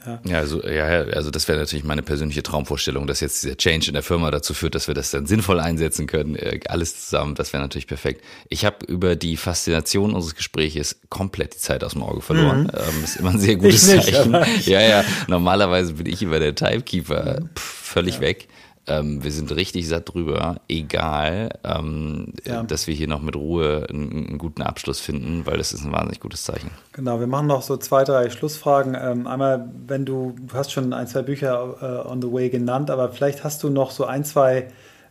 Ja. 0.07 0.21
ja, 0.25 0.39
also, 0.39 0.63
ja, 0.67 0.85
also 0.85 1.31
das 1.31 1.49
wäre 1.49 1.59
natürlich 1.59 1.85
meine 1.85 2.03
persönliche 2.03 2.43
Traumvorstellung, 2.43 3.07
dass 3.07 3.21
jetzt 3.21 3.43
dieser 3.43 3.57
Change 3.57 3.89
in 3.89 3.95
der 3.95 4.03
Firma 4.03 4.31
dazu 4.31 4.55
führt, 4.55 4.75
dass 4.75 4.89
wir 4.89 4.95
das 4.95 5.11
dann 5.11 5.27
sinnvoll 5.27 5.61
einsetzen 5.61 6.07
können. 6.07 6.37
Äh, 6.37 6.61
alles 6.69 7.09
zusammen, 7.09 7.35
das 7.35 7.53
wäre 7.53 7.63
natürlich 7.63 7.87
perfekt. 7.87 8.25
Ich 8.49 8.65
habe 8.65 8.85
über 8.87 9.17
die 9.17 9.37
Faszination 9.37 10.15
unseres 10.15 10.35
Gespräches 10.35 11.01
komplett 11.09 11.55
die 11.55 11.59
Zeit 11.59 11.85
aus 11.85 11.93
dem 11.93 12.03
Auge 12.03 12.21
verloren. 12.21 12.65
Mhm. 12.65 12.71
Ähm, 12.75 13.05
ist 13.05 13.17
immer 13.17 13.31
ein 13.31 13.41
sehr 13.41 13.57
gutes 13.57 13.93
nicht, 13.93 14.05
Zeichen. 14.05 14.33
Ja, 14.67 14.81
ja. 14.81 15.05
Normalerweise 15.29 15.95
bin 15.95 16.07
ich 16.07 16.23
immer 16.23 16.39
der 16.39 16.55
Timekeeper 16.55 17.41
pff, 17.55 17.63
völlig 17.63 18.17
ja. 18.17 18.21
weg. 18.23 18.49
Ähm, 18.89 19.23
wir 19.23 19.31
sind 19.31 19.55
richtig 19.55 19.87
satt 19.87 20.13
drüber, 20.13 20.57
egal, 20.69 21.51
ähm, 21.63 22.33
ja. 22.45 22.65
dass 22.65 22.89
wir 22.89 22.95
hier 22.95 23.07
noch 23.07 23.23
mit 23.23 23.37
Ruhe 23.37 23.87
einen, 23.89 24.27
einen, 24.27 24.39
guten 24.39 24.61
Abschluss 24.61 24.99
finden, 24.99 25.47
weil 25.47 25.57
das 25.57 25.73
ist 25.73 25.85
ein 25.85 25.93
wahnsinnig 25.93 26.19
gutes 26.19 26.43
Zeichen. 26.43 26.71
Genau, 26.91 27.21
wir 27.21 27.29
machen 27.29 27.47
noch 27.47 27.63
so 27.63 27.77
zwei, 27.77 28.03
drei 28.03 28.29
Schlussfragen. 28.29 28.97
Ähm, 29.01 29.29
einmal, 29.29 29.71
wenn 29.87 30.05
du, 30.05 30.35
du 30.37 30.55
hast 30.55 30.73
schon 30.73 30.93
ein, 30.93 31.07
zwei 31.07 31.23
Bücher 31.23 31.77
äh, 31.81 32.09
on 32.09 32.21
the 32.21 32.33
way 32.33 32.51
genannt, 32.51 32.91
aber 32.91 33.11
vielleicht 33.11 33.45
hast 33.45 33.63
du 33.63 33.71
noch 33.71 33.93
so 33.93 34.05
ein, 34.05 34.25
zwei 34.25 34.67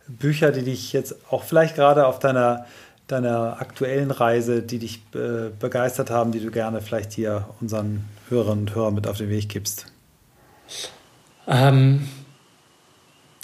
Bücher, 0.06 0.52
die 0.52 0.64
dich 0.64 0.92
jetzt 0.92 1.14
auch 1.30 1.42
vielleicht 1.42 1.74
gerade 1.74 2.06
auf 2.06 2.18
deiner, 2.18 2.66
deiner 3.06 3.58
aktuellen 3.58 4.10
Reise, 4.10 4.62
die 4.62 4.80
dich 4.80 5.02
äh, 5.14 5.48
begeistert 5.58 6.10
haben, 6.10 6.30
die 6.30 6.40
du 6.40 6.50
gerne 6.50 6.82
vielleicht 6.82 7.12
hier 7.12 7.48
unseren 7.62 8.04
Hörerinnen 8.28 8.66
und 8.66 8.74
Hörern 8.74 8.94
mit 8.94 9.06
auf 9.06 9.16
den 9.16 9.30
Weg 9.30 9.48
gibst. 9.48 9.86
Ähm 11.46 12.06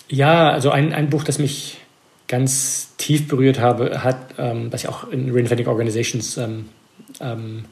ja, 0.08 0.50
also 0.50 0.70
ein, 0.70 0.92
ein 0.92 1.10
Buch, 1.10 1.24
das 1.24 1.38
mich 1.38 1.78
ganz 2.28 2.94
tief 2.98 3.26
berührt 3.28 3.58
habe, 3.58 4.02
hat, 4.04 4.18
ähm, 4.38 4.72
was 4.72 4.82
ich 4.82 4.88
auch 4.88 5.10
in 5.10 5.34
Reinventing 5.34 5.66
Organizations 5.66 6.36
ähm, 6.36 6.66
ähm, 7.20 7.64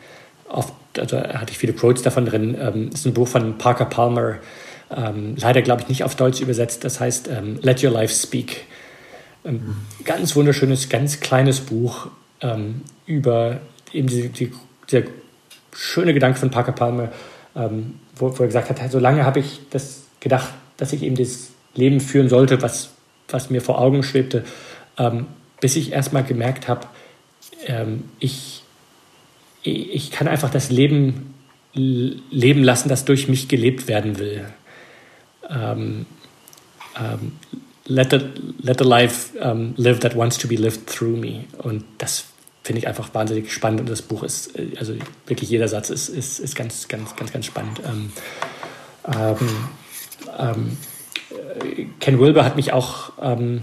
oft, 0.49 0.73
also 0.99 1.19
hatte 1.19 1.53
ich 1.53 1.59
viele 1.59 1.75
Quotes 1.75 2.03
davon 2.03 2.27
drin, 2.27 2.57
ähm, 2.59 2.91
ist 2.93 3.07
ein 3.07 3.15
Buch 3.15 3.29
von 3.29 3.59
Parker 3.59 3.85
Palmer, 3.85 4.37
ähm, 4.95 5.37
leider 5.39 5.63
glaube 5.63 5.83
ich 5.83 5.89
nicht 5.89 6.05
auf 6.05 6.15
Deutsch 6.15 6.41
übersetzt, 6.41 6.85
das 6.85 7.01
heißt 7.01 7.29
ähm, 7.29 7.59
Let 7.63 7.85
Your 7.85 7.91
Life 7.91 8.15
Speak. 8.15 8.65
Mhm. 9.45 9.77
Ganz 10.05 10.35
wunderschönes, 10.35 10.89
ganz 10.89 11.21
kleines 11.21 11.61
Buch 11.61 12.09
ähm, 12.41 12.83
über 13.05 13.61
eben 13.93 14.09
diese, 14.09 14.29
die, 14.29 14.53
dieser 14.91 15.07
schöne 15.73 16.15
Gedanke 16.15 16.39
von 16.39 16.51
Parker 16.51 16.73
Palmer, 16.73 17.13
wo, 18.17 18.39
wo 18.39 18.43
er 18.43 18.47
gesagt 18.47 18.69
hat, 18.69 18.91
so 18.91 18.99
lange 18.99 19.25
habe 19.25 19.41
ich 19.41 19.61
das 19.71 20.05
gedacht, 20.21 20.53
dass 20.77 20.93
ich 20.93 21.03
eben 21.03 21.17
das 21.17 21.51
Leben 21.77 22.01
führen 22.01 22.29
sollte, 22.29 22.63
was, 22.63 22.91
was 23.29 23.51
mir 23.51 23.61
vor 23.61 23.81
Augen 23.81 24.03
schwebte, 24.03 24.45
ähm, 24.99 25.27
bis 25.61 25.77
ich 25.77 25.93
erstmal 25.93 26.25
gemerkt 26.25 26.69
habe, 26.69 26.87
ähm, 27.67 28.05
ich, 28.19 28.63
ich 29.63 30.11
kann 30.11 30.29
einfach 30.29 30.51
das 30.51 30.71
Leben 30.71 31.35
leben 31.77 32.63
lassen, 32.63 32.89
das 32.89 33.05
durch 33.05 33.29
mich 33.29 33.49
gelebt 33.49 33.87
werden 33.87 34.19
will. 34.19 34.47
Ähm, 35.51 36.07
ähm, 36.99 37.33
let, 37.85 38.11
the, 38.11 38.21
let 38.63 38.79
the 38.79 38.85
life 38.85 39.39
um, 39.39 39.75
live 39.77 40.01
that 40.01 40.17
wants 40.17 40.39
to 40.39 40.49
be 40.49 40.57
lived 40.57 40.87
through 40.87 41.17
me. 41.19 41.45
Und 41.59 41.85
das 41.99 42.25
finde 42.63 42.81
ich 42.81 42.89
einfach 42.89 43.13
wahnsinnig 43.15 43.53
spannend 43.53 43.81
und 43.81 43.91
das 43.91 44.03
Buch 44.03 44.23
ist, 44.23 44.59
äh, 44.59 44.77
also 44.79 44.95
wirklich 45.27 45.51
jeder 45.51 45.69
Satz 45.69 45.91
ist, 45.91 46.09
ist, 46.09 46.39
ist 46.41 46.57
ganz, 46.57 46.89
ganz, 46.89 47.15
ganz, 47.15 47.33
ganz 47.33 47.47
spannend. 47.47 47.81
Ähm, 47.87 48.13
ähm, 49.15 49.37
ähm 50.39 50.77
Ken 52.01 52.19
Wilber 52.19 52.45
hat 52.45 52.57
mich 52.57 52.73
auch 52.73 53.13
ähm, 53.21 53.63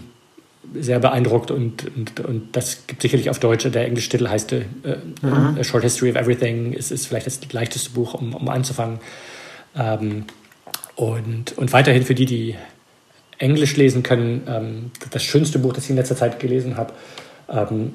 sehr 0.73 0.99
beeindruckt 0.99 1.51
und, 1.51 1.85
und, 1.95 2.19
und 2.21 2.55
das 2.55 2.87
gibt 2.87 3.01
sicherlich 3.01 3.29
auf 3.29 3.39
Deutsch. 3.39 3.65
Der 3.69 3.85
englische 3.85 4.09
Titel 4.09 4.29
heißt 4.29 4.53
äh, 4.53 4.65
mhm. 5.21 5.57
A 5.59 5.63
Short 5.63 5.83
History 5.83 6.11
of 6.11 6.15
Everything. 6.15 6.73
Es 6.73 6.91
ist 6.91 7.07
vielleicht 7.07 7.27
das 7.27 7.39
leichteste 7.51 7.91
Buch, 7.91 8.13
um, 8.13 8.33
um 8.33 8.49
anzufangen. 8.49 8.99
Ähm, 9.75 10.25
und, 10.95 11.57
und 11.57 11.73
weiterhin 11.73 12.03
für 12.03 12.15
die, 12.15 12.25
die 12.25 12.55
Englisch 13.37 13.75
lesen 13.75 14.03
können, 14.03 14.43
ähm, 14.47 14.91
das 15.11 15.23
schönste 15.23 15.59
Buch, 15.59 15.73
das 15.73 15.85
ich 15.85 15.89
in 15.89 15.95
letzter 15.95 16.15
Zeit 16.15 16.39
gelesen 16.39 16.77
habe, 16.77 16.93
ähm, 17.49 17.93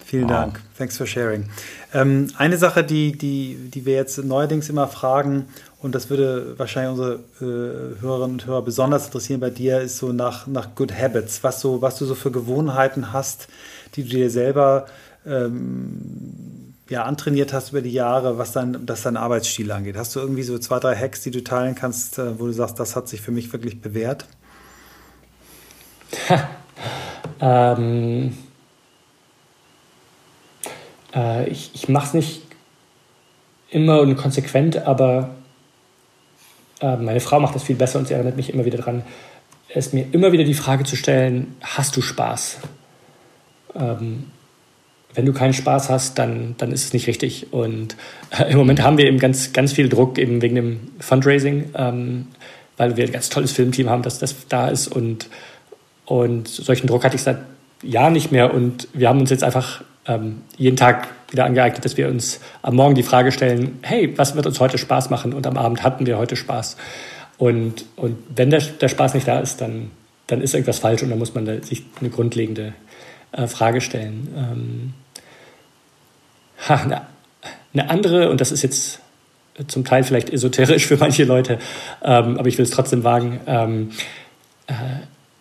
Vielen 0.09 0.25
wow. 0.25 0.31
Dank. 0.31 0.61
Thanks 0.79 0.97
for 0.97 1.07
sharing. 1.07 1.51
Ähm, 1.93 2.33
eine 2.39 2.57
Sache, 2.57 2.83
die, 2.83 3.13
die, 3.13 3.69
die 3.69 3.85
wir 3.85 3.93
jetzt 3.93 4.17
neuerdings 4.17 4.71
immer 4.71 4.89
fragen, 4.89 5.49
und 5.81 5.95
das 5.95 6.11
würde 6.11 6.59
wahrscheinlich 6.59 6.99
unsere 6.99 7.15
äh, 7.41 8.01
Hörerinnen 8.01 8.33
und 8.33 8.47
Hörer 8.47 8.63
besonders 8.63 9.07
interessieren 9.07 9.41
bei 9.41 9.51
dir, 9.51 9.81
ist 9.81 9.99
so 9.99 10.13
nach, 10.13 10.47
nach 10.49 10.75
Good 10.75 10.93
Habits, 10.93 11.45
was, 11.45 11.61
so, 11.61 11.81
was 11.83 11.99
du 11.99 12.05
so 12.05 12.17
für 12.17 12.33
Gewohnheiten 12.33 13.13
hast, 13.13 13.49
die 13.95 14.03
du 14.03 14.09
dir 14.09 14.31
selber 14.31 14.87
ähm, 15.25 16.75
ja, 16.89 17.05
antrainiert 17.05 17.53
hast 17.53 17.71
über 17.71 17.83
die 17.83 17.93
Jahre, 17.93 18.39
was 18.39 18.53
dein, 18.53 18.87
das 18.87 19.03
dein 19.03 19.17
Arbeitsstil 19.17 19.71
angeht. 19.71 19.97
Hast 19.97 20.17
du 20.17 20.21
irgendwie 20.21 20.43
so 20.43 20.59
zwei, 20.59 20.81
drei 20.81 20.97
Hacks, 20.97 21.23
die 21.23 21.31
du 21.31 21.45
teilen 21.45 21.75
kannst, 21.75 22.19
äh, 22.19 22.41
wo 22.41 22.47
du 22.47 22.53
sagst, 22.53 22.81
das 22.81 22.97
hat 22.97 23.09
sich 23.09 23.21
für 23.21 23.31
mich 23.31 23.53
wirklich 23.53 23.81
bewährt? 23.81 24.25
ähm 27.41 28.37
äh, 31.15 31.49
ich 31.49 31.71
ich 31.75 31.89
mache 31.89 32.07
es 32.07 32.15
nicht 32.15 32.43
immer 33.71 34.01
und 34.01 34.17
konsequent, 34.17 34.79
aber 34.79 35.37
meine 36.81 37.21
Frau 37.21 37.41
macht 37.41 37.55
das 37.55 37.65
viel 37.65 37.77
besser 37.77 37.99
und 37.99 38.09
sie 38.09 38.15
erinnert 38.15 38.37
mich 38.37 38.53
immer 38.53 38.65
wieder 38.65 38.79
daran, 38.79 39.03
es 39.69 39.93
mir 39.93 40.07
immer 40.13 40.33
wieder 40.33 40.45
die 40.45 40.55
Frage 40.55 40.85
zu 40.85 40.97
stellen, 40.97 41.57
hast 41.61 41.97
du 41.97 42.01
Spaß? 42.01 42.59
Ähm, 43.75 44.25
wenn 45.15 45.27
du 45.27 45.33
keinen 45.33 45.53
Spaß 45.53 45.91
hast, 45.91 46.19
dann, 46.19 46.55
dann 46.59 46.73
ist 46.73 46.85
es 46.85 46.93
nicht 46.93 47.07
richtig. 47.07 47.53
Und 47.53 47.97
äh, 48.31 48.51
im 48.53 48.59
Moment 48.59 48.83
haben 48.83 48.99
wir 48.99 49.07
eben 49.07 49.19
ganz, 49.19 49.53
ganz 49.53 49.73
viel 49.73 49.89
Druck 49.89 50.19
eben 50.19 50.43
wegen 50.43 50.55
dem 50.55 50.81
Fundraising, 51.01 51.71
ähm, 51.75 52.29
weil 52.77 52.97
wir 52.97 53.05
ein 53.05 53.13
ganz 53.13 53.29
tolles 53.29 53.53
Filmteam 53.53 53.91
haben, 53.91 54.03
das, 54.03 54.19
das 54.19 54.47
da 54.49 54.69
ist. 54.69 54.89
Und, 54.89 55.29
und 56.05 56.49
solchen 56.49 56.87
Druck 56.87 57.05
hatte 57.05 57.17
ich 57.17 57.23
seit 57.23 57.39
Jahren 57.83 58.13
nicht 58.13 58.33
mehr. 58.33 58.55
Und 58.55 58.89
wir 58.93 59.09
haben 59.09 59.21
uns 59.21 59.31
jetzt 59.31 59.45
einfach 59.45 59.83
ähm, 60.09 60.43
jeden 60.57 60.77
Tag 60.77 61.09
wieder 61.31 61.45
angeeignet, 61.45 61.85
dass 61.85 61.97
wir 61.97 62.09
uns 62.09 62.41
am 62.63 62.75
Morgen 62.75 62.95
die 62.95 63.03
Frage 63.03 63.31
stellen, 63.31 63.79
hey, 63.83 64.17
was 64.17 64.35
wird 64.35 64.47
uns 64.47 64.59
heute 64.59 64.79
Spaß 64.79 65.11
machen? 65.11 65.35
Und 65.35 65.47
am 65.47 65.57
Abend 65.57 65.83
hatten 65.83 66.07
wir 66.07 66.19
heute 66.19 66.37
Spaß. 66.37 66.77
Und, 67.37 67.85
und 67.97 68.17
wenn 68.35 68.51
der, 68.51 68.61
der 68.61 68.89
Spaß 68.89 69.15
nicht 69.15 69.29
da 69.29 69.39
ist, 69.39 69.61
dann, 69.61 69.91
dann 70.27 70.41
ist 70.41 70.55
irgendwas 70.55 70.79
falsch 70.79 71.03
und 71.03 71.11
dann 71.11 71.19
muss 71.19 71.35
man 71.35 71.45
da 71.45 71.63
sich 71.63 71.85
eine 72.01 72.11
grundlegende 72.11 72.73
äh, 73.33 73.47
Frage 73.47 73.81
stellen. 73.81 74.29
Ähm, 74.37 74.95
ha, 76.69 76.77
eine, 76.77 77.03
eine 77.75 77.91
andere, 77.91 78.31
und 78.31 78.41
das 78.41 78.51
ist 78.51 78.63
jetzt 78.63 79.01
zum 79.67 79.85
Teil 79.85 80.05
vielleicht 80.05 80.31
esoterisch 80.31 80.87
für 80.87 80.97
manche 80.97 81.25
Leute, 81.25 81.59
ähm, 82.03 82.39
aber 82.39 82.49
ich 82.49 82.57
will 82.59 82.65
es 82.65 82.71
trotzdem 82.71 83.05
wagen. 83.05 83.41
Ähm, 83.47 83.91
äh, 84.67 84.73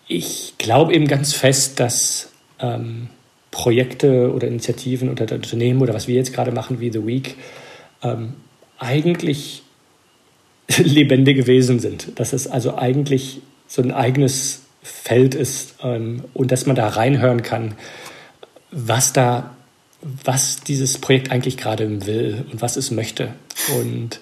ich 0.08 0.56
glaube 0.58 0.94
eben 0.94 1.08
ganz 1.08 1.34
fest, 1.34 1.80
dass 1.80 2.32
ähm, 2.60 3.10
Projekte 3.58 4.32
oder 4.32 4.48
Initiativen 4.48 5.10
oder 5.10 5.34
Unternehmen 5.34 5.82
oder 5.82 5.96
was 5.96 6.08
wir 6.08 6.14
jetzt 6.14 6.32
gerade 6.32 6.52
machen 6.52 6.80
wie 6.80 6.92
The 6.92 7.08
Week 7.08 7.38
ähm, 8.04 8.34
eigentlich 8.78 9.64
lebendige 10.78 11.48
Wesen 11.48 11.80
sind. 11.80 12.20
Dass 12.20 12.34
es 12.34 12.46
also 12.46 12.78
eigentlich 12.78 13.42
so 13.68 13.82
ein 13.82 13.92
eigenes 13.92 14.62
Feld 14.84 15.34
ist 15.34 15.74
ähm, 15.82 16.26
und 16.36 16.52
dass 16.52 16.68
man 16.68 16.76
da 16.76 16.88
reinhören 16.88 17.42
kann, 17.42 17.74
was 18.70 19.12
da, 19.12 19.56
was 20.04 20.58
dieses 20.58 21.00
Projekt 21.00 21.32
eigentlich 21.32 21.58
gerade 21.58 22.06
will 22.06 22.46
und 22.52 22.62
was 22.62 22.78
es 22.78 22.92
möchte. 22.92 23.30
Und, 23.80 24.20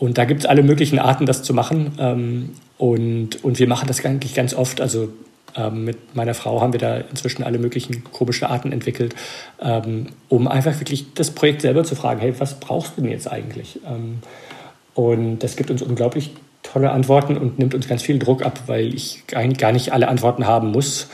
und 0.00 0.18
da 0.18 0.24
gibt 0.24 0.40
es 0.40 0.46
alle 0.46 0.64
möglichen 0.64 0.98
Arten, 0.98 1.26
das 1.26 1.44
zu 1.44 1.54
machen. 1.54 1.92
Ähm, 2.00 2.50
und, 2.76 3.44
und 3.44 3.60
wir 3.60 3.68
machen 3.68 3.86
das 3.86 4.04
eigentlich 4.04 4.34
ganz 4.34 4.52
oft. 4.52 4.80
Also 4.80 5.10
ähm, 5.58 5.84
mit 5.84 6.14
meiner 6.14 6.34
Frau 6.34 6.60
haben 6.60 6.72
wir 6.72 6.80
da 6.80 6.98
inzwischen 6.98 7.42
alle 7.42 7.58
möglichen 7.58 8.04
komischen 8.04 8.46
Arten 8.46 8.72
entwickelt, 8.72 9.14
ähm, 9.60 10.08
um 10.28 10.46
einfach 10.46 10.78
wirklich 10.80 11.12
das 11.14 11.32
Projekt 11.32 11.62
selber 11.62 11.84
zu 11.84 11.96
fragen, 11.96 12.20
hey, 12.20 12.34
was 12.38 12.60
brauchst 12.60 12.96
du 12.96 13.02
denn 13.02 13.10
jetzt 13.10 13.30
eigentlich? 13.30 13.80
Ähm, 13.86 14.20
und 14.94 15.40
das 15.40 15.56
gibt 15.56 15.70
uns 15.70 15.82
unglaublich 15.82 16.30
tolle 16.62 16.90
Antworten 16.90 17.36
und 17.36 17.58
nimmt 17.58 17.74
uns 17.74 17.88
ganz 17.88 18.02
viel 18.02 18.18
Druck 18.18 18.42
ab, 18.42 18.62
weil 18.66 18.94
ich 18.94 19.24
gar 19.26 19.72
nicht 19.72 19.92
alle 19.92 20.08
Antworten 20.08 20.46
haben 20.46 20.70
muss, 20.70 21.08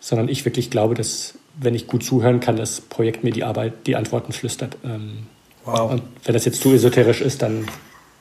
sondern 0.00 0.28
ich 0.28 0.44
wirklich 0.44 0.70
glaube, 0.70 0.94
dass 0.94 1.34
wenn 1.60 1.74
ich 1.74 1.86
gut 1.86 2.04
zuhören 2.04 2.40
kann, 2.40 2.56
das 2.56 2.80
Projekt 2.80 3.24
mir 3.24 3.32
die 3.32 3.44
Arbeit, 3.44 3.86
die 3.86 3.96
Antworten 3.96 4.32
flüstert. 4.32 4.76
Ähm, 4.84 5.26
wow. 5.64 5.90
Und 5.90 6.02
wenn 6.24 6.34
das 6.34 6.44
jetzt 6.44 6.62
zu 6.62 6.72
esoterisch 6.72 7.20
ist, 7.20 7.42
dann 7.42 7.66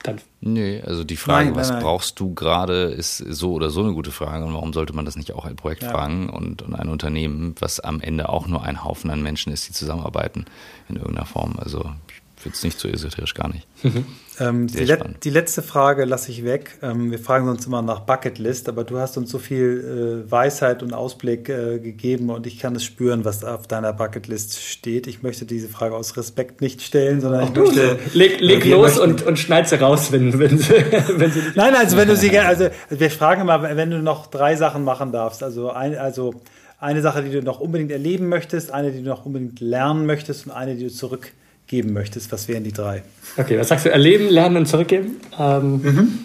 dann. 0.08 0.22
Nee, 0.42 0.82
also 0.82 1.04
die 1.04 1.18
Frage, 1.18 1.50
nein, 1.50 1.56
was 1.56 1.70
nein, 1.70 1.82
brauchst 1.82 2.20
du 2.20 2.34
gerade, 2.34 2.86
ist 2.86 3.18
so 3.18 3.54
oder 3.54 3.70
so 3.70 3.84
eine 3.84 3.94
gute 3.94 4.12
Frage. 4.12 4.46
Und 4.46 4.54
warum 4.54 4.74
sollte 4.74 4.94
man 4.94 5.06
das 5.06 5.16
nicht 5.16 5.34
auch 5.34 5.46
ein 5.46 5.56
Projekt 5.56 5.84
ja. 5.84 5.92
fragen 5.92 6.30
und, 6.30 6.62
und 6.62 6.76
ein 6.76 6.90
Unternehmen, 6.90 7.56
was 7.60 7.80
am 7.80 8.02
Ende 8.02 8.30
auch 8.30 8.48
nur 8.48 8.64
ein 8.64 8.84
Haufen 8.84 9.10
an 9.10 9.22
Menschen 9.22 9.52
ist, 9.52 9.68
die 9.68 9.74
zusammenarbeiten 9.74 10.46
in 10.90 10.96
irgendeiner 10.96 11.26
Form? 11.26 11.56
Also 11.58 11.92
ich 12.10 12.22
finde 12.48 12.56
es 12.56 12.64
nicht 12.64 12.80
so 12.80 12.88
esoterisch, 12.88 13.34
gar 13.34 13.50
nicht. 13.50 13.68
Mhm. 13.84 14.06
Ähm, 14.40 14.68
die, 14.68 14.86
le 14.86 15.00
die, 15.24 15.30
letzte 15.30 15.62
Frage 15.62 16.06
lasse 16.06 16.32
ich 16.32 16.46
weg. 16.46 16.78
Ähm, 16.82 17.12
wir 17.12 17.18
fragen 17.18 17.50
uns 17.50 17.66
immer 17.66 17.82
nach 17.82 18.02
Bucketlist, 18.02 18.70
aber 18.70 18.84
du 18.84 19.00
hast 19.00 19.18
uns 19.18 19.32
so 19.32 19.40
viel 19.40 20.24
äh, 20.28 20.32
Weisheit 20.32 20.84
und 20.84 20.94
Ausblick 20.94 21.50
äh, 21.50 21.80
gegeben 21.80 22.30
und 22.30 22.46
ich 22.46 22.60
kann 22.60 22.76
es 22.76 22.84
spüren, 22.84 23.26
was 23.26 23.44
auf 23.44 23.68
deiner 23.68 23.94
Bucketlist 23.94 24.62
steht. 24.62 25.08
Ich 25.08 25.24
möchte 25.24 25.46
diese 25.46 25.68
Frage 25.68 25.96
aus 25.96 26.18
Respekt 26.18 26.62
nicht 26.62 26.84
stellen, 26.84 27.20
sondern 27.20 27.46
ich 27.46 27.56
möchte. 27.56 28.00
Leg, 28.14 28.40
leg 28.40 28.66
äh, 28.66 28.70
los 28.70 29.00
und, 29.00 29.24
und 29.24 29.40
schneid 29.40 29.68
sie 29.68 29.80
raus, 29.80 30.12
wenn, 30.12 30.38
wenn, 30.38 30.58
sie, 30.60 30.74
wenn 31.16 31.32
sie 31.32 31.42
Nein, 31.56 31.74
also 31.76 31.98
wenn 31.98 32.08
du 32.08 32.16
sie 32.16 32.30
gerne, 32.30 32.48
also 32.48 32.70
wir 32.90 33.10
fragen 33.10 33.42
immer, 33.42 33.64
wenn 33.64 33.90
du 33.90 34.00
noch 34.00 34.28
drei 34.28 34.56
Sachen 34.56 34.84
machen 34.84 35.12
darfst, 35.12 35.42
also 35.42 35.72
ein, 35.72 35.98
also 35.98 36.36
eine 36.80 37.02
Sache, 37.02 37.24
die 37.24 37.32
du 37.32 37.42
noch 37.42 37.60
unbedingt 37.60 37.92
erleben 37.92 38.30
möchtest, 38.30 38.72
eine, 38.72 38.92
die 38.92 39.02
du 39.02 39.10
noch 39.10 39.26
unbedingt 39.26 39.60
lernen 39.60 40.06
möchtest 40.06 40.46
und 40.46 40.52
eine, 40.52 40.76
die 40.76 40.84
du 40.84 40.92
zurück 40.92 41.32
geben 41.68 41.94
möchtest, 41.94 42.32
was 42.32 42.48
wären 42.48 42.64
die 42.64 42.72
drei? 42.72 43.04
Okay, 43.38 43.60
was 43.60 43.68
sagst 43.68 43.86
du? 43.86 43.92
Erleben, 43.92 44.30
lernen 44.30 44.58
und 44.58 44.66
zurückgeben? 44.68 45.18
Ähm, 45.38 45.82
mhm. 45.82 46.20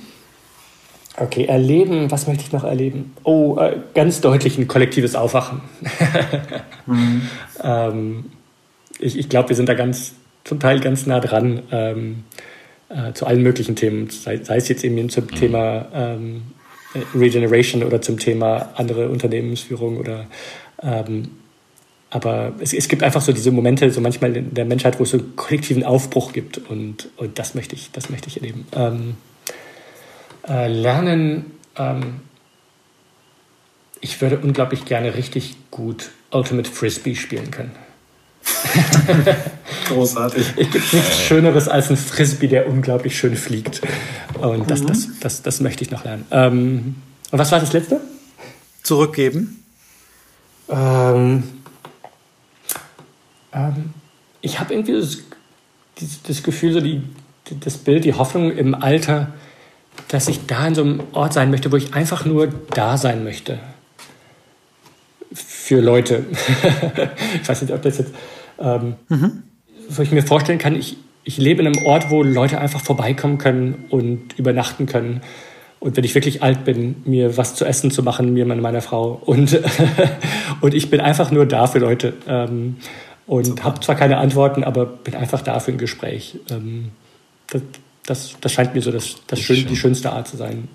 Okay, 1.17 1.45
erleben, 1.45 2.11
was 2.11 2.27
möchte 2.27 2.45
ich 2.45 2.53
noch 2.53 2.65
erleben? 2.65 3.13
Oh, 3.23 3.59
äh, 3.59 3.77
ganz 3.95 4.21
deutlich 4.21 4.57
ein 4.57 4.67
kollektives 4.67 5.15
Aufwachen. 5.15 5.61
mhm. 6.87 7.23
ähm, 7.63 8.25
ich 8.99 9.19
ich 9.19 9.29
glaube, 9.29 9.51
wir 9.51 9.57
sind 9.57 9.69
da 9.69 9.75
ganz, 9.75 10.15
zum 10.45 10.59
Teil 10.59 10.81
ganz 10.81 11.07
nah 11.07 11.21
dran 11.21 11.63
ähm, 11.71 12.25
äh, 12.89 13.13
zu 13.13 13.27
allen 13.27 13.43
möglichen 13.43 13.77
Themen, 13.77 14.09
sei, 14.11 14.39
sei 14.43 14.57
es 14.57 14.69
jetzt 14.69 14.85
eben 14.85 15.09
zum 15.11 15.25
mhm. 15.25 15.35
Thema 15.35 15.87
ähm, 15.93 16.43
Regeneration 17.15 17.83
oder 17.83 18.01
zum 18.01 18.19
Thema 18.19 18.71
andere 18.77 19.09
Unternehmensführung 19.09 19.99
oder 19.99 20.27
ähm, 20.83 21.29
aber 22.13 22.53
es, 22.61 22.75
es, 22.75 22.89
gibt 22.89 23.03
einfach 23.03 23.23
so 23.23 23.33
diese 23.33 23.51
Momente, 23.51 23.91
so 23.91 24.03
manchmal 24.03 24.37
in 24.37 24.53
der 24.53 24.67
Menschheit, 24.67 24.99
wo 24.99 25.05
es 25.05 25.11
so 25.11 25.17
einen 25.17 25.35
kollektiven 25.35 25.83
Aufbruch 25.83 26.35
gibt 26.35 26.59
und, 26.59 27.09
und 27.17 27.39
das 27.39 27.55
möchte 27.55 27.75
ich, 27.75 27.91
das 27.91 28.11
möchte 28.11 28.29
ich 28.29 28.37
erleben. 28.37 28.67
Ähm, 28.77 29.15
äh, 30.47 30.69
lernen, 30.69 31.53
ähm, 31.77 32.21
ich 34.03 34.21
würde 34.21 34.39
unglaublich 34.41 34.85
gerne 34.85 35.15
richtig 35.15 35.57
gut 35.71 36.11
Ultimate 36.31 36.71
Frisbee 36.71 37.15
spielen 37.15 37.51
können. 37.51 37.73
Großartig. 39.89 40.53
Es 40.57 40.71
gibt 40.71 40.93
nichts 40.93 41.19
Schöneres 41.19 41.67
als 41.67 41.89
ein 41.89 41.97
Frisbee, 41.97 42.49
der 42.49 42.69
unglaublich 42.69 43.17
schön 43.17 43.37
fliegt. 43.37 43.81
Und 44.39 44.71
das, 44.71 44.83
mhm. 44.83 44.87
das, 44.89 45.09
das, 45.21 45.43
das 45.43 45.61
möchte 45.61 45.83
ich 45.83 45.91
noch 45.91 46.05
lernen. 46.05 46.27
Ähm, 46.31 46.97
und 47.31 47.39
was 47.39 47.51
war 47.53 47.61
das 47.61 47.73
letzte? 47.73 48.03
Zurückgeben. 48.83 49.65
Ähm, 50.69 51.45
ähm, 53.53 53.91
ich 54.41 54.61
habe 54.61 54.75
irgendwie 54.75 54.93
das, 54.93 55.19
das, 56.27 56.43
Gefühl, 56.43 56.73
so 56.73 56.81
die, 56.81 57.03
das 57.61 57.79
Bild, 57.79 58.05
die 58.05 58.15
Hoffnung 58.15 58.57
im 58.57 58.75
Alter, 58.75 59.29
dass 60.09 60.29
ich 60.29 60.47
da 60.47 60.67
in 60.67 60.75
so 60.75 60.83
einem 60.83 61.03
Ort 61.13 61.33
sein 61.33 61.51
möchte, 61.51 61.71
wo 61.71 61.77
ich 61.77 61.95
einfach 61.95 62.25
nur 62.25 62.49
da 62.75 62.97
sein 62.97 63.25
möchte. 63.25 63.59
Für 65.33 65.81
Leute. 65.81 66.25
ich 67.43 67.49
weiß 67.49 67.63
nicht, 67.63 67.73
ob 67.73 67.83
das 67.83 67.99
jetzt. 67.99 68.13
Ähm, 68.59 68.95
mhm. 69.09 69.43
Wo 69.89 70.03
ich 70.03 70.11
mir 70.11 70.23
vorstellen 70.23 70.59
kann, 70.59 70.75
ich, 70.75 70.97
ich 71.25 71.39
lebe 71.39 71.63
in 71.63 71.69
einem 71.69 71.85
Ort, 71.87 72.11
wo 72.11 72.23
Leute 72.23 72.59
einfach 72.59 72.81
vorbeikommen 72.81 73.39
können 73.39 73.85
und 73.91 74.39
übernachten 74.39 74.87
können 74.87 75.23
und 75.83 75.97
wenn 75.97 76.05
ich 76.05 76.15
wirklich 76.15 76.45
alt 76.45 76.65
bin, 76.65 77.03
mir 77.05 77.37
was 77.37 77.57
zu 77.57 77.65
essen 77.65 77.91
zu 77.91 78.05
machen, 78.05 78.33
mir 78.33 78.47
und 78.47 78.61
meiner 78.61 78.83
Frau. 78.83 79.21
Und, 79.25 79.61
und 80.61 80.75
ich 80.75 80.91
bin 80.91 81.01
einfach 81.01 81.33
nur 81.33 81.45
da 81.45 81.67
für 81.67 81.81
Leute. 81.81 82.13
Ähm, 82.29 82.77
und 83.33 83.65
habe 83.65 83.81
zwar 83.81 83.95
keine 83.95 84.19
Antworten, 84.19 84.63
aber 84.63 84.85
bin 84.85 85.15
einfach 85.15 85.41
da 85.41 85.59
für 85.59 85.73
ein 85.73 85.79
Gespräch. 85.79 86.39
Ähm, 86.51 86.91
das, 87.49 87.63
das, 88.05 88.35
das, 88.39 88.53
scheint 88.53 88.75
mir 88.75 88.83
so 88.83 88.93
das, 88.93 89.17
das 89.27 89.41
schön, 89.41 89.57
schön. 89.57 89.69
die 89.69 89.77
schönste 89.77 90.13
Art 90.13 90.29
zu 90.29 90.37
sein. 90.37 90.69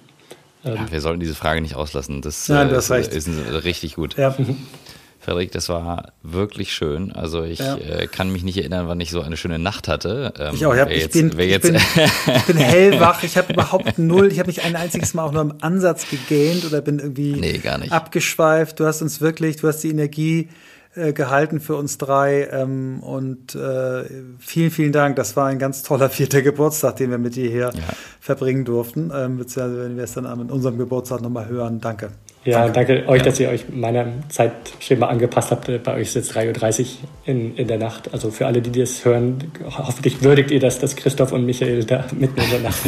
Ähm, 0.65 0.75
ja, 0.75 0.91
wir 0.91 1.01
sollten 1.01 1.19
diese 1.19 1.35
Frage 1.35 1.61
nicht 1.61 1.75
auslassen. 1.75 2.23
Das, 2.23 2.49
Nein, 2.49 2.69
das 2.69 2.89
äh, 2.89 2.99
ist, 2.99 3.13
ist 3.13 3.29
richtig 3.63 3.93
gut. 3.93 4.17
Ja. 4.17 4.35
Frederik, 5.19 5.51
das 5.51 5.69
war 5.69 6.13
wirklich 6.23 6.73
schön. 6.73 7.11
Also 7.11 7.43
ich 7.43 7.59
ja. 7.59 7.77
äh, 7.77 8.07
kann 8.07 8.31
mich 8.31 8.41
nicht 8.41 8.57
erinnern, 8.57 8.87
wann 8.87 8.99
ich 9.01 9.11
so 9.11 9.21
eine 9.21 9.37
schöne 9.37 9.59
Nacht 9.59 9.87
hatte. 9.87 10.33
Ähm, 10.39 10.55
ich 10.55 10.65
auch. 10.65 10.73
Ich, 10.73 10.79
hab, 10.79 10.89
ich, 10.89 11.11
bin, 11.11 11.27
ich, 11.37 11.61
bin, 11.61 11.75
ich 12.35 12.43
bin 12.43 12.57
hellwach. 12.57 13.21
Ich 13.21 13.37
habe 13.37 13.53
überhaupt 13.53 13.99
null. 13.99 14.31
Ich 14.31 14.39
habe 14.39 14.47
nicht 14.47 14.63
ein 14.63 14.75
einziges 14.75 15.13
Mal 15.13 15.25
auch 15.25 15.31
nur 15.31 15.43
im 15.43 15.53
Ansatz 15.61 16.09
gegähnt 16.09 16.65
oder 16.65 16.81
bin 16.81 16.97
irgendwie 16.97 17.33
nee, 17.33 17.61
abgeschweift. 17.91 18.79
Du 18.79 18.85
hast 18.87 19.03
uns 19.03 19.21
wirklich, 19.21 19.57
du 19.57 19.67
hast 19.67 19.83
die 19.83 19.89
Energie 19.89 20.49
äh, 20.97 21.13
gehalten 21.13 21.59
für 21.59 21.75
uns 21.75 21.97
drei. 21.97 22.47
Ähm, 22.51 22.99
und 23.01 23.55
äh, 23.55 24.03
vielen, 24.39 24.71
vielen 24.71 24.91
Dank. 24.91 25.15
Das 25.15 25.35
war 25.35 25.47
ein 25.47 25.59
ganz 25.59 25.83
toller 25.83 26.09
vierter 26.09 26.41
Geburtstag, 26.41 26.97
den 26.97 27.11
wir 27.11 27.17
mit 27.17 27.35
dir 27.35 27.49
hier 27.49 27.71
ja. 27.73 27.83
verbringen 28.19 28.65
durften. 28.65 29.11
Ähm, 29.13 29.37
beziehungsweise 29.37 29.83
wenn 29.83 29.97
wir 29.97 30.03
es 30.03 30.13
dann 30.13 30.25
an 30.25 30.49
unserem 30.49 30.77
Geburtstag 30.77 31.21
nochmal 31.21 31.47
hören. 31.47 31.79
Danke. 31.79 32.09
Ja, 32.43 32.69
danke, 32.69 32.95
danke 32.95 33.09
euch, 33.09 33.19
ja. 33.19 33.25
dass 33.25 33.39
ihr 33.39 33.49
euch 33.49 33.69
meinem 33.69 34.29
Zeitschema 34.29 35.07
angepasst 35.07 35.51
habt. 35.51 35.83
Bei 35.83 35.95
euch 35.95 36.03
ist 36.03 36.15
jetzt 36.15 36.35
3.30 36.35 36.81
Uhr 36.81 36.87
in, 37.25 37.55
in 37.57 37.67
der 37.67 37.77
Nacht. 37.77 38.13
Also 38.13 38.31
für 38.31 38.45
alle, 38.45 38.61
die 38.61 38.71
das 38.71 39.03
hören, 39.03 39.51
hoffentlich 39.65 40.23
würdigt 40.23 40.51
ihr 40.51 40.59
das, 40.59 40.79
dass 40.79 40.95
Christoph 40.95 41.33
und 41.33 41.45
Michael 41.45 41.83
da 41.83 42.05
mitten 42.17 42.39
in 42.39 42.49
der 42.49 42.59
Nacht 42.61 42.79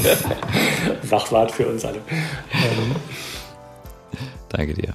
wach 1.09 1.31
wart 1.31 1.51
für 1.51 1.67
uns 1.67 1.83
alle. 1.83 1.97
Ähm. 1.97 2.95
Danke 4.49 4.73
dir. 4.73 4.93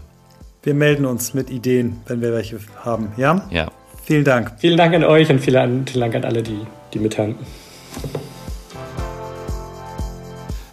Wir 0.65 0.73
melden 0.73 1.05
uns 1.05 1.35
mit 1.35 1.51
Ideen, 1.51 2.01
wenn 2.07 2.23
wir 2.23 2.33
welche 2.33 2.59
haben. 2.83 3.13
Ja? 3.19 3.47
Ja. 3.51 3.71
Vielen 4.03 4.25
Dank. 4.25 4.53
Vielen 4.57 4.79
Dank 4.79 4.95
an 4.95 5.05
euch 5.05 5.29
und 5.29 5.39
vielen, 5.39 5.85
Dank 5.85 6.15
an 6.15 6.25
alle, 6.25 6.43
die, 6.43 6.67
die 6.95 6.99
mithören. 7.01 7.35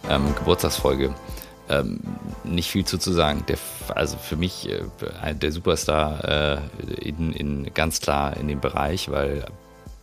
Ähm, 0.08 0.34
Geburtstagsfolge 0.34 1.14
ähm, 1.68 2.00
nicht 2.42 2.70
viel 2.70 2.86
zu, 2.86 2.96
zu 2.96 3.12
sagen. 3.12 3.44
Der, 3.48 3.58
also 3.94 4.16
für 4.16 4.36
mich 4.36 4.70
äh, 4.70 5.34
der 5.34 5.52
Superstar 5.52 6.24
äh, 6.24 7.06
in, 7.06 7.34
in, 7.34 7.74
ganz 7.74 8.00
klar 8.00 8.34
in 8.38 8.48
dem 8.48 8.60
Bereich, 8.60 9.10
weil 9.10 9.44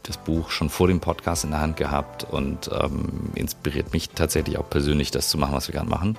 das 0.03 0.17
Buch 0.17 0.51
schon 0.51 0.69
vor 0.69 0.87
dem 0.87 0.99
Podcast 0.99 1.45
in 1.45 1.49
der 1.49 1.61
Hand 1.61 1.77
gehabt 1.77 2.27
und 2.29 2.69
ähm, 2.79 3.31
inspiriert 3.33 3.91
mich 3.91 4.11
tatsächlich 4.11 4.59
auch 4.59 4.69
persönlich, 4.69 5.09
das 5.09 5.29
zu 5.29 5.39
machen, 5.39 5.55
was 5.55 5.67
wir 5.67 5.73
gerade 5.73 5.89
machen. 5.89 6.15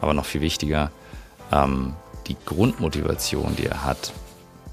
Aber 0.00 0.14
noch 0.14 0.24
viel 0.24 0.40
wichtiger, 0.40 0.90
ähm, 1.52 1.92
die 2.26 2.36
Grundmotivation, 2.44 3.56
die 3.56 3.66
er 3.66 3.84
hat, 3.84 4.12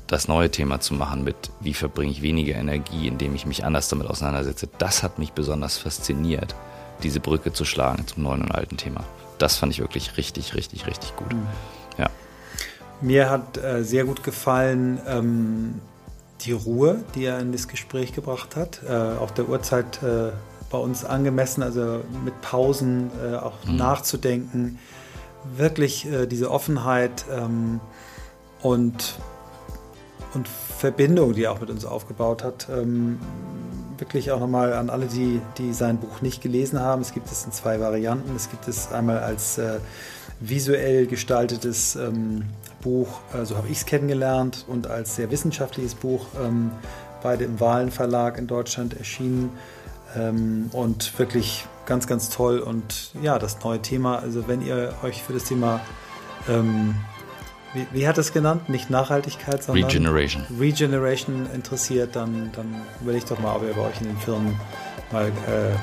das 0.07 0.27
neue 0.27 0.49
Thema 0.49 0.80
zu 0.80 0.93
machen 0.93 1.23
mit, 1.23 1.51
wie 1.59 1.73
verbringe 1.73 2.11
ich 2.11 2.21
weniger 2.21 2.55
Energie, 2.55 3.07
indem 3.07 3.35
ich 3.35 3.45
mich 3.45 3.63
anders 3.63 3.89
damit 3.89 4.07
auseinandersetze, 4.07 4.67
das 4.77 5.03
hat 5.03 5.19
mich 5.19 5.34
besonders 5.34 5.77
fasziniert, 5.77 6.55
diese 7.03 7.19
Brücke 7.19 7.53
zu 7.53 7.65
schlagen 7.65 8.07
zum 8.07 8.23
neuen 8.23 8.41
und 8.41 8.51
alten 8.51 8.77
Thema 8.77 9.05
das 9.39 9.57
fand 9.57 9.71
ich 9.73 9.80
wirklich 9.80 10.17
richtig, 10.17 10.53
richtig, 10.53 10.85
richtig 10.85 11.15
gut. 11.15 11.34
Mhm. 11.34 11.47
Ja. 11.97 12.09
Mir 13.01 13.30
hat 13.30 13.57
äh, 13.57 13.84
sehr 13.84 14.05
gut 14.05 14.23
gefallen 14.23 14.99
ähm, 15.07 15.81
die 16.41 16.51
Ruhe, 16.51 17.03
die 17.15 17.26
er 17.26 17.39
in 17.39 17.51
das 17.51 17.67
Gespräch 17.67 18.13
gebracht 18.13 18.55
hat. 18.55 18.81
Äh, 18.88 18.93
auch 18.93 19.31
der 19.31 19.49
Uhrzeit 19.49 20.03
äh, 20.03 20.31
bei 20.69 20.77
uns 20.77 21.03
angemessen, 21.03 21.63
also 21.63 22.01
mit 22.23 22.39
Pausen 22.41 23.09
äh, 23.23 23.35
auch 23.35 23.65
mhm. 23.65 23.77
nachzudenken. 23.77 24.80
Wirklich 25.56 26.06
äh, 26.06 26.26
diese 26.26 26.52
Offenheit 26.52 27.26
ähm, 27.32 27.80
und, 28.61 29.16
und 30.34 30.48
Verbindung, 30.48 31.34
die 31.34 31.44
er 31.44 31.52
auch 31.52 31.61
mit 31.61 31.70
uns 31.70 31.86
aufgebaut 31.86 32.44
hat. 32.44 32.68
Ähm, 32.70 33.20
wirklich 33.98 34.32
auch 34.32 34.40
nochmal 34.40 34.74
an 34.74 34.90
alle, 34.90 35.07
die, 35.07 35.41
die 35.57 35.74
sein 35.74 35.98
Buch 35.98 36.22
nicht 36.22 36.41
gelesen 36.41 36.80
haben. 36.80 37.02
Es 37.02 37.14
gibt 37.14 37.32
es 37.32 37.45
in 37.45 37.52
zwei 37.52 37.80
Varianten. 37.80 38.36
Es 38.36 38.49
gibt 38.49 38.68
es 38.68 38.91
einmal 38.91 39.20
als 39.20 39.57
äh, 39.57 39.80
visuell 40.40 41.06
gestaltetes 41.07 41.95
ähm, 41.95 42.45
Buch, 42.82 43.07
äh, 43.34 43.45
so 43.45 43.57
habe 43.57 43.68
ich 43.68 43.80
es 43.80 43.86
kennengelernt, 43.86 44.66
und 44.68 44.88
als 44.88 45.16
sehr 45.16 45.32
wissenschaftliches 45.32 45.95
Buch, 45.95 46.28
ähm, 46.41 46.72
beide 47.22 47.44
im 47.44 47.60
Wahlen 47.60 47.91
Verlag 47.91 48.38
in 48.38 48.48
Deutschland 48.48 48.98
erschienen. 48.98 49.52
Ähm, 50.15 50.69
und 50.73 51.18
wirklich 51.19 51.65
ganz, 51.86 52.07
ganz 52.07 52.30
toll. 52.30 52.60
Und 52.60 53.11
ja, 53.22 53.40
das 53.40 53.64
neue 53.64 53.81
Thema, 53.81 54.19
also 54.19 54.48
wenn 54.48 54.61
ihr 54.61 54.94
euch 55.03 55.23
für 55.23 55.34
das 55.34 55.44
Thema 55.44 55.81
ähm, 56.48 56.95
wie, 57.73 57.86
wie 57.91 58.07
hat 58.07 58.18
es 58.18 58.34
genannt? 58.34 58.68
Nicht 58.69 58.90
Nachhaltigkeit, 58.90 59.61
sondern 59.64 59.86
Regeneration. 59.86 60.44
Regeneration 60.60 61.48
interessiert, 61.53 62.15
dann, 62.15 62.52
dann 62.56 62.81
überlegt 63.02 63.30
doch 63.30 63.40
mal, 63.40 63.56
ob 63.56 63.64
ihr 63.64 63.73
bei 63.73 63.81
euch 63.81 64.02
in 64.02 64.07
den 64.07 64.18
Firmen 64.18 64.60
mal 65.11 65.27
äh, 65.27 65.76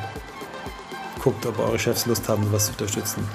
guckt, 1.22 1.46
ob 1.46 1.58
eure 1.58 1.78
Chefs 1.78 2.06
Lust 2.06 2.28
haben, 2.28 2.44
sowas 2.44 2.66
zu 2.66 2.72
unterstützen. 2.72 3.26